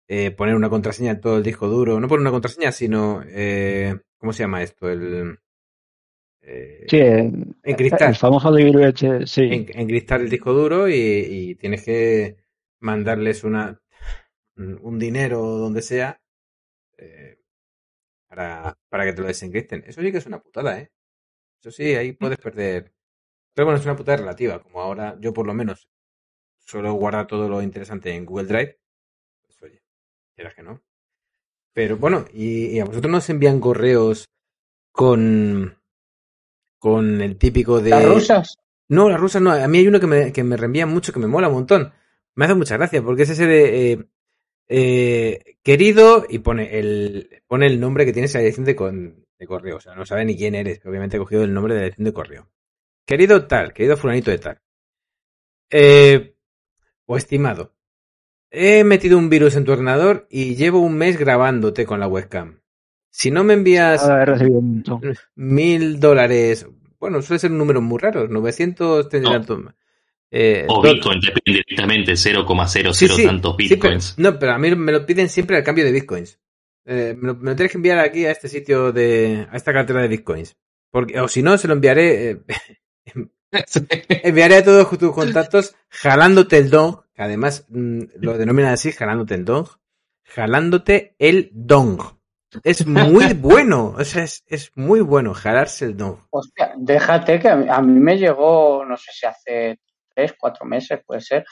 eh, 0.09 0.31
poner 0.33 0.55
una 0.57 0.71
contraseña 0.71 1.13
en 1.13 1.21
todo 1.21 1.37
el 1.39 1.43
disco 1.43 1.69
duro. 1.69 2.01
No 2.01 2.09
poner 2.09 2.23
una 2.23 2.31
contraseña, 2.31 2.73
sino 2.73 3.23
eh, 3.27 3.95
¿cómo 4.19 4.33
se 4.33 4.43
llama 4.45 4.63
esto? 4.63 4.89
El 4.91 5.39
Sí, 6.87 6.99
el, 6.99 7.57
Encriptar. 7.63 8.11
el 8.11 8.17
famoso 8.17 8.57
este, 8.57 9.27
sí. 9.27 9.43
en- 9.43 9.67
encriptar 9.81 10.21
el 10.21 10.29
disco 10.29 10.53
duro 10.53 10.89
y, 10.89 10.95
y 10.95 11.55
tienes 11.55 11.83
que 11.85 12.37
mandarles 12.81 13.45
una 13.45 13.81
un 14.57 14.99
dinero 14.99 15.43
o 15.43 15.59
donde 15.59 15.83
sea 15.83 16.21
eh, 16.99 17.39
para, 18.29 18.79
para 18.89 19.05
que 19.05 19.13
te 19.15 19.23
lo 19.23 19.29
desencripten. 19.29 19.85
Eso 19.87 20.03
sí 20.03 20.13
que 20.13 20.19
es 20.19 20.27
una 20.27 20.41
putada, 20.41 20.81
¿eh? 20.81 20.91
Eso 21.61 21.73
sí, 21.73 21.95
ahí 21.97 22.13
puedes 22.13 22.39
perder. 22.39 22.94
Pero 23.55 23.67
bueno, 23.67 23.79
es 23.79 23.85
una 23.87 23.97
putada 23.97 24.19
relativa. 24.19 24.61
Como 24.63 24.81
ahora 24.81 25.17
yo 25.21 25.33
por 25.33 25.47
lo 25.47 25.55
menos 25.55 25.89
suelo 26.59 26.93
guardar 26.95 27.27
todo 27.27 27.49
lo 27.49 27.63
interesante 27.63 28.13
en 28.15 28.25
Google 28.27 28.47
Drive. 28.49 28.79
Pues 29.47 29.63
oye, 29.63 29.83
quieras 30.35 30.55
que 30.55 30.63
no. 30.63 30.83
Pero 31.73 31.97
bueno, 31.97 32.25
y, 32.33 32.67
y 32.67 32.81
a 32.81 32.85
vosotros 32.85 33.11
nos 33.11 33.29
envían 33.31 33.61
correos 33.61 34.27
con 34.93 35.77
con 36.79 37.21
el 37.23 37.37
típico 37.39 37.81
de 37.81 37.91
Las 37.91 38.05
rusas, 38.05 38.59
no, 38.89 39.09
las 39.09 39.19
rusas 39.21 39.41
no. 39.43 39.51
A 39.53 39.67
mí 39.69 39.79
hay 39.79 39.89
uno 39.89 40.01
que 40.01 40.07
me, 40.07 40.33
que 40.33 40.45
me 40.45 40.57
reenvía 40.57 40.87
mucho, 40.87 41.13
que 41.13 41.19
me 41.21 41.27
mola 41.27 41.49
un 41.49 41.55
montón. 41.55 41.93
Me 42.35 42.45
hace 42.45 42.55
mucha 42.55 42.77
gracia, 42.77 43.03
porque 43.03 43.23
es 43.23 43.31
ese 43.31 43.47
de 43.47 43.93
eh, 43.93 44.05
eh, 44.69 45.57
querido 45.63 46.27
y 46.29 46.41
pone 46.41 46.79
el, 46.79 47.43
pone 47.47 47.67
el 47.67 47.81
nombre 47.81 48.05
que 48.05 48.13
tiene 48.13 48.27
esa 48.27 48.41
dirección 48.41 48.67
de, 48.67 48.77
con- 48.77 49.25
de 49.39 49.47
correo. 49.47 49.77
O 49.77 49.81
sea, 49.81 49.95
no 49.95 50.05
sabe 50.05 50.25
ni 50.27 50.37
quién 50.37 50.55
eres, 50.55 50.85
obviamente 50.85 51.17
ha 51.17 51.21
cogido 51.21 51.45
el 51.45 51.55
nombre 51.55 51.75
de 51.75 51.81
la 51.81 51.85
dirección 51.85 52.05
de 52.05 52.13
correo. 52.13 52.49
Querido 53.07 53.47
tal, 53.47 53.73
querido 53.73 53.97
fulanito 53.97 54.31
de 54.31 54.39
tal. 54.39 54.61
Eh, 55.71 56.35
o 57.07 57.17
estimado. 57.17 57.75
He 58.51 58.85
metido 58.85 59.19
un 59.19 59.29
virus 59.29 59.57
en 59.57 59.65
tu 59.65 59.73
ordenador 59.73 60.27
y 60.31 60.55
llevo 60.55 60.79
un 60.81 60.97
mes 60.97 61.19
grabándote 61.19 61.85
con 61.85 62.01
la 62.01 62.07
webcam. 62.09 62.61
Si 63.11 63.31
no 63.31 63.45
me 63.45 63.55
envías 63.55 64.09
montón. 64.09 65.01
mil 65.35 66.01
dólares. 66.01 66.67
Bueno, 66.99 67.21
suele 67.23 67.39
ser 67.41 67.51
un 67.51 67.59
número 67.59 67.81
muy 67.81 67.99
raro. 67.99 68.27
900 68.29 69.09
tendrán 69.09 69.45
No. 69.49 69.75
eh, 70.31 70.65
O 70.69 70.81
Bitcoin 70.83 71.21
te 71.21 71.33
piden 71.33 71.63
directamente 71.65 72.13
0,00 72.17 72.93
Sí, 72.95 73.09
sí, 73.09 73.25
tantos 73.27 73.57
sí, 73.59 73.69
pero- 73.69 73.75
Bitcoins. 73.77 74.19
no, 74.19 74.39
pero 74.39 74.53
a 74.53 74.59
mí 74.59 74.75
me 74.75 74.93
lo 74.93 75.05
piden 75.05 75.29
siempre 75.29 75.57
al 75.57 75.65
cambio 75.65 75.85
de 75.85 75.93
bitcoins. 75.93 76.41
Eh, 76.87 77.15
me, 77.19 77.29
lo, 77.29 77.35
me 77.37 77.51
lo 77.51 77.57
tienes 77.57 77.73
que 77.73 77.79
enviar 77.79 77.99
aquí 77.99 78.25
a 78.27 78.31
este 78.31 78.49
sitio 78.49 78.93
de. 78.93 79.47
a 79.51 79.57
esta 79.57 79.73
cartera 79.73 80.01
de 80.03 80.09
bitcoins. 80.09 80.57
Porque, 80.91 81.19
o 81.21 81.29
si 81.29 81.43
no, 81.43 81.57
se 81.59 81.67
lo 81.69 81.75
enviaré. 81.75 82.31
eh, 82.31 82.41
enviaré 84.09 84.57
a 84.57 84.65
todos 84.65 84.99
tus 84.99 85.13
contactos 85.13 85.75
jalándote 85.89 86.59
el 86.59 86.71
dong. 86.71 86.97
Que 87.15 87.23
además 87.23 87.67
mm, 87.69 88.01
lo 88.17 88.37
denominan 88.37 88.73
así, 88.73 88.93
jalándote 88.93 89.35
el 89.35 89.45
dong. 89.45 89.69
Jalándote 90.25 91.15
el 91.19 91.51
dong. 91.53 92.01
Es 92.63 92.87
muy 92.87 93.33
bueno. 93.35 93.95
O 93.97 94.05
sea, 94.05 94.25
es, 94.25 94.45
es 94.47 94.73
muy 94.75 95.01
bueno 95.01 95.35
jalarse 95.35 95.87
el 95.87 95.97
dong. 95.97 96.19
hostia, 96.31 96.75
déjate 96.77 97.39
que 97.39 97.49
a 97.49 97.57
mí, 97.57 97.67
a 97.69 97.81
mí 97.81 98.01
me 98.01 98.19
llegó, 98.19 98.85
no 98.85 98.97
sé 98.97 99.13
si 99.13 99.27
hace 99.27 99.79
tres, 100.15 100.35
cuatro 100.39 100.65
meses, 100.65 101.01
puede 101.05 101.21
ser, 101.21 101.45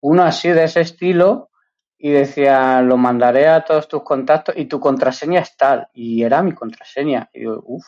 uno 0.00 0.22
así 0.22 0.48
de 0.48 0.64
ese 0.64 0.82
estilo 0.82 1.50
y 1.96 2.10
decía, 2.10 2.82
lo 2.82 2.96
mandaré 2.96 3.46
a 3.46 3.64
todos 3.64 3.86
tus 3.86 4.02
contactos 4.02 4.56
y 4.56 4.66
tu 4.66 4.80
contraseña 4.80 5.40
es 5.40 5.56
tal. 5.56 5.88
Y 5.92 6.22
era 6.22 6.42
mi 6.42 6.52
contraseña. 6.52 7.28
Y 7.32 7.40
digo, 7.40 7.62
uff, 7.64 7.86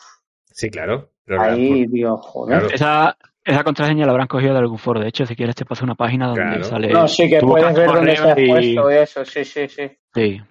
Sí, 0.55 0.69
claro. 0.69 1.11
Pero 1.25 1.41
Ahí, 1.41 1.85
digo, 1.87 2.17
joder. 2.17 2.59
Claro. 2.59 2.73
Esa, 2.75 3.17
esa 3.43 3.63
contraseña 3.63 4.05
la 4.05 4.11
habrán 4.11 4.27
cogido 4.27 4.53
de 4.53 4.59
algún 4.59 4.77
foro. 4.77 4.99
De 4.99 5.07
hecho, 5.09 5.25
si 5.25 5.35
quieres 5.35 5.55
te 5.55 5.65
paso 5.65 5.83
una 5.83 5.95
página 5.95 6.27
donde 6.27 6.41
Claro. 6.43 6.63
sale... 6.63 6.89
No, 6.89 7.07
sí 7.07 7.29
que 7.29 7.39
puedes 7.39 7.73
ver 7.75 7.87
dónde 7.87 8.15
se 8.15 8.21
ha 8.23 8.25
correo 8.35 8.45
y- 8.45 8.49
puesto 8.75 8.89
eso, 8.89 9.25
sí, 9.25 9.43
sí, 9.45 9.67
sí. 9.67 9.91
Sí. 10.13 10.41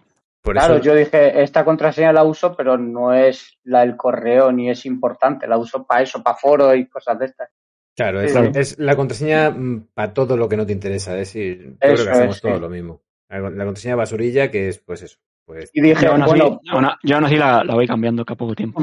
por 0.43 0.55
Claro, 0.55 0.75
eso, 0.75 0.83
yo 0.85 0.95
dije, 0.95 1.43
esta 1.43 1.65
contraseña 1.65 2.13
la 2.13 2.23
uso, 2.25 2.55
pero 2.55 2.77
no 2.77 3.13
es 3.15 3.59
la 3.65 3.81
del 3.81 3.97
correo 3.97 4.53
ni 4.53 4.69
es 4.71 4.85
importante, 4.87 5.47
la 5.47 5.57
uso 5.57 5.87
para 5.87 6.03
eso, 6.03 6.23
para 6.23 6.37
foros 6.37 6.77
y 6.77 6.87
cosas 6.87 7.19
de 7.19 7.27
estas. 7.27 7.49
claro, 7.97 8.21
es, 8.21 8.79
la 8.79 8.95
contraseña 8.97 9.55
para 9.95 10.13
todo 10.13 10.37
lo 10.37 10.49
que 10.49 10.57
no 10.57 10.67
te 10.67 10.73
interesa. 10.73 11.13
Es 11.13 11.19
decir, 11.33 11.71
yo 11.73 11.79
creo 11.79 11.95
Eso 11.95 12.05
que 12.05 12.11
hacemos 12.11 12.37
es, 12.37 12.43
todo 12.43 12.55
sí. 12.57 12.61
lo 12.61 12.69
mismo. 12.69 13.01
La, 13.31 13.39
la 13.41 13.65
contraseña 13.65 13.97
basurilla, 13.97 14.51
que 14.51 14.69
es 14.69 14.79
pues 14.79 15.03
eso. 15.03 15.19
Pues, 15.47 15.71
Y 15.75 15.81
dije, 15.83 16.05
Yo 16.07 16.13
aún 16.13 16.23
así, 16.23 16.39
bueno, 16.73 16.97
yo 17.03 17.17
aún 17.17 17.25
así 17.25 17.37
la, 17.37 17.65
la 17.65 17.75
voy 17.75 17.87
cambiando 17.87 18.25
cada 18.25 18.37
poco 18.37 18.55
tiempo. 18.55 18.83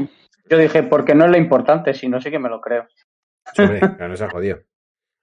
Yo 0.51 0.57
dije, 0.57 0.83
porque 0.83 1.15
no 1.15 1.23
es 1.25 1.31
lo 1.31 1.37
importante, 1.37 1.93
si 1.93 2.09
no 2.09 2.19
sí 2.19 2.29
que 2.29 2.37
me 2.37 2.49
lo 2.49 2.59
creo. 2.59 2.85
hombre, 3.57 3.79
claro, 3.97 4.09
nos 4.09 4.21
ha 4.21 4.29
jodido. 4.29 4.59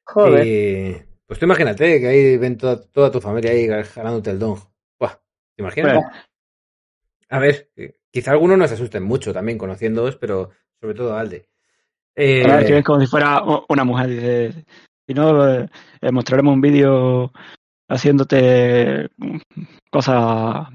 Joder. 0.05 0.47
Y, 0.47 1.03
pues 1.27 1.39
tú 1.39 1.45
imagínate 1.45 2.01
que 2.01 2.09
ahí 2.09 2.37
ven 2.39 2.57
toda, 2.57 2.83
toda 2.91 3.11
tu 3.11 3.21
familia 3.21 3.51
ahí 3.51 3.69
jalándote 3.85 4.31
el 4.31 4.39
don. 4.39 4.59
Buah, 4.99 5.13
¿Te 5.55 5.63
imaginas? 5.63 5.95
Bueno. 5.95 6.11
A 7.29 7.39
ver, 7.39 7.71
eh, 7.77 7.99
quizá 8.11 8.31
algunos 8.33 8.57
nos 8.57 8.73
asusten 8.73 9.03
mucho 9.03 9.35
también 9.35 9.59
conociéndoos, 9.59 10.17
pero 10.17 10.51
sobre 10.81 10.95
todo 10.95 11.15
Alde. 11.15 11.47
Eh, 12.17 12.43
Ahora 12.43 12.61
estoy 12.63 12.83
como 12.83 13.01
si 13.01 13.07
fuera 13.07 13.43
una 13.69 13.85
mujer. 13.85 14.09
Dice, 14.09 14.65
si 15.07 15.13
no, 15.13 15.47
eh, 15.47 15.69
eh, 16.01 16.11
mostraremos 16.11 16.55
un 16.55 16.63
vídeo 16.63 17.31
haciéndote 17.87 19.11
mm, 19.19 19.39
cosas. 19.91 20.69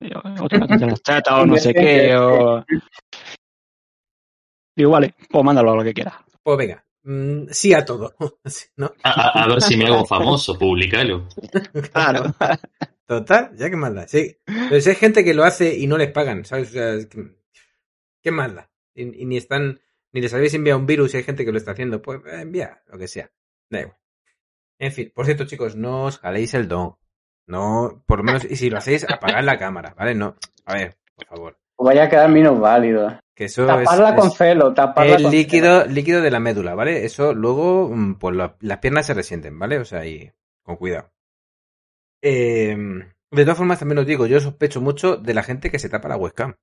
eh, 0.00 0.10
O 0.40 0.48
te 0.48 0.58
metes 0.58 0.82
en 0.82 0.90
las 0.90 1.02
tetas 1.04 1.34
o 1.34 1.46
no 1.46 1.56
sé 1.56 1.72
qué. 1.72 2.16
O... 2.16 2.64
Digo, 4.76 4.90
vale, 4.90 5.14
pues 5.30 5.44
mándalo 5.44 5.72
a 5.72 5.76
lo 5.76 5.84
que 5.84 5.94
quieras. 5.94 6.14
pues 6.42 6.58
venga, 6.58 6.84
mm, 7.04 7.46
sí 7.50 7.72
a 7.74 7.84
todo. 7.84 8.14
A, 9.02 9.10
a- 9.10 9.44
a 9.44 9.48
ver 9.48 9.62
si 9.62 9.76
me 9.76 9.86
hago 9.86 10.04
famoso, 10.04 10.58
publicalo. 10.58 11.28
Claro. 11.92 12.24
Total, 13.06 13.50
ya 13.56 13.68
que 13.70 13.76
más 13.76 13.94
da. 13.94 14.08
Sí. 14.08 14.36
Pero 14.46 14.80
si 14.80 14.88
hay 14.90 14.96
gente 14.96 15.24
que 15.24 15.34
lo 15.34 15.44
hace 15.44 15.76
y 15.76 15.86
no 15.86 15.98
les 15.98 16.10
pagan, 16.10 16.44
¿sabes? 16.44 16.70
O 16.70 16.72
sea, 16.72 16.94
es 16.94 17.06
que- 17.06 17.36
¿qué 18.22 18.30
más 18.30 18.54
da? 18.54 18.70
Y, 18.94 19.22
y 19.22 19.26
ni 19.26 19.36
están, 19.36 19.80
ni 20.12 20.20
les 20.22 20.32
habéis 20.32 20.54
enviado 20.54 20.78
un 20.80 20.86
virus 20.86 21.12
y 21.14 21.18
hay 21.18 21.22
gente 21.22 21.44
que 21.44 21.52
lo 21.52 21.58
está 21.58 21.72
haciendo, 21.72 22.00
pues 22.00 22.20
eh, 22.26 22.40
envía, 22.40 22.82
lo 22.86 22.96
que 22.98 23.06
sea. 23.08 23.30
Da 23.70 23.80
igual. 23.80 23.96
En 24.78 24.92
fin, 24.92 25.12
por 25.14 25.26
cierto, 25.26 25.44
chicos, 25.44 25.76
no 25.76 26.04
os 26.04 26.18
jaléis 26.18 26.54
el 26.54 26.66
don. 26.68 26.96
No, 27.46 28.02
por 28.06 28.18
lo 28.18 28.24
menos, 28.24 28.44
y 28.44 28.56
si 28.56 28.70
lo 28.70 28.78
hacéis, 28.78 29.04
apagad 29.08 29.44
la 29.44 29.58
cámara, 29.58 29.94
¿vale? 29.96 30.14
No, 30.14 30.34
a 30.64 30.74
ver, 30.74 30.96
por 31.14 31.26
favor. 31.26 31.58
Pues 31.76 31.86
vaya 31.86 32.04
a 32.04 32.08
quedar 32.08 32.30
menos 32.30 32.58
válido. 32.58 33.20
Que 33.34 33.44
eso 33.46 33.66
Taparla 33.66 34.10
es, 34.10 34.14
con 34.16 34.28
es 34.28 34.36
celo, 34.36 34.74
taparla 34.74 35.16
el 35.16 35.22
con 35.22 35.32
líquido, 35.32 35.86
líquido 35.86 36.22
de 36.22 36.30
la 36.30 36.40
médula, 36.40 36.74
¿vale? 36.74 37.04
Eso 37.04 37.34
luego, 37.34 37.88
mm, 37.88 38.14
pues 38.14 38.36
la- 38.36 38.56
las 38.60 38.78
piernas 38.78 39.06
se 39.06 39.14
resienten, 39.14 39.58
¿vale? 39.58 39.78
O 39.78 39.84
sea, 39.84 40.00
ahí, 40.00 40.30
con 40.62 40.76
cuidado. 40.76 41.10
Eh, 42.22 42.76
de 43.30 43.42
todas 43.44 43.58
formas, 43.58 43.78
también 43.78 43.98
os 43.98 44.06
digo, 44.06 44.26
yo 44.26 44.40
sospecho 44.40 44.80
mucho 44.80 45.16
de 45.16 45.34
la 45.34 45.42
gente 45.42 45.70
que 45.70 45.78
se 45.78 45.88
tapa 45.88 46.08
la 46.08 46.16
webcam. 46.16 46.52
O 46.52 46.56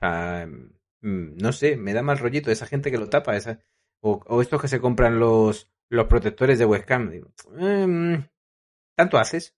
sea, 0.00 0.46
mm, 0.46 1.36
no 1.42 1.52
sé, 1.52 1.76
me 1.76 1.92
da 1.92 2.02
mal 2.02 2.18
rollito 2.18 2.50
esa 2.50 2.66
gente 2.66 2.90
que 2.90 2.98
lo 2.98 3.08
tapa, 3.08 3.36
esa, 3.36 3.60
o, 4.02 4.20
o 4.26 4.40
estos 4.42 4.60
que 4.60 4.68
se 4.68 4.80
compran 4.80 5.18
los, 5.18 5.70
los 5.90 6.06
protectores 6.06 6.58
de 6.58 6.66
webcam. 6.66 7.10
Digo, 7.10 7.32
em, 7.58 8.26
¿Tanto 8.96 9.18
haces? 9.18 9.54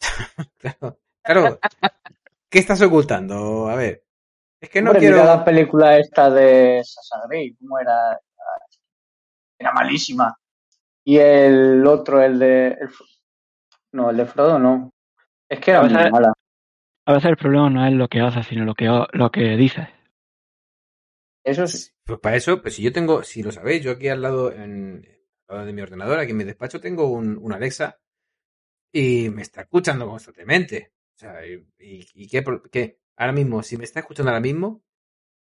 claro, 0.58 0.98
claro. 1.22 1.58
¿Qué 2.50 2.60
estás 2.60 2.82
ocultando? 2.82 3.68
A 3.68 3.76
ver. 3.76 4.05
Es 4.66 4.70
que 4.72 4.82
no 4.82 4.90
Hombre, 4.90 4.98
quiero. 5.00 5.18
mira 5.18 5.36
la 5.36 5.44
película 5.44 5.96
esta 5.96 6.28
de 6.28 6.82
Sasha 6.84 7.24
Grey, 7.28 7.54
¿cómo 7.54 7.78
era? 7.78 8.18
Era 9.60 9.72
malísima. 9.72 10.36
Y 11.04 11.18
el 11.18 11.86
otro, 11.86 12.20
el 12.20 12.36
de... 12.36 12.66
el 12.68 12.90
no, 13.92 14.10
el 14.10 14.16
de 14.16 14.26
Frodo 14.26 14.58
no. 14.58 14.90
Es 15.48 15.60
que 15.60 15.70
era 15.70 15.80
A 15.80 15.82
muy 15.84 15.94
veces- 15.94 16.10
mala. 16.10 16.32
A 17.06 17.12
veces 17.12 17.30
el 17.30 17.36
problema 17.36 17.70
no 17.70 17.86
es 17.86 17.92
lo 17.92 18.08
que 18.08 18.18
haces, 18.20 18.44
sino 18.44 18.64
lo 18.64 18.74
que, 18.74 18.86
lo 19.12 19.30
que 19.30 19.56
dices. 19.56 19.86
Eso 21.44 21.68
sí. 21.68 21.88
Pues 22.04 22.18
para 22.18 22.34
eso, 22.34 22.60
pues 22.60 22.74
si 22.74 22.82
yo 22.82 22.92
tengo, 22.92 23.22
si 23.22 23.44
lo 23.44 23.52
sabéis, 23.52 23.84
yo 23.84 23.92
aquí 23.92 24.08
al 24.08 24.20
lado, 24.20 24.50
en, 24.50 25.06
al 25.46 25.54
lado 25.58 25.66
de 25.66 25.72
mi 25.72 25.82
ordenador, 25.82 26.18
aquí 26.18 26.32
en 26.32 26.38
mi 26.38 26.44
despacho, 26.44 26.80
tengo 26.80 27.06
un, 27.08 27.38
un 27.40 27.52
Alexa 27.52 28.00
y 28.92 29.28
me 29.30 29.42
está 29.42 29.60
escuchando 29.60 30.08
constantemente. 30.08 30.92
O 31.14 31.18
sea, 31.18 31.46
y, 31.46 31.54
y- 31.78 32.04
y 32.14 32.28
qué, 32.28 32.44
qué? 32.72 32.98
Ahora 33.16 33.32
mismo, 33.32 33.62
si 33.62 33.76
me 33.76 33.84
está 33.84 34.00
escuchando 34.00 34.30
ahora 34.30 34.40
mismo, 34.40 34.82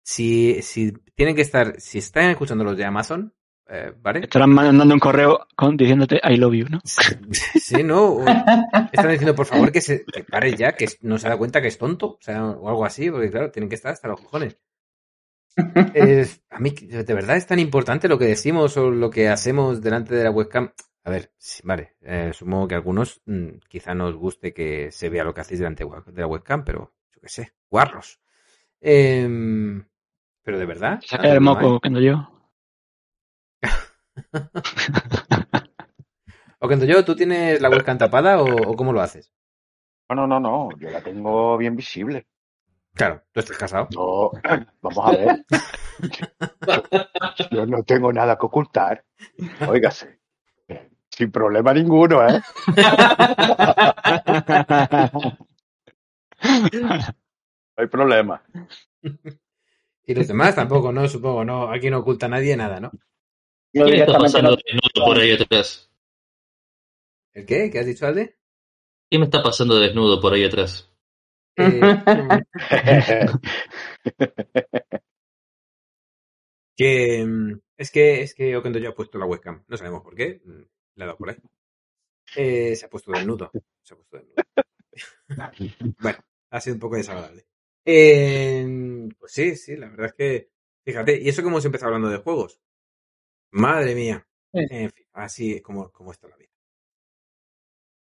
si, 0.03 0.61
si 0.61 0.91
tienen 1.15 1.35
que 1.35 1.41
estar, 1.41 1.79
si 1.79 1.99
están 1.99 2.29
escuchando 2.31 2.63
los 2.63 2.77
de 2.77 2.85
Amazon, 2.85 3.33
eh, 3.67 3.93
¿vale? 4.01 4.21
Estarán 4.21 4.49
mandando 4.51 4.93
un 4.93 4.99
correo 4.99 5.47
con, 5.55 5.77
diciéndote 5.77 6.19
I 6.23 6.37
love 6.37 6.53
you, 6.55 6.65
¿no? 6.69 6.79
Sí, 7.55 7.83
¿no? 7.83 8.05
O 8.05 8.25
están 8.91 9.11
diciendo, 9.11 9.35
por 9.35 9.45
favor, 9.45 9.71
que 9.71 9.81
se 9.81 10.05
que 10.05 10.23
pare 10.23 10.55
ya, 10.55 10.75
que 10.75 10.87
no 11.01 11.17
se 11.19 11.29
da 11.29 11.37
cuenta 11.37 11.61
que 11.61 11.67
es 11.67 11.77
tonto, 11.77 12.07
o 12.07 12.17
sea, 12.21 12.43
o 12.45 12.69
algo 12.69 12.85
así, 12.85 13.09
porque 13.11 13.29
claro, 13.29 13.51
tienen 13.51 13.69
que 13.69 13.75
estar 13.75 13.91
hasta 13.93 14.07
los 14.07 14.19
cojones. 14.21 14.57
Es- 15.93 16.41
a 16.49 16.59
mí, 16.59 16.71
de 16.71 17.13
verdad, 17.13 17.37
es 17.37 17.47
tan 17.47 17.59
importante 17.59 18.07
lo 18.07 18.17
que 18.19 18.25
decimos 18.25 18.77
o 18.77 18.89
lo 18.91 19.09
que 19.09 19.27
hacemos 19.29 19.81
delante 19.81 20.15
de 20.15 20.23
la 20.23 20.31
webcam. 20.31 20.71
A 21.03 21.09
ver, 21.09 21.31
sí, 21.37 21.61
vale, 21.63 21.95
eh, 22.01 22.31
supongo 22.33 22.67
que 22.67 22.75
a 22.75 22.77
algunos 22.77 23.21
mm, 23.25 23.47
quizá 23.69 23.93
no 23.95 24.07
os 24.07 24.15
guste 24.15 24.53
que 24.53 24.91
se 24.91 25.09
vea 25.09 25.23
lo 25.23 25.33
que 25.33 25.41
hacéis 25.41 25.59
delante 25.59 25.85
de 25.85 26.21
la 26.21 26.27
webcam, 26.27 26.63
pero 26.63 26.93
yo 27.13 27.21
qué 27.21 27.29
sé, 27.29 27.53
guarros. 27.69 28.19
Em, 28.81 29.85
pero 30.43 30.59
de 30.59 30.65
verdad. 30.65 30.99
Saca 31.01 31.23
tanto 31.23 31.37
el 31.37 31.43
no 31.43 31.55
moco 31.55 31.79
cuando 31.79 31.99
yo. 31.99 32.29
O 36.61 36.67
cuando 36.67 36.85
yo, 36.85 37.05
¿tú 37.05 37.15
tienes 37.15 37.61
la 37.61 37.69
webcam 37.69 37.97
tapada 37.97 38.41
o, 38.41 38.71
o 38.71 38.75
cómo 38.75 38.91
lo 38.91 38.99
haces? 38.99 39.31
No, 40.09 40.15
no, 40.15 40.27
no, 40.27 40.41
no, 40.41 40.69
yo 40.77 40.89
la 40.89 41.01
tengo 41.01 41.57
bien 41.57 41.77
visible. 41.77 42.27
Claro, 42.93 43.23
tú 43.31 43.39
estás 43.39 43.57
casado. 43.57 43.87
No, 43.95 44.31
vamos 44.81 45.05
a 45.05 45.11
ver. 45.11 45.45
Yo 47.51 47.65
no 47.65 47.83
tengo 47.83 48.11
nada 48.11 48.37
que 48.37 48.45
ocultar. 48.45 49.05
Óigase. 49.67 50.19
Sin 51.09 51.31
problema 51.31 51.73
ninguno, 51.73 52.27
¿eh? 52.27 52.41
Hay 57.79 57.87
problema. 57.87 58.43
Y 60.05 60.13
los 60.15 60.27
demás 60.27 60.55
tampoco, 60.55 60.91
¿no? 60.91 61.07
Supongo, 61.07 61.45
no. 61.45 61.71
Aquí 61.71 61.91
no 61.91 61.99
oculta 61.99 62.27
nadie 62.27 62.57
nada, 62.57 62.79
¿no? 62.79 62.89
Yo 63.71 63.85
¿Quién 63.85 64.01
está 64.01 64.17
pasando 64.17 64.55
desnudo 64.55 65.05
por 65.05 65.19
ahí 65.19 65.33
atrás? 65.33 65.91
¿El 67.31 67.45
qué? 67.45 67.69
¿Qué 67.69 67.77
has 67.77 67.85
dicho, 67.85 68.07
Alde? 68.07 68.39
¿Quién 69.07 69.21
me 69.21 69.25
está 69.25 69.43
pasando 69.43 69.79
desnudo 69.79 70.19
por 70.19 70.33
ahí 70.33 70.45
atrás? 70.45 70.91
Eh, 71.57 71.79
que 76.75 77.23
mm, 77.23 77.59
es 77.77 77.91
que 77.91 78.23
es 78.23 78.33
que 78.33 78.57
Okendo 78.57 78.79
yo 78.79 78.89
ha 78.89 78.95
puesto 78.95 79.19
la 79.19 79.27
webcam. 79.27 79.63
No 79.67 79.77
sabemos 79.77 80.01
por 80.01 80.15
qué. 80.15 80.41
mm, 80.43 80.63
Le 80.95 81.03
ha 81.03 81.05
dado 81.05 81.19
por 81.19 81.29
ahí. 81.29 81.37
Eh, 82.35 82.75
se 82.75 82.87
ha 82.87 82.89
puesto 82.89 83.11
desnudo. 83.11 83.51
Se 83.83 83.93
ha 83.93 83.97
puesto 83.97 84.17
desnudo. 84.17 84.43
Bueno, 85.99 86.17
ha 86.49 86.59
sido 86.59 86.73
un 86.73 86.79
poco 86.79 86.95
desagradable. 86.95 87.45
Eh, 87.85 89.07
pues 89.19 89.31
sí, 89.31 89.55
sí, 89.55 89.75
la 89.75 89.89
verdad 89.89 90.07
es 90.07 90.13
que. 90.13 90.49
Fíjate, 90.85 91.19
y 91.21 91.29
eso 91.29 91.41
que 91.41 91.47
hemos 91.49 91.65
empezado 91.65 91.87
hablando 91.93 92.09
de 92.09 92.17
juegos. 92.23 92.59
Madre 93.51 93.95
mía. 93.95 94.25
Sí. 94.53 94.65
En 94.69 94.91
fin, 94.91 95.05
así 95.13 95.53
es 95.55 95.61
como, 95.61 95.91
como 95.91 96.11
está 96.11 96.27
la 96.27 96.37
vida. 96.37 96.49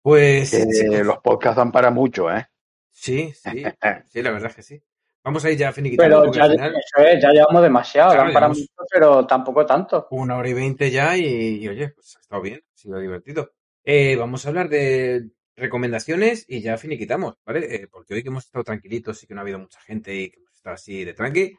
Pues. 0.03 0.51
Chicos, 0.51 1.07
los 1.07 1.19
podcasts 1.19 1.57
dan 1.57 1.73
para 1.73 1.91
mucho, 1.91 2.31
¿eh? 2.31 2.47
Sí, 2.93 3.33
sí, 3.35 3.65
sí, 4.09 4.23
la 4.23 4.31
verdad 4.31 4.51
es 4.51 4.57
que 4.57 4.63
sí. 4.63 4.83
Vamos 5.25 5.45
a 5.45 5.51
ir 5.51 5.59
ya 5.59 5.73
finiquitando 5.73 6.21
Pero 6.23 6.33
ya, 6.33 6.45
al 6.45 6.51
final 6.53 6.75
eso 6.77 7.05
es, 7.09 7.21
ya 7.21 7.31
llevamos 7.31 7.61
demasiado, 7.63 8.11
Claro, 8.11 8.25
dan 8.27 8.33
para 8.33 8.47
llevamos- 8.47 8.59
mucho, 8.61 8.89
pero 8.93 9.27
tampoco 9.27 9.67
tanto. 9.67 10.07
una 10.13 10.37
hora 10.37 10.49
y 10.49 10.53
veinte 10.55 10.89
ya 10.91 11.17
y, 11.17 11.25
y, 11.65 11.69
oye, 11.69 11.89
pues 11.89 12.17
ha 12.17 12.21
estado 12.21 12.41
bien, 12.43 12.63
ha 12.73 12.77
sido 12.79 13.01
divertido. 13.01 13.53
Eh, 13.83 14.15
vamos 14.15 14.47
a 14.47 14.49
hablar 14.51 14.69
de 14.69 15.29
recomendaciones 15.57 16.45
y 16.49 16.61
ya 16.61 16.77
finiquitamos, 16.79 17.37
¿vale? 17.45 17.75
Eh, 17.75 17.89
porque 17.91 18.15
hoy 18.15 18.23
que 18.23 18.29
hemos 18.29 18.45
estado 18.45 18.65
tranquilitos 18.65 19.23
y 19.23 19.27
que 19.27 19.35
no 19.35 19.41
ha 19.41 19.43
habido 19.43 19.59
mucha 19.59 19.81
gente 19.81 20.15
y 20.15 20.31
que 20.31 20.39
hemos 20.39 20.53
estado 20.55 20.75
así 20.75 21.05
de 21.05 21.15
tranqui, 21.15 21.59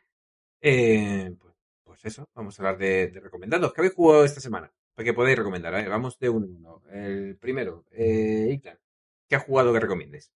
eh, 0.61 1.31
pues, 1.39 1.55
pues 1.83 2.05
eso, 2.05 2.29
vamos 2.35 2.59
a 2.59 2.63
hablar 2.63 2.77
de, 2.77 3.07
de 3.07 3.19
recomendados. 3.19 3.73
¿Qué 3.73 3.81
habéis 3.81 3.95
jugado 3.95 4.25
esta 4.25 4.39
semana? 4.39 4.71
Para 4.93 5.05
que 5.05 5.13
podáis 5.13 5.37
recomendar. 5.37 5.89
Vamos 5.89 6.17
de 6.19 6.29
uno 6.29 6.45
en 6.45 6.55
uno. 6.55 6.81
El 6.91 7.37
primero, 7.37 7.85
eh, 7.91 8.49
Iclan, 8.51 8.77
¿qué 9.27 9.35
has 9.35 9.43
jugado 9.43 9.73
que 9.73 9.79
recomiendes? 9.79 10.31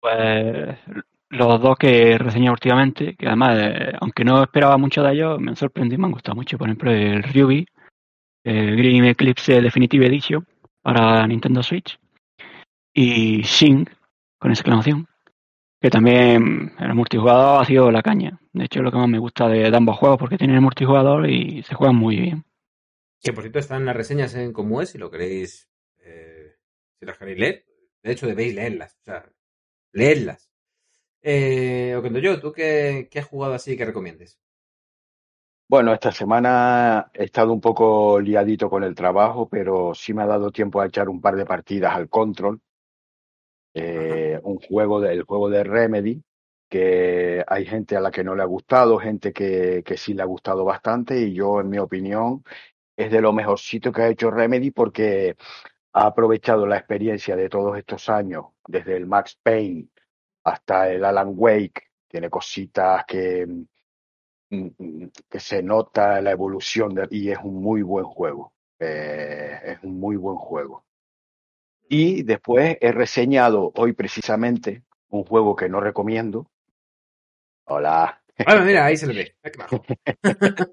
Pues 0.00 0.76
los 1.28 1.62
dos 1.62 1.76
que 1.78 2.18
reseñé 2.18 2.50
últimamente, 2.50 3.14
que 3.16 3.26
además, 3.26 3.58
eh, 3.60 3.92
aunque 4.00 4.24
no 4.24 4.42
esperaba 4.42 4.76
mucho 4.76 5.02
de 5.02 5.12
ellos, 5.12 5.40
me 5.40 5.50
han 5.50 5.56
sorprendido 5.56 5.98
y 5.98 6.00
me 6.00 6.06
han 6.06 6.12
gustado 6.12 6.34
mucho. 6.34 6.58
Por 6.58 6.68
ejemplo, 6.68 6.90
el 6.90 7.22
Ruby, 7.22 7.66
el 8.44 8.76
Green 8.76 9.04
Eclipse 9.04 9.60
Definitive 9.60 10.06
Edition 10.06 10.46
para 10.82 11.26
Nintendo 11.26 11.62
Switch 11.62 12.01
y 12.94 13.42
Sing, 13.44 13.86
con 14.38 14.50
exclamación, 14.50 15.06
Que 15.80 15.90
también 15.90 16.72
el 16.78 16.94
multijugador 16.94 17.62
ha 17.62 17.66
sido 17.66 17.90
la 17.90 18.02
caña. 18.02 18.40
De 18.52 18.64
hecho, 18.64 18.80
es 18.80 18.84
lo 18.84 18.90
que 18.92 18.98
más 18.98 19.08
me 19.08 19.18
gusta 19.18 19.48
de, 19.48 19.70
de 19.70 19.76
ambos 19.76 19.98
juegos, 19.98 20.18
porque 20.18 20.38
tienen 20.38 20.56
el 20.56 20.62
multijugador 20.62 21.28
y 21.28 21.62
se 21.64 21.74
juegan 21.74 21.96
muy 21.96 22.16
bien. 22.16 22.44
Que 23.22 23.32
por 23.32 23.42
cierto 23.44 23.58
están 23.58 23.84
las 23.86 23.96
reseñas 23.96 24.34
en 24.34 24.52
cómo 24.52 24.82
es, 24.82 24.90
si 24.90 24.98
lo 24.98 25.10
queréis, 25.10 25.68
eh, 25.98 26.56
si 26.98 27.06
las 27.06 27.18
queréis 27.18 27.38
leer. 27.38 27.64
De 28.02 28.12
hecho, 28.12 28.26
debéis 28.26 28.54
leerlas. 28.54 28.96
O 29.00 29.04
sea, 29.04 29.32
leerlas. 29.92 30.50
Eh, 31.22 31.94
Oquendo 31.98 32.18
yo, 32.20 32.40
¿tú 32.40 32.52
qué, 32.52 33.08
qué 33.10 33.20
has 33.20 33.26
jugado 33.28 33.54
así 33.54 33.76
que 33.76 33.86
recomiendes? 33.86 34.38
Bueno, 35.68 35.92
esta 35.94 36.12
semana 36.12 37.10
he 37.14 37.24
estado 37.24 37.52
un 37.52 37.60
poco 37.60 38.20
liadito 38.20 38.68
con 38.68 38.84
el 38.84 38.94
trabajo, 38.94 39.48
pero 39.48 39.94
sí 39.94 40.12
me 40.12 40.22
ha 40.22 40.26
dado 40.26 40.50
tiempo 40.52 40.80
a 40.80 40.86
echar 40.86 41.08
un 41.08 41.20
par 41.20 41.34
de 41.36 41.46
partidas 41.46 41.94
al 41.96 42.08
Control, 42.10 42.60
eh, 43.74 44.40
un 44.44 44.58
juego 44.58 45.00
del 45.00 45.22
juego 45.24 45.48
de 45.50 45.64
Remedy, 45.64 46.22
que 46.68 47.44
hay 47.46 47.66
gente 47.66 47.96
a 47.96 48.00
la 48.00 48.10
que 48.10 48.24
no 48.24 48.34
le 48.34 48.42
ha 48.42 48.46
gustado, 48.46 48.98
gente 48.98 49.32
que, 49.32 49.82
que 49.84 49.96
sí 49.96 50.14
le 50.14 50.22
ha 50.22 50.26
gustado 50.26 50.64
bastante, 50.64 51.18
y 51.20 51.34
yo, 51.34 51.60
en 51.60 51.68
mi 51.70 51.78
opinión, 51.78 52.44
es 52.96 53.10
de 53.12 53.20
lo 53.22 53.32
mejorcito 53.32 53.92
que 53.92 54.02
ha 54.02 54.08
hecho 54.08 54.30
Remedy 54.30 54.70
porque 54.72 55.36
ha 55.94 56.06
aprovechado 56.06 56.66
la 56.66 56.76
experiencia 56.78 57.36
de 57.36 57.48
todos 57.48 57.78
estos 57.78 58.08
años, 58.10 58.46
desde 58.66 58.96
el 58.96 59.06
Max 59.06 59.38
Payne 59.42 59.88
hasta 60.44 60.90
el 60.92 61.04
Alan 61.04 61.32
Wake, 61.36 61.90
tiene 62.08 62.30
cositas 62.30 63.04
que, 63.06 63.46
mm, 64.50 64.66
mm, 64.78 65.08
que 65.30 65.40
se 65.40 65.62
nota 65.62 66.20
la 66.20 66.30
evolución 66.32 66.94
de- 66.94 67.08
y 67.10 67.30
es 67.30 67.38
un 67.42 67.62
muy 67.62 67.82
buen 67.82 68.04
juego. 68.04 68.52
Eh, 68.78 69.58
es 69.64 69.78
un 69.82 69.98
muy 70.00 70.16
buen 70.16 70.36
juego. 70.36 70.84
Y 71.94 72.22
después 72.22 72.78
he 72.80 72.90
reseñado 72.90 73.70
hoy 73.76 73.92
precisamente 73.92 74.82
un 75.10 75.24
juego 75.24 75.54
que 75.54 75.68
no 75.68 75.78
recomiendo. 75.78 76.50
Hola. 77.66 78.18
Ah, 78.46 78.56
mira, 78.64 78.86
ahí 78.86 78.96
se 78.96 79.06
le 79.08 79.14
ve. 79.14 79.36
Ah. 79.58 79.68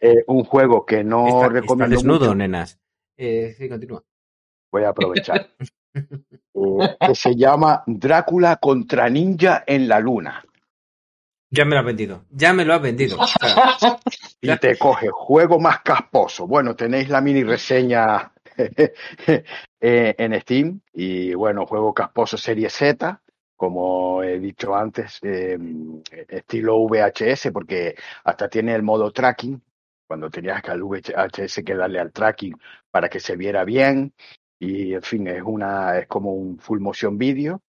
Eh, 0.00 0.22
un 0.26 0.44
juego 0.44 0.84
que 0.84 1.02
no 1.02 1.26
está, 1.26 1.38
está 1.38 1.48
recomiendo 1.48 1.96
desnudo, 1.96 2.18
mucho. 2.20 2.34
nenas. 2.34 2.78
Eh, 3.16 3.54
sí, 3.56 3.70
continúa. 3.70 4.04
Voy 4.70 4.84
a 4.84 4.90
aprovechar. 4.90 5.50
Eh, 5.96 6.96
que 7.00 7.14
se 7.14 7.36
llama 7.36 7.84
Drácula 7.86 8.56
contra 8.56 9.08
Ninja 9.08 9.62
en 9.66 9.88
la 9.88 10.00
Luna. 10.00 10.44
Ya 11.50 11.64
me 11.64 11.74
lo 11.74 11.80
has 11.80 11.86
vendido. 11.86 12.24
Ya 12.30 12.52
me 12.52 12.64
lo 12.64 12.74
has 12.74 12.82
vendido. 12.82 13.16
Y 14.40 14.56
te 14.58 14.76
coge 14.76 15.08
juego 15.08 15.58
más 15.58 15.80
casposo. 15.80 16.46
Bueno, 16.46 16.76
tenéis 16.76 17.08
la 17.08 17.20
mini 17.20 17.44
reseña 17.44 18.34
eh, 19.86 20.14
en 20.16 20.40
Steam. 20.40 20.80
Y 20.94 21.34
bueno, 21.34 21.66
juego 21.66 21.92
casposo 21.92 22.38
Serie 22.38 22.70
Z, 22.70 23.20
como 23.54 24.22
he 24.22 24.38
dicho 24.38 24.74
antes, 24.74 25.18
eh, 25.22 25.58
estilo 26.26 26.78
VHS, 26.86 27.50
porque 27.52 27.94
hasta 28.24 28.48
tiene 28.48 28.74
el 28.74 28.82
modo 28.82 29.12
tracking, 29.12 29.62
cuando 30.06 30.30
tenías 30.30 30.62
que 30.62 30.70
al 30.70 30.82
VHS 30.82 31.62
que 31.62 31.74
darle 31.74 32.00
al 32.00 32.12
tracking 32.12 32.56
para 32.90 33.10
que 33.10 33.20
se 33.20 33.36
viera 33.36 33.64
bien. 33.64 34.14
Y 34.58 34.94
en 34.94 35.02
fin, 35.02 35.26
es 35.26 35.42
una, 35.42 35.98
es 35.98 36.06
como 36.06 36.32
un 36.32 36.58
full 36.58 36.80
motion 36.80 37.18
video, 37.18 37.62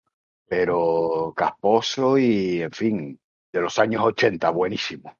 pero 0.47 1.33
casposo 1.35 2.17
y 2.17 2.61
en 2.61 2.71
fin, 2.71 3.19
de 3.51 3.59
los 3.59 3.77
años 3.77 4.03
80, 4.05 4.49
buenísimo. 4.51 5.17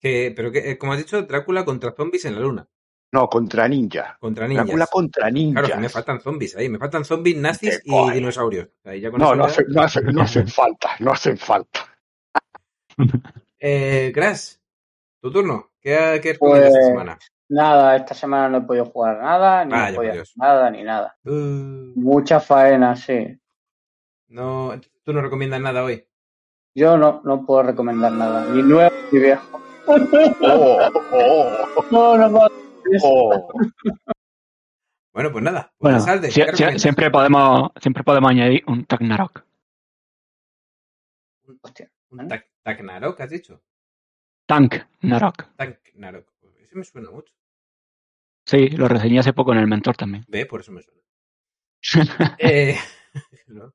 pero 0.00 0.52
que, 0.52 0.70
eh, 0.70 0.78
como 0.78 0.92
has 0.92 0.98
dicho, 0.98 1.22
Drácula 1.22 1.64
contra 1.64 1.92
zombies 1.92 2.24
en 2.26 2.36
la 2.36 2.40
luna. 2.42 2.68
No, 3.12 3.28
contra 3.28 3.68
ninja. 3.68 4.16
Contra 4.20 4.46
ninjas. 4.48 4.66
Drácula 4.66 4.86
contra 4.88 5.30
ninjas. 5.30 5.62
Claro, 5.64 5.74
que 5.76 5.80
me 5.80 5.88
faltan 5.88 6.20
zombies 6.20 6.56
ahí. 6.56 6.68
Me 6.68 6.78
faltan 6.78 7.04
zombies 7.04 7.36
nazis 7.36 7.80
y 7.84 7.90
coge. 7.90 8.14
dinosaurios. 8.14 8.68
Ahí 8.84 9.00
ya 9.00 9.10
con 9.10 9.20
No, 9.20 9.34
no, 9.34 9.44
hace- 9.44 9.64
no, 9.68 9.82
hace- 9.82 10.02
no 10.02 10.22
hacen 10.22 10.48
falta, 10.48 10.90
no 11.00 11.12
hacen 11.12 11.38
falta. 11.38 11.80
Eh, 13.58 14.10
Crash, 14.14 14.54
tu 15.20 15.30
turno. 15.32 15.70
¿Qué, 15.80 16.20
qué 16.22 16.32
recomiendas 16.32 16.68
esta 16.68 16.78
Pues- 16.80 16.88
semana? 16.88 17.18
Nada, 17.48 17.94
esta 17.94 18.12
semana 18.12 18.48
no 18.48 18.58
he 18.58 18.62
podido 18.62 18.86
jugar 18.86 19.18
nada, 19.22 19.64
ni 19.64 19.70
Vaya, 19.70 19.90
he 19.90 19.94
podido 19.94 20.22
hacer 20.22 20.34
nada, 20.36 20.68
ni 20.70 20.82
nada. 20.82 21.16
Uh, 21.24 21.92
Mucha 21.94 22.40
faena, 22.40 22.96
sí. 22.96 23.38
no, 24.28 24.72
tú 25.04 25.12
no 25.12 25.20
recomiendas 25.22 25.60
nada 25.60 25.84
hoy. 25.84 26.04
Yo 26.74 26.96
no, 26.98 27.20
no 27.24 27.46
puedo 27.46 27.62
recomendar 27.62 28.10
nada, 28.10 28.46
ni 28.46 28.64
nuevo 28.64 28.90
ni 29.12 29.18
viejo. 29.20 29.60
Oh, 29.86 30.78
oh, 31.12 31.84
No, 31.92 32.18
no 32.18 32.30
puedo. 32.32 32.65
Oh. 33.02 33.48
Bueno, 35.12 35.32
pues 35.32 35.42
nada. 35.44 35.72
Bueno, 35.78 35.96
Pues, 36.04 36.20
¿qué 36.20 36.30
sie- 36.30 36.44
recomiendas? 36.44 36.82
siempre 36.82 37.10
podemos 37.10 37.70
siempre 37.80 38.04
podemos 38.04 38.30
añadir 38.30 38.62
un 38.66 38.84
Tagnarok. 38.84 39.44
Hostia. 41.62 41.90
Un 42.10 42.28
Tac- 42.28 42.46
Tagnarok, 42.62 43.20
has 43.20 43.30
dicho. 43.30 43.62
Tank 44.46 44.74
Narok. 45.00 45.44
Tagnarok. 45.56 46.26
Pues 46.40 46.56
Ese 46.60 46.76
me 46.76 46.84
suena 46.84 47.10
mucho. 47.10 47.32
Sí, 48.44 48.68
lo 48.68 48.88
reseñé 48.88 49.18
hace 49.20 49.32
poco 49.32 49.52
en 49.52 49.58
el 49.58 49.66
mentor 49.66 49.96
también. 49.96 50.24
Ve, 50.28 50.46
por 50.46 50.60
eso 50.60 50.72
me 50.72 50.82
suena. 50.82 51.00
eh, 52.38 52.76
no. 53.48 53.72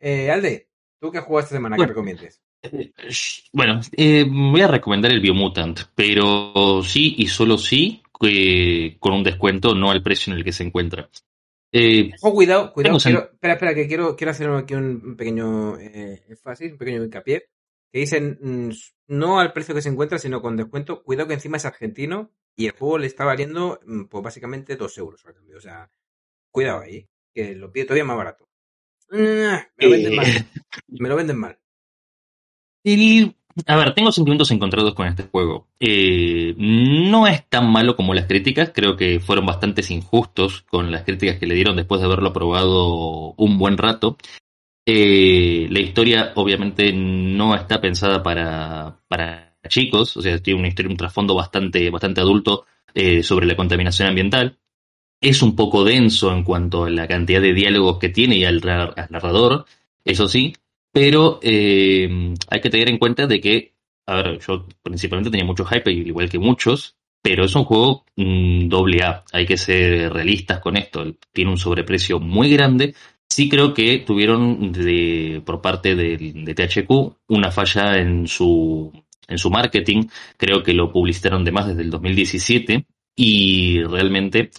Eh, 0.00 0.30
Alde, 0.30 0.70
¿tú 1.00 1.10
qué 1.10 1.18
has 1.18 1.24
jugado 1.24 1.44
esta 1.44 1.56
semana 1.56 1.76
que 1.76 1.80
Bueno. 1.80 1.90
recomiendes? 1.90 2.40
Eh, 2.62 2.92
Bueno, 3.52 3.80
eh, 3.96 4.24
voy 4.28 4.60
a 4.62 4.68
recomendar 4.68 5.12
el 5.12 5.20
Biomutant, 5.20 5.80
pero 5.94 6.82
sí 6.82 7.14
y 7.18 7.26
solo 7.28 7.56
sí 7.58 8.02
que 8.20 8.96
con 9.00 9.14
un 9.14 9.24
descuento, 9.24 9.74
no 9.74 9.90
al 9.90 10.02
precio 10.02 10.32
en 10.32 10.38
el 10.38 10.44
que 10.44 10.52
se 10.52 10.62
encuentra. 10.64 11.08
Eh, 11.72 12.10
Ojo, 12.20 12.34
cuidado, 12.34 12.72
cuidado. 12.72 12.98
Quiero, 12.98 13.30
espera, 13.32 13.54
espera, 13.54 13.74
que 13.74 13.86
quiero, 13.88 14.16
quiero 14.16 14.30
hacer 14.32 14.50
aquí 14.50 14.74
un 14.74 15.16
pequeño 15.16 15.78
eh, 15.78 16.22
énfasis, 16.28 16.72
un 16.72 16.78
pequeño 16.78 17.02
hincapié. 17.04 17.48
Que 17.92 18.00
dicen 18.00 18.38
mm, 18.40 18.70
no 19.08 19.40
al 19.40 19.52
precio 19.52 19.74
que 19.74 19.82
se 19.82 19.88
encuentra, 19.88 20.18
sino 20.18 20.40
con 20.42 20.56
descuento. 20.56 21.02
Cuidado 21.02 21.28
que 21.28 21.34
encima 21.34 21.56
es 21.56 21.64
argentino 21.64 22.30
y 22.56 22.66
el 22.66 22.72
juego 22.72 22.98
le 22.98 23.06
está 23.06 23.24
valiendo, 23.24 23.80
mm, 23.86 24.04
pues 24.04 24.22
básicamente 24.22 24.76
2 24.76 24.98
euros 24.98 25.24
al 25.26 25.34
cambio. 25.34 25.56
O 25.56 25.60
sea, 25.60 25.90
cuidado 26.52 26.80
ahí, 26.80 27.08
que 27.34 27.54
lo 27.54 27.72
pide 27.72 27.84
todavía 27.86 28.04
más 28.04 28.16
barato. 28.16 28.48
Mm, 29.10 29.16
Me 29.16 29.66
lo 29.78 29.90
venden 29.90 30.12
Eh. 30.12 30.16
mal. 30.16 30.26
Me 30.88 31.08
lo 31.08 31.16
venden 31.16 31.38
mal. 31.38 31.58
el- 32.84 33.36
a 33.66 33.76
ver, 33.76 33.94
tengo 33.94 34.12
sentimientos 34.12 34.50
encontrados 34.50 34.94
con 34.94 35.06
este 35.06 35.24
juego. 35.24 35.68
Eh, 35.78 36.54
no 36.58 37.26
es 37.26 37.48
tan 37.48 37.70
malo 37.70 37.96
como 37.96 38.14
las 38.14 38.26
críticas, 38.26 38.70
creo 38.74 38.96
que 38.96 39.20
fueron 39.20 39.46
bastante 39.46 39.82
injustos 39.92 40.62
con 40.62 40.90
las 40.92 41.04
críticas 41.04 41.38
que 41.38 41.46
le 41.46 41.54
dieron 41.54 41.76
después 41.76 42.00
de 42.00 42.06
haberlo 42.06 42.32
probado 42.32 43.34
un 43.36 43.58
buen 43.58 43.78
rato. 43.78 44.16
Eh, 44.86 45.68
la 45.70 45.80
historia 45.80 46.32
obviamente 46.36 46.92
no 46.92 47.54
está 47.54 47.80
pensada 47.80 48.22
para, 48.22 49.00
para 49.08 49.56
chicos, 49.68 50.16
o 50.16 50.22
sea, 50.22 50.38
tiene 50.42 50.58
una 50.60 50.68
historia, 50.68 50.90
un 50.90 50.96
trasfondo 50.96 51.34
bastante, 51.34 51.90
bastante 51.90 52.20
adulto 52.20 52.66
eh, 52.94 53.22
sobre 53.22 53.46
la 53.46 53.56
contaminación 53.56 54.08
ambiental. 54.08 54.58
Es 55.20 55.42
un 55.42 55.54
poco 55.56 55.84
denso 55.84 56.32
en 56.32 56.44
cuanto 56.44 56.84
a 56.84 56.90
la 56.90 57.06
cantidad 57.06 57.40
de 57.42 57.54
diálogos 57.54 57.98
que 57.98 58.08
tiene 58.08 58.36
y 58.36 58.44
al, 58.44 58.62
ra- 58.62 58.92
al 58.96 59.08
narrador, 59.10 59.66
eso 60.04 60.28
sí, 60.28 60.54
pero 60.92 61.38
eh, 61.42 62.34
hay 62.48 62.60
que 62.60 62.70
tener 62.70 62.88
en 62.90 62.98
cuenta 62.98 63.26
de 63.26 63.40
que, 63.40 63.74
a 64.06 64.16
ver, 64.16 64.38
yo 64.40 64.66
principalmente 64.82 65.30
tenía 65.30 65.46
mucho 65.46 65.64
hype, 65.64 65.90
igual 65.92 66.28
que 66.28 66.38
muchos, 66.38 66.96
pero 67.22 67.44
es 67.44 67.54
un 67.54 67.64
juego 67.64 68.04
mm, 68.16 68.68
doble 68.68 69.02
A, 69.02 69.24
hay 69.32 69.46
que 69.46 69.56
ser 69.56 70.12
realistas 70.12 70.60
con 70.60 70.76
esto, 70.76 71.04
tiene 71.32 71.50
un 71.50 71.58
sobreprecio 71.58 72.18
muy 72.18 72.50
grande. 72.50 72.94
Sí 73.28 73.48
creo 73.48 73.72
que 73.74 73.98
tuvieron 73.98 74.72
de, 74.72 75.40
por 75.44 75.60
parte 75.60 75.94
del- 75.94 76.44
de, 76.44 76.54
THQ 76.54 76.90
una 77.28 77.50
falla 77.52 77.98
en 77.98 78.26
su, 78.26 78.90
en 79.28 79.38
su 79.38 79.50
marketing, 79.50 80.04
creo 80.36 80.62
que 80.62 80.74
lo 80.74 80.90
publicitaron 80.90 81.44
de 81.44 81.52
más 81.52 81.68
desde 81.68 81.82
el 81.82 81.90
2017 81.90 82.86
y 83.14 83.82
realmente 83.84 84.50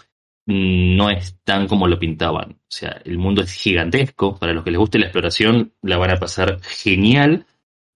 no 0.45 1.09
es 1.09 1.39
tan 1.43 1.67
como 1.67 1.87
lo 1.87 1.99
pintaban. 1.99 2.51
O 2.53 2.57
sea, 2.67 3.01
el 3.05 3.17
mundo 3.17 3.41
es 3.41 3.51
gigantesco. 3.53 4.37
Para 4.37 4.53
los 4.53 4.63
que 4.63 4.71
les 4.71 4.79
guste 4.79 4.99
la 4.99 5.05
exploración, 5.05 5.73
la 5.81 5.97
van 5.97 6.11
a 6.11 6.17
pasar 6.19 6.59
genial, 6.61 7.45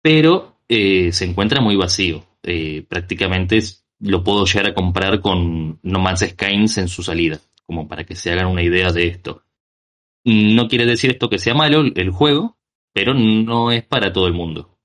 pero 0.02 0.58
eh, 0.70 1.12
se 1.12 1.26
encuentra 1.26 1.62
muy 1.62 1.76
vacío. 1.76 2.24
Eh, 2.44 2.86
prácticamente 2.88 3.58
es- 3.58 3.86
lo 4.00 4.24
puedo 4.24 4.46
llegar 4.46 4.68
a 4.68 4.74
comprar 4.74 5.22
con 5.22 5.80
No 5.84 6.00
Man's 6.00 6.22
Skies 6.28 6.78
en 6.78 6.88
su 6.88 7.02
salida, 7.02 7.40
como 7.66 7.88
para 7.88 8.04
que 8.04 8.16
se 8.16 8.32
hagan 8.32 8.48
una 8.48 8.62
idea 8.64 8.92
de 8.92 9.08
esto. 9.08 9.44
No 10.26 10.68
quiere 10.68 10.86
decir 10.86 11.12
esto 11.12 11.30
que 11.30 11.38
sea 11.40 11.54
malo 11.54 11.82
el 11.96 12.10
juego, 12.12 12.58
pero 12.94 13.14
no 13.14 13.72
es 13.72 13.84
para 13.84 14.12
todo 14.12 14.28
el 14.28 14.34
mundo. 14.34 14.78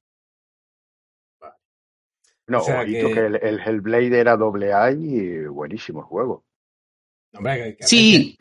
No, 2.47 2.59
O 2.59 2.61
sea 2.63 2.81
ojito 2.81 3.09
que- 3.09 3.15
que, 3.15 3.27
el, 3.27 3.37
el 3.37 3.61
Hellblade 3.61 4.19
era 4.19 4.37
doble 4.37 4.73
A 4.73 4.91
y 4.91 5.47
buenísimo 5.47 6.01
el 6.01 6.07
juego. 6.07 6.45
Hombre, 7.35 7.55
que- 7.55 7.63
que 7.63 7.67
a 7.67 7.87
veces- 7.87 7.89
Sí, 7.89 8.37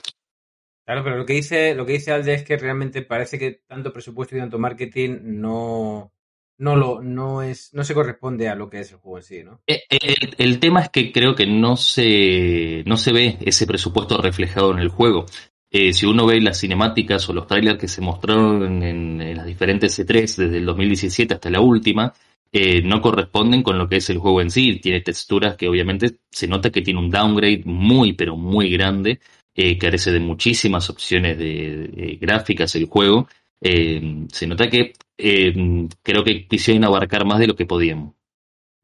Claro, 0.86 1.04
pero 1.04 1.18
lo 1.18 1.26
que 1.26 1.34
dice, 1.34 1.76
lo 1.76 1.86
que 1.86 1.94
dice 1.94 2.12
Alde 2.12 2.34
es 2.34 2.44
que 2.44 2.58
realmente 2.58 3.04
parece 3.04 3.38
que 3.38 3.62
tanto 3.68 3.94
presupuesto 3.94 4.36
y 4.36 4.40
tanto 4.40 4.58
marketing 4.58 5.20
no, 5.22 6.12
no 6.58 6.76
lo, 6.76 7.00
no 7.00 7.44
es, 7.44 7.72
no 7.76 7.84
se 7.84 7.94
corresponde 7.94 8.50
a 8.50 8.56
lo 8.56 8.72
que 8.72 8.80
es 8.80 8.92
el 8.92 8.98
juego 8.98 9.18
en 9.20 9.24
sí, 9.24 9.44
¿no? 9.44 9.62
Eh, 9.68 9.84
El, 9.88 10.34
el 10.40 10.60
tema 10.60 10.82
es 10.82 10.90
que 10.90 11.12
creo 11.12 11.36
que 11.36 11.46
no 11.46 11.78
se, 11.78 12.84
no 12.88 12.98
se 12.98 13.14
ve 13.14 13.38
ese 13.42 13.68
presupuesto 13.68 14.20
reflejado 14.20 14.72
en 14.72 14.80
el 14.80 14.90
juego. 14.90 15.26
eh, 15.72 15.94
si 15.94 16.08
uno 16.08 16.26
ve 16.26 16.42
las 16.42 16.60
cinemáticas 16.60 17.30
o 17.30 17.34
los 17.34 17.46
trailers 17.46 17.78
que 17.78 17.88
se 17.88 18.02
mostraron 18.02 18.82
en, 18.82 19.22
en 19.22 19.38
las 19.38 19.46
diferentes 19.46 19.94
C3 20.00 20.36
desde 20.38 20.58
el 20.58 20.66
2017 20.66 21.36
hasta 21.36 21.52
la 21.52 21.62
última, 21.62 22.12
eh, 22.52 22.82
no 22.82 23.02
corresponden 23.02 23.64
con 23.64 23.78
lo 23.78 23.88
que 23.88 23.98
es 23.98 24.10
el 24.10 24.18
juego 24.18 24.42
en 24.42 24.52
sí. 24.52 24.80
Tiene 24.80 25.02
texturas 25.02 25.56
que 25.56 25.68
obviamente 25.68 26.20
se 26.32 26.48
nota 26.48 26.70
que 26.72 26.82
tiene 26.82 27.00
un 27.00 27.10
downgrade 27.10 27.64
muy, 27.66 28.14
pero 28.14 28.36
muy 28.36 28.70
grande. 28.70 29.20
Eh, 29.56 29.78
carece 29.78 30.12
de 30.12 30.20
muchísimas 30.20 30.90
opciones 30.90 31.38
de, 31.38 31.88
de 31.88 32.16
gráficas 32.16 32.76
el 32.76 32.86
juego. 32.86 33.28
Eh, 33.62 34.26
se 34.32 34.48
nota 34.48 34.70
que 34.70 34.94
eh, 35.18 35.88
creo 36.02 36.24
que 36.24 36.48
quisieron 36.48 36.86
abarcar 36.86 37.26
más 37.26 37.40
de 37.40 37.48
lo 37.48 37.56
que 37.56 37.66
podían. 37.66 38.14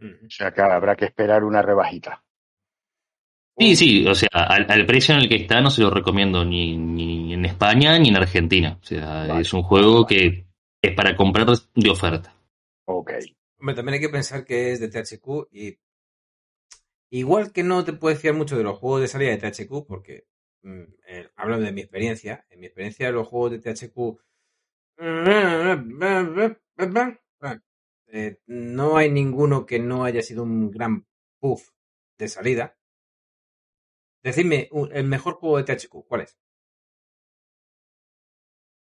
O 0.02 0.30
sea 0.30 0.52
que 0.52 0.62
habrá 0.62 0.96
que 0.96 1.06
esperar 1.06 1.44
una 1.44 1.62
rebajita. 1.62 2.22
Sí, 3.58 3.76
sí, 3.78 4.06
o 4.06 4.14
sea, 4.14 4.28
al, 4.34 4.66
al 4.70 4.86
precio 4.86 5.16
en 5.16 5.22
el 5.22 5.30
que 5.30 5.36
está 5.36 5.62
no 5.62 5.70
se 5.70 5.82
lo 5.82 5.90
recomiendo 5.90 6.44
ni, 6.44 6.76
ni 6.76 7.34
en 7.34 7.46
España 7.46 7.98
ni 7.98 8.10
en 8.10 8.18
Argentina. 8.18 8.78
O 8.82 8.86
sea, 8.86 9.26
Vale, 9.28 9.40
es 9.40 9.54
un 9.54 9.64
juego 9.64 10.04
vale. 10.04 10.08
que 10.08 10.46
es 10.82 10.94
para 10.96 11.16
comprar 11.16 11.48
de 11.48 11.90
oferta. 11.90 12.36
Ok. 12.86 13.12
También 13.74 13.96
hay 13.96 14.00
que 14.00 14.10
pensar 14.10 14.46
que 14.46 14.72
es 14.72 14.80
de 14.80 14.90
THQ 14.90 15.48
y 15.52 15.80
igual 17.10 17.52
que 17.52 17.64
no 17.64 17.84
te 17.84 17.94
puedo 17.94 18.16
fiar 18.16 18.36
mucho 18.36 18.58
de 18.58 18.64
los 18.64 18.78
juegos 18.78 19.02
de 19.02 19.08
salida 19.08 19.36
de 19.36 19.52
THQ 19.52 19.88
porque 19.88 20.28
mm, 20.62 20.84
eh, 21.08 21.30
hablo 21.36 21.60
de 21.60 21.72
mi 21.72 21.82
experiencia. 21.82 22.46
En 22.50 22.60
mi 22.60 22.68
experiencia 22.68 23.12
los 23.12 23.28
juegos 23.28 23.52
de 23.52 23.60
THQ 23.60 24.20
eh, 28.08 28.40
no 28.46 28.98
hay 28.98 29.12
ninguno 29.12 29.66
que 29.66 29.80
no 29.80 30.06
haya 30.06 30.22
sido 30.22 30.44
un 30.44 30.72
gran 30.72 31.06
puff 31.40 31.70
de 32.18 32.28
salida. 32.28 32.78
Decidme, 34.24 34.70
el 34.92 35.06
mejor 35.06 35.36
juego 35.36 35.58
de 35.58 35.64
THQ, 35.64 36.06
¿cuál 36.08 36.22
es? 36.22 36.38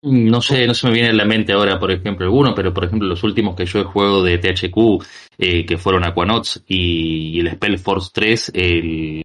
No 0.03 0.41
sé, 0.43 0.67
no 0.67 0.75
se 0.75 0.89
me 0.89 0.95
viene 0.95 1.11
a 1.11 1.13
la 1.13 1.25
mente 1.25 1.53
ahora, 1.53 1.79
por 1.79 1.93
ejemplo, 1.93 2.27
alguno, 2.27 2.55
pero 2.57 2.75
por 2.75 2.85
ejemplo, 2.85 3.07
los 3.09 3.23
últimos 3.23 3.55
que 3.55 3.67
yo 3.67 3.81
he 3.81 3.85
jugado 3.85 4.23
de 4.25 4.37
THQ, 4.39 4.77
eh, 5.39 5.65
que 5.65 5.79
fueron 5.79 6.05
Aquanauts 6.05 6.65
y, 6.67 7.37
y 7.37 7.41
el 7.41 7.53
Spellforce 7.53 8.11
3, 8.13 8.51
el, 8.55 9.23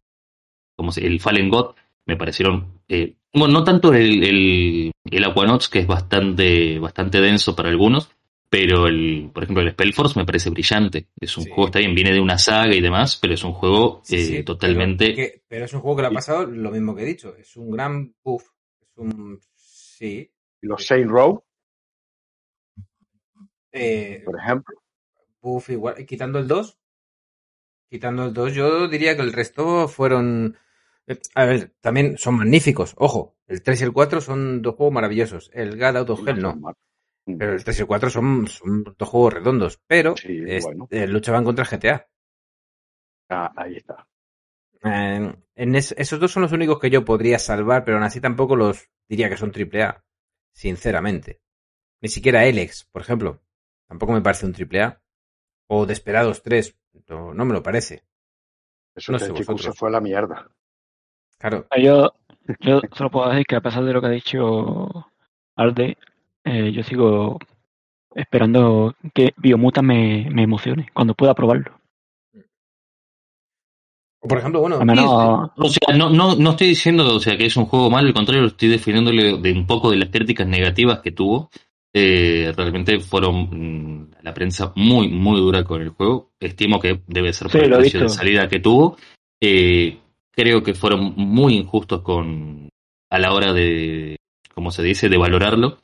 ¿cómo 0.75 0.91
se, 0.91 1.05
el 1.07 1.19
Fallen 1.19 1.49
God, 1.49 1.73
me 2.05 2.15
parecieron, 2.15 2.81
eh, 2.87 3.15
bueno, 3.33 3.55
no 3.55 3.63
tanto 3.63 3.91
el, 3.93 4.23
el, 4.23 4.91
el 5.09 5.23
Aquanauts, 5.25 5.67
que 5.67 5.79
es 5.79 5.87
bastante, 5.87 6.77
bastante 6.77 7.21
denso 7.21 7.55
para 7.55 7.69
algunos, 7.69 8.11
pero 8.49 8.85
el, 8.87 9.31
por 9.33 9.43
ejemplo, 9.43 9.63
el 9.63 9.71
Spellforce 9.71 10.19
me 10.19 10.25
parece 10.25 10.51
brillante. 10.51 11.07
Es 11.19 11.35
un 11.37 11.43
Sí. 11.45 11.49
juego, 11.49 11.65
está 11.67 11.79
bien, 11.79 11.95
viene 11.95 12.13
de 12.13 12.21
una 12.21 12.37
saga 12.37 12.75
y 12.75 12.81
demás, 12.81 13.17
pero 13.19 13.33
es 13.33 13.43
un 13.43 13.53
juego 13.53 14.01
Sí, 14.03 14.15
eh, 14.15 14.19
sí, 14.19 14.43
totalmente... 14.43 15.05
Pero, 15.07 15.15
que- 15.17 15.41
pero 15.47 15.65
es 15.65 15.73
un 15.73 15.81
juego 15.81 15.95
que 15.97 16.01
le 16.03 16.07
ha 16.09 16.11
pasado 16.11 16.45
lo 16.45 16.69
mismo 16.71 16.95
que 16.95 17.01
he 17.01 17.05
dicho. 17.05 17.35
Es 17.35 17.57
un 17.57 17.71
gran 17.71 18.13
puff. 18.23 18.43
Es 18.79 18.97
un. 18.97 19.39
Sí. 19.55 20.29
¿Y 20.67 20.69
los 20.69 20.85
Saint 20.85 21.09
Row, 21.09 21.43
Eh, 23.71 24.21
por 24.25 24.37
ejemplo? 24.37 24.75
puff 25.39 25.69
igual. 25.69 26.05
Quitando 26.05 26.39
el 26.39 26.47
2. 26.47 26.77
Quitando 27.89 28.25
el 28.25 28.33
2, 28.33 28.53
yo 28.53 28.89
diría 28.89 29.15
que 29.15 29.21
el 29.21 29.31
resto 29.31 29.87
fueron. 29.87 30.57
eh, 31.07 31.19
A 31.35 31.45
ver, 31.45 31.73
también 31.79 32.17
son 32.17 32.35
magníficos. 32.35 32.95
Ojo, 32.97 33.37
el 33.47 33.63
3 33.63 33.79
y 33.79 33.85
el 33.85 33.93
4 33.93 34.19
son 34.19 34.61
dos 34.61 34.75
juegos 34.75 34.93
maravillosos. 34.93 35.49
El 35.53 35.77
God 35.79 35.95
Out 35.97 36.09
of 36.09 36.27
Hell 36.27 36.41
no. 36.41 36.55
Mm. 37.25 37.37
Pero 37.37 37.53
el 37.53 37.63
3 37.63 37.77
y 37.79 37.81
el 37.83 37.87
4 37.87 38.09
son, 38.09 38.47
son 38.47 38.83
dos 38.97 39.07
juegos 39.09 39.33
redondos. 39.35 39.79
Pero 39.87 40.17
Sí, 40.17 40.37
es- 40.47 40.65
bueno. 40.65 40.87
eh, 40.91 41.07
luchaban 41.07 41.45
contra 41.45 41.63
GTA. 41.65 42.07
Ah, 43.29 43.53
ahí 43.55 43.77
está. 43.77 44.05
Eh, 44.83 45.33
en 45.55 45.75
es- 45.75 45.95
esos 45.97 46.19
dos 46.19 46.31
son 46.33 46.43
los 46.43 46.51
únicos 46.51 46.77
que 46.79 46.89
yo 46.89 47.05
podría 47.05 47.39
salvar, 47.39 47.85
pero 47.85 47.97
aún 47.97 48.05
así 48.05 48.19
tampoco 48.19 48.57
los 48.57 48.89
diría 49.07 49.29
que 49.29 49.37
son 49.37 49.51
triple 49.53 49.83
A. 49.83 50.03
Sinceramente. 50.57 51.39
Ni 52.01 52.09
siquiera 52.09 52.43
Elex, 52.45 52.85
por 52.91 53.03
ejemplo. 53.03 53.39
Tampoco 53.87 54.13
me 54.13 54.21
parece 54.21 54.47
un 54.47 54.53
triple 54.53 54.81
A. 54.81 54.99
O 55.67 55.85
Desperados 55.85 56.41
3. 56.41 56.75
No, 57.09 57.31
no 57.31 57.45
me 57.45 57.53
lo 57.53 57.61
parece. 57.61 58.03
Eso 58.95 59.11
No 59.11 59.19
que 59.19 59.25
sé 59.25 59.29
el 59.31 59.37
chico 59.37 59.51
vosotros. 59.51 59.75
se 59.75 59.79
fue 59.79 59.89
a 59.89 59.91
la 59.91 60.01
mierda. 60.01 60.49
Claro. 61.37 61.67
Yo, 61.79 62.11
yo 62.59 62.81
solo 62.93 63.11
puedo 63.11 63.29
decir 63.29 63.45
que 63.45 63.55
a 63.55 63.61
pesar 63.61 63.83
de 63.85 63.93
lo 63.93 64.01
que 64.01 64.07
ha 64.07 64.09
dicho 64.09 65.11
Alde, 65.55 65.95
eh, 66.43 66.71
yo 66.71 66.81
sigo 66.81 67.37
esperando 68.15 68.95
que 69.13 69.33
Biomuta 69.37 69.83
me, 69.83 70.27
me 70.31 70.41
emocione 70.41 70.87
cuando 70.91 71.13
pueda 71.13 71.35
probarlo. 71.35 71.79
Por 74.21 74.39
ejemplo, 74.39 74.61
bueno, 74.61 74.83
menos, 74.83 75.05
O 75.57 75.69
sea, 75.69 75.95
no, 75.95 76.09
no, 76.09 76.35
no 76.35 76.49
estoy 76.51 76.67
diciendo 76.67 77.15
o 77.15 77.19
sea, 77.19 77.37
que 77.37 77.45
es 77.45 77.55
un 77.55 77.65
juego 77.65 77.89
malo, 77.89 78.07
al 78.07 78.13
contrario, 78.13 78.45
estoy 78.45 78.69
definiéndole 78.69 79.37
de 79.37 79.51
un 79.51 79.67
poco 79.67 79.91
de 79.91 79.97
las 79.97 80.09
críticas 80.09 80.47
negativas 80.47 80.99
que 80.99 81.11
tuvo. 81.11 81.49
Eh, 81.93 82.51
realmente 82.55 82.99
fueron 82.99 83.49
mm, 83.51 84.11
la 84.21 84.33
prensa 84.33 84.71
muy, 84.75 85.07
muy 85.07 85.39
dura 85.39 85.63
con 85.63 85.81
el 85.81 85.89
juego. 85.89 86.31
Estimo 86.39 86.79
que 86.79 87.01
debe 87.07 87.33
ser 87.33 87.47
por 87.49 87.59
Sí, 87.61 87.65
el 87.65 87.77
precio 87.77 88.01
de 88.01 88.09
salida 88.09 88.47
que 88.47 88.59
tuvo. 88.59 88.97
Eh, 89.39 89.97
creo 90.31 90.61
que 90.63 90.73
fueron 90.73 91.13
muy 91.15 91.55
injustos 91.55 92.01
con 92.01 92.69
a 93.09 93.19
la 93.19 93.33
hora 93.33 93.53
de, 93.53 94.17
como 94.53 94.71
se 94.71 94.83
dice, 94.83 95.09
de 95.09 95.17
valorarlo. 95.17 95.77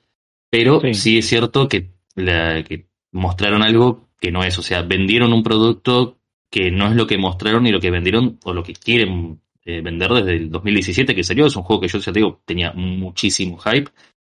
Pero 0.49 0.81
Sí. 0.81 0.93
sí, 0.93 1.17
es 1.19 1.27
cierto 1.27 1.67
que, 1.67 1.91
la, 2.15 2.63
que 2.63 2.85
mostraron 3.11 3.63
algo 3.63 4.09
que 4.19 4.31
no 4.31 4.43
es. 4.43 4.59
O 4.59 4.61
sea, 4.61 4.81
vendieron 4.83 5.33
un 5.33 5.41
producto 5.43 6.17
que 6.53 6.69
no 6.69 6.87
es 6.87 6.95
lo 6.95 7.07
que 7.07 7.17
mostraron 7.17 7.63
ni 7.63 7.71
lo 7.71 7.79
que 7.79 7.89
vendieron 7.89 8.37
o 8.43 8.53
lo 8.53 8.61
que 8.61 8.73
quieren 8.73 9.41
eh, 9.65 9.81
vender 9.81 10.11
desde 10.11 10.35
el 10.35 10.51
2017 10.51 11.15
que 11.15 11.23
salió. 11.23 11.47
Es 11.47 11.55
un 11.55 11.63
juego 11.63 11.81
que 11.81 11.87
yo 11.87 11.97
ya 11.97 12.13
te 12.13 12.19
digo, 12.19 12.43
tenía 12.45 12.71
muchísimo 12.73 13.57
hype 13.57 13.89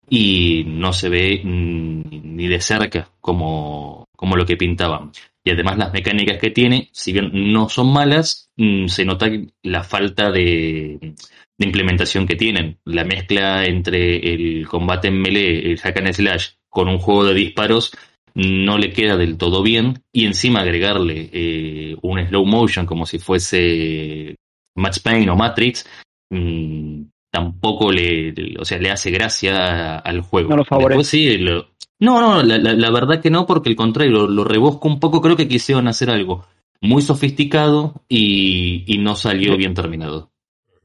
y 0.09 0.65
no 0.67 0.91
se 0.91 1.07
ve 1.07 1.39
mm, 1.41 2.35
ni 2.35 2.49
de 2.49 2.59
cerca 2.59 3.09
como, 3.21 4.03
como 4.17 4.35
lo 4.35 4.45
que 4.45 4.57
pintaban. 4.57 5.13
Y 5.45 5.51
además 5.51 5.77
las 5.77 5.93
mecánicas 5.93 6.39
que 6.39 6.49
tiene, 6.49 6.89
si 6.91 7.13
bien 7.13 7.31
no 7.53 7.69
son 7.69 7.93
malas, 7.93 8.51
mm, 8.57 8.87
se 8.87 9.05
nota 9.05 9.31
la 9.63 9.85
falta 9.85 10.29
de, 10.29 10.99
de 10.99 11.65
implementación 11.65 12.27
que 12.27 12.35
tienen. 12.35 12.79
La 12.83 13.05
mezcla 13.05 13.63
entre 13.63 14.17
el 14.17 14.67
combate 14.67 15.07
en 15.07 15.21
melee, 15.21 15.71
el 15.71 15.79
hack 15.79 15.99
and 15.99 16.11
slash, 16.11 16.49
con 16.67 16.89
un 16.89 16.99
juego 16.99 17.23
de 17.23 17.33
disparos, 17.33 17.91
no 18.39 18.77
le 18.77 18.91
queda 18.91 19.17
del 19.17 19.37
todo 19.37 19.61
bien. 19.63 20.01
Y 20.13 20.25
encima 20.25 20.61
agregarle 20.61 21.29
eh, 21.33 21.95
un 22.01 22.19
slow 22.27 22.45
motion 22.45 22.85
como 22.85 23.05
si 23.05 23.19
fuese 23.19 24.35
Max 24.75 24.99
Payne 24.99 25.29
o 25.29 25.35
Matrix, 25.35 25.85
mm, 26.29 27.01
tampoco 27.31 27.91
le, 27.91 28.31
le- 28.31 28.59
o 28.59 28.65
sea, 28.65 28.77
le 28.79 28.91
hace 28.91 29.11
gracia 29.11 29.97
al 29.97 30.21
juego. 30.21 30.49
No 30.49 30.57
lo 30.57 30.65
favorece. 30.65 30.97
Después 30.97 31.07
sí, 31.07 31.37
lo- 31.37 31.67
no, 31.99 32.21
no, 32.21 32.41
la, 32.43 32.57
la- 32.57 32.73
la 32.73 32.91
verdad 32.91 33.21
que 33.21 33.29
no, 33.29 33.45
porque 33.45 33.69
al 33.69 33.75
contrario, 33.75 34.11
lo, 34.13 34.27
lo 34.27 34.43
rebosco 34.43 34.87
un 34.87 34.99
poco, 34.99 35.21
creo 35.21 35.35
que 35.35 35.47
quisieron 35.47 35.87
hacer 35.87 36.09
algo 36.09 36.45
muy 36.81 37.01
sofisticado 37.01 38.03
y, 38.07 38.83
y 38.87 38.99
no 38.99 39.15
salió 39.15 39.51
Sí. 39.51 39.57
bien 39.57 39.73
terminado. 39.73 40.31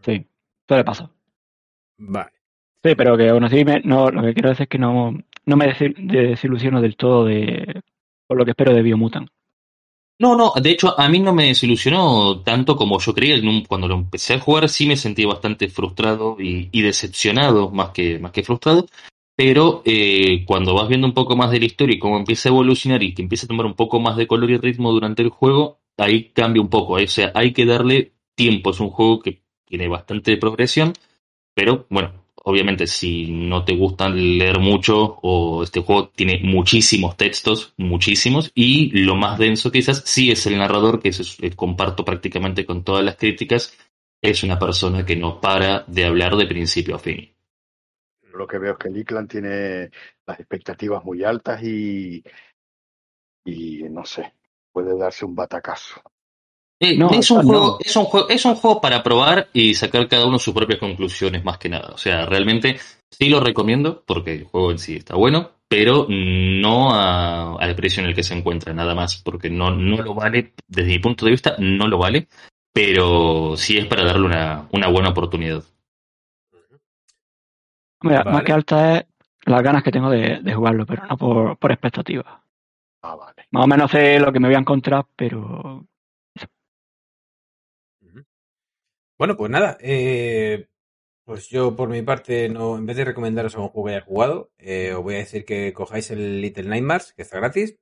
sí, 0.05 0.26
eso 0.66 0.76
le 0.76 0.85
pasa. 0.85 1.10
vale. 1.98 2.31
Sí, 2.82 2.94
pero 2.97 3.16
que 3.16 3.28
aún 3.28 3.44
así 3.44 3.64
me- 3.64 3.81
no, 3.85 4.10
lo 4.10 4.22
que 4.22 4.35
quiero 4.35 4.48
decir 4.51 4.64
es 4.64 4.68
que 4.68 4.78
no, 4.78 5.16
no 5.46 5.56
me 5.56 5.66
desil- 5.66 5.94
desilusiono 5.96 6.80
del 6.80 6.96
todo 6.96 7.24
de 7.24 7.82
por 8.26 8.38
lo 8.38 8.44
que 8.44 8.52
espero 8.52 8.74
de 8.74 8.82
Biomutant. 8.82 9.28
No, 10.18 10.36
no, 10.36 10.52
de 10.54 10.70
hecho 10.70 10.98
a 10.98 11.08
mí 11.08 11.18
no 11.18 11.34
me 11.34 11.46
desilusionó 11.46 12.40
tanto 12.42 12.76
como 12.76 13.00
yo 13.00 13.14
creía. 13.14 13.36
Cuando 13.66 13.88
lo 13.88 13.96
empecé 13.96 14.34
a 14.34 14.40
jugar 14.40 14.68
sí 14.68 14.86
me 14.86 14.96
sentí 14.96 15.24
bastante 15.24 15.68
frustrado 15.68 16.36
y, 16.38 16.68
y 16.70 16.82
decepcionado 16.82 17.70
más 17.70 17.90
que, 17.90 18.18
más 18.18 18.32
que 18.32 18.44
frustrado. 18.44 18.86
Pero 19.36 19.82
eh, 19.84 20.44
cuando 20.46 20.74
vas 20.74 20.88
viendo 20.88 21.08
un 21.08 21.14
poco 21.14 21.34
más 21.34 21.50
de 21.50 21.58
la 21.58 21.64
historia 21.66 21.96
y 21.96 21.98
cómo 21.98 22.16
empieza 22.16 22.48
a 22.48 22.52
evolucionar 22.52 23.02
y 23.02 23.14
que 23.14 23.22
empieza 23.22 23.46
a 23.46 23.48
tomar 23.48 23.66
un 23.66 23.74
poco 23.74 23.98
más 23.98 24.16
de 24.16 24.28
color 24.28 24.48
y 24.50 24.58
ritmo 24.58 24.92
durante 24.92 25.22
el 25.22 25.30
juego, 25.30 25.80
ahí 25.98 26.30
cambia 26.30 26.62
un 26.62 26.68
poco. 26.70 26.98
¿eh? 27.00 27.04
O 27.04 27.08
sea, 27.08 27.32
hay 27.34 27.52
que 27.52 27.66
darle 27.66 28.12
tiempo. 28.36 28.70
Es 28.70 28.78
un 28.78 28.90
juego 28.90 29.18
que 29.18 29.42
tiene 29.64 29.88
bastante 29.88 30.36
progresión, 30.36 30.92
pero 31.52 31.86
bueno, 31.90 32.23
obviamente 32.44 32.86
si 32.86 33.26
no 33.30 33.64
te 33.64 33.76
gustan 33.76 34.38
leer 34.38 34.60
mucho 34.60 35.18
o 35.22 35.62
este 35.64 35.80
juego 35.80 36.08
tiene 36.10 36.40
muchísimos 36.42 37.16
textos, 37.16 37.74
muchísimos, 37.78 38.52
y 38.54 38.90
lo 39.04 39.16
más 39.16 39.38
denso 39.38 39.72
quizás 39.72 40.02
sí 40.06 40.30
es 40.30 40.46
el 40.46 40.58
narrador, 40.58 41.00
que 41.00 41.10
es- 41.10 41.38
eh, 41.42 41.50
comparto 41.56 42.04
prácticamente 42.04 42.66
con 42.66 42.84
todas 42.84 43.04
las 43.04 43.16
críticas, 43.16 43.76
es 44.22 44.42
una 44.44 44.58
persona 44.58 45.04
que 45.06 45.16
no 45.16 45.40
para 45.40 45.84
de 45.86 46.04
hablar 46.04 46.36
de 46.36 46.46
principio 46.46 46.96
a 46.96 46.98
fin. 46.98 47.30
Lo 48.32 48.46
que 48.46 48.58
veo 48.58 48.72
es 48.72 48.78
que 48.78 48.88
el 48.88 48.96
Iclan 48.98 49.28
tiene 49.28 49.90
las 50.26 50.40
expectativas 50.40 51.04
muy 51.04 51.22
altas 51.24 51.62
y, 51.62 52.22
y 53.46 53.84
no 53.84 54.04
sé, 54.04 54.34
puede 54.70 54.98
darse 54.98 55.24
un 55.24 55.34
batacazo. 55.34 56.02
Eh, 56.80 56.96
No, 56.96 57.10
es, 57.10 57.30
un 57.30 57.38
no. 57.38 57.44
juego, 57.44 57.78
es, 57.80 57.96
un 57.96 58.05
juego, 58.05 58.28
es 58.28 58.44
un 58.44 58.55
juego 58.56 58.80
para 58.80 59.02
probar 59.02 59.48
y 59.52 59.74
sacar 59.74 60.09
cada 60.09 60.26
uno 60.26 60.38
sus 60.38 60.55
propias 60.55 60.80
conclusiones 60.80 61.44
más 61.44 61.59
que 61.59 61.68
nada. 61.68 61.90
O 61.94 61.98
sea, 61.98 62.26
realmente 62.26 62.78
sí 63.10 63.28
lo 63.28 63.40
recomiendo 63.40 64.02
porque 64.06 64.32
el 64.34 64.44
juego 64.44 64.70
en 64.72 64.78
sí 64.78 64.96
está 64.96 65.14
bueno, 65.14 65.52
pero 65.68 66.06
no 66.09 66.92
a- 66.92 67.56
al 67.59 67.74
precio 67.76 68.02
en 68.02 68.09
el 68.09 68.14
que 68.14 68.22
se 68.22 68.34
encuentra, 68.34 68.74
nada 68.74 68.94
más, 68.94 69.16
porque 69.22 69.48
no, 69.51 69.70
no 69.70 70.02
lo 70.02 70.14
vale, 70.14 70.52
desde 70.66 70.90
mi 70.90 70.98
punto 70.98 71.24
de 71.24 71.30
vista, 71.30 71.55
no 71.59 71.86
lo 71.86 71.96
vale, 71.98 72.28
pero 72.72 73.56
sí 73.56 73.78
es 73.78 73.86
para 73.86 74.05
darle 74.05 74.26
una, 74.26 74.68
una 74.72 74.88
buena 74.88 75.10
oportunidad. 75.10 75.62
Mira, 78.02 78.18
Vale. 78.24 78.30
más 78.32 78.42
que 78.42 78.52
alta 78.52 78.96
es 78.98 79.05
las 79.46 79.62
ganas 79.62 79.82
que 79.82 79.90
tengo 79.90 80.10
de, 80.10 80.40
de 80.42 80.55
jugarlo, 80.55 80.84
pero 80.84 81.06
no 81.06 81.16
por, 81.16 81.56
por 81.56 81.72
expectativas. 81.72 82.26
Ah, 83.02 83.14
vale. 83.16 83.46
Más 83.51 83.64
o 83.64 83.66
menos 83.66 83.90
sé 83.90 84.18
lo 84.18 84.32
que 84.32 84.40
me 84.40 84.48
voy 84.48 84.56
a 84.56 84.60
encontrar, 84.60 85.06
pero 85.16 85.86
Bueno, 89.19 89.36
pues 89.36 89.51
nada, 89.51 89.77
eh, 89.81 90.69
pues 91.24 91.49
yo 91.49 91.77
por 91.77 91.89
mi 91.89 92.03
parte, 92.03 92.49
no, 92.49 92.77
en 92.77 92.86
vez 92.86 92.97
de 92.97 93.05
recomendaros 93.05 93.55
algún 93.55 93.70
juego 93.70 93.86
que 93.89 93.95
haya 93.95 94.05
jugado, 94.05 94.53
eh, 94.59 94.93
os 94.93 95.03
voy 95.03 95.15
a 95.15 95.19
decir 95.19 95.45
que 95.45 95.73
cojáis 95.73 96.11
el 96.11 96.41
Little 96.41 96.65
Nightmares, 96.69 97.12
que 97.15 97.23
está 97.23 97.39
gratis, 97.39 97.77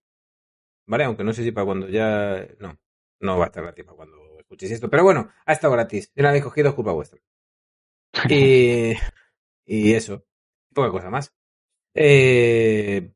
¿vale? 0.87 1.05
Aunque 1.05 1.25
no 1.25 1.33
sé 1.33 1.43
si 1.43 1.53
para 1.53 1.65
cuando 1.67 1.89
ya... 1.89 2.47
No, 2.59 2.79
no 3.21 3.39
va 3.39 3.45
a 3.45 3.47
estar 3.49 3.63
gratis 3.63 3.85
para 3.85 3.97
cuando 3.97 4.39
escuchéis 4.41 4.73
esto, 4.73 4.91
pero 4.91 5.05
bueno, 5.05 5.31
ha 5.47 5.53
estado 5.53 5.73
gratis. 5.73 6.07
Si 6.07 6.13
no 6.17 6.25
lo 6.25 6.29
habéis 6.29 6.45
cogido, 6.45 6.69
es 6.69 6.75
culpa 6.75 6.93
vuestra. 6.93 7.21
Y, 8.29 8.93
y 9.65 9.95
eso, 9.95 10.25
poca 10.75 10.91
cosa 10.91 11.09
más. 11.11 11.33
Eh, 11.95 13.13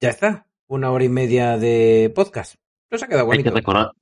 ya 0.00 0.10
está, 0.10 0.46
una 0.68 0.90
hora 0.90 1.04
y 1.04 1.08
media 1.08 1.58
de 1.58 2.10
podcast. 2.14 2.54
Nos 2.90 3.02
ha 3.02 3.08
quedado 3.08 3.30
Hay 3.30 3.42
que 3.42 3.50
bonito. 3.50 3.56
recordar, 3.56 3.92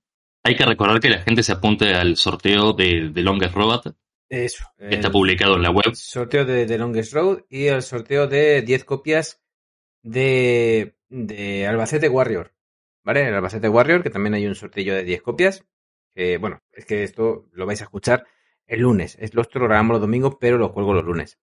hay 0.47 0.57
que 0.57 0.65
recordar 0.65 1.01
que 1.01 1.11
la 1.11 1.23
gente 1.23 1.43
se 1.43 1.53
apunte 1.53 1.95
al 1.95 2.17
sorteo 2.17 2.73
de, 2.73 3.11
de 3.11 3.23
Longest 3.23 3.55
Robot, 3.55 3.97
Eso. 4.29 4.65
que 4.79 4.95
está 4.95 5.11
publicado 5.11 5.57
en 5.57 5.63
la 5.63 5.71
web. 5.71 5.95
sorteo 5.95 6.45
de 6.45 6.67
The 6.67 6.79
Longest 6.79 7.13
Road 7.13 7.41
y 7.49 7.67
el 7.67 7.83
sorteo 7.83 8.27
de 8.27 8.63
10 8.63 8.85
copias 8.85 9.43
de, 10.03 10.97
de 11.09 11.67
Albacete 11.67 12.09
Warrior. 12.09 12.53
¿Vale? 13.05 13.27
El 13.29 13.35
Albacete 13.35 13.69
Warrior, 13.69 14.03
que 14.03 14.11
también 14.11 14.35
hay 14.35 14.47
un 14.47 14.55
sorteo 14.55 14.95
de 14.95 15.05
10 15.05 15.23
copias. 15.23 15.65
Bueno, 16.41 16.63
es 16.73 16.87
que 16.87 17.03
esto 17.03 17.47
lo 17.53 17.67
vais 17.67 17.81
a 17.81 17.85
escuchar 17.85 18.25
el 18.67 18.81
lunes. 18.81 19.17
Es, 19.21 19.35
los 19.35 19.49
grabamos 19.49 19.95
los 19.95 20.01
domingos, 20.01 20.37
pero 20.41 20.59
los 20.59 20.73
cuelgo 20.73 20.95
los 20.95 21.05
lunes. 21.05 21.39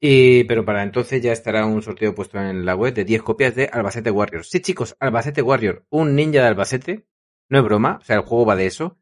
Y, 0.00 0.44
pero 0.44 0.64
para 0.64 0.82
entonces 0.82 1.22
ya 1.22 1.32
estará 1.32 1.64
un 1.66 1.82
sorteo 1.82 2.14
puesto 2.14 2.38
en 2.38 2.64
la 2.64 2.76
web 2.76 2.94
de 2.94 3.04
10 3.04 3.22
copias 3.22 3.54
de 3.54 3.66
Albacete 3.66 4.10
Warrior. 4.10 4.44
Sí, 4.44 4.60
chicos, 4.60 4.96
Albacete 5.00 5.42
Warrior, 5.42 5.84
un 5.90 6.14
ninja 6.14 6.40
de 6.42 6.46
Albacete. 6.46 7.06
No 7.48 7.58
es 7.58 7.64
broma, 7.64 7.98
o 8.00 8.04
sea, 8.04 8.16
el 8.16 8.22
juego 8.22 8.46
va 8.46 8.56
de 8.56 8.66
eso. 8.66 8.98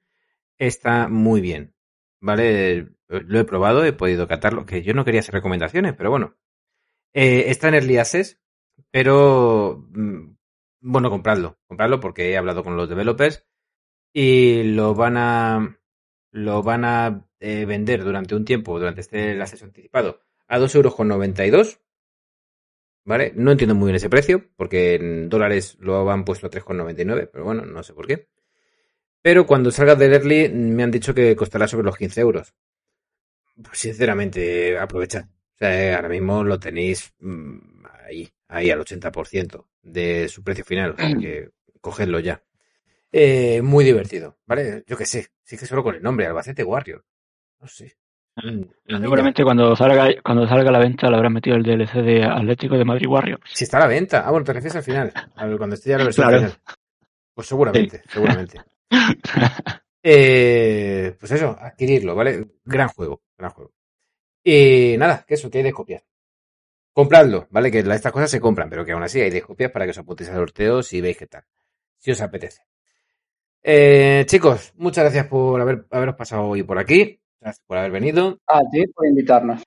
Está 0.59 1.09
muy 1.09 1.41
bien. 1.41 1.75
¿Vale? 2.21 2.89
Lo 3.09 3.39
he 3.39 3.45
probado, 3.45 3.85
he 3.85 3.93
podido 3.93 4.27
catarlo, 4.27 4.67
que 4.67 4.83
yo 4.83 4.95
no 4.95 5.05
quería 5.05 5.21
hacer 5.21 5.35
recomendaciones, 5.35 5.95
pero 5.95 6.11
bueno. 6.11 6.37
Eh, 7.13 7.45
está 7.51 7.69
en 7.69 7.75
Early 7.75 7.99
Access, 7.99 8.41
pero 8.91 9.87
mm, 9.91 10.37
bueno, 10.81 11.11
compradlo. 11.11 11.59
Compradlo 11.67 12.01
porque 12.01 12.31
he 12.31 12.37
hablado 12.37 12.65
con 12.65 12.77
los 12.77 12.89
developers 12.89 13.47
y 14.13 14.63
lo 14.65 14.95
van 14.95 15.17
a 15.17 15.79
lo 16.31 16.63
van 16.63 16.85
a 16.85 17.29
eh, 17.41 17.65
vender 17.65 18.05
durante 18.05 18.35
un 18.35 18.45
tiempo, 18.45 18.79
durante 18.79 19.01
este 19.01 19.33
el 19.33 19.43
anticipado, 19.43 20.21
a 20.49 20.59
2,92 20.59 21.45
euros. 21.47 21.81
¿Vale? 23.05 23.33
No 23.37 23.53
entiendo 23.53 23.75
muy 23.75 23.89
bien 23.89 23.97
ese 23.97 24.09
precio, 24.09 24.49
porque 24.57 24.95
en 24.95 25.29
dólares 25.29 25.77
lo 25.79 26.11
han 26.11 26.25
puesto 26.25 26.47
a 26.47 26.51
3,99, 26.51 27.29
pero 27.31 27.45
bueno, 27.45 27.65
no 27.67 27.83
sé 27.83 27.93
por 27.93 28.07
qué. 28.07 28.29
Pero 29.21 29.47
cuando 29.47 29.71
salga 29.71 29.95
del 29.95 30.15
early 30.15 30.49
me 30.51 30.83
han 30.83 30.91
dicho 30.91 31.15
que 31.15 31.37
costará 31.37 31.69
sobre 31.69 31.85
los 31.85 31.97
15 31.97 32.21
euros. 32.21 32.55
Pues 33.63 33.79
sinceramente, 33.79 34.79
aprovechad. 34.79 35.25
O 35.25 35.59
sea, 35.59 35.97
ahora 35.97 36.09
mismo 36.09 36.45
lo 36.45 36.59
tenéis 36.59 37.15
mm, 37.21 37.85
ahí, 38.05 38.29
ahí 38.49 38.71
al 38.71 38.81
80% 38.81 39.67
de 39.83 40.29
su 40.29 40.43
precio 40.43 40.65
final. 40.65 40.93
O 40.93 40.97
sea, 40.97 41.17
que 41.17 41.51
cogedlo 41.81 42.21
ya. 42.21 42.43
Eh, 43.13 43.63
muy 43.63 43.85
divertido, 43.85 44.39
¿vale? 44.45 44.83
Yo 44.87 44.97
qué 44.97 45.07
sé, 45.07 45.29
sí 45.45 45.57
que 45.57 45.67
solo 45.67 45.85
con 45.85 45.95
el 45.95 46.03
nombre, 46.03 46.27
Albacete 46.27 46.65
Warrior. 46.65 47.05
No 47.61 47.69
sé. 47.69 47.97
Mm, 48.37 48.49
ninja. 48.87 49.01
seguramente 49.01 49.45
cuando 49.45 49.77
salga 49.77 50.09
cuando 50.25 50.47
salga 50.49 50.69
a 50.69 50.73
la 50.73 50.79
venta 50.81 51.09
le 51.09 51.17
habrán 51.17 51.33
metido 51.35 51.57
el 51.57 51.63
DLC 51.63 52.03
de 52.03 52.25
Atlético 52.25 52.77
de 52.77 52.85
Madrid 52.85 53.07
Warriors. 53.07 53.43
Si 53.53 53.63
está 53.65 53.77
a 53.77 53.81
la 53.83 53.87
venta. 53.87 54.25
Ah, 54.27 54.31
bueno, 54.31 54.45
te 54.45 54.53
refieres 54.53 54.75
al 54.77 54.83
final. 54.83 55.13
A- 55.37 55.57
Cuando 55.57 55.75
esté 55.75 55.91
ya 55.91 55.99
la 55.99 56.05
versión 56.05 56.27
Claro. 56.29 56.43
final. 56.43 56.59
Pues 57.35 57.47
seguramente, 57.49 58.03
seguramente. 58.09 58.61
Eh, 60.07 61.17
pues 61.19 61.33
eso, 61.33 61.57
adquirirlo, 61.59 62.15
¿vale? 62.15 62.47
Gran 62.67 62.89
juego, 62.89 63.23
gran 63.39 63.51
juego. 63.53 63.73
Y 64.45 64.97
nada, 64.99 65.25
que 65.27 65.33
eso, 65.33 65.51
que 65.51 65.57
hay 65.59 65.65
de 65.65 65.73
copias. 65.73 66.03
Compradlo, 66.93 67.47
¿vale? 67.51 67.71
Que 67.71 67.79
estas 67.79 68.13
cosas 68.13 68.31
se 68.31 68.39
compran, 68.39 68.69
pero 68.69 68.85
que 68.85 68.93
aún 68.93 69.03
así 69.03 69.23
hay 69.23 69.31
de 69.31 69.41
copias 69.41 69.71
para 69.71 69.87
que 69.87 69.93
os 69.93 69.99
apuntéis 69.99 70.29
al 70.29 70.37
sorteo 70.37 70.83
si 70.83 71.01
veis 71.01 71.17
qué 71.17 71.27
tal. 71.27 71.45
Si 71.97 72.11
os 72.11 72.21
apetece. 72.21 72.65
Eh, 73.63 74.25
chicos, 74.29 74.75
muchas 74.77 75.05
gracias 75.05 75.27
por 75.27 75.59
haber, 75.59 75.87
haberos 75.91 76.17
pasado 76.17 76.49
hoy 76.49 76.63
por 76.63 76.79
aquí. 76.79 77.19
Gracias 77.45 77.63
por 77.67 77.77
haber 77.77 77.91
venido. 77.91 78.41
A 78.47 78.63
ti 78.73 78.87
por 78.87 79.07
invitarnos. 79.07 79.63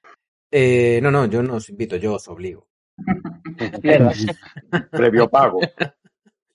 Eh, 0.49 0.99
no, 1.03 1.11
no, 1.11 1.27
yo 1.27 1.43
no 1.43 1.57
os 1.57 1.69
invito, 1.69 1.95
yo 1.95 2.15
os 2.15 2.27
obligo. 2.27 2.67
Previo 4.91 5.29
pago. 5.29 5.59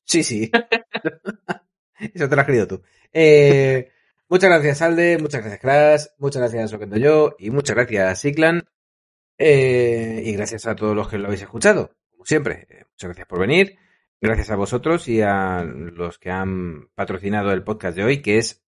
Sí, 0.04 0.24
sí. 0.24 0.50
Eso 2.12 2.28
te 2.28 2.34
lo 2.34 2.40
has 2.40 2.46
querido 2.46 2.66
tú. 2.66 2.82
Eh, 3.12 3.92
muchas 4.28 4.50
gracias, 4.50 4.82
Alde. 4.82 5.16
Muchas 5.18 5.40
gracias, 5.40 5.60
Crash. 5.60 6.06
Muchas 6.18 6.42
gracias, 6.42 6.72
Oquendo 6.72 6.96
Yo. 6.98 7.36
Y 7.38 7.50
muchas 7.50 7.76
gracias, 7.76 8.20
Ciclan. 8.20 8.64
Eh, 9.38 10.22
y 10.26 10.32
gracias 10.32 10.66
a 10.66 10.74
todos 10.74 10.94
los 10.96 11.08
que 11.08 11.18
lo 11.18 11.26
habéis 11.26 11.42
escuchado. 11.42 11.92
Como 12.10 12.26
siempre, 12.26 12.66
eh, 12.68 12.84
muchas 12.90 13.08
gracias 13.08 13.28
por 13.28 13.38
venir. 13.38 13.78
Gracias 14.20 14.50
a 14.50 14.56
vosotros 14.56 15.08
y 15.08 15.22
a 15.22 15.62
los 15.62 16.18
que 16.18 16.30
han 16.30 16.88
patrocinado 16.94 17.52
el 17.52 17.62
podcast 17.62 17.96
de 17.96 18.04
hoy, 18.04 18.20
que 18.20 18.38
es 18.38 18.62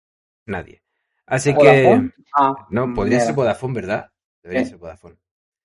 nadie. 0.45 0.83
Así 1.25 1.55
que. 1.55 2.11
Ah, 2.35 2.53
No, 2.69 2.93
podría 2.93 3.17
mierda. 3.17 3.25
ser 3.27 3.35
Vodafone, 3.35 3.73
¿verdad? 3.73 4.09
Debería 4.43 4.63
Sí. 4.65 4.69
ser 4.71 4.79
Vodafone. 4.79 5.15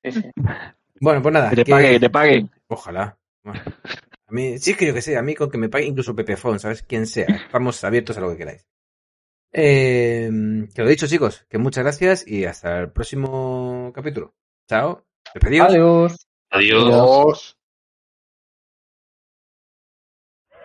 Sí, 0.05 0.13
sí. 0.13 0.23
Bueno, 1.01 1.23
pues 1.23 1.33
nada. 1.33 1.51
Que 1.51 1.57
te 1.57 1.65
que- 1.65 1.71
pague, 1.71 1.91
que 1.93 2.01
te 2.01 2.11
pague. 2.11 2.49
Ojalá. 2.67 3.17
Bueno, 3.45 3.61
a 4.27 4.33
mí, 4.33 4.59
sí 4.59 4.73
es 4.73 4.77
que 4.77 4.85
yo 4.87 4.93
que 4.93 5.01
sé, 5.01 5.17
a 5.17 5.23
mí 5.23 5.35
con 5.37 5.49
que 5.49 5.57
me 5.57 5.69
pague 5.69 5.85
incluso 5.87 6.15
Pepefon, 6.15 6.59
¿sabes? 6.59 6.83
Quien 6.83 7.07
sea. 7.07 7.25
Estamos 7.27 7.83
abiertos 7.85 8.19
a 8.19 8.21
lo 8.21 8.31
que 8.31 8.37
queráis. 8.37 8.67
Eh, 9.53 10.29
que 10.75 10.83
lo 10.83 10.89
dicho, 10.89 11.07
chicos, 11.07 11.47
que 11.49 11.57
muchas 11.59 11.85
gracias 11.85 12.27
y 12.27 12.45
hasta 12.45 12.81
el 12.81 12.91
próximo 12.91 13.93
capítulo. 13.95 14.35
Chao. 14.69 15.07
Despedidos. 15.35 15.69
Adiós. 15.71 16.29
Adiós. 16.51 16.85
Dios. 16.89 17.55